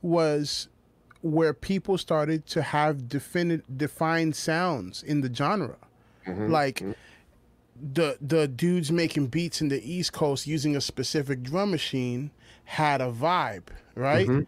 was 0.00 0.68
where 1.20 1.52
people 1.52 1.98
started 1.98 2.46
to 2.46 2.62
have 2.62 3.08
definite 3.08 3.76
defined 3.76 4.34
sounds 4.34 5.02
in 5.02 5.20
the 5.20 5.32
genre. 5.32 5.76
Mm-hmm. 6.26 6.50
like 6.50 6.76
mm-hmm. 6.76 6.92
the 7.94 8.18
the 8.20 8.46
dudes 8.46 8.92
making 8.92 9.28
beats 9.28 9.62
in 9.62 9.68
the 9.68 9.82
East 9.90 10.12
Coast 10.12 10.46
using 10.46 10.76
a 10.76 10.80
specific 10.80 11.42
drum 11.42 11.70
machine 11.70 12.30
had 12.70 13.00
a 13.00 13.10
vibe, 13.10 13.66
right? 13.96 14.28
Mhm. 14.28 14.46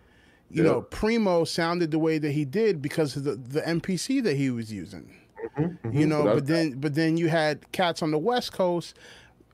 You 0.48 0.62
Yeah. 0.62 0.70
know, 0.70 0.82
Primo 0.82 1.42
sounded 1.42 1.90
the 1.90 1.98
way 1.98 2.18
that 2.18 2.30
he 2.30 2.44
did 2.44 2.80
because 2.80 3.16
of 3.16 3.24
the, 3.24 3.34
the 3.34 3.62
MPC 3.68 4.22
that 4.22 4.36
he 4.36 4.48
was 4.48 4.72
using. 4.72 5.10
Mhm, 5.58 5.78
You 5.92 6.06
mhm. 6.06 6.08
know, 6.08 6.22
but 6.22 6.46
then 6.46 6.78
but 6.78 6.94
then 6.94 7.16
you 7.16 7.28
had 7.28 7.70
cats 7.72 8.00
on 8.00 8.12
the 8.12 8.18
West 8.18 8.52
Coast. 8.52 8.96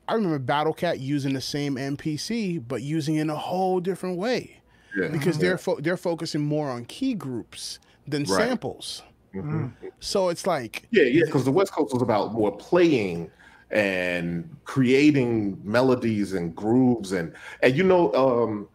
I 0.07 0.13
remember 0.15 0.39
Battle 0.39 0.75
Cat 0.75 1.01
using 1.01 1.33
the 1.33 1.41
same 1.41 1.77
MPC, 1.79 2.59
but 2.59 2.83
using 2.83 3.15
it 3.15 3.23
in 3.23 3.31
a 3.31 3.37
whole 3.37 3.81
different 3.81 4.19
way 4.19 4.61
Yeah. 4.99 5.09
because 5.09 5.39
they're 5.39 5.57
fo- 5.57 5.81
they're 5.81 5.97
focusing 5.97 6.43
more 6.43 6.69
on 6.69 6.85
key 6.85 7.15
groups 7.15 7.79
than 8.07 8.25
Right. 8.25 8.49
samples. 8.49 9.03
Mhm. 9.35 9.73
So 10.01 10.29
it's 10.29 10.47
like 10.47 10.87
Yeah, 10.91 11.05
yeah, 11.05 11.25
because 11.25 11.47
the 11.47 11.53
West 11.53 11.73
Coast 11.73 11.95
was 11.95 12.03
about 12.03 12.35
more 12.35 12.55
playing 12.55 13.31
and 13.71 14.49
creating 14.65 15.61
melodies 15.63 16.33
and 16.33 16.55
grooves 16.55 17.13
and 17.13 17.33
and 17.63 17.77
you 17.77 17.85
know, 17.85 18.13
um 18.15 18.69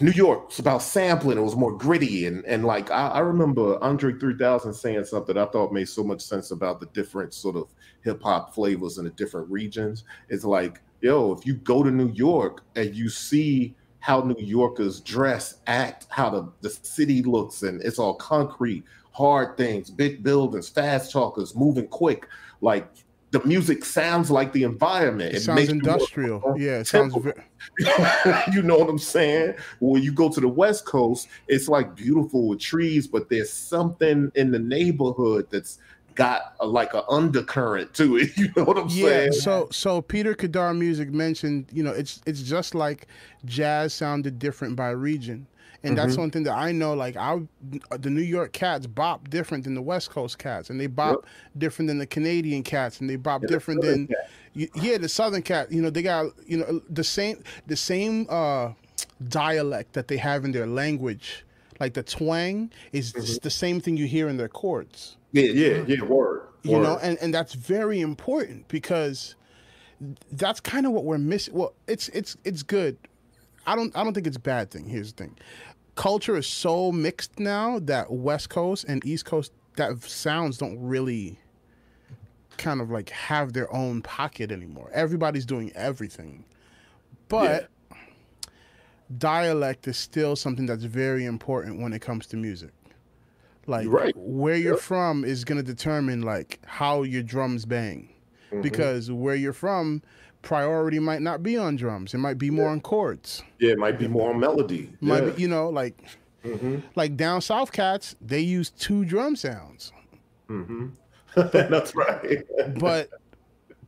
New 0.00 0.10
York 0.10 0.48
was 0.48 0.58
about 0.58 0.82
sampling. 0.82 1.38
It 1.38 1.42
was 1.42 1.56
more 1.56 1.76
gritty 1.76 2.26
and 2.26 2.44
and 2.44 2.64
like 2.64 2.90
I, 2.90 3.08
I 3.08 3.18
remember 3.20 3.82
Andre 3.82 4.12
3000 4.18 4.72
saying 4.74 5.04
something 5.04 5.38
I 5.38 5.46
thought 5.46 5.72
made 5.72 5.88
so 5.88 6.04
much 6.04 6.20
sense 6.20 6.50
about 6.50 6.80
the 6.80 6.86
different 6.86 7.32
sort 7.32 7.56
of 7.56 7.68
hip 8.02 8.22
hop 8.22 8.54
flavors 8.54 8.98
in 8.98 9.04
the 9.04 9.10
different 9.10 9.50
regions. 9.50 10.04
It's 10.28 10.44
like, 10.44 10.80
yo, 11.00 11.32
if 11.32 11.46
you 11.46 11.54
go 11.54 11.82
to 11.82 11.90
New 11.90 12.10
York 12.12 12.62
and 12.76 12.94
you 12.94 13.08
see 13.08 13.74
how 14.00 14.20
New 14.20 14.36
Yorkers 14.38 15.00
dress, 15.00 15.58
act, 15.66 16.06
how 16.10 16.30
the, 16.30 16.52
the 16.60 16.70
city 16.70 17.22
looks, 17.22 17.64
and 17.64 17.82
it's 17.82 17.98
all 17.98 18.14
concrete, 18.14 18.84
hard 19.10 19.56
things, 19.56 19.90
big 19.90 20.22
buildings, 20.22 20.68
fast 20.68 21.10
talkers, 21.10 21.56
moving 21.56 21.88
quick. 21.88 22.28
Like 22.60 22.86
the 23.38 23.46
music 23.46 23.84
sounds 23.84 24.30
like 24.30 24.52
the 24.52 24.62
environment. 24.62 25.34
it 25.34 25.40
sounds 25.40 25.56
makes 25.56 25.68
you 25.68 25.78
industrial. 25.78 26.54
Yeah, 26.58 26.78
it 26.80 26.86
sounds. 26.86 27.14
You 28.52 28.62
know 28.62 28.78
what 28.78 28.88
I'm 28.88 28.98
saying? 28.98 29.54
When 29.80 30.02
you 30.02 30.12
go 30.12 30.30
to 30.30 30.40
the 30.40 30.48
West 30.48 30.84
Coast, 30.84 31.28
it's 31.48 31.68
like 31.68 31.94
beautiful 31.96 32.48
with 32.48 32.60
trees, 32.60 33.06
but 33.06 33.28
there's 33.28 33.52
something 33.52 34.30
in 34.34 34.50
the 34.50 34.58
neighborhood 34.58 35.48
that's 35.50 35.78
got 36.16 36.54
a, 36.60 36.66
like 36.66 36.94
an 36.94 37.02
undercurrent 37.08 37.94
to 37.94 38.16
it. 38.18 38.30
You 38.36 38.48
know 38.56 38.64
what 38.64 38.78
I'm 38.78 38.88
yeah. 38.88 39.30
saying? 39.30 39.30
So 39.30 39.68
so 39.70 40.00
Peter 40.02 40.34
Kadar 40.34 40.76
Music 40.76 41.10
mentioned, 41.10 41.66
you 41.72 41.82
know, 41.82 41.92
it's 41.92 42.20
it's 42.26 42.42
just 42.42 42.74
like 42.74 43.06
jazz 43.44 43.92
sounded 43.94 44.38
different 44.38 44.76
by 44.76 44.90
region. 44.90 45.46
And 45.82 45.96
that's 45.96 46.16
Mhm. 46.16 46.18
one 46.18 46.30
thing 46.30 46.42
that 46.44 46.54
I 46.56 46.72
know. 46.72 46.94
Like 46.94 47.16
I, 47.16 47.40
the 47.90 48.10
New 48.10 48.22
York 48.22 48.52
cats 48.52 48.86
bop 48.86 49.28
different 49.30 49.64
than 49.64 49.74
the 49.74 49.82
West 49.82 50.10
Coast 50.10 50.38
cats, 50.38 50.70
and 50.70 50.80
they 50.80 50.88
bop 50.88 51.26
different 51.58 51.88
than 51.88 51.98
the 51.98 52.06
Canadian 52.06 52.62
cats, 52.64 53.00
and 53.00 53.08
they 53.08 53.16
bop 53.16 53.46
Yeah, 53.46 53.46
different 53.46 53.82
Southern 53.82 54.00
than 54.04 54.08
yeah 54.54 54.98
the 54.98 55.08
Southern 55.08 55.42
cat. 55.42 55.70
You 55.70 55.82
know 55.82 55.90
they 55.90 56.02
got 56.02 56.26
you 56.46 56.58
know 56.58 56.80
the 56.90 57.04
same 57.04 57.42
the 57.66 57.76
same 57.76 58.26
uh, 58.28 58.72
dialect 59.28 59.92
that 59.92 60.08
they 60.08 60.16
have 60.16 60.44
in 60.44 60.52
their 60.52 60.66
language. 60.66 61.44
Like 61.78 61.94
the 61.94 62.02
twang 62.02 62.72
is 62.92 63.14
Mm-hmm. 63.14 63.36
the 63.42 63.50
same 63.50 63.80
thing 63.80 63.96
you 63.96 64.06
hear 64.06 64.28
in 64.28 64.38
their 64.38 64.48
chords 64.48 65.15
yeah, 65.32 65.42
yeah, 65.42 65.74
uh-huh. 65.74 65.84
yeah. 65.88 66.04
Word. 66.04 66.48
you 66.62 66.78
know 66.78 66.98
and, 67.02 67.18
and 67.20 67.32
that's 67.32 67.54
very 67.54 68.00
important 68.00 68.68
because 68.68 69.34
that's 70.32 70.60
kind 70.60 70.86
of 70.86 70.92
what 70.92 71.04
we're 71.04 71.18
missing 71.18 71.54
well 71.54 71.74
it's 71.86 72.08
it's 72.08 72.36
it's 72.44 72.62
good. 72.62 72.96
I 73.66 73.74
don't 73.74 73.96
i 73.96 74.04
don't 74.04 74.14
think 74.14 74.26
it's 74.26 74.36
a 74.36 74.40
bad 74.40 74.70
thing 74.70 74.88
here's 74.88 75.12
the 75.12 75.24
thing. 75.24 75.36
Culture 75.94 76.36
is 76.36 76.46
so 76.46 76.92
mixed 76.92 77.38
now 77.38 77.78
that 77.80 78.12
west 78.12 78.50
coast 78.50 78.84
and 78.86 79.04
east 79.06 79.24
coast 79.24 79.52
that 79.76 80.02
sounds 80.02 80.58
don't 80.58 80.78
really 80.80 81.38
kind 82.56 82.80
of 82.80 82.90
like 82.90 83.10
have 83.10 83.52
their 83.52 83.72
own 83.74 84.02
pocket 84.02 84.50
anymore. 84.50 84.90
Everybody's 84.92 85.46
doing 85.46 85.72
everything. 85.74 86.44
But 87.28 87.68
dialect 89.18 89.86
is 89.88 89.96
still 89.96 90.36
something 90.36 90.66
that's 90.66 90.84
very 90.84 91.24
important 91.24 91.80
when 91.80 91.92
it 91.92 92.00
comes 92.00 92.26
to 92.28 92.36
music 92.36 92.70
like 93.66 93.88
right. 93.88 94.14
where 94.16 94.56
you're 94.56 94.74
Yep. 94.74 94.80
from 94.82 95.24
is 95.24 95.44
going 95.44 95.56
to 95.58 95.64
determine 95.64 96.22
like 96.22 96.60
how 96.66 97.02
your 97.02 97.22
drums 97.22 97.64
bang 97.64 98.08
Mhm. 98.52 98.62
because 98.62 99.10
where 99.10 99.34
you're 99.34 99.52
from 99.52 100.02
priority 100.42 100.98
might 101.00 101.22
not 101.22 101.42
be 101.42 101.56
on 101.56 101.74
drums 101.76 102.14
it 102.14 102.18
might 102.18 102.38
be 102.38 102.50
more 102.50 102.68
on 102.68 102.80
chords 102.80 103.42
yeah, 103.58 103.72
it 103.72 103.78
might 103.78 103.98
be 103.98 104.06
more 104.06 104.30
on 104.32 104.38
melody. 104.38 104.90
might 105.00 105.24
yeah. 105.24 105.30
be, 105.30 105.42
you 105.42 105.48
know 105.48 105.68
like 105.68 105.98
hmm 106.44 106.76
like 106.94 107.16
down 107.16 107.40
south 107.40 107.72
cats 107.72 108.14
they 108.20 108.38
use 108.40 108.70
two 108.70 109.04
drum 109.04 109.34
sounds 109.34 109.92
hmm 110.48 110.86
That's 111.52 111.94
right. 111.96 112.44
but 112.78 113.10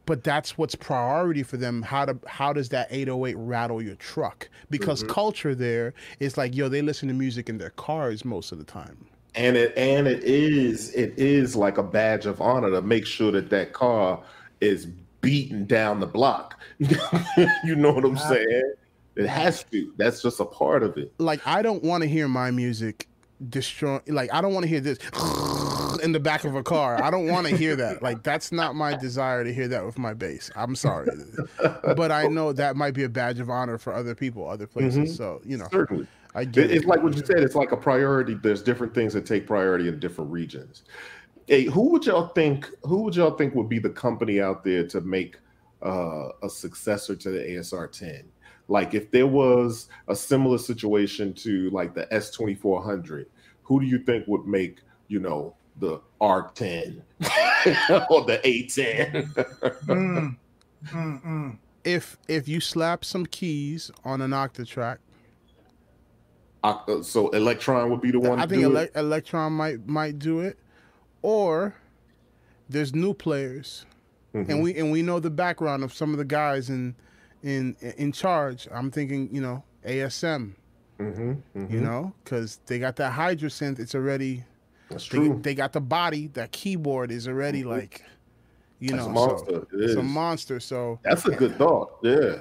but 0.04 0.24
that's 0.24 0.58
what's 0.58 0.74
priority 0.74 1.42
for 1.42 1.56
them 1.56 1.82
how 1.82 2.04
to 2.04 2.18
how 2.26 2.52
does 2.52 2.70
that 2.70 2.88
808 2.90 3.36
rattle 3.36 3.80
your 3.80 3.94
truck 3.96 4.48
because 4.70 5.02
Mm-hmm. 5.02 5.12
culture 5.12 5.54
there 5.54 5.94
is 6.18 6.36
like 6.36 6.54
yo 6.56 6.68
they 6.68 6.82
listen 6.82 7.06
to 7.08 7.14
music 7.14 7.48
in 7.48 7.58
their 7.58 7.70
cars 7.70 8.24
most 8.24 8.50
of 8.52 8.58
the 8.58 8.64
time 8.64 9.06
and 9.34 9.56
it 9.56 9.76
and 9.76 10.06
it 10.06 10.24
is 10.24 10.94
it 10.94 11.14
is 11.18 11.54
like 11.56 11.78
a 11.78 11.82
badge 11.82 12.26
of 12.26 12.40
honor 12.40 12.70
to 12.70 12.82
make 12.82 13.06
sure 13.06 13.30
that 13.32 13.50
that 13.50 13.72
car 13.72 14.20
is 14.60 14.86
beaten 15.20 15.66
down 15.66 16.00
the 16.00 16.06
block. 16.06 16.58
you 17.64 17.76
know 17.76 17.92
what 17.92 18.04
I'm 18.04 18.16
saying? 18.18 18.72
It 19.16 19.26
has 19.26 19.64
to. 19.72 19.92
That's 19.96 20.22
just 20.22 20.38
a 20.40 20.44
part 20.44 20.82
of 20.82 20.96
it. 20.96 21.12
like 21.18 21.44
I 21.46 21.62
don't 21.62 21.82
want 21.82 22.02
to 22.02 22.08
hear 22.08 22.28
my 22.28 22.50
music 22.50 23.08
destroy 23.50 24.00
like 24.08 24.32
I 24.32 24.40
don't 24.40 24.52
want 24.52 24.64
to 24.64 24.68
hear 24.68 24.80
this 24.80 24.98
in 26.02 26.12
the 26.12 26.20
back 26.20 26.44
of 26.44 26.54
a 26.54 26.62
car. 26.62 27.02
I 27.02 27.10
don't 27.10 27.26
want 27.26 27.46
to 27.48 27.56
hear 27.56 27.74
that. 27.76 28.02
Like 28.02 28.22
that's 28.22 28.52
not 28.52 28.74
my 28.74 28.96
desire 28.96 29.44
to 29.44 29.52
hear 29.52 29.68
that 29.68 29.84
with 29.84 29.98
my 29.98 30.14
bass. 30.14 30.50
I'm 30.56 30.74
sorry. 30.76 31.08
But 31.96 32.12
I 32.12 32.26
know 32.26 32.52
that 32.52 32.76
might 32.76 32.94
be 32.94 33.04
a 33.04 33.08
badge 33.08 33.40
of 33.40 33.50
honor 33.50 33.78
for 33.78 33.92
other 33.92 34.14
people, 34.14 34.48
other 34.48 34.66
places. 34.66 35.12
Mhm. 35.12 35.16
So, 35.16 35.40
you 35.44 35.56
know, 35.56 35.68
Certainly. 35.70 36.06
I 36.34 36.44
get 36.44 36.64
It- 36.64 36.70
it. 36.70 36.76
It's 36.78 36.86
like 36.86 37.02
what 37.02 37.14
you 37.14 37.24
said. 37.24 37.38
It's 37.40 37.54
like 37.54 37.72
a 37.72 37.76
priority. 37.76 38.34
There's 38.34 38.62
different 38.62 38.94
things 38.94 39.12
that 39.14 39.26
take 39.26 39.46
priority 39.46 39.88
in 39.88 39.98
different 39.98 40.30
regions. 40.30 40.84
Hey, 41.46 41.64
who 41.64 41.90
would 41.90 42.04
y'all 42.06 42.28
think? 42.28 42.70
Who 42.82 43.02
would 43.02 43.16
y'all 43.16 43.36
think 43.36 43.54
would 43.54 43.68
be 43.68 43.78
the 43.78 43.90
company 43.90 44.40
out 44.40 44.64
there 44.64 44.86
to 44.88 45.00
make 45.00 45.38
uh, 45.82 46.28
a 46.42 46.48
successor 46.50 47.16
to 47.16 47.30
the 47.30 47.38
ASR 47.38 47.90
10? 47.90 48.24
Like, 48.68 48.92
if 48.92 49.10
there 49.10 49.26
was 49.26 49.88
a 50.08 50.14
similar 50.14 50.58
situation 50.58 51.32
to 51.34 51.70
like 51.70 51.94
the 51.94 52.06
S2400, 52.12 53.24
who 53.62 53.80
do 53.80 53.86
you 53.86 53.98
think 53.98 54.26
would 54.26 54.46
make 54.46 54.80
you 55.08 55.20
know 55.20 55.54
the 55.80 56.00
R10 56.20 57.00
or 58.10 58.24
the 58.26 58.40
A10? 58.44 59.32
Mm, 59.86 60.36
mm, 60.86 61.22
mm. 61.24 61.58
If 61.84 62.18
if 62.28 62.46
you 62.46 62.60
slap 62.60 63.04
some 63.06 63.24
keys 63.24 63.90
on 64.04 64.20
an 64.20 64.32
octatrack, 64.32 64.98
Uh, 66.64 67.02
so 67.02 67.28
Elektron 67.30 67.88
would 67.90 68.00
be 68.00 68.10
the 68.10 68.18
one. 68.20 68.38
I 68.38 68.42
to 68.42 68.48
think 68.48 68.62
do 68.62 68.76
ele-? 68.76 68.86
Elektron 68.88 69.52
might 69.52 69.86
might 69.86 70.18
do 70.18 70.40
it. 70.40 70.58
Or 71.22 71.74
there's 72.68 72.94
new 72.94 73.14
players 73.14 73.86
Mhm. 74.34 74.48
and 74.48 74.62
we 74.62 74.74
and 74.76 74.90
we 74.92 75.02
know 75.02 75.20
the 75.20 75.30
background 75.30 75.82
of 75.84 75.92
some 75.94 76.12
of 76.12 76.18
the 76.18 76.24
guys 76.24 76.68
in 76.70 76.94
in 77.42 77.76
in 77.96 78.12
charge. 78.12 78.68
I'm 78.72 78.90
thinking, 78.90 79.28
you 79.34 79.40
know, 79.40 79.62
ASM, 79.84 80.54
Mhm, 80.98 81.40
mhm. 81.56 81.70
you 81.70 81.80
know, 81.80 82.12
because 82.24 82.58
they 82.66 82.78
got 82.78 82.96
that 82.96 83.12
Hydrasynth. 83.12 83.78
It's 83.78 83.94
already 83.94 84.44
that's 84.90 85.08
they, 85.08 85.18
true. 85.18 85.38
they 85.42 85.54
got 85.54 85.72
the 85.72 85.80
body. 85.80 86.26
That 86.34 86.50
keyboard 86.52 87.10
is 87.10 87.26
already 87.28 87.62
Mhm. 87.62 87.66
like, 87.70 88.02
you 88.80 88.90
That's 88.90 89.04
a 89.04 89.06
know, 89.08 89.12
monster. 89.14 89.50
so 89.50 89.56
It 89.72 89.80
it's 89.84 89.94
a 89.94 90.02
monster. 90.02 90.60
So 90.60 90.98
That's 91.04 91.24
a 91.26 91.30
good 91.30 91.56
thought. 91.56 91.98
Yeah. 92.02 92.40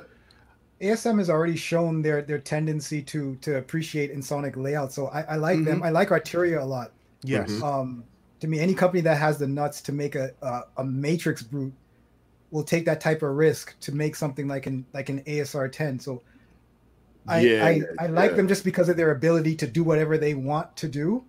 ASM 0.82 1.17
has 1.17 1.30
already 1.30 1.55
shown 1.55 2.01
their 2.01 2.21
their 2.21 2.39
tendency 2.39 3.01
to 3.03 3.36
to 3.41 3.57
appreciate 3.57 4.15
Ensoniq 4.15 4.55
layout. 4.57 4.93
So 4.93 5.07
I, 5.07 5.21
I 5.21 5.36
like 5.38 5.63
them. 5.65 5.82
I 5.84 5.89
like 5.89 6.09
Arturia 6.09 6.61
a 6.61 6.65
lot. 6.65 6.91
yes, 7.23 7.49
Mhm. 7.49 7.63
Um, 7.63 8.03
to 8.39 8.47
me, 8.47 8.59
any 8.59 8.75
company 8.75 9.01
that 9.01 9.17
has 9.17 9.39
the 9.39 9.47
nuts 9.47 9.82
to 9.82 9.91
make 9.91 10.15
a, 10.15 10.32
a 10.41 10.61
a 10.78 10.84
MatrixBrute 10.84 11.71
will 12.51 12.63
take 12.63 12.86
that 12.86 13.01
type 13.01 13.23
of 13.23 13.36
risk 13.36 13.78
to 13.82 13.91
make 13.91 14.15
something 14.15 14.47
like 14.47 14.67
an 14.67 14.86
like 14.93 15.09
an 15.09 15.21
ASR 15.23 15.67
10. 15.71 15.99
So 15.99 16.21
I 17.28 17.39
Yeah, 17.41 17.65
I, 17.65 17.82
I 18.05 18.07
like 18.07 18.32
yeah. 18.32 18.38
them 18.38 18.47
just 18.47 18.63
because 18.63 18.88
of 18.88 18.95
their 18.97 19.11
ability 19.11 19.55
to 19.57 19.67
do 19.67 19.84
whatever 19.84 20.17
they 20.17 20.34
want 20.36 20.75
to 20.78 20.88
do. 20.88 21.23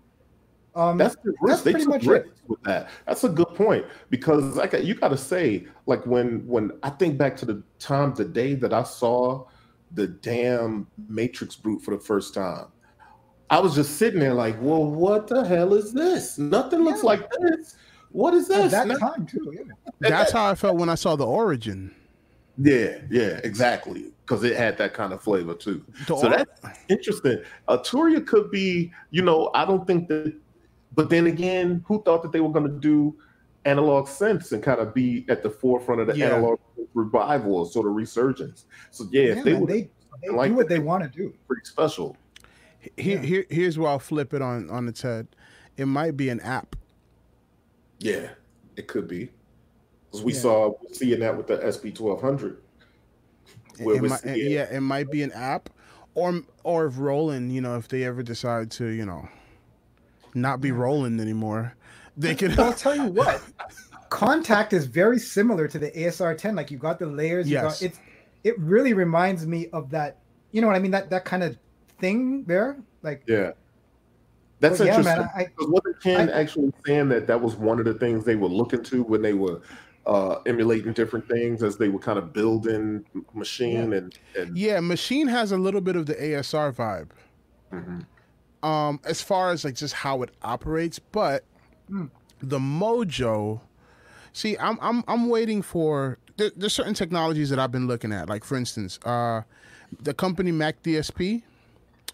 Um, 0.78 0.96
That's 0.96 1.16
the 1.24 1.34
risk. 1.40 1.46
That's 1.48 1.62
They 1.62 1.72
pretty 1.72 1.86
much 1.86 2.06
it. 2.06 2.32
with 2.46 2.62
that. 2.62 2.88
That's 3.06 3.24
a 3.24 3.28
good 3.28 3.48
point 3.54 3.84
because 4.10 4.56
like 4.56 4.72
you 4.84 4.94
got 4.94 5.08
to 5.08 5.16
say, 5.16 5.66
like 5.86 6.06
when 6.06 6.46
when 6.46 6.70
I 6.84 6.90
think 6.90 7.18
back 7.18 7.36
to 7.38 7.46
the 7.46 7.62
time 7.80 8.14
the 8.14 8.24
day 8.24 8.54
that 8.54 8.72
I 8.72 8.84
saw 8.84 9.44
the 9.92 10.06
damn 10.06 10.86
MatrixBrute 11.10 11.82
for 11.82 11.96
the 11.96 12.00
first 12.02 12.32
time, 12.34 12.66
I 13.50 13.58
was 13.58 13.74
just 13.74 13.96
sitting 13.96 14.20
there 14.20 14.34
like, 14.34 14.56
well, 14.60 14.84
what 14.84 15.26
the 15.26 15.44
hell 15.44 15.74
is 15.74 15.92
this? 15.92 16.38
Nothing 16.38 16.80
looks 16.84 17.00
Yeah. 17.02 17.06
like 17.06 17.28
this. 17.40 17.74
What 18.12 18.34
is 18.34 18.48
at 18.50 18.62
this? 18.62 18.72
that 18.72 18.86
No- 18.86 18.98
time 18.98 19.26
too. 19.26 19.52
Yeah. 19.52 20.08
that's 20.10 20.30
how 20.32 20.48
I 20.48 20.54
felt 20.54 20.76
when 20.76 20.88
I 20.88 20.94
saw 20.94 21.16
the 21.16 21.26
Origin. 21.26 21.92
Yeah, 22.56 22.98
yeah, 23.10 23.40
exactly. 23.44 24.12
Because 24.24 24.44
it 24.44 24.56
had 24.56 24.76
that 24.78 24.92
kind 24.94 25.12
of 25.12 25.22
flavor 25.22 25.54
too. 25.54 25.82
The 26.06 26.16
So 26.16 26.26
Or- 26.26 26.30
that's 26.30 26.60
interesting. 26.88 27.38
Arturia 27.68 28.24
could 28.26 28.50
be, 28.50 28.92
you 29.10 29.22
know, 29.22 29.50
I 29.54 29.64
don't 29.64 29.86
think 29.86 30.08
that, 30.08 30.34
but 30.94 31.10
then 31.10 31.26
again, 31.26 31.84
who 31.86 32.02
thought 32.02 32.22
that 32.22 32.32
they 32.32 32.40
were 32.40 32.50
going 32.52 32.66
to 32.66 32.78
do 32.80 33.16
analog 33.64 34.06
synths 34.06 34.52
and 34.52 34.62
kind 34.62 34.80
of 34.80 34.94
be 34.94 35.24
at 35.28 35.42
the 35.42 35.50
forefront 35.50 36.00
of 36.00 36.06
the 36.06 36.16
Yeah. 36.16 36.26
analog 36.26 36.58
revival 36.94 37.56
or 37.56 37.66
sort 37.66 37.86
of 37.86 37.94
resurgence. 37.94 38.64
So 38.90 39.06
yeah, 39.10 39.34
Yeah, 39.34 39.42
they 39.42 39.52
man, 39.52 39.66
they, 39.66 39.90
they 40.22 40.30
like 40.30 40.50
do 40.50 40.56
what 40.56 40.68
that. 40.68 40.74
they 40.74 40.78
want 40.80 41.04
to 41.04 41.08
do. 41.10 41.34
pretty 41.46 41.64
special. 41.64 42.16
Here, 42.96 43.18
here, 43.18 43.44
here's 43.50 43.76
where 43.78 43.90
I'll 43.90 43.98
flip 43.98 44.32
it 44.32 44.40
on 44.40 44.70
on 44.70 44.88
its 44.88 45.02
head. 45.02 45.28
It 45.76 45.86
might 45.86 46.16
be 46.16 46.28
an 46.28 46.40
app. 46.40 46.76
Yeah, 47.98 48.30
it 48.76 48.86
could 48.88 49.08
be. 49.08 49.30
'Cause 50.10 50.22
we 50.22 50.32
Yeah. 50.32 50.38
saw 50.40 50.74
seeing 50.92 51.20
that 51.20 51.36
with 51.36 51.48
the 51.48 51.64
SP 51.66 51.90
twelve 51.92 52.20
hundred. 52.22 52.58
It 53.78 54.02
might, 54.02 54.24
yeah, 54.24 54.64
it 54.74 54.80
might 54.80 55.10
be 55.10 55.22
an 55.22 55.32
app, 55.32 55.68
or 56.14 56.40
or 56.64 56.86
if 56.86 56.98
Roland, 56.98 57.52
you 57.52 57.60
know, 57.60 57.76
if 57.76 57.88
they 57.88 58.04
ever 58.04 58.22
decide 58.22 58.70
to, 58.72 58.86
you 58.86 59.04
know, 59.04 59.28
not 60.34 60.60
be 60.60 60.72
rolling 60.72 61.20
anymore, 61.20 61.74
they 62.16 62.34
could. 62.34 62.56
But 62.56 62.66
I'll 62.66 62.72
tell 62.72 62.94
you 62.96 63.04
what, 63.06 63.42
Kontakt 64.10 64.72
is 64.72 64.86
very 64.86 65.18
similar 65.18 65.68
to 65.68 65.78
the 65.78 65.90
ASR 65.90 66.36
10. 66.36 66.56
Like 66.56 66.70
you 66.70 66.78
got 66.78 66.98
the 66.98 67.06
layers. 67.06 67.48
You 67.48 67.54
Yes. 67.54 67.62
got 67.80 67.82
it's. 67.82 68.00
It 68.44 68.58
really 68.58 68.92
reminds 68.94 69.46
me 69.46 69.68
of 69.72 69.90
that. 69.90 70.18
You 70.52 70.60
know 70.60 70.66
what 70.68 70.76
I 70.76 70.78
mean? 70.78 70.92
That 70.92 71.10
that 71.10 71.24
kind 71.24 71.42
of 71.42 71.56
thing 72.00 72.44
there. 72.44 72.76
Like 73.02 73.22
Yeah. 73.26 73.52
That's 74.60 74.80
Well, 74.80 74.88
yeah, 74.88 75.02
man, 75.02 75.30
I- 75.36 75.44
Because 75.44 75.68
wasn't 75.68 76.02
Ken 76.02 76.30
I- 76.30 76.40
actually 76.40 76.72
saying 76.84 77.10
that 77.10 77.26
that 77.28 77.40
was 77.40 77.54
one 77.54 77.78
of 77.78 77.84
the 77.84 77.94
things 77.94 78.24
they 78.24 78.34
were 78.34 78.48
looking 78.48 78.82
to 78.84 79.02
when 79.04 79.22
they 79.22 79.34
were 79.34 79.60
uh, 80.06 80.40
emulating 80.46 80.92
different 80.94 81.28
things 81.28 81.62
as 81.62 81.76
they 81.76 81.88
were 81.90 81.98
kind 81.98 82.18
of 82.18 82.32
building 82.32 83.04
machine 83.34 83.92
and 83.92 84.18
and 84.38 84.56
yeah, 84.56 84.78
Maschine 84.78 85.28
has 85.28 85.52
a 85.52 85.58
little 85.58 85.80
bit 85.82 85.94
of 85.96 86.06
the 86.06 86.14
ASR 86.14 86.72
vibe. 86.72 87.10
Mhm. 87.72 88.04
Um 88.62 89.00
as 89.04 89.22
far 89.22 89.50
as 89.50 89.64
like 89.64 89.74
just 89.74 89.94
how 89.94 90.22
it 90.22 90.30
operates 90.42 90.98
but 90.98 91.44
Mm. 91.90 92.10
the 92.42 92.58
mojo 92.58 93.60
see 94.34 94.58
i'm 94.58 94.78
i'm 94.82 95.02
i'm 95.08 95.28
waiting 95.30 95.62
for 95.62 96.18
there, 96.36 96.50
there's 96.54 96.74
certain 96.74 96.92
technologies 96.92 97.48
that 97.48 97.58
i've 97.58 97.72
been 97.72 97.86
looking 97.86 98.12
at 98.12 98.28
like 98.28 98.44
for 98.44 98.56
instance 98.58 98.98
uh 99.06 99.40
the 100.02 100.12
company 100.12 100.52
McDSP 100.52 101.42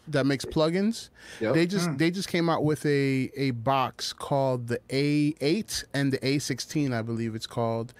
that 0.06 0.26
makes 0.26 0.44
plugins 0.44 1.08
Yep. 1.40 1.54
they 1.54 1.66
just 1.66 1.98
they 1.98 2.10
just 2.12 2.28
came 2.28 2.48
out 2.48 2.62
with 2.62 2.86
a 2.86 3.30
a 3.36 3.50
box 3.50 4.12
called 4.12 4.68
the 4.68 4.78
a8 4.90 5.84
and 5.92 6.12
the 6.12 6.18
a16 6.18 6.94
i 6.94 7.02
believe 7.02 7.34
it's 7.34 7.46
called 7.48 7.92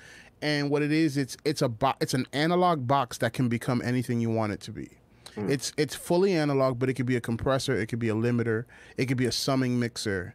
and 0.42 0.70
what 0.70 0.82
it 0.82 0.92
is 0.92 1.16
it's 1.16 1.36
it's 1.44 1.60
a 1.62 1.68
bo- 1.68 1.94
it's 2.00 2.14
an 2.14 2.26
analog 2.32 2.86
box 2.86 3.18
that 3.18 3.32
can 3.32 3.48
become 3.48 3.82
anything 3.82 4.20
you 4.20 4.30
want 4.30 4.52
it 4.52 4.60
to 4.60 4.70
be 4.70 4.90
Mm. 5.36 5.50
it's 5.50 5.72
it's 5.76 5.94
fully 5.94 6.32
analog, 6.34 6.78
but 6.78 6.88
it 6.88 6.94
could 6.94 7.06
be 7.06 7.16
a 7.16 7.20
compressor, 7.20 7.74
it 7.76 7.86
could 7.86 7.98
be 7.98 8.08
a 8.08 8.14
limiter, 8.14 8.64
it 8.96 9.06
could 9.06 9.16
be 9.16 9.26
a 9.26 9.32
summing 9.32 9.78
mixer. 9.78 10.34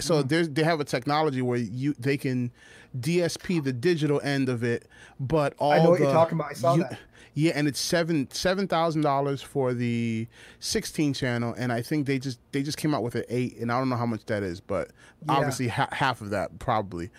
So 0.00 0.22
mm. 0.22 0.28
there's 0.28 0.48
they 0.48 0.64
have 0.64 0.80
a 0.80 0.84
technology 0.84 1.42
where 1.42 1.58
you 1.58 1.94
they 1.98 2.16
can 2.16 2.50
DSP 2.98 3.62
the 3.62 3.72
digital 3.72 4.20
end 4.22 4.48
of 4.48 4.62
it, 4.62 4.88
but 5.20 5.54
all 5.58 5.72
I 5.72 5.78
know 5.82 5.90
what 5.90 5.98
the, 5.98 6.06
you're 6.06 6.12
talking 6.12 6.38
about. 6.38 6.50
I 6.50 6.54
saw 6.54 6.74
you- 6.74 6.82
that. 6.82 6.98
Yeah, 7.34 7.52
and 7.54 7.66
it's 7.66 7.80
seven 7.80 8.28
seven 8.30 8.68
thousand 8.68 9.02
dollars 9.02 9.40
for 9.40 9.72
the 9.72 10.26
sixteen 10.58 11.14
channel, 11.14 11.54
and 11.56 11.72
I 11.72 11.80
think 11.80 12.06
they 12.06 12.18
just 12.18 12.38
they 12.52 12.62
just 12.62 12.76
came 12.76 12.94
out 12.94 13.02
with 13.02 13.14
an 13.14 13.24
eight, 13.30 13.56
and 13.58 13.72
I 13.72 13.78
don't 13.78 13.88
know 13.88 13.96
how 13.96 14.04
much 14.04 14.26
that 14.26 14.42
is, 14.42 14.60
but 14.60 14.90
Yeah. 15.26 15.36
obviously 15.36 15.68
ha- 15.68 15.88
half 15.92 16.20
of 16.20 16.28
that 16.30 16.58
probably. 16.58 17.10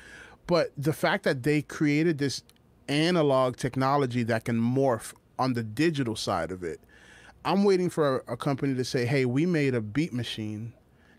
But 0.46 0.72
the 0.78 0.94
fact 0.94 1.24
that 1.24 1.42
they 1.42 1.64
created 1.64 2.20
this 2.20 2.44
analog 2.88 3.56
technology 3.56 4.22
that 4.24 4.46
can 4.46 4.60
morph 4.60 5.14
on 5.40 5.54
the 5.54 5.64
digital 5.64 6.16
side 6.16 6.52
of 6.52 6.64
it, 6.64 6.80
I'm 7.46 7.64
waiting 7.64 7.90
for 7.90 8.20
a, 8.28 8.34
a 8.34 8.38
company 8.38 8.76
to 8.76 8.84
say, 8.84 9.06
"Hey, 9.06 9.26
we 9.26 9.46
made 9.46 9.76
a 9.76 9.82
beat 9.82 10.14
machine 10.14 10.74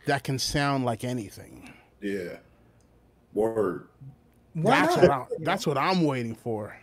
that 0.06 0.24
can 0.24 0.38
sound 0.38 0.84
like 0.84 1.04
anything." 1.04 1.72
yeah. 2.00 2.36
Word. 3.32 3.88
that's 4.54 4.96
what 4.96 5.10
I, 5.10 5.24
that's 5.40 5.66
what 5.66 5.76
I'm 5.76 6.04
waiting 6.04 6.36
for. 6.36 6.76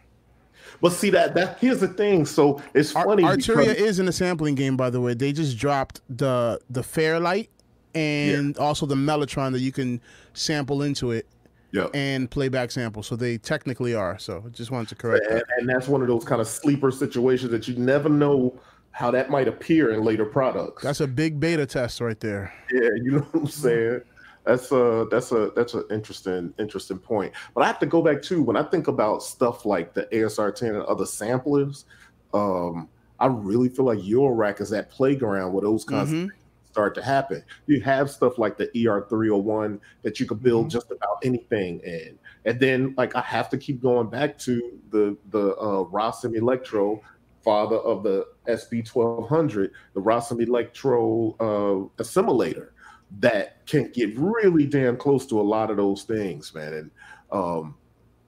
But 0.81 0.91
see 0.91 1.09
that 1.11 1.33
that 1.35 1.59
here's 1.59 1.79
the 1.79 1.87
thing. 1.87 2.25
So 2.25 2.61
it's 2.73 2.95
Ar- 2.95 3.05
funny 3.05 3.23
Arturia 3.23 3.69
because 3.69 3.77
is 3.77 3.99
in 3.99 4.05
the 4.05 4.11
sampling 4.11 4.55
game, 4.55 4.75
by 4.75 4.89
the 4.89 4.99
way. 4.99 5.13
They 5.13 5.31
just 5.31 5.57
dropped 5.57 6.01
the 6.09 6.59
the 6.69 6.83
Fairlight 6.83 7.49
and 7.95 8.57
also 8.57 8.85
the 8.85 8.95
Mellotron 8.95 9.51
that 9.53 9.61
you 9.61 9.71
can 9.71 10.01
sample 10.33 10.81
into 10.81 11.11
it 11.11 11.27
yeah. 11.71 11.87
and 11.93 12.29
playback 12.29 12.71
sample. 12.71 13.03
So 13.03 13.15
they 13.15 13.37
technically 13.37 13.93
are. 13.95 14.17
So 14.19 14.43
just 14.51 14.71
wanted 14.71 14.89
to 14.89 14.95
correct 14.95 15.25
And, 15.29 15.39
that. 15.39 15.45
and 15.57 15.69
that's 15.69 15.87
one 15.87 16.01
of 16.01 16.07
those 16.07 16.23
kind 16.23 16.41
of 16.41 16.47
sleeper 16.47 16.91
situations 16.91 17.51
that 17.51 17.67
you 17.67 17.75
never 17.75 18.09
know 18.09 18.59
how 18.91 19.11
that 19.11 19.29
might 19.29 19.47
appear 19.47 19.91
in 19.91 20.03
later 20.03 20.25
products. 20.25 20.83
That's 20.83 20.99
a 21.01 21.07
big 21.07 21.39
beta 21.39 21.65
test 21.65 22.01
right 22.01 22.19
there. 22.19 22.53
Yeah, 22.71 22.89
you 22.95 23.11
know 23.11 23.19
what 23.31 23.41
I'm 23.41 23.47
saying. 23.47 24.01
That's 24.45 24.71
a 24.71 25.07
that's 25.11 25.31
a 25.31 25.51
that's 25.55 25.75
an 25.75 25.83
interesting 25.91 26.53
interesting 26.57 26.97
point. 26.97 27.33
But 27.53 27.61
I 27.63 27.67
have 27.67 27.79
to 27.79 27.85
go 27.85 28.01
back 28.01 28.21
to 28.23 28.41
when 28.41 28.57
I 28.57 28.63
think 28.63 28.87
about 28.87 29.21
stuff 29.23 29.65
like 29.65 29.93
the 29.93 30.07
ASR 30.11 30.53
10 30.53 30.75
and 30.75 30.83
other 30.85 31.05
samplers. 31.05 31.85
Um, 32.33 32.89
I 33.19 33.27
really 33.27 33.69
feel 33.69 33.85
like 33.85 33.99
your 34.01 34.33
rack 34.33 34.59
is 34.61 34.71
that 34.71 34.89
playground 34.89 35.53
where 35.53 35.61
those 35.61 35.85
kinds 35.85 36.09
Mhm. 36.09 36.23
of 36.23 36.29
things 36.31 36.33
start 36.71 36.95
to 36.95 37.03
happen. 37.03 37.43
You 37.67 37.81
have 37.81 38.09
stuff 38.09 38.39
like 38.39 38.57
the 38.57 38.67
ER301 38.75 39.79
that 40.01 40.19
you 40.19 40.25
could 40.25 40.41
build 40.41 40.67
Mhm. 40.67 40.71
just 40.71 40.89
about 40.89 41.17
anything 41.23 41.79
in. 41.81 42.17
And 42.45 42.59
then 42.59 42.95
like 42.97 43.15
I 43.15 43.21
have 43.21 43.47
to 43.49 43.57
keep 43.57 43.79
going 43.81 44.09
back 44.09 44.39
to 44.39 44.71
the 44.89 45.15
the 45.29 45.55
uh 45.57 45.83
Rossum 45.91 46.35
Electro, 46.35 46.99
father 47.43 47.77
of 47.77 48.03
the 48.03 48.25
SP1200, 48.47 49.71
the 49.93 50.01
Rossum 50.01 50.41
Electro 50.41 51.35
uh 51.39 52.01
Assimil8or 52.01 52.73
that 53.19 53.65
can 53.65 53.91
get 53.91 54.17
really 54.17 54.65
damn 54.65 54.95
close 54.95 55.25
to 55.27 55.39
a 55.39 55.43
lot 55.43 55.69
of 55.69 55.77
those 55.77 56.03
things, 56.03 56.53
man. 56.53 56.73
And 56.73 56.91
um 57.31 57.75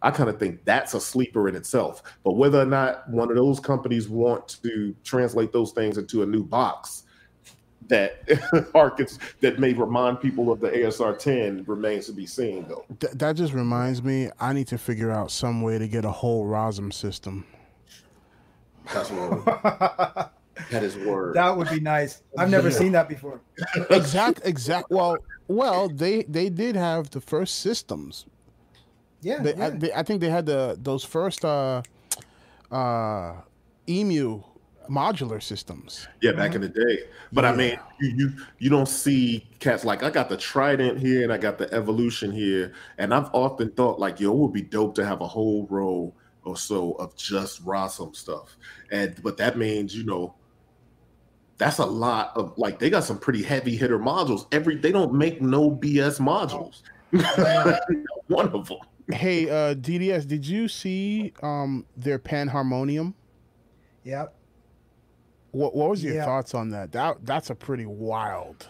I 0.01 0.11
kind 0.11 0.29
of 0.29 0.37
think 0.37 0.65
that's 0.65 0.93
a 0.93 0.99
sleeper 0.99 1.47
in 1.47 1.55
itself. 1.55 2.03
But 2.25 2.33
whether 2.33 2.59
or 2.59 2.65
not 2.65 3.09
one 3.09 3.29
of 3.29 3.37
those 3.37 3.61
companies 3.61 4.09
want 4.09 4.59
to 4.61 4.93
translate 5.05 5.53
those 5.53 5.71
things 5.71 5.97
into 5.97 6.23
a 6.23 6.25
new 6.25 6.43
box 6.43 7.03
that 7.87 8.71
markets 8.73 9.17
that 9.41 9.59
may 9.59 9.73
remind 9.73 10.19
people 10.19 10.51
of 10.51 10.59
the 10.59 10.69
ASR 10.69 11.17
10 11.17 11.63
remains 11.67 12.07
to 12.07 12.11
be 12.11 12.25
seen, 12.25 12.65
though. 12.67 12.85
Th- 12.99 13.13
that 13.13 13.35
just 13.35 13.53
reminds 13.53 14.03
me, 14.03 14.29
I 14.39 14.53
need 14.53 14.67
to 14.67 14.77
figure 14.77 15.11
out 15.11 15.31
some 15.31 15.61
way 15.61 15.77
to 15.77 15.87
get 15.87 16.05
a 16.05 16.11
whole 16.11 16.45
Rossum 16.45 16.91
system. 16.93 17.45
That's 18.91 19.09
what 19.11 19.45
that 20.71 20.83
is 20.83 20.97
word. 20.97 21.35
that 21.35 21.55
would 21.55 21.69
be 21.69 21.79
nice. 21.79 22.21
I've 22.37 22.49
never 22.49 22.69
Yeah. 22.69 22.75
seen 22.77 22.91
that 22.93 23.07
before. 23.09 23.39
Exact, 23.89 24.41
exact. 24.43 24.89
Well, 24.89 25.17
well, 25.47 25.89
they 25.89 26.23
they 26.23 26.49
did 26.49 26.75
have 26.75 27.09
the 27.11 27.21
first 27.21 27.59
systems. 27.59 28.25
Yeah, 29.21 29.41
They, 29.41 29.55
yeah. 29.55 29.65
I, 29.65 29.69
they, 29.69 29.93
I 29.93 30.03
think 30.03 30.19
they 30.21 30.29
had 30.29 30.45
the 30.45 30.77
those 30.81 31.03
first 31.05 31.45
uh, 31.45 31.81
uh, 32.71 33.33
Emu 33.87 34.41
modular 34.89 35.41
systems. 35.41 36.07
Yeah, 36.21 36.33
back 36.33 36.55
in 36.55 36.61
the 36.61 36.67
day. 36.69 37.03
But 37.31 37.45
I 37.45 37.55
mean, 37.55 37.79
you, 38.01 38.09
you 38.15 38.31
you 38.59 38.69
don't 38.69 38.87
see 38.87 39.47
cats 39.59 39.85
like 39.85 40.03
I 40.03 40.09
got 40.09 40.27
the 40.29 40.35
Trident 40.37 40.99
here 40.99 41.23
and 41.23 41.31
I 41.31 41.37
got 41.37 41.57
the 41.57 41.73
Evolution 41.73 42.31
here, 42.31 42.73
and 42.97 43.13
I've 43.13 43.29
often 43.33 43.71
thought 43.71 43.97
like, 43.99 44.19
yo, 44.19 44.31
it 44.31 44.37
would 44.37 44.53
be 44.53 44.61
dope 44.61 44.95
to 44.95 45.05
have 45.05 45.21
a 45.21 45.27
whole 45.27 45.67
row 45.69 46.13
or 46.45 46.57
so 46.57 46.93
of 46.93 47.15
just 47.15 47.65
Rossum 47.65 48.15
stuff. 48.15 48.57
And 48.91 49.21
but 49.23 49.37
that 49.37 49.57
means 49.57 49.95
you 49.95 50.03
know 50.03 50.35
that's 51.57 51.77
a 51.79 51.85
lot 51.85 52.31
of 52.35 52.57
like 52.57 52.79
they 52.79 52.89
got 52.89 53.03
some 53.03 53.17
pretty 53.19 53.43
heavy 53.43 53.75
hitter 53.75 53.99
modules. 53.99 54.47
Every 54.51 54.75
they 54.75 54.91
don't 54.91 55.13
make 55.13 55.41
no 55.41 55.71
BS 55.71 56.19
modules. 56.19 56.81
One 58.27 58.47
of 58.49 58.67
them. 58.67 58.77
Hey, 59.11 59.49
uh, 59.49 59.75
DDS, 59.75 60.25
did 60.27 60.47
you 60.47 60.67
see 60.67 61.33
um, 61.43 61.85
their 61.97 62.17
Panharmonium? 62.17 63.13
Yep. 64.03 64.33
What 65.51 65.75
What 65.75 65.89
was 65.89 66.03
your 66.03 66.15
Yeah. 66.15 66.25
thoughts 66.25 66.53
on 66.55 66.69
that? 66.69 66.91
That 66.93 67.25
that's 67.25 67.49
a 67.49 67.55
pretty 67.55 67.85
wild. 67.85 68.69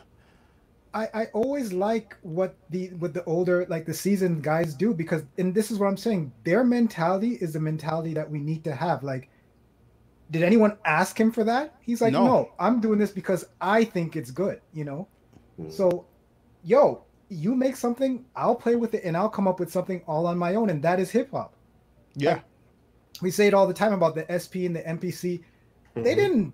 I, 0.94 1.10
I 1.14 1.26
always 1.34 1.74
like 1.74 2.16
what 2.22 2.56
the 2.70 2.88
what 3.00 3.14
the 3.14 3.24
older 3.26 3.66
like 3.68 3.86
the 3.86 3.94
seasoned 3.94 4.44
guys 4.44 4.74
do 4.76 4.94
because 4.94 5.24
and 5.38 5.54
this 5.54 5.72
is 5.72 5.80
what 5.80 5.88
I'm 5.88 5.98
saying 5.98 6.32
their 6.44 6.64
mentality 6.64 7.38
is 7.42 7.54
the 7.54 7.60
mentality 7.60 8.14
that 8.14 8.30
we 8.30 8.40
need 8.40 8.64
to 8.66 8.76
have 8.76 9.04
like 9.04 9.30
did 10.32 10.44
anyone 10.44 10.78
ask 10.86 11.20
him 11.20 11.32
for 11.32 11.44
that 11.44 11.76
he's 11.82 12.02
like 12.02 12.14
No. 12.14 12.26
no, 12.26 12.52
I'm 12.60 12.80
doing 12.80 13.00
this 13.00 13.12
because 13.12 13.46
I 13.60 13.84
think 13.84 14.16
it's 14.16 14.32
good 14.32 14.62
you 14.74 14.86
know 14.86 15.08
Hmm. 15.58 15.70
so 15.70 16.06
yo 16.64 17.04
you 17.30 17.54
make 17.56 17.76
something 17.76 18.26
I'll 18.36 18.56
play 18.56 18.76
with 18.76 18.94
it 18.96 19.04
and 19.04 19.16
I'll 19.16 19.30
come 19.30 19.48
up 19.48 19.60
with 19.60 19.72
something 19.72 20.02
all 20.08 20.26
on 20.28 20.38
my 20.38 20.56
own 20.56 20.70
and 20.72 20.82
that 20.84 21.00
is 21.00 21.12
hip 21.12 21.30
hop 21.32 21.54
Yeah, 22.16 22.40
we 23.22 23.30
say 23.32 23.48
it 23.48 23.54
all 23.54 23.68
the 23.68 23.74
time 23.74 23.94
about 23.94 24.16
the 24.16 24.26
SP 24.34 24.66
and 24.66 24.76
the 24.76 24.82
MPC 24.88 25.44
they 25.96 26.02
Mhm. 26.14 26.16
didn't 26.16 26.54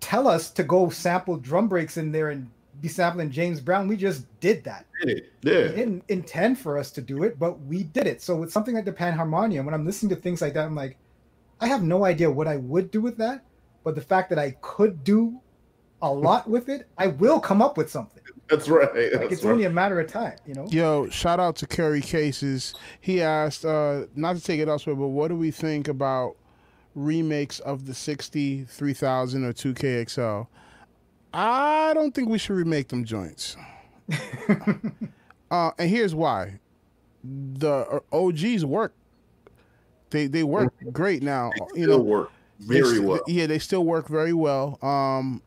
tell 0.00 0.28
us 0.28 0.50
to 0.50 0.62
go 0.62 0.90
sample 0.90 1.36
drum 1.38 1.68
breaks 1.68 1.96
in 1.96 2.12
there 2.12 2.28
and 2.30 2.50
be 2.80 2.88
sampling 2.88 3.30
James 3.30 3.60
Brown 3.60 3.88
we 3.88 3.96
just 3.96 4.26
did 4.40 4.62
that 4.64 4.86
Did 5.00 5.18
it. 5.18 5.32
they 5.42 5.62
Yeah. 5.62 5.68
didn't 5.68 6.04
intend 6.08 6.58
for 6.58 6.76
us 6.78 6.90
to 6.92 7.00
do 7.00 7.22
it, 7.24 7.38
but 7.38 7.60
we 7.62 7.82
did 7.84 8.06
it. 8.06 8.20
So 8.22 8.36
with 8.36 8.52
something 8.52 8.74
like 8.74 8.84
the 8.84 8.92
Panharmonium, 8.92 9.64
when 9.64 9.74
I'm 9.74 9.86
listening 9.86 10.10
to 10.10 10.16
things 10.16 10.42
like 10.42 10.54
that, 10.54 10.64
I'm 10.66 10.74
like, 10.74 10.96
I 11.60 11.68
have 11.68 11.82
no 11.82 12.04
idea 12.04 12.30
what 12.30 12.46
I 12.48 12.56
would 12.56 12.90
do 12.90 13.00
with 13.00 13.16
that, 13.18 13.42
but 13.84 13.94
the 13.94 14.00
fact 14.02 14.28
that 14.30 14.38
I 14.38 14.56
could 14.60 15.04
do 15.04 15.40
a 16.02 16.12
lot 16.12 16.48
with 16.54 16.68
it, 16.68 16.86
I 16.98 17.06
will 17.08 17.40
come 17.40 17.62
up 17.62 17.76
with 17.78 17.90
something. 17.90 18.22
That's 18.48 18.68
right. 18.68 18.94
Like 18.94 19.12
That's 19.12 19.32
it's 19.32 19.44
right. 19.44 19.52
only 19.52 19.64
a 19.64 19.70
matter 19.70 19.98
of 19.98 20.06
time, 20.06 20.36
you 20.46 20.54
know. 20.54 20.66
Yo, 20.70 21.08
shout 21.08 21.40
out 21.40 21.56
to 21.56 21.66
Kerry 21.66 22.00
Cases. 22.00 22.74
He 23.00 23.20
asked, 23.22 23.64
uh, 23.64 24.06
not 24.14 24.36
to 24.36 24.42
take 24.42 24.60
it 24.60 24.68
elsewhere, 24.68 24.94
but 24.94 25.08
what 25.08 25.28
do 25.28 25.34
we 25.36 25.50
think 25.50 25.88
about 25.88 26.36
remakes 26.94 27.58
of 27.60 27.86
the 27.86 27.94
60, 27.94 28.64
3000, 28.64 29.44
or 29.44 29.52
2KXL? 29.52 30.46
I 31.32 31.92
don't 31.94 32.14
think 32.14 32.28
we 32.28 32.38
should 32.38 32.54
remake 32.56 32.88
them 32.88 33.04
joints. 33.04 33.56
uh, 35.50 35.70
and 35.78 35.90
here's 35.90 36.14
why: 36.14 36.58
the 37.24 38.02
OGs 38.12 38.64
work. 38.64 38.94
They 40.10 40.26
they 40.26 40.44
work 40.44 40.72
great 40.92 41.22
now. 41.22 41.50
You 41.74 41.84
Still 41.84 41.98
know, 41.98 42.04
work 42.04 42.30
they 42.60 42.80
very 42.80 42.96
st- 42.96 43.04
well. 43.04 43.20
Yeah, 43.26 43.46
they 43.46 43.58
still 43.58 43.84
work 43.84 44.08
very 44.08 44.32
well. 44.32 44.78
Um, 44.82 45.42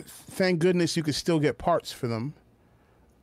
thank 0.00 0.58
goodness 0.60 0.96
you 0.96 1.02
can 1.02 1.14
still 1.14 1.40
get 1.40 1.58
parts 1.58 1.90
for 1.92 2.06
them. 2.08 2.34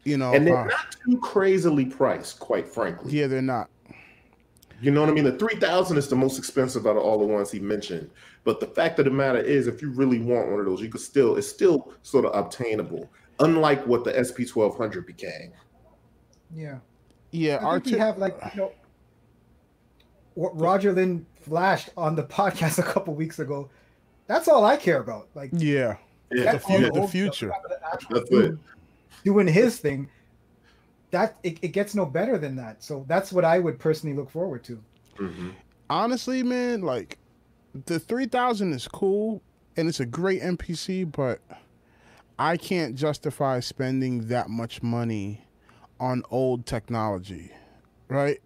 You 0.04 0.18
know, 0.18 0.34
And 0.34 0.48
they're 0.48 0.58
uh, 0.58 0.66
not 0.66 0.96
too 1.06 1.18
crazily 1.20 1.86
priced, 1.86 2.40
quite 2.40 2.68
frankly. 2.68 3.12
yeah, 3.12 3.28
they're 3.28 3.42
not. 3.42 3.70
You 4.82 4.92
know 4.92 5.02
what 5.02 5.10
I 5.10 5.14
mean? 5.14 5.26
The 5.26 5.38
3000 5.38 5.98
is 5.98 6.08
the 6.08 6.16
most 6.16 6.38
expensive 6.40 6.88
out 6.88 6.96
of 6.96 7.04
all 7.04 7.20
the 7.20 7.26
ones 7.26 7.52
he 7.52 7.60
mentioned. 7.60 8.10
But 8.50 8.60
the 8.60 8.66
fact 8.66 8.98
of 8.98 9.06
the 9.06 9.12
matter 9.12 9.38
is, 9.38 9.68
if 9.68 9.80
you 9.80 9.92
really 9.92 10.18
want 10.18 10.50
one 10.50 10.60
of 10.60 10.66
those, 10.66 10.82
you 10.82 10.90
could 10.90 11.02
still, 11.02 11.36
it's 11.36 11.48
still 11.48 11.94
sort 12.02 12.26
of 12.26 12.34
obtainable, 12.34 13.08
unlike 13.40 13.86
what 13.86 14.04
the 14.04 14.10
SP 14.18 14.50
1200 14.52 15.06
became. 15.06 15.52
Yeah. 16.52 16.80
Yeah, 17.30 17.58
I 17.58 17.64
our 17.64 17.80
think 17.80 17.94
we 17.94 18.00
have 18.00 18.18
like 18.18 18.36
you 18.56 18.62
know 18.62 18.72
what 20.34 20.60
Roger 20.60 20.92
Linn 20.94 21.28
flashed 21.42 21.90
on 21.96 22.16
the 22.16 22.24
podcast 22.40 22.80
a 22.80 22.82
couple 22.82 23.14
weeks 23.14 23.38
ago. 23.38 23.70
That's 24.26 24.48
all 24.48 24.66
I 24.66 24.78
care 24.78 25.00
about. 25.00 25.28
Like 25.36 25.52
yeah, 25.54 25.98
Yeah, 26.32 26.46
the, 26.46 26.52
all 26.54 26.58
fu- 26.58 26.82
yeah, 26.82 26.90
the 26.92 27.08
future. 27.08 27.50
stuff, 27.50 27.62
the 27.70 27.80
actual 27.94 28.16
that's 28.16 28.30
dude 28.32 28.54
it. 28.54 28.60
Doing 29.26 29.46
his 29.48 29.78
thing. 29.78 30.10
That 31.12 31.38
it, 31.44 31.60
it 31.62 31.68
gets 31.68 31.94
no 31.94 32.04
better 32.08 32.40
than 32.40 32.56
that. 32.56 32.84
So 32.84 33.06
that's 33.08 33.32
what 33.32 33.46
I 33.46 33.60
would 33.60 33.78
personally 33.78 34.16
look 34.16 34.32
forward 34.32 34.64
to. 34.64 34.84
Mhm. 35.18 35.54
Honestly, 35.92 36.42
man, 36.42 36.82
like 36.82 37.19
the 37.86 38.00
three 38.00 38.26
thousand 38.26 38.74
is 38.74 38.88
cool 38.88 39.42
and 39.78 39.88
it's 39.88 40.00
a 40.00 40.06
great 40.06 40.42
MPC, 40.42 41.10
but 41.12 41.40
I 42.38 42.58
can't 42.58 42.96
justify 42.96 43.60
spending 43.60 44.28
that 44.28 44.50
much 44.50 44.82
money 44.82 45.46
on 46.00 46.24
old 46.32 46.66
technology, 46.66 47.52
right? 48.08 48.40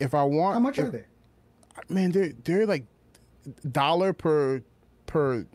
If 0.00 0.14
I 0.14 0.22
want, 0.22 0.54
How 0.54 0.60
much 0.60 0.78
if- 0.78 0.84
are 0.86 0.90
they? 0.90 1.04
man, 1.88 2.10
they're 2.12 2.32
they're 2.44 2.66
like 2.66 2.84
dollar 3.70 4.12
per 4.12 4.62
per 5.06 5.46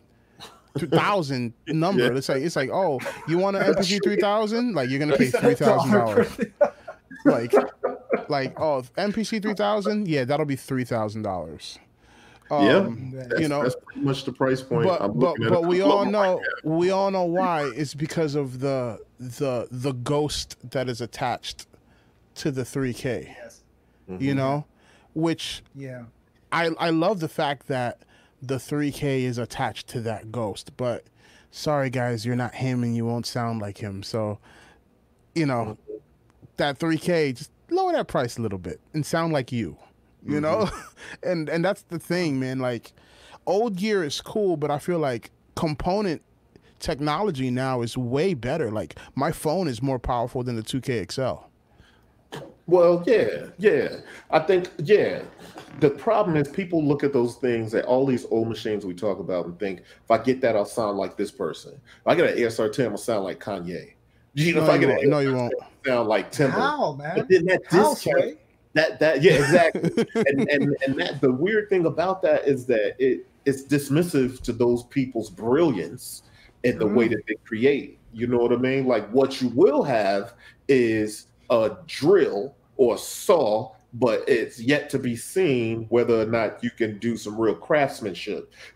two 0.78 0.86
thousand 0.86 1.54
number. 1.68 2.02
Yeah. 2.04 2.16
It's 2.18 2.28
like 2.28 2.42
it's 2.42 2.56
like 2.56 2.70
oh, 2.72 3.00
you 3.28 3.38
want 3.38 3.56
an 3.56 3.62
MPC 3.74 4.02
three 4.02 4.16
thousand? 4.20 4.74
Like 4.74 4.90
you're 4.90 4.98
gonna 5.00 5.16
pay 5.16 5.30
three 5.30 5.54
thousand 5.54 5.92
dollars. 5.92 6.28
Like 7.24 7.54
like 8.28 8.60
oh, 8.60 8.82
MPC 8.96 9.40
three 9.42 9.54
thousand? 9.54 10.08
Yeah, 10.08 10.24
that'll 10.24 10.46
be 10.46 10.56
three 10.56 10.84
thousand 10.84 11.22
dollars. 11.22 11.78
Yeah. 12.50 12.56
Um, 12.76 13.10
That's, 13.12 13.40
you 13.40 13.48
know, 13.48 13.62
that's 13.62 13.76
pretty 13.86 14.02
much 14.02 14.24
the 14.24 14.32
price 14.32 14.60
point. 14.60 14.86
but 14.86 15.00
I'm 15.00 15.12
but 15.18 15.38
looking 15.40 15.44
at 15.46 15.52
a 15.52 15.54
but 15.54 15.64
we 15.64 15.80
all 15.80 16.04
know 16.04 16.36
right 16.38 16.44
we 16.64 16.90
all 16.90 17.10
know 17.10 17.24
why. 17.24 17.70
It's 17.74 17.94
because 17.94 18.34
of 18.34 18.60
the 18.60 19.00
the 19.18 19.66
the 19.70 19.92
ghost 19.92 20.56
that 20.70 20.88
is 20.88 21.00
attached 21.00 21.66
to 22.36 22.50
the 22.50 22.64
three 22.64 22.92
K. 22.92 23.34
Yes. 23.40 23.62
now. 24.06 24.18
You 24.20 24.34
know, 24.34 24.66
which 25.14 25.62
Yeah. 25.74 26.04
I 26.52 26.70
I 26.78 26.90
love 26.90 27.20
the 27.20 27.28
fact 27.28 27.66
that 27.68 28.02
the 28.42 28.56
3K 28.56 29.22
is 29.22 29.38
attached 29.38 29.88
to 29.88 30.00
that 30.02 30.30
ghost, 30.30 30.72
but 30.76 31.04
sorry 31.50 31.88
guys, 31.88 32.26
you're 32.26 32.36
not 32.36 32.54
him 32.54 32.82
and 32.82 32.94
you 32.94 33.06
won't 33.06 33.24
sound 33.26 33.62
like 33.62 33.78
him. 33.78 34.02
So, 34.02 34.38
you 35.34 35.46
know, 35.46 35.78
that 36.58 36.78
3K 36.78 37.34
just 37.38 37.50
lower 37.70 37.92
that 37.92 38.06
price 38.06 38.36
a 38.36 38.42
little 38.42 38.58
bit 38.58 38.80
and 38.92 39.04
sound 39.06 39.32
like 39.32 39.50
you. 39.50 39.78
You 40.26 40.40
know? 40.40 40.64
Mm-hmm. 40.64 40.88
and 41.30 41.48
and 41.48 41.64
that's 41.64 41.82
the 41.82 41.98
thing, 41.98 42.38
man, 42.40 42.58
like 42.58 42.92
old 43.46 43.76
gear 43.76 44.04
is 44.04 44.20
cool, 44.20 44.56
but 44.56 44.70
I 44.70 44.78
feel 44.78 44.98
like 44.98 45.30
component 45.54 46.22
technology 46.80 47.50
now 47.50 47.82
is 47.82 47.96
way 47.96 48.34
better. 48.34 48.70
Like 48.70 48.96
my 49.14 49.32
phone 49.32 49.68
is 49.68 49.82
more 49.82 49.98
powerful 49.98 50.42
than 50.42 50.56
the 50.56 50.62
2K 50.62 51.10
XL. 51.12 51.44
Well, 52.66 53.04
yeah, 53.06 53.46
yeah. 53.58 53.96
I 54.30 54.38
think, 54.40 54.70
yeah. 54.78 55.22
The 55.80 55.90
problem 55.90 56.36
is 56.36 56.48
people 56.48 56.82
look 56.84 57.04
at 57.04 57.12
those 57.12 57.36
things 57.36 57.74
at 57.74 57.84
all 57.84 58.06
these 58.06 58.24
old 58.30 58.48
machines 58.48 58.86
we 58.86 58.94
talk 58.94 59.18
about 59.18 59.44
and 59.46 59.58
think, 59.58 59.80
if 59.80 60.10
I 60.10 60.18
get 60.18 60.40
that, 60.40 60.56
I'll 60.56 60.64
sound 60.64 60.96
like 60.96 61.16
this 61.16 61.30
person. 61.30 61.72
If 61.74 62.06
I 62.06 62.14
get 62.14 62.30
an 62.30 62.38
ASR 62.38 62.72
10, 62.72 62.92
I'll 62.92 62.96
sound 62.96 63.24
like 63.24 63.38
Kanye. 63.38 63.92
You 64.34 64.54
know, 64.54 64.60
No, 64.60 64.66
if 64.66 64.70
I 64.70 64.74
you 64.74 64.80
get 64.80 64.88
won't. 64.88 65.02
an 65.04 65.10
No, 65.10 65.18
you 65.20 65.34
won't. 65.34 65.54
Sound 65.86 66.08
like 66.08 66.30
Timber. 66.32 66.56
How, 66.58 66.92
man? 66.94 67.12
But 67.16 67.28
then 67.28 67.44
that 67.46 67.62
How, 67.66 67.90
discount, 67.92 68.18
Sway? 68.18 68.36
That 68.74 69.00
that 69.00 69.22
yeah, 69.22 69.34
exactly. 69.34 69.90
and 70.14 70.48
and 70.48 70.76
and 70.86 71.00
that 71.00 71.20
the 71.20 71.32
weird 71.32 71.68
thing 71.68 71.86
about 71.86 72.22
that 72.22 72.46
is 72.46 72.66
that 72.66 72.94
it 72.98 73.26
it's 73.44 73.64
dismissive 73.64 74.40
to 74.42 74.52
those 74.52 74.84
people's 74.84 75.30
brilliance 75.30 76.22
and 76.64 76.78
the 76.78 76.86
way 76.86 77.08
that 77.08 77.26
they 77.26 77.34
create. 77.44 77.98
You 78.12 78.26
know 78.26 78.38
what 78.38 78.52
I 78.52 78.56
mean? 78.56 78.86
Like 78.86 79.08
what 79.10 79.40
you 79.40 79.48
will 79.48 79.82
have 79.82 80.34
is 80.68 81.26
a 81.50 81.76
drill 81.86 82.54
or 82.76 82.94
a 82.94 82.98
saw, 82.98 83.72
but 83.92 84.24
it's 84.26 84.58
yet 84.58 84.88
to 84.90 84.98
be 84.98 85.14
seen 85.14 85.86
whether 85.90 86.20
or 86.20 86.26
not 86.26 86.64
you 86.64 86.70
can 86.70 86.98
do 86.98 87.16
some 87.16 87.38
real 87.38 87.54
craftsmanship 87.54 88.52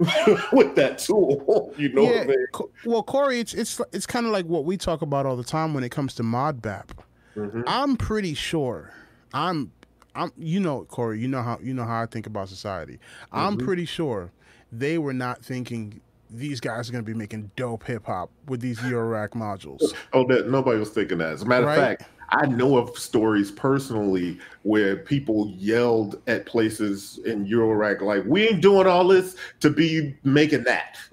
with 0.53 0.75
that 0.77 0.99
tool. 0.99 1.75
You 1.79 1.93
know 1.93 2.05
what 2.05 2.23
I 2.23 2.25
mean? 2.27 2.47
Well, 2.85 3.03
Corey, 3.03 3.41
it's 3.41 3.55
it's 3.55 3.81
it's 3.93 4.07
kind 4.07 4.27
of 4.27 4.33
like 4.33 4.47
what 4.47 4.65
we 4.65 4.77
talk 4.77 5.03
about 5.03 5.27
all 5.27 5.37
the 5.37 5.45
time 5.45 5.75
when 5.75 5.83
it 5.83 5.91
comes 5.91 6.15
to 6.15 6.23
mod 6.23 6.61
bap. 6.61 6.93
Mhm. 7.37 7.65
I'm 7.67 7.97
pretty 7.97 8.35
sure. 8.35 8.93
I'm 9.33 9.73
I'm 10.19 10.33
you 10.37 10.61
know 10.61 10.85
Corey, 10.85 11.21
you 11.21 11.29
know 11.29 11.43
how 11.43 11.59
you 11.63 11.73
know 11.75 11.85
how 11.85 12.03
I 12.03 12.07
think 12.07 12.27
about 12.27 12.49
society. 12.49 12.99
I'm 13.33 13.57
Mhm. 13.57 13.65
pretty 13.65 13.85
sure 13.85 14.33
they 14.73 14.99
were 14.99 15.15
not 15.15 15.45
thinking 15.45 16.01
these 16.31 16.61
guys 16.61 16.89
are 16.89 16.93
going 16.93 17.05
to 17.05 17.11
be 17.11 17.17
making 17.17 17.51
dope 17.57 17.85
hip 17.85 18.05
hop 18.05 18.31
with 18.47 18.61
these 18.61 18.81
Eurorack 18.81 19.31
modules. 19.31 19.95
Oh, 20.13 20.27
that 20.29 20.51
nobody 20.51 20.79
was 20.79 20.91
thinking 20.91 21.19
that. 21.19 21.33
As 21.33 21.43
a 21.43 21.47
matter 21.47 21.67
Right. 21.67 21.79
of 21.79 21.85
fact, 21.99 22.03
I 22.31 22.47
know 22.47 22.77
of 22.77 22.99
stories 22.99 23.51
personally 23.51 24.39
where 24.63 24.97
people 24.97 25.51
yelled 25.57 26.21
at 26.27 26.45
places 26.45 27.19
in 27.25 27.47
Eurorack 27.47 28.03
like, 28.03 28.25
"We 28.27 28.49
ain't 28.49 28.61
doing 28.61 28.87
all 28.87 29.09
this 29.09 29.37
to 29.61 29.71
be 29.71 30.15
making 30.25 30.65
that." 30.65 30.99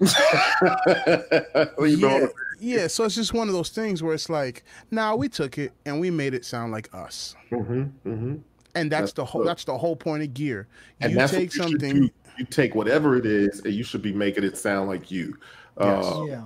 you 1.80 1.96
know, 1.96 2.18
yeah, 2.20 2.26
yeah, 2.58 2.86
so 2.86 3.04
it's 3.04 3.14
just 3.14 3.32
one 3.32 3.48
of 3.48 3.54
those 3.54 3.70
things 3.70 4.02
where 4.02 4.14
it's 4.14 4.28
like, 4.28 4.64
nah, 4.90 5.14
we 5.14 5.28
took 5.28 5.56
it 5.56 5.72
and 5.86 6.00
we 6.00 6.10
made 6.10 6.34
it 6.34 6.44
sound 6.44 6.72
like 6.72 6.92
us. 6.94 7.34
hmm 7.48 7.82
hmm 8.04 8.34
And 8.76 8.92
that's 8.92 9.00
That's 9.02 9.12
the 9.14 9.24
whole 9.24 9.44
that's 9.44 9.64
the 9.64 9.76
whole 9.76 9.96
point 9.96 10.22
of 10.22 10.34
gear. 10.34 10.68
and 11.00 11.12
you 11.12 11.18
that's 11.18 11.32
take 11.32 11.50
what 11.50 11.54
you 11.54 11.62
something. 11.62 12.10
You 12.38 12.44
take 12.44 12.74
whatever 12.74 13.16
it 13.16 13.26
is, 13.26 13.60
and 13.64 13.72
you 13.74 13.82
should 13.82 14.02
be 14.02 14.12
making 14.12 14.44
it 14.44 14.56
sound 14.56 14.88
like 14.88 15.10
you. 15.10 15.36
Yes. 15.80 16.04
Uh, 16.06 16.24
yeah. 16.28 16.44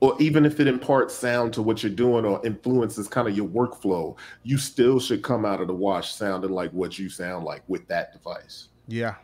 or 0.00 0.16
even 0.20 0.44
if 0.46 0.60
it 0.60 0.66
imparts 0.66 1.14
sound 1.14 1.52
to 1.54 1.62
what 1.62 1.82
you're 1.82 1.92
doing 1.92 2.24
or 2.24 2.44
influences 2.46 3.08
kind 3.08 3.28
of 3.28 3.36
your 3.36 3.48
workflow, 3.48 4.16
you 4.42 4.56
still 4.58 4.98
should 5.00 5.22
come 5.22 5.44
out 5.44 5.60
of 5.60 5.66
the 5.68 5.74
wash 5.74 6.14
sounding 6.14 6.50
like 6.50 6.70
what 6.72 6.98
you 6.98 7.08
sound 7.10 7.44
like 7.44 7.62
with 7.68 7.86
that 7.88 8.12
device. 8.12 8.68
Yeah. 8.86 9.16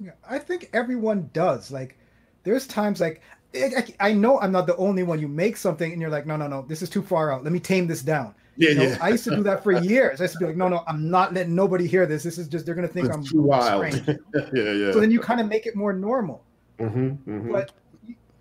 Yeah, 0.00 0.12
I 0.28 0.38
think 0.38 0.68
everyone 0.72 1.30
does. 1.32 1.70
Like, 1.70 1.96
there's 2.44 2.66
times 2.66 3.00
like 3.00 3.22
I, 3.54 3.84
I 4.00 4.10
I 4.10 4.12
know 4.12 4.40
I'm 4.40 4.52
not 4.52 4.66
the 4.66 4.76
only 4.76 5.02
one. 5.04 5.20
You 5.20 5.28
make 5.28 5.56
something 5.56 5.92
and 5.92 6.00
you're 6.00 6.10
like, 6.10 6.26
no, 6.26 6.36
no, 6.36 6.48
no, 6.48 6.62
this 6.68 6.82
is 6.82 6.90
too 6.90 7.02
far 7.02 7.32
out. 7.32 7.44
Let 7.44 7.52
me 7.52 7.60
tame 7.60 7.86
this 7.86 8.02
down. 8.02 8.34
Yeah, 8.56 8.70
You 8.70 8.74
know, 8.76 8.82
yeah. 8.84 8.98
I 9.00 9.08
used 9.10 9.24
to 9.24 9.34
do 9.36 9.42
that 9.44 9.62
for 9.62 9.72
years. 9.72 10.20
I 10.20 10.24
used 10.24 10.34
to 10.34 10.40
be 10.40 10.46
like, 10.46 10.56
no, 10.56 10.68
no, 10.68 10.84
I'm 10.86 11.10
not 11.10 11.32
letting 11.32 11.54
nobody 11.54 11.86
hear 11.86 12.06
this. 12.06 12.22
This 12.22 12.38
is 12.38 12.48
just 12.48 12.66
they're 12.66 12.74
gonna 12.74 12.88
think 12.88 13.08
It's 13.08 13.16
I'm 13.16 13.24
too 13.24 13.42
wild. 13.42 13.86
strange. 13.86 14.06
yeah, 14.52 14.72
yeah. 14.72 14.92
So 14.92 15.00
then 15.00 15.10
you 15.10 15.20
kind 15.20 15.40
of 15.40 15.48
make 15.48 15.66
it 15.66 15.74
more 15.74 15.92
normal. 15.92 16.44
hmm 16.78 17.10
hmm 17.10 17.52
But 17.52 17.72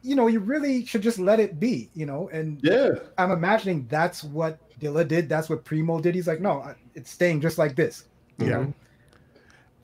you 0.04 0.16
know, 0.16 0.28
you 0.28 0.40
really 0.40 0.86
should 0.86 1.02
just 1.02 1.20
let 1.20 1.40
it 1.40 1.60
be. 1.60 1.90
You 1.94 2.06
know, 2.06 2.30
and 2.30 2.60
yeah, 2.62 2.90
I'm 3.18 3.32
imagining 3.32 3.88
that's 3.90 4.24
what 4.24 4.60
Dilla 4.80 5.08
did. 5.08 5.30
That's 5.30 5.50
what 5.50 5.64
Primo 5.64 6.02
did. 6.02 6.16
He's 6.16 6.28
like, 6.28 6.42
no, 6.42 6.76
it's 6.94 7.12
staying 7.12 7.42
just 7.42 7.58
like 7.58 7.76
this. 7.76 8.06
Yeah. 8.38 8.66
Mhm. 8.66 8.74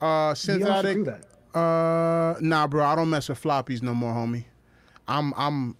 We 0.00 0.04
all 0.04 0.34
synthetic 0.34 0.96
do 0.96 1.04
that. 1.04 1.24
Uh, 1.58 2.34
nah, 2.40 2.66
bro. 2.66 2.84
I 2.84 2.94
don't 2.94 3.10
mess 3.10 3.28
with 3.28 3.42
floppies 3.42 3.82
no 3.82 3.94
more, 3.94 4.12
homie. 4.12 4.44
I'm 5.06 5.32
I'm 5.36 5.76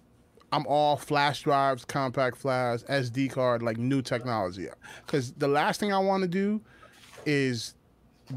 I'm 0.51 0.65
all 0.67 0.97
flash 0.97 1.43
drives, 1.43 1.85
compact 1.85 2.37
flash, 2.37 2.79
SD 2.83 3.31
card, 3.31 3.61
like 3.61 3.77
new 3.77 4.01
technology. 4.01 4.67
Because 5.05 5.31
the 5.33 5.47
last 5.47 5.79
thing 5.79 5.93
I 5.93 5.99
want 5.99 6.23
to 6.23 6.27
do 6.27 6.61
is 7.25 7.75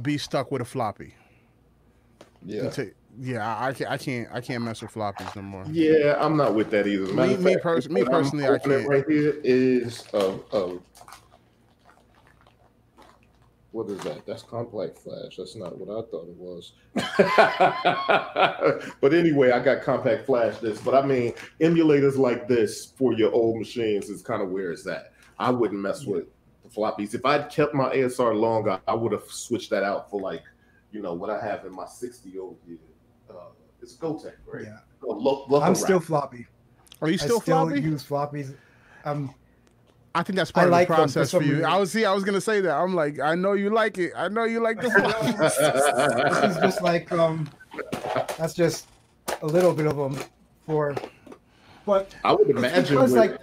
be 0.03 0.19
stuck 0.19 0.51
with 0.51 0.63
a 0.63 0.65
floppy. 0.67 1.15
yeah. 2.45 2.71
Yeah, 3.21 3.47
I, 3.47 3.69
I 3.69 3.73
can't 3.75 3.91
I 3.91 3.99
can't 3.99 4.29
I 4.33 4.41
can't 4.41 4.65
mess 4.65 4.81
with 4.81 4.91
floppies 4.95 5.37
no 5.37 5.43
more. 5.43 5.65
Yeah, 5.71 6.17
I'm 6.19 6.35
not 6.35 6.55
with 6.55 6.71
that 6.71 6.87
either. 6.87 7.05
As 7.05 7.11
a 7.11 7.15
matter 7.15 7.39
Me- 7.39 7.45
me 7.45 7.57
pers- 7.59 7.91
me 7.91 8.05
personally, 8.05 8.47
I 8.49 8.57
can't. 8.57 8.89
Right 8.89 9.05
here 9.07 9.35
is 9.45 10.05
a, 10.15 10.35
a 10.55 10.79
what 13.73 13.89
is 13.89 13.99
that? 14.01 14.27
That's 14.27 14.43
compact 14.43 14.99
flash. 14.99 15.37
That's 15.37 15.57
not 15.57 15.79
what 15.79 15.89
I 15.89 16.03
thought 16.11 16.29
it 16.29 16.37
was. 16.37 16.75
but 19.01 19.15
anyway, 19.15 19.51
I 19.51 19.61
got 19.61 19.81
compact 19.83 20.27
flash 20.27 20.59
this. 20.59 20.79
But 20.81 20.95
I 20.95 21.01
mean, 21.07 21.33
emulators 21.61 22.19
like 22.19 22.47
this 22.47 22.93
for 22.97 23.15
your 23.15 23.33
old 23.33 23.57
machines 23.59 24.11
is 24.11 24.23
kind 24.23 24.43
of 24.43 24.51
where 24.51 24.73
it's 24.73 24.87
at. 24.87 25.15
I 25.39 25.51
wouldn't 25.51 25.81
mess 25.81 26.05
with 26.05 26.27
the 26.63 26.69
floppies. 26.69 27.15
If 27.15 27.25
I'd 27.25 27.49
kept 27.51 27.73
my 27.75 27.91
ASR 27.95 28.39
longer, 28.39 28.79
I 28.87 28.95
would 28.95 29.13
have 29.13 29.25
switched 29.25 29.71
that 29.71 29.85
out 29.85 30.11
for 30.11 30.21
like, 30.21 30.43
you 30.93 31.01
know, 31.01 31.15
what 31.15 31.31
I 31.31 31.43
have 31.43 31.65
in 31.65 31.75
my 31.75 31.87
60 31.87 32.39
over 32.39 32.55
here. 32.67 32.77
Uh, 33.31 33.53
it's 33.81 33.97
Gotek, 33.97 34.35
right? 34.47 34.65
Yeah. 34.65 34.81
Oh, 35.03 35.15
lo- 35.15 35.47
lo- 35.49 35.63
I'm 35.63 35.75
still 35.75 35.99
floppy. 35.99 36.47
Are 37.01 37.09
you 37.09 37.17
still 37.17 37.41
floppy? 37.41 37.73
I 37.73 37.81
still 37.81 38.05
floppy? 38.05 38.35
use 38.35 38.45
floppies. 38.45 38.55
Um, 39.05 39.35
I 40.15 40.23
think 40.23 40.37
that's 40.37 40.53
part 40.53 40.69
like 40.71 40.89
of 40.91 40.97
them 40.97 40.97
the 40.97 41.03
process 41.05 41.31
some 41.31 41.41
for 41.41 41.47
you. 41.47 41.53
reason. 41.55 41.67
I 41.67 41.77
was 41.77 41.93
see. 41.93 42.05
I 42.05 42.13
was 42.13 42.25
gonna 42.25 42.41
say 42.41 42.61
that. 42.61 42.75
I'm 42.77 42.95
like, 42.95 43.19
I 43.21 43.35
know 43.35 43.55
you 43.55 43.71
like 43.71 43.97
it. 43.99 44.13
I 44.17 44.29
know 44.29 44.45
you 44.45 44.61
like 44.61 44.81
the 44.81 44.89
floppies. 44.89 45.39
this 45.39 46.57
is 46.57 46.63
just 46.63 46.83
like 46.83 47.11
um, 47.13 47.49
that's 48.39 48.55
just 48.55 48.87
a 49.41 49.47
little 49.47 49.73
bit 49.73 49.87
of 49.87 49.97
them 49.97 50.19
for, 50.67 50.95
but 51.87 52.15
I 52.25 52.33
would 52.33 52.51
imagine 52.51 52.95
because 52.97 53.13
with- 53.13 53.19
like 53.21 53.39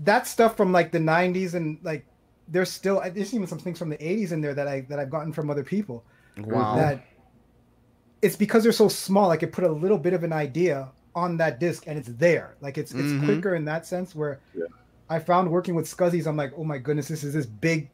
that 0.00 0.26
stuff 0.26 0.56
from 0.56 0.72
like 0.72 0.90
the 0.90 0.98
90s 0.98 1.54
and 1.54 1.78
like 1.82 2.04
there's 2.48 2.70
still 2.70 3.00
there's 3.14 3.32
even 3.32 3.46
some 3.46 3.58
things 3.58 3.78
from 3.78 3.88
the 3.88 3.96
80s 3.98 4.32
in 4.32 4.40
there 4.40 4.54
that 4.54 4.66
I 4.66 4.80
that 4.88 4.98
I've 4.98 5.10
gotten 5.10 5.32
from 5.32 5.48
other 5.50 5.62
people 5.62 6.02
wow. 6.38 6.74
that 6.74 7.04
it's 8.22 8.34
because 8.34 8.64
they're 8.64 8.72
so 8.72 8.88
small 8.88 9.30
I 9.30 9.36
could 9.36 9.52
put 9.52 9.62
a 9.64 9.70
little 9.70 9.98
bit 9.98 10.12
of 10.12 10.24
an 10.24 10.32
idea 10.32 10.88
on 11.14 11.36
that 11.36 11.60
disc 11.60 11.84
and 11.86 11.96
it's 11.98 12.08
there 12.08 12.56
like 12.60 12.78
it's 12.78 12.90
it's 12.92 13.02
Mhm. 13.12 13.24
quicker 13.26 13.54
in 13.54 13.64
that 13.66 13.86
sense 13.86 14.14
where 14.14 14.40
Yeah. 14.54 14.64
I 15.12 15.18
found 15.18 15.50
working 15.50 15.74
with 15.74 15.86
Scuzzies 15.86 16.26
I'm 16.26 16.36
like 16.36 16.52
oh 16.56 16.64
my 16.64 16.78
goodness 16.78 17.08
this 17.08 17.22
is 17.24 17.34
this 17.34 17.46
big 17.46 17.90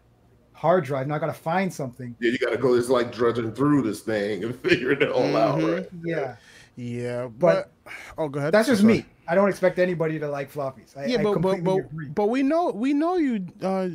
hard 0.53 0.85
drive 0.85 1.07
now 1.07 1.15
I 1.15 1.19
gotta 1.19 1.32
find 1.32 1.73
something 1.73 2.15
yeah, 2.20 2.31
you 2.32 2.39
got 2.39 2.51
to 2.51 2.59
go. 2.59 2.74
It's 2.74 2.89
like 2.89 3.12
drudging 3.12 3.53
through 3.53 3.82
this 3.82 4.01
thing 4.01 4.45
and 4.45 4.55
figuring 4.61 5.01
it 5.03 5.09
all 5.11 5.36
out, 5.36 5.59
Mhm. 5.59 5.74
right? 5.77 5.89
yeah 6.05 6.36
yeah, 6.77 7.27
But- 7.27 7.70
but, 7.85 7.93
oh, 8.19 8.28
go 8.28 8.39
ahead. 8.39 8.55
that's 8.55 8.69
just 8.69 8.82
Sorry. 8.82 8.99
me 8.99 9.07
I 9.27 9.35
don't 9.35 9.49
expect 9.49 9.78
anybody 9.78 10.19
to 10.20 10.28
like 10.28 10.53
floppies 10.53 10.97
I, 10.97 11.07
Yeah, 11.07 11.19
I 11.20 11.23
but 11.23 11.24
but 11.24 11.32
completely 11.35 11.62
but, 11.65 11.77
agree. 11.90 12.09
but 12.09 12.27
we 12.28 12.43
know 12.43 12.70
we 12.70 12.95
know 12.95 13.16
you, 13.16 13.47
uh, 13.62 13.89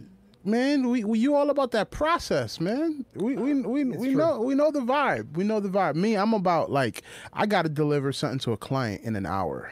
man. 0.45 0.89
We, 0.89 1.03
we 1.05 1.17
you 1.17 1.33
all 1.35 1.49
about 1.49 1.71
that 1.71 1.89
process, 1.91 2.59
man. 2.59 3.03
We 3.15 3.35
we 3.35 3.53
we, 3.61 3.81
It's 3.83 3.97
we 3.97 4.07
true. 4.09 4.17
know 4.17 4.41
we 4.41 4.53
know 4.53 4.69
the 4.69 4.81
vibe. 4.81 5.35
We 5.37 5.43
know 5.43 5.59
the 5.59 5.69
vibe. 5.69 5.95
Me, 5.95 6.15
I'm 6.15 6.33
about 6.33 6.69
like 6.71 7.01
I 7.31 7.45
got 7.47 7.61
to 7.63 7.69
deliver 7.69 8.11
something 8.13 8.39
to 8.39 8.51
a 8.51 8.57
client 8.57 9.01
in 9.03 9.15
an 9.15 9.25
hour. 9.25 9.71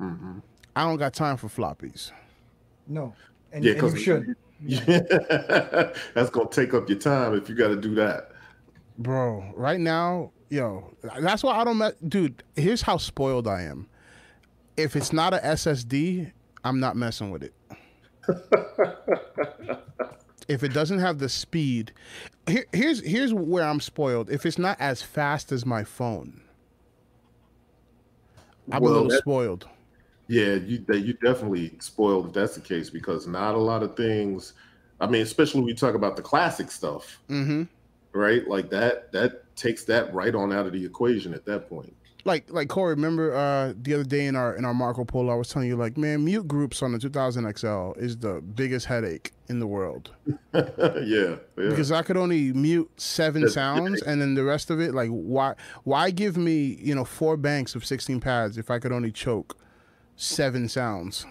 Mm-hmm. 0.00 0.38
I 0.76 0.84
don't 0.84 0.98
got 0.98 1.14
time 1.14 1.36
for 1.38 1.48
floppies. 1.48 2.12
No 2.86 3.14
and, 3.52 3.64
Yeah, 3.64 3.72
and 3.72 3.80
'cause- 3.80 3.94
you 3.94 4.00
should 4.00 4.36
That's 6.14 6.30
gonna 6.30 6.48
take 6.50 6.72
up 6.72 6.88
your 6.88 6.98
time 6.98 7.34
if 7.34 7.48
you 7.48 7.54
got 7.54 7.68
to 7.68 7.76
do 7.76 7.94
that. 7.96 8.30
Bro, 8.98 9.52
right 9.54 9.78
now, 9.78 10.32
yo, 10.48 10.94
that's 11.20 11.42
why 11.42 11.58
I 11.58 11.64
don't 11.64 11.76
met 11.76 12.08
dude, 12.08 12.42
here's 12.54 12.80
how 12.80 12.96
spoiled 12.96 13.46
I 13.46 13.62
am. 13.62 13.86
If 14.78 14.96
it's 14.96 15.12
not 15.12 15.34
a 15.34 15.38
SSD, 15.38 16.32
I'm 16.64 16.80
not 16.80 16.96
messing 16.96 17.30
with 17.30 17.42
it. 17.42 17.52
if 20.48 20.62
it 20.62 20.72
doesn't 20.72 21.00
have 21.00 21.18
the 21.18 21.28
speed, 21.28 21.92
here, 22.46 22.64
here's 22.72 23.04
here's 23.04 23.34
where 23.34 23.64
I'm 23.64 23.80
spoiled. 23.80 24.30
If 24.30 24.46
it's 24.46 24.58
not 24.58 24.80
as 24.80 25.02
fast 25.02 25.52
as 25.52 25.66
my 25.66 25.84
phone, 25.84 26.40
I'm 28.72 28.82
a 28.82 28.86
little 28.86 29.08
that- 29.08 29.18
spoiled. 29.18 29.68
Yeah, 30.28 30.54
you 30.54 30.84
you 30.92 31.12
definitely 31.14 31.72
spoiled 31.78 32.26
if 32.28 32.32
that's 32.32 32.54
the 32.56 32.60
case 32.60 32.90
because 32.90 33.26
not 33.26 33.54
a 33.54 33.58
lot 33.58 33.82
of 33.82 33.96
things. 33.96 34.54
I 35.00 35.06
mean, 35.06 35.22
especially 35.22 35.60
when 35.60 35.68
you 35.68 35.74
talk 35.74 35.94
about 35.94 36.16
the 36.16 36.22
classic 36.22 36.70
stuff, 36.70 37.20
hmm 37.28 37.64
right? 38.12 38.48
Like 38.48 38.70
that 38.70 39.12
that 39.12 39.54
takes 39.56 39.84
that 39.84 40.12
right 40.14 40.34
on 40.34 40.52
out 40.52 40.66
of 40.66 40.72
the 40.72 40.84
equation 40.84 41.34
at 41.34 41.44
that 41.46 41.68
point. 41.68 41.94
Like 42.24 42.50
like 42.50 42.68
Corey, 42.68 42.94
remember 42.94 43.32
uh, 43.36 43.72
the 43.80 43.94
other 43.94 44.02
day 44.04 44.26
in 44.26 44.34
our 44.34 44.56
in 44.56 44.64
our 44.64 44.74
Marco 44.74 45.04
Polo, 45.04 45.32
I 45.32 45.36
was 45.36 45.48
telling 45.48 45.68
you 45.68 45.76
like, 45.76 45.96
man, 45.96 46.24
mute 46.24 46.48
groups 46.48 46.82
on 46.82 46.90
the 46.92 46.98
2000 46.98 47.56
XL 47.56 47.92
is 47.98 48.16
the 48.16 48.40
biggest 48.40 48.86
headache 48.86 49.30
in 49.48 49.60
the 49.60 49.66
world. 49.68 50.10
yeah, 50.54 50.62
yeah. 51.04 51.36
because 51.56 51.92
I 51.92 52.02
could 52.02 52.16
only 52.16 52.52
mute 52.52 52.90
seven 52.96 53.42
That's- 53.42 53.54
sounds, 53.54 54.02
and 54.02 54.20
then 54.20 54.34
the 54.34 54.42
rest 54.42 54.70
of 54.70 54.80
it, 54.80 54.92
like 54.92 55.10
why 55.10 55.54
why 55.84 56.10
give 56.10 56.36
me 56.36 56.76
you 56.80 56.96
know 56.96 57.04
four 57.04 57.36
banks 57.36 57.76
of 57.76 57.84
sixteen 57.84 58.18
pads 58.18 58.58
if 58.58 58.72
I 58.72 58.80
could 58.80 58.90
only 58.92 59.12
choke 59.12 59.56
seven 60.16 60.68
sounds? 60.68 61.26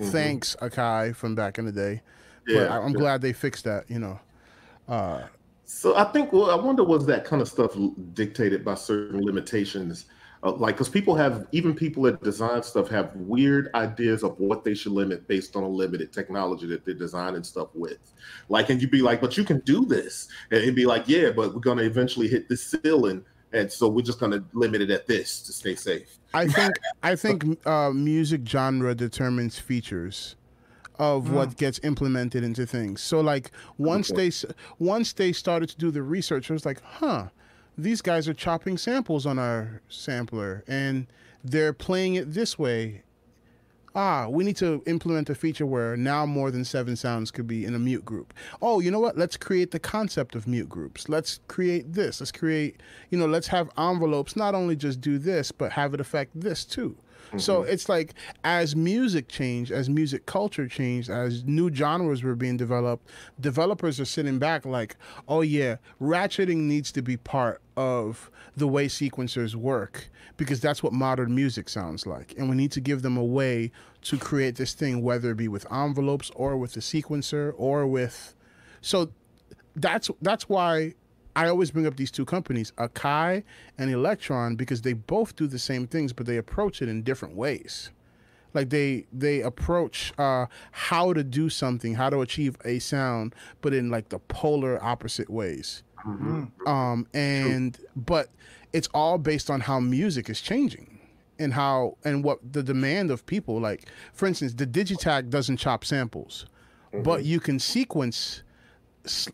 Mhm. 0.00 0.10
Thanks, 0.10 0.56
Akai 0.62 1.14
from 1.14 1.34
back 1.34 1.58
in 1.58 1.66
the 1.66 1.72
day. 1.72 2.02
yeah. 2.46 2.60
but 2.60 2.70
I, 2.70 2.76
I'm 2.78 2.92
yeah. 2.92 2.98
glad 2.98 3.20
they 3.22 3.32
fixed 3.32 3.64
that. 3.64 3.84
You 3.90 3.98
know, 3.98 4.20
uh, 4.88 5.22
So 5.64 5.94
I 5.96 6.04
think, 6.04 6.32
well, 6.32 6.50
I 6.50 6.54
wonder 6.56 6.82
was 6.82 7.06
that 7.06 7.24
kind 7.24 7.40
of 7.42 7.48
stuff 7.48 7.76
dictated 8.14 8.64
by 8.64 8.74
certain 8.74 9.20
limitations, 9.20 10.06
uh, 10.42 10.52
like 10.52 10.74
because 10.74 10.88
people 10.88 11.14
have 11.14 11.46
even 11.52 11.74
people 11.74 12.02
that 12.04 12.22
design 12.22 12.62
stuff 12.62 12.88
have 12.88 13.14
weird 13.14 13.68
ideas 13.74 14.24
of 14.24 14.38
what 14.40 14.64
they 14.64 14.74
should 14.74 14.92
limit 14.92 15.28
based 15.28 15.54
on 15.54 15.62
a 15.62 15.68
limited 15.68 16.12
technology 16.12 16.66
that 16.66 16.84
they're 16.84 16.94
designing 16.94 17.44
stuff 17.44 17.68
with. 17.74 17.98
Like, 18.48 18.70
and 18.70 18.80
you'd 18.80 18.90
be 18.90 19.02
like, 19.02 19.20
but 19.20 19.36
you 19.36 19.44
can 19.44 19.60
do 19.60 19.84
this, 19.84 20.28
and 20.50 20.60
it'd 20.62 20.74
be 20.74 20.86
like, 20.86 21.04
yeah, 21.06 21.30
but 21.30 21.54
we're 21.54 21.60
gonna 21.60 21.82
eventually 21.82 22.26
hit 22.26 22.48
this 22.48 22.66
ceiling, 22.82 23.22
and 23.52 23.70
so 23.70 23.88
we're 23.88 24.02
just 24.02 24.20
gonna 24.20 24.44
limit 24.52 24.80
it 24.80 24.90
at 24.90 25.06
this 25.06 25.42
to 25.42 25.52
stay 25.52 25.74
safe. 25.74 26.18
I 26.34 26.46
think 26.46 26.74
I 27.02 27.16
think 27.16 27.66
uh, 27.66 27.90
music 27.90 28.42
genre 28.46 28.94
determines 28.94 29.58
features 29.58 30.36
of 31.00 31.32
what 31.32 31.56
gets 31.56 31.80
implemented 31.82 32.44
into 32.44 32.66
things. 32.66 33.00
So 33.00 33.20
like 33.20 33.50
once 33.78 34.10
point. 34.10 34.32
they 34.40 34.54
once 34.78 35.12
they 35.14 35.32
started 35.32 35.70
to 35.70 35.76
do 35.78 35.90
the 35.90 36.02
research, 36.02 36.50
it 36.50 36.52
was 36.52 36.66
like, 36.66 36.82
huh, 36.82 37.28
these 37.78 38.02
guys 38.02 38.28
are 38.28 38.34
chopping 38.34 38.76
samples 38.76 39.24
on 39.24 39.38
our 39.38 39.80
sampler 39.88 40.62
and 40.68 41.06
they're 41.42 41.72
playing 41.72 42.16
it 42.16 42.34
this 42.34 42.58
way. 42.58 43.02
Ah, 43.94 44.28
we 44.28 44.44
need 44.44 44.56
to 44.58 44.82
implement 44.86 45.30
a 45.30 45.34
feature 45.34 45.66
where 45.66 45.96
now 45.96 46.24
more 46.24 46.52
than 46.52 46.64
seven 46.64 46.94
sounds 46.94 47.32
could 47.32 47.48
be 47.48 47.64
in 47.64 47.74
a 47.74 47.78
mute 47.78 48.04
group. 48.04 48.32
Oh, 48.62 48.78
you 48.78 48.90
know 48.90 49.00
what? 49.00 49.18
Let's 49.18 49.36
create 49.36 49.72
the 49.72 49.80
concept 49.80 50.36
of 50.36 50.46
mute 50.46 50.68
groups. 50.68 51.08
Let's 51.08 51.40
create 51.48 51.92
this. 51.92 52.20
Let's 52.20 52.30
create, 52.30 52.80
you 53.10 53.18
know, 53.18 53.26
let's 53.26 53.48
have 53.48 53.68
envelopes 53.76 54.36
not 54.36 54.54
only 54.54 54.76
just 54.76 55.00
do 55.00 55.18
this, 55.18 55.50
but 55.50 55.72
have 55.72 55.92
it 55.92 56.00
affect 56.00 56.40
this 56.40 56.64
too. 56.64 56.96
So 57.36 57.62
mm-hmm. 57.62 57.72
it's 57.72 57.88
like 57.88 58.14
as 58.44 58.74
music 58.74 59.28
changed, 59.28 59.70
as 59.70 59.88
music 59.88 60.26
culture 60.26 60.68
changed, 60.68 61.10
as 61.10 61.44
new 61.44 61.72
genres 61.72 62.22
were 62.22 62.34
being 62.34 62.56
developed, 62.56 63.08
developers 63.38 64.00
are 64.00 64.04
sitting 64.04 64.38
back 64.38 64.64
like, 64.64 64.96
oh 65.28 65.42
yeah, 65.42 65.76
ratcheting 66.00 66.62
needs 66.62 66.92
to 66.92 67.02
be 67.02 67.16
part 67.16 67.60
of 67.76 68.30
the 68.56 68.66
way 68.66 68.86
sequencers 68.86 69.54
work 69.54 70.08
because 70.36 70.60
that's 70.60 70.82
what 70.82 70.92
modern 70.92 71.34
music 71.34 71.68
sounds 71.68 72.06
like. 72.06 72.34
And 72.36 72.48
we 72.48 72.56
need 72.56 72.72
to 72.72 72.80
give 72.80 73.02
them 73.02 73.16
a 73.16 73.24
way 73.24 73.70
to 74.02 74.16
create 74.16 74.56
this 74.56 74.74
thing, 74.74 75.02
whether 75.02 75.30
it 75.32 75.36
be 75.36 75.48
with 75.48 75.70
envelopes 75.72 76.30
or 76.34 76.56
with 76.56 76.72
the 76.72 76.80
sequencer 76.80 77.52
or 77.56 77.86
with 77.86 78.34
so 78.80 79.10
that's 79.76 80.10
that's 80.20 80.48
why 80.48 80.94
I 81.36 81.48
always 81.48 81.70
bring 81.70 81.86
up 81.86 81.96
these 81.96 82.10
two 82.10 82.24
companies, 82.24 82.72
Akai 82.76 83.42
and 83.78 83.90
Elektron, 83.90 84.56
because 84.56 84.82
they 84.82 84.92
both 84.94 85.36
do 85.36 85.46
the 85.46 85.58
same 85.58 85.86
things, 85.86 86.12
but 86.12 86.26
they 86.26 86.36
approach 86.36 86.82
it 86.82 86.88
in 86.88 87.02
different 87.02 87.36
ways. 87.36 87.90
Like 88.52 88.70
they 88.70 89.06
they 89.12 89.42
approach 89.42 90.12
uh, 90.18 90.46
how 90.72 91.12
to 91.12 91.22
do 91.22 91.48
something, 91.48 91.94
how 91.94 92.10
to 92.10 92.20
achieve 92.20 92.56
a 92.64 92.80
sound, 92.80 93.34
but 93.60 93.72
in 93.72 93.90
like 93.90 94.08
the 94.08 94.18
polar 94.18 94.82
opposite 94.82 95.30
ways. 95.30 95.82
Um, 96.66 97.06
and 97.14 97.78
but 97.94 98.28
it's 98.72 98.88
all 98.92 99.18
based 99.18 99.50
on 99.50 99.60
how 99.60 99.78
music 99.78 100.28
is 100.30 100.40
changing 100.40 100.98
and 101.38 101.52
how 101.52 101.96
and 102.04 102.24
what 102.24 102.40
the 102.52 102.62
demand 102.62 103.12
of 103.12 103.24
people 103.26 103.60
like. 103.60 103.88
For 104.12 104.26
instance, 104.26 104.54
the 104.54 104.66
Digitakt 104.66 105.30
doesn't 105.30 105.58
chop 105.58 105.84
samples, 105.84 106.46
but 107.04 107.24
you 107.24 107.38
can 107.38 107.60
sequence 107.60 108.42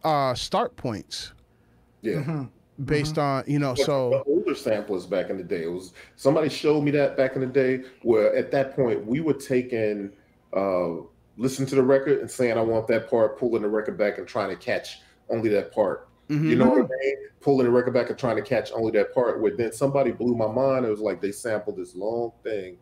uh, 0.04 0.34
start 0.34 0.76
points 0.76 1.32
Yeah. 2.02 2.14
Mm-hmm. 2.14 2.44
based 2.84 3.18
on 3.18 3.44
you 3.46 3.58
know 3.58 3.74
the 3.74 3.84
so 3.84 4.22
older 4.26 4.54
samplers 4.54 5.06
back 5.06 5.30
in 5.30 5.36
the 5.36 5.42
day. 5.42 5.64
It 5.64 5.72
was 5.72 5.92
somebody 6.16 6.48
showed 6.48 6.82
me 6.82 6.90
that 6.92 7.16
back 7.16 7.34
in 7.34 7.40
the 7.40 7.46
day 7.46 7.82
where 8.02 8.34
at 8.36 8.50
that 8.52 8.76
point 8.76 9.06
we 9.06 9.20
were 9.20 9.34
taking 9.34 10.12
uh 10.54 10.96
listening 11.38 11.68
to 11.68 11.74
the 11.74 11.82
record 11.82 12.20
and 12.20 12.30
saying 12.30 12.56
I 12.56 12.62
want 12.62 12.86
that 12.88 13.10
part, 13.10 13.38
pulling 13.38 13.62
the 13.62 13.68
record 13.68 13.98
back 13.98 14.18
and 14.18 14.26
trying 14.26 14.50
to 14.50 14.56
catch 14.56 15.00
only 15.28 15.48
that 15.50 15.72
part. 15.72 16.08
mhm. 16.30 16.48
You 16.48 16.56
know 16.56 16.66
what 16.68 16.78
I 16.78 16.88
mean? 17.02 17.16
Pulling 17.40 17.66
the 17.66 17.70
record 17.72 17.94
back 17.94 18.08
and 18.10 18.18
trying 18.18 18.36
to 18.36 18.42
catch 18.42 18.72
only 18.72 18.92
that 18.92 19.12
part. 19.14 19.40
Where 19.40 19.54
then 19.56 19.72
somebody 19.72 20.12
blew 20.12 20.34
my 20.34 20.46
mind. 20.50 20.86
It 20.86 20.90
was 20.90 21.00
like 21.00 21.20
they 21.20 21.32
sampled 21.32 21.76
this 21.76 21.94
long 21.94 22.32
thing 22.42 22.78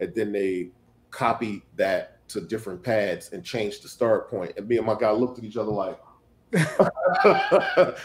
and 0.00 0.14
then 0.14 0.32
they 0.32 0.70
copied 1.10 1.62
that 1.76 2.26
to 2.28 2.40
different 2.40 2.82
pads 2.82 3.30
and 3.32 3.44
changed 3.44 3.82
the 3.82 3.88
start 3.88 4.28
point. 4.30 4.52
And 4.56 4.68
me 4.68 4.76
and 4.76 4.86
my 4.86 4.96
guy 4.98 5.10
looked 5.10 5.38
at 5.38 5.44
each 5.44 5.56
other 5.56 5.70
like, 5.70 5.98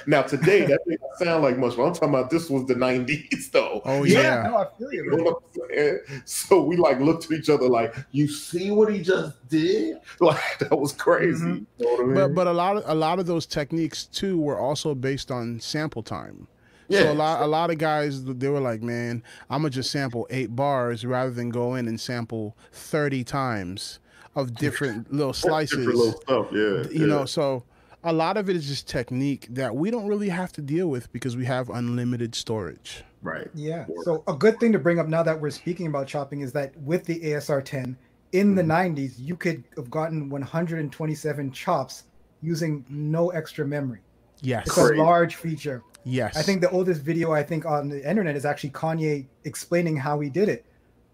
now 0.07 0.21
today 0.23 0.65
that 0.65 0.79
may 0.85 0.97
not 1.01 1.17
sound 1.19 1.43
like 1.43 1.57
much, 1.57 1.75
but 1.75 1.83
I'm 1.83 1.93
talking 1.93 2.09
about 2.09 2.29
this 2.29 2.49
was 2.49 2.65
the 2.65 2.73
'90s 2.75 3.51
though. 3.51 3.81
Oh 3.85 4.03
yeah. 4.03 4.43
yeah 4.43 4.49
no, 4.49 4.57
I 4.57 4.67
feel 4.77 4.91
you. 4.93 5.03
You 5.03 5.17
know 5.17 5.23
what 5.23 5.43
I'm 5.55 5.69
saying? 5.69 5.99
So 6.25 6.63
we 6.63 6.75
like 6.77 6.99
looked 6.99 7.25
at 7.25 7.31
each 7.31 7.49
other 7.49 7.67
like, 7.69 7.95
"You 8.11 8.27
see 8.27 8.71
what 8.71 8.91
he 8.93 9.01
just 9.01 9.47
did? 9.49 9.97
Like 10.19 10.59
that 10.59 10.77
was 10.77 10.91
crazy." 10.93 11.43
Mhm. 11.45 11.65
You 11.77 11.85
know 11.85 11.91
what 11.91 11.99
I 11.99 12.03
mean? 12.05 12.13
But 12.15 12.35
but 12.35 12.47
a 12.47 12.53
lot 12.53 12.77
of 12.77 12.83
a 12.87 12.95
lot 12.95 13.19
of 13.19 13.25
those 13.27 13.45
techniques 13.45 14.05
too 14.05 14.39
were 14.39 14.57
also 14.59 14.95
based 14.95 15.31
on 15.31 15.59
sample 15.59 16.03
time. 16.03 16.47
yeah, 16.89 17.01
So 17.03 17.11
a 17.11 17.13
lot 17.13 17.41
a 17.41 17.47
lot 17.47 17.69
of 17.69 17.77
guys 17.77 18.23
they 18.25 18.47
were 18.49 18.59
like, 18.59 18.81
man, 18.81 19.23
I'm 19.49 19.61
gonna 19.61 19.69
just 19.69 19.91
sample 19.91 20.27
eight 20.29 20.55
bars 20.55 21.05
rather 21.05 21.31
than 21.31 21.49
go 21.49 21.75
in 21.75 21.87
and 21.87 21.99
sample 21.99 22.57
thirty 22.71 23.23
times 23.23 23.99
of 24.35 24.53
different 24.65 25.11
little 25.13 25.33
slices. 25.33 25.77
different 25.77 25.97
little 25.99 26.21
stuff. 26.21 26.47
Yeah, 26.51 26.91
you 26.91 27.01
yeah. 27.01 27.05
know, 27.05 27.25
so 27.25 27.63
a 28.03 28.13
lot 28.13 28.37
of 28.37 28.49
it 28.49 28.55
is 28.55 28.67
just 28.67 28.87
technique 28.87 29.47
that 29.51 29.75
we 29.75 29.91
don't 29.91 30.07
really 30.07 30.29
have 30.29 30.51
to 30.53 30.61
deal 30.61 30.87
with 30.87 31.11
because 31.11 31.35
we 31.37 31.45
have 31.45 31.69
unlimited 31.69 32.33
storage. 32.35 33.03
right. 33.21 33.49
Yeah. 33.53 33.85
So 34.03 34.23
a 34.27 34.33
good 34.33 34.59
thing 34.59 34.71
to 34.73 34.79
bring 34.79 34.99
up 34.99 35.07
now 35.07 35.23
that 35.23 35.39
we're 35.39 35.51
speaking 35.51 35.87
about 35.87 36.07
chopping 36.07 36.41
is 36.41 36.51
that 36.53 36.75
with 36.77 37.05
the 37.05 37.19
ASR 37.19 37.63
10 37.63 37.95
in 38.31 38.55
the 38.55 38.63
90s, 38.63 39.13
you 39.17 39.35
could 39.35 39.63
have 39.75 39.89
gotten 39.89 40.29
127 40.29 41.51
chops 41.51 42.03
using 42.41 42.85
no 42.89 43.29
extra 43.29 43.65
memory. 43.65 43.99
Yes. 44.41 44.65
It's 44.65 44.75
Great. 44.75 44.97
a 44.97 45.03
large 45.03 45.35
feature. 45.35 45.83
Yes. 46.03 46.35
I 46.35 46.41
think 46.41 46.61
the 46.61 46.69
oldest 46.71 47.01
video 47.01 47.31
I 47.31 47.43
think 47.43 47.65
on 47.65 47.89
the 47.89 48.07
internet 48.09 48.35
is 48.35 48.45
actually 48.45 48.71
Kanye 48.71 49.27
explaining 49.43 49.95
how 49.95 50.19
he 50.19 50.29
did 50.29 50.49
it. 50.49 50.65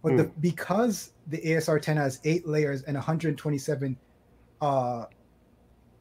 But 0.04 0.16
the, 0.16 0.24
because 0.40 1.12
the 1.28 1.40
ASR 1.40 1.82
10 1.82 1.98
has 1.98 2.22
eight 2.24 2.48
layers 2.48 2.84
and 2.84 2.96
127 2.96 3.98
uh, 4.62 5.06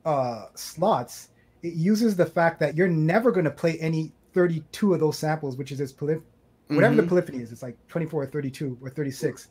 uh, 0.07 0.47
slots, 0.55 1.29
it 1.63 1.75
uses 1.75 2.17
the 2.17 2.25
fact 2.27 2.61
that 2.61 2.77
you're 2.77 2.89
never 2.89 3.31
going 3.33 3.45
to 3.45 3.51
play 3.51 3.77
any 3.81 4.13
32 4.33 4.95
of 4.95 5.01
those 5.01 5.19
samples, 5.19 5.57
which 5.57 5.73
is 5.73 5.81
its 5.81 5.93
polyph- 5.93 6.23
whatever 6.69 6.95
the 6.95 7.03
Mhm. 7.03 7.09
polyphony 7.09 7.39
is. 7.43 7.53
It's 7.53 7.63
like 7.63 7.77
24 7.89 8.23
or 8.23 8.27
32 8.27 8.79
or 8.81 8.89
36. 8.91 9.49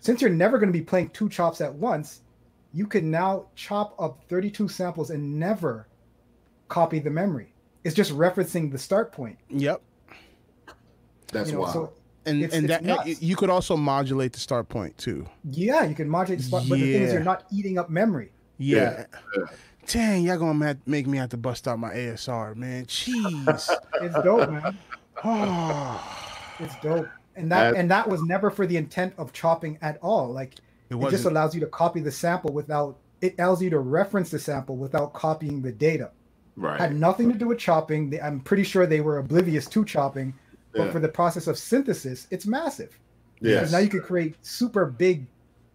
Since 0.00 0.20
you're 0.22 0.30
never 0.30 0.58
going 0.58 0.72
to 0.72 0.78
be 0.78 0.84
playing 0.84 1.10
two 1.10 1.28
chops 1.28 1.60
at 1.60 1.74
once, 1.74 2.22
you 2.72 2.86
can 2.86 3.10
now 3.10 3.46
chop 3.56 3.94
up 4.00 4.24
32 4.28 4.68
samples 4.68 5.10
and 5.10 5.38
never 5.38 5.88
copy 6.68 6.98
the 7.00 7.10
memory. 7.10 7.52
It's 7.84 7.94
just 7.96 8.12
referencing 8.12 8.70
the 8.70 8.78
start 8.78 9.10
point. 9.12 9.38
Yep. 9.48 9.82
That's 11.32 11.48
you 11.50 11.54
know, 11.56 11.62
wild. 11.62 11.72
so 11.72 11.92
And 12.26 12.42
It's- 12.42 12.54
and 12.56 12.66
it's 12.66 12.70
that 12.74 12.84
nuts. 12.84 13.22
you 13.22 13.34
could 13.34 13.48
also 13.48 13.76
modulate 13.78 14.34
the 14.34 14.40
start 14.40 14.68
point 14.68 14.96
too. 14.98 15.26
yeah, 15.44 15.84
you 15.84 15.94
can 15.94 16.08
modulate 16.08 16.40
the 16.40 16.44
spot, 16.44 16.64
but 16.68 16.78
the 16.78 16.92
thing 16.92 17.02
is 17.02 17.12
you're 17.14 17.24
not 17.24 17.44
eating 17.50 17.78
up 17.78 17.88
memory. 17.88 18.30
Yeah. 18.58 19.06
Yeah. 19.36 19.44
Dang, 19.92 20.22
y'all 20.22 20.38
gonna 20.38 20.54
ma- 20.54 20.74
make 20.86 21.06
me 21.06 21.18
have 21.18 21.30
to 21.30 21.36
bust 21.36 21.66
out 21.66 21.78
my 21.78 21.90
ASR, 21.92 22.54
man. 22.56 22.86
Jeez. 22.86 23.70
It's 24.02 24.14
dope, 24.22 24.50
man. 24.50 24.78
oh, 25.24 26.16
It's 26.60 26.74
dope. 26.82 27.08
And 27.36 27.50
that 27.50 27.72
That- 27.72 27.78
and 27.80 27.90
that 27.90 28.08
was 28.08 28.22
never 28.22 28.50
for 28.50 28.66
the 28.66 28.76
intent 28.76 29.14
of 29.18 29.32
chopping 29.32 29.78
at 29.82 29.98
all. 30.02 30.28
Like 30.32 30.54
it 30.90 30.96
it 30.96 31.10
just 31.10 31.24
allows 31.24 31.54
you 31.54 31.60
to 31.60 31.66
copy 31.66 32.00
the 32.00 32.10
sample 32.12 32.52
without 32.52 32.98
it 33.20 33.34
allows 33.38 33.62
you 33.62 33.70
to 33.70 33.78
reference 33.78 34.30
the 34.30 34.38
sample 34.38 34.76
without 34.76 35.12
copying 35.12 35.60
the 35.62 35.72
data. 35.72 36.10
right. 36.56 36.80
Had 36.80 36.96
nothing 36.96 37.30
to 37.32 37.38
do 37.38 37.46
with 37.48 37.58
chopping. 37.58 38.18
I'm 38.22 38.40
pretty 38.40 38.64
sure 38.64 38.86
they 38.86 39.00
were 39.00 39.18
oblivious 39.18 39.66
to 39.66 39.84
chopping, 39.84 40.34
but 40.72 40.86
Yeah. 40.86 40.90
for 40.92 41.00
the 41.00 41.08
process 41.08 41.46
of 41.46 41.58
synthesis, 41.58 42.26
it's 42.30 42.46
massive. 42.46 42.98
Yes. 43.40 43.54
Because 43.54 43.72
now 43.72 43.78
you 43.78 43.88
could 43.88 44.02
create 44.04 44.36
super 44.42 44.86
big 44.86 45.26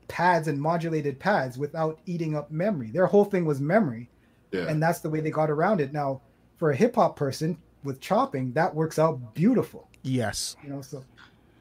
pads 0.08 0.48
and 0.48 0.60
modulated 0.60 1.20
pads 1.20 1.58
without 1.58 2.00
eating 2.06 2.36
up 2.36 2.52
memory. 2.52 2.92
Their 2.92 3.06
whole 3.06 3.26
thing 3.26 3.46
was 3.46 3.60
memory, 3.60 4.10
yeah. 4.52 4.68
and 4.68 4.82
that's 4.82 5.00
the 5.00 5.10
way 5.10 5.20
they 5.20 5.32
got 5.32 5.50
around 5.50 5.82
it. 5.82 5.94
Now, 5.94 6.22
for 6.58 6.72
a 6.72 6.76
hip 6.76 6.96
hop 6.96 7.16
person 7.16 7.58
with 7.84 8.00
chopping, 8.00 8.54
that 8.54 8.74
works 8.74 9.00
out 9.00 9.34
beautiful. 9.34 9.90
yes. 10.04 10.56
You 10.64 10.70
know, 10.70 10.82
so 10.82 11.04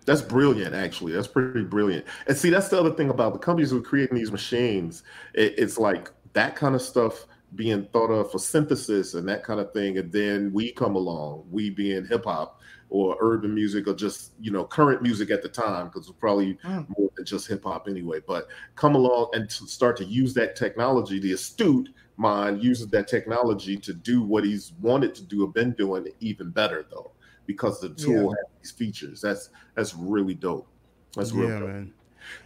That's 0.07 0.23
brilliant, 0.23 0.75
actually. 0.75 1.13
That's 1.13 1.27
pretty 1.29 1.65
brilliant. 1.65 2.05
And 2.27 2.37
see, 2.37 2.51
that's 2.51 2.69
the 2.69 2.79
other 2.79 2.93
thing 2.93 3.11
about 3.11 3.33
the 3.33 3.39
companies 3.39 3.71
who 3.71 3.79
are 3.79 3.83
creating 3.83 4.17
these 4.17 4.33
machines. 4.33 5.03
It, 5.35 5.55
it's 5.59 5.79
like 5.79 6.11
that 6.35 6.57
kind 6.57 6.75
of 6.75 6.83
stuff 6.83 7.27
being 7.55 7.85
thought 7.93 8.11
of 8.11 8.31
for 8.33 8.39
synthesis 8.39 9.15
and 9.15 9.29
that 9.29 9.45
kind 9.45 9.61
of 9.61 9.73
thing. 9.73 9.99
And 9.99 10.11
then 10.13 10.53
we 10.53 10.73
come 10.73 10.97
along, 10.97 11.45
we 11.51 11.71
being 11.71 12.05
hip 12.05 12.25
hop 12.25 12.61
or 12.95 13.17
urban 13.19 13.53
music 13.53 13.89
or 13.89 13.93
just, 13.93 14.31
you 14.41 14.53
know, 14.53 14.65
current 14.65 15.03
music 15.03 15.29
at 15.33 15.43
the 15.43 15.49
time, 15.49 15.87
because 15.89 16.07
it's 16.09 16.17
probably 16.17 16.57
Mm. 16.65 16.87
more 16.97 17.11
than 17.17 17.25
just 17.25 17.49
hip 17.49 17.65
hop 17.65 17.89
anyway. 17.89 18.21
But 18.25 18.47
come 18.77 18.95
along 18.95 19.31
and 19.33 19.51
to 19.51 19.67
start 19.67 19.97
to 19.97 20.05
use 20.05 20.33
that 20.35 20.55
technology. 20.55 21.19
The 21.19 21.33
astute 21.33 21.89
mind 22.17 22.63
uses 22.63 22.87
that 22.91 23.09
technology 23.09 23.77
to 23.79 23.93
do 23.93 24.23
what 24.23 24.45
he's 24.45 24.75
wanted 24.81 25.13
to 25.17 25.25
do 25.25 25.43
or 25.45 25.49
been 25.49 25.73
doing 25.73 26.07
even 26.21 26.51
better, 26.51 26.87
though 26.89 27.11
because 27.47 27.81
the 27.81 27.89
tool 27.89 28.31
has 28.31 28.47
these 28.63 28.71
features. 28.71 29.21
That's 29.21 29.51
that's 29.75 29.93
really 29.97 30.35
dope. 30.35 30.69
That's 31.17 31.33
real 31.33 31.49
yeah, 31.51 31.59
dope. 31.59 31.69
man. 31.71 31.93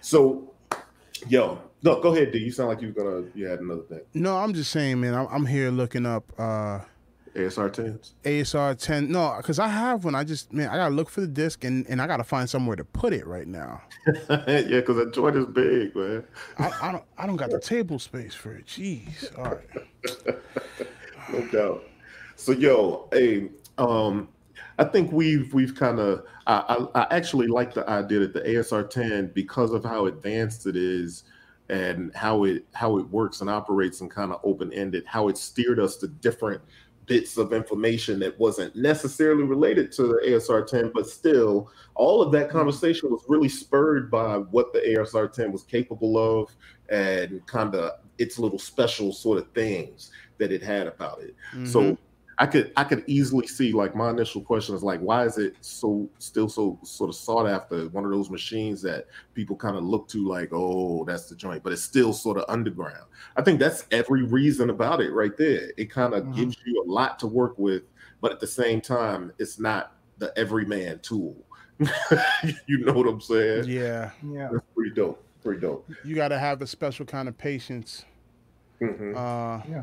So, 0.01 0.51
yo, 1.29 1.61
no, 1.83 2.01
go 2.01 2.15
ahead, 2.15 2.33
D. 2.33 2.39
You 2.39 2.51
sound 2.51 2.71
like 2.71 2.81
you 2.81 2.89
were 2.89 3.05
gonna 3.05 3.27
you 3.35 3.47
had 3.47 3.61
another 3.61 3.83
thing. 3.83 4.01
No, 4.15 4.39
I'm 4.39 4.55
just 4.55 4.71
saying, 4.71 4.99
man. 4.99 5.15
I'm, 5.15 5.27
I'm 5.31 5.45
here 5.45 5.71
looking 5.71 6.07
up 6.07 6.33
uh, 6.39 6.81
ASR 7.35 7.73
tens. 7.73 8.15
ASR 8.25 8.79
10. 8.79 9.11
No, 9.11 9.35
because 9.37 9.59
I 9.59 9.69
have 9.69 10.05
one. 10.05 10.15
I 10.15 10.25
just, 10.25 10.53
man, 10.53 10.69
I 10.69 10.77
gotta 10.77 10.95
look 10.95 11.11
for 11.11 11.21
the 11.21 11.27
disc 11.27 11.65
and, 11.65 11.87
and 11.89 12.01
I 12.01 12.07
gotta 12.07 12.25
find 12.25 12.49
somewhere 12.49 12.77
to 12.77 12.85
put 12.85 13.13
it 13.13 13.27
right 13.27 13.47
now. 13.47 13.83
yeah, 14.07 14.63
because 14.67 14.97
that 14.97 15.13
joint 15.13 15.37
is 15.37 15.47
big, 15.47 15.95
man. 15.95 16.25
I, 16.59 16.71
I 16.83 16.93
don't, 16.93 17.05
I 17.17 17.27
don't 17.27 17.37
got 17.37 17.51
the 17.51 17.61
table 17.61 17.99
space 17.99 18.35
for 18.35 18.55
it. 18.55 18.67
Jeez. 18.67 19.37
All 19.39 19.45
right. 19.45 20.37
no 21.33 21.47
doubt. 21.49 21.85
So, 22.37 22.53
yo, 22.53 23.09
hey, 23.13 23.51
um, 23.79 24.29
I 24.79 24.85
think 24.85 25.11
we've 25.11 25.53
we've 25.53 25.75
kind 25.75 25.99
of 25.99 26.25
I, 26.47 26.89
I 26.95 27.03
I 27.03 27.17
actually 27.17 27.49
like 27.49 27.75
the 27.75 27.89
idea 27.89 28.21
that 28.21 28.33
the 28.33 28.41
ASR 28.41 28.89
10 28.89 29.33
because 29.35 29.73
of 29.73 29.85
how 29.85 30.07
advanced 30.07 30.67
it 30.67 30.77
is 30.77 31.25
and 31.69 32.15
how 32.15 32.45
it 32.45 32.65
how 32.73 32.99
it 32.99 33.09
works 33.09 33.41
and 33.41 33.51
operates 33.51 34.01
and 34.01 34.11
kind 34.11 34.33
of 34.33 34.41
open 34.45 34.73
ended, 34.73 35.05
how 35.07 35.29
it 35.29 35.37
steered 35.37 35.79
us 35.79 35.97
to 35.97 36.09
different 36.09 36.63
bits 37.09 37.37
of 37.39 37.53
information 37.53 38.21
that 38.21 38.39
wasn't 38.39 38.77
necessarily 38.77 39.43
related 39.43 39.91
to 39.93 40.03
the 40.03 40.21
ASR 40.27 40.67
10, 40.67 40.93
but 40.95 41.09
still, 41.09 41.71
all 41.95 42.23
of 42.23 42.31
that 42.33 42.51
conversation 42.51 43.11
was 43.11 43.25
really 43.29 43.49
spurred 43.49 44.11
by 44.11 44.37
what 44.37 44.73
the 44.73 44.81
ASR 44.81 45.33
10 45.33 45.51
was 45.51 45.63
capable 45.65 46.19
of 46.19 46.51
and 46.91 47.45
kind 47.47 47.75
of 47.75 47.93
its 48.19 48.39
little 48.39 48.59
special 48.59 49.13
sort 49.13 49.39
of 49.39 49.51
things 49.53 50.11
that 50.39 50.53
it 50.53 50.63
had 50.63 50.87
about 50.87 51.21
it. 51.23 51.35
Mhm. 51.55 51.67
So 51.67 51.99
I 52.41 52.47
could 52.47 52.73
I 52.77 52.85
could 52.85 53.03
easily 53.09 53.47
see 53.49 53.73
like 53.73 53.97
my 53.97 54.11
initial 54.11 54.41
question 54.43 54.75
is 54.75 54.83
like 54.85 55.01
why 55.01 55.25
is 55.25 55.39
it 55.39 55.55
so 55.61 56.09
still 56.19 56.49
so 56.49 56.79
sort 56.85 57.11
of 57.11 57.17
sought 57.17 57.49
after 57.49 57.89
one 57.89 58.05
of 58.05 58.13
those 58.13 58.31
machines 58.31 58.81
that 58.83 59.07
people 59.35 59.57
kind 59.57 59.77
of 59.77 59.83
look 59.83 60.07
to 60.11 60.25
like 60.29 60.51
oh 60.53 61.05
that's 61.05 61.29
the 61.29 61.35
joint 61.35 61.65
but 61.65 61.73
it's 61.73 61.83
still 61.83 62.13
sort 62.13 62.37
of 62.39 62.45
underground. 62.49 63.05
I 63.37 63.43
think 63.43 63.59
that's 63.59 63.87
every 63.91 64.23
reason 64.23 64.71
about 64.71 65.01
it 65.01 65.11
right 65.13 65.37
there. 65.37 65.73
It 65.77 65.91
kind 65.91 66.15
of 66.15 66.25
Mhm. 66.27 66.37
gives 66.37 66.57
you 66.65 66.85
a 66.87 66.89
lot 66.89 67.19
to 67.21 67.27
work 67.27 67.59
with, 67.59 67.83
but 68.21 68.31
at 68.31 68.39
the 68.41 68.47
same 68.47 68.81
time 68.81 69.33
it's 69.39 69.59
not 69.59 69.95
the 70.19 70.33
everyman 70.39 71.01
tool. 71.01 71.37
you 72.67 72.85
know 72.85 72.93
what 72.93 73.07
I'm 73.09 73.21
saying? 73.21 73.65
yeah. 73.65 74.11
yeah. 74.23 74.49
That's 74.53 74.65
pretty 74.75 74.95
dope. 74.95 75.23
Pretty 75.43 75.61
dope. 75.61 75.89
You 76.05 76.15
gotta 76.15 76.39
have 76.39 76.63
a 76.63 76.67
special 76.67 77.05
kind 77.07 77.29
of 77.29 77.37
patience. 77.39 78.05
Mhm. 78.81 79.15
Uh, 79.17 79.65
Yeah. 79.69 79.83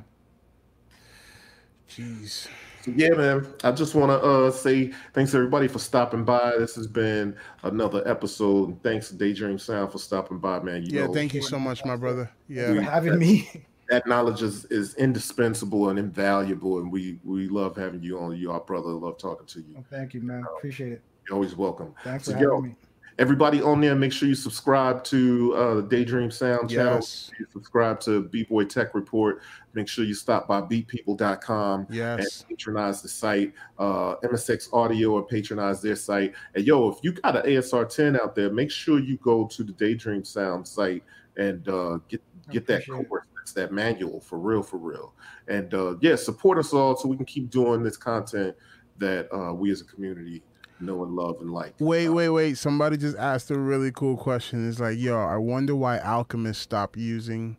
Jeez. 1.90 2.48
So, 2.84 2.92
yeah, 2.96 3.10
man. 3.10 3.48
I 3.64 3.72
just 3.72 3.96
want 3.96 4.12
to 4.12 4.20
uh, 4.28 4.52
say 4.52 4.92
thanks 5.14 5.34
everybody 5.34 5.68
for 5.68 5.80
stopping 5.80 6.24
by. 6.24 6.54
This 6.58 6.76
has 6.76 6.88
been 6.88 7.36
another 7.64 8.08
episode. 8.08 8.82
Thanks 8.84 9.10
to 9.10 9.16
Daydream 9.16 9.58
Sound 9.58 9.92
for 9.92 9.98
stopping 9.98 10.38
by, 10.40 10.60
man. 10.60 10.84
You 10.86 11.00
Yeah. 11.00 11.08
know, 11.08 11.14
Thank 11.14 11.34
you 11.34 11.42
so 11.42 11.58
much, 11.60 11.84
my 11.86 11.96
brother. 11.96 12.30
For 12.48 12.54
Yeah. 12.54 12.82
having 12.82 13.18
me. 13.18 13.50
that 13.90 14.08
knowledge 14.08 14.42
is, 14.42 14.66
is 14.66 14.96
indispensable 14.96 15.90
and 15.90 16.00
invaluable, 16.00 16.80
and 16.80 16.92
we 16.92 17.20
we 17.24 17.48
love 17.48 17.76
having 17.76 18.02
you 18.02 18.20
on. 18.20 18.36
You, 18.36 18.52
our 18.52 18.60
brother, 18.60 18.90
love 18.90 19.18
talking 19.20 19.46
to 19.48 19.60
you. 19.62 19.76
Well, 19.76 19.86
thank 19.90 20.14
you, 20.14 20.22
man. 20.22 20.44
Appreciate 20.58 20.92
it. 20.92 21.02
You're 21.28 21.36
always 21.36 21.56
welcome. 21.56 21.94
Thanks 22.04 22.26
So, 22.26 22.34
for 22.34 22.40
yo, 22.40 22.56
having 22.56 22.70
me. 22.72 22.76
Everybody 23.18 23.62
on 23.62 23.80
there, 23.80 23.96
make 23.96 24.12
sure 24.12 24.28
you 24.28 24.36
subscribe 24.36 25.02
to 25.06 25.56
uh, 25.56 25.76
the 25.76 25.84
Daydream 25.84 26.30
Sound 26.30 26.70
channel. 26.70 26.96
Yes. 26.96 27.32
You 27.40 27.46
subscribe 27.52 28.02
to 28.02 28.24
B 28.24 28.44
Boy 28.44 28.66
Tech 28.66 28.94
Report. 28.94 29.42
Make 29.74 29.88
sure 29.88 30.04
you 30.04 30.14
stop 30.14 30.50
by 30.50 30.60
beatpeople.com. 30.62 31.88
and 32.20 32.50
patronize 32.50 33.02
the 33.02 33.08
site, 33.08 33.54
uh, 33.80 34.16
MSX 34.18 34.74
Audio, 34.74 35.12
or 35.12 35.26
patronize 35.26 35.82
their 35.82 35.96
site. 35.96 36.34
And 36.56 36.66
yo, 36.66 36.90
if 36.90 36.98
you 37.04 37.14
got 37.14 37.38
an 37.38 37.44
ASR 37.44 37.88
10 37.88 38.20
out 38.20 38.36
there, 38.36 38.52
make 38.52 38.70
sure 38.70 39.00
you 39.00 39.16
go 39.18 39.48
to 39.48 39.64
the 39.64 39.72
Daydream 39.72 40.26
Sound 40.26 40.68
site 40.68 41.04
and 41.38 41.68
uh, 41.70 42.00
get 42.10 42.22
get 42.52 42.68
that 42.68 42.86
course, 42.86 43.26
that's 43.38 43.54
that 43.54 43.72
manual 43.72 44.20
for 44.20 44.40
real, 44.40 44.62
for 44.62 44.78
real. 44.78 45.14
And 45.48 45.74
uh, 45.74 45.96
yeah, 46.02 46.16
support 46.16 46.58
us 46.58 46.74
all 46.74 46.98
so 46.98 47.08
we 47.08 47.16
can 47.16 47.26
keep 47.26 47.50
doing 47.50 47.82
this 47.82 47.98
content 47.98 48.56
that 48.98 49.34
uh, 49.34 49.54
we 49.54 49.72
as 49.72 49.82
a 49.82 49.86
community 49.86 50.44
know 50.80 51.04
and 51.04 51.16
love 51.16 51.38
and 51.42 51.52
like. 51.52 51.74
Wait, 51.80 52.10
wait, 52.10 52.30
wait. 52.30 52.58
Somebody 52.58 52.98
just 52.98 53.18
asked 53.18 53.50
a 53.52 53.58
really 53.58 53.92
cool 53.92 54.18
question. 54.18 54.68
It's 54.68 54.80
like, 54.80 54.98
yo, 54.98 55.18
I 55.20 55.38
wonder 55.38 55.76
why 55.76 56.00
Alchemist 56.00 56.62
stopped 56.62 56.98
using 56.98 57.58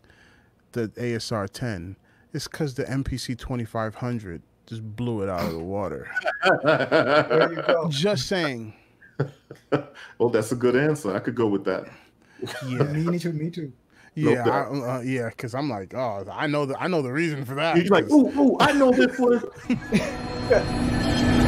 the 0.72 0.88
ASR 0.88 1.48
10. 1.50 1.96
It's 2.32 2.46
because 2.48 2.74
the 2.74 2.84
MPC 2.84 3.38
2500 3.38 4.42
just 4.66 4.82
blew 4.96 5.22
it 5.22 5.28
out 5.28 5.40
of 5.46 5.52
the 5.52 5.58
water. 5.58 6.10
There 6.62 7.50
you 7.52 7.62
go. 7.62 7.88
Just 7.88 8.28
saying. 8.28 8.74
well, 10.18 10.28
that's 10.30 10.52
a 10.52 10.56
good 10.56 10.76
answer. 10.76 11.14
I 11.14 11.18
could 11.20 11.34
go 11.34 11.46
with 11.46 11.64
that. 11.64 11.86
Yeah, 12.68 12.82
Me 12.82 13.18
too. 13.18 13.32
Me 13.32 13.48
too. 13.50 13.72
yeah, 14.14 14.44
No 14.44 14.52
I, 14.52 14.96
uh, 14.96 15.00
yeah. 15.00 15.30
Because 15.30 15.54
I'm 15.54 15.70
like, 15.70 15.94
oh, 15.94 16.24
I 16.30 16.46
know 16.46 16.66
the 16.66 16.78
I 16.78 16.86
know 16.88 17.00
the 17.02 17.10
reason 17.12 17.44
for 17.46 17.54
that. 17.54 17.76
You're 17.78 17.86
like, 17.86 18.04
'cause- 18.08 18.12
ooh, 18.36 18.40
ooh, 18.40 18.56
I 18.60 18.72
know 18.72 18.92
this 18.92 19.18
one. 19.18 19.42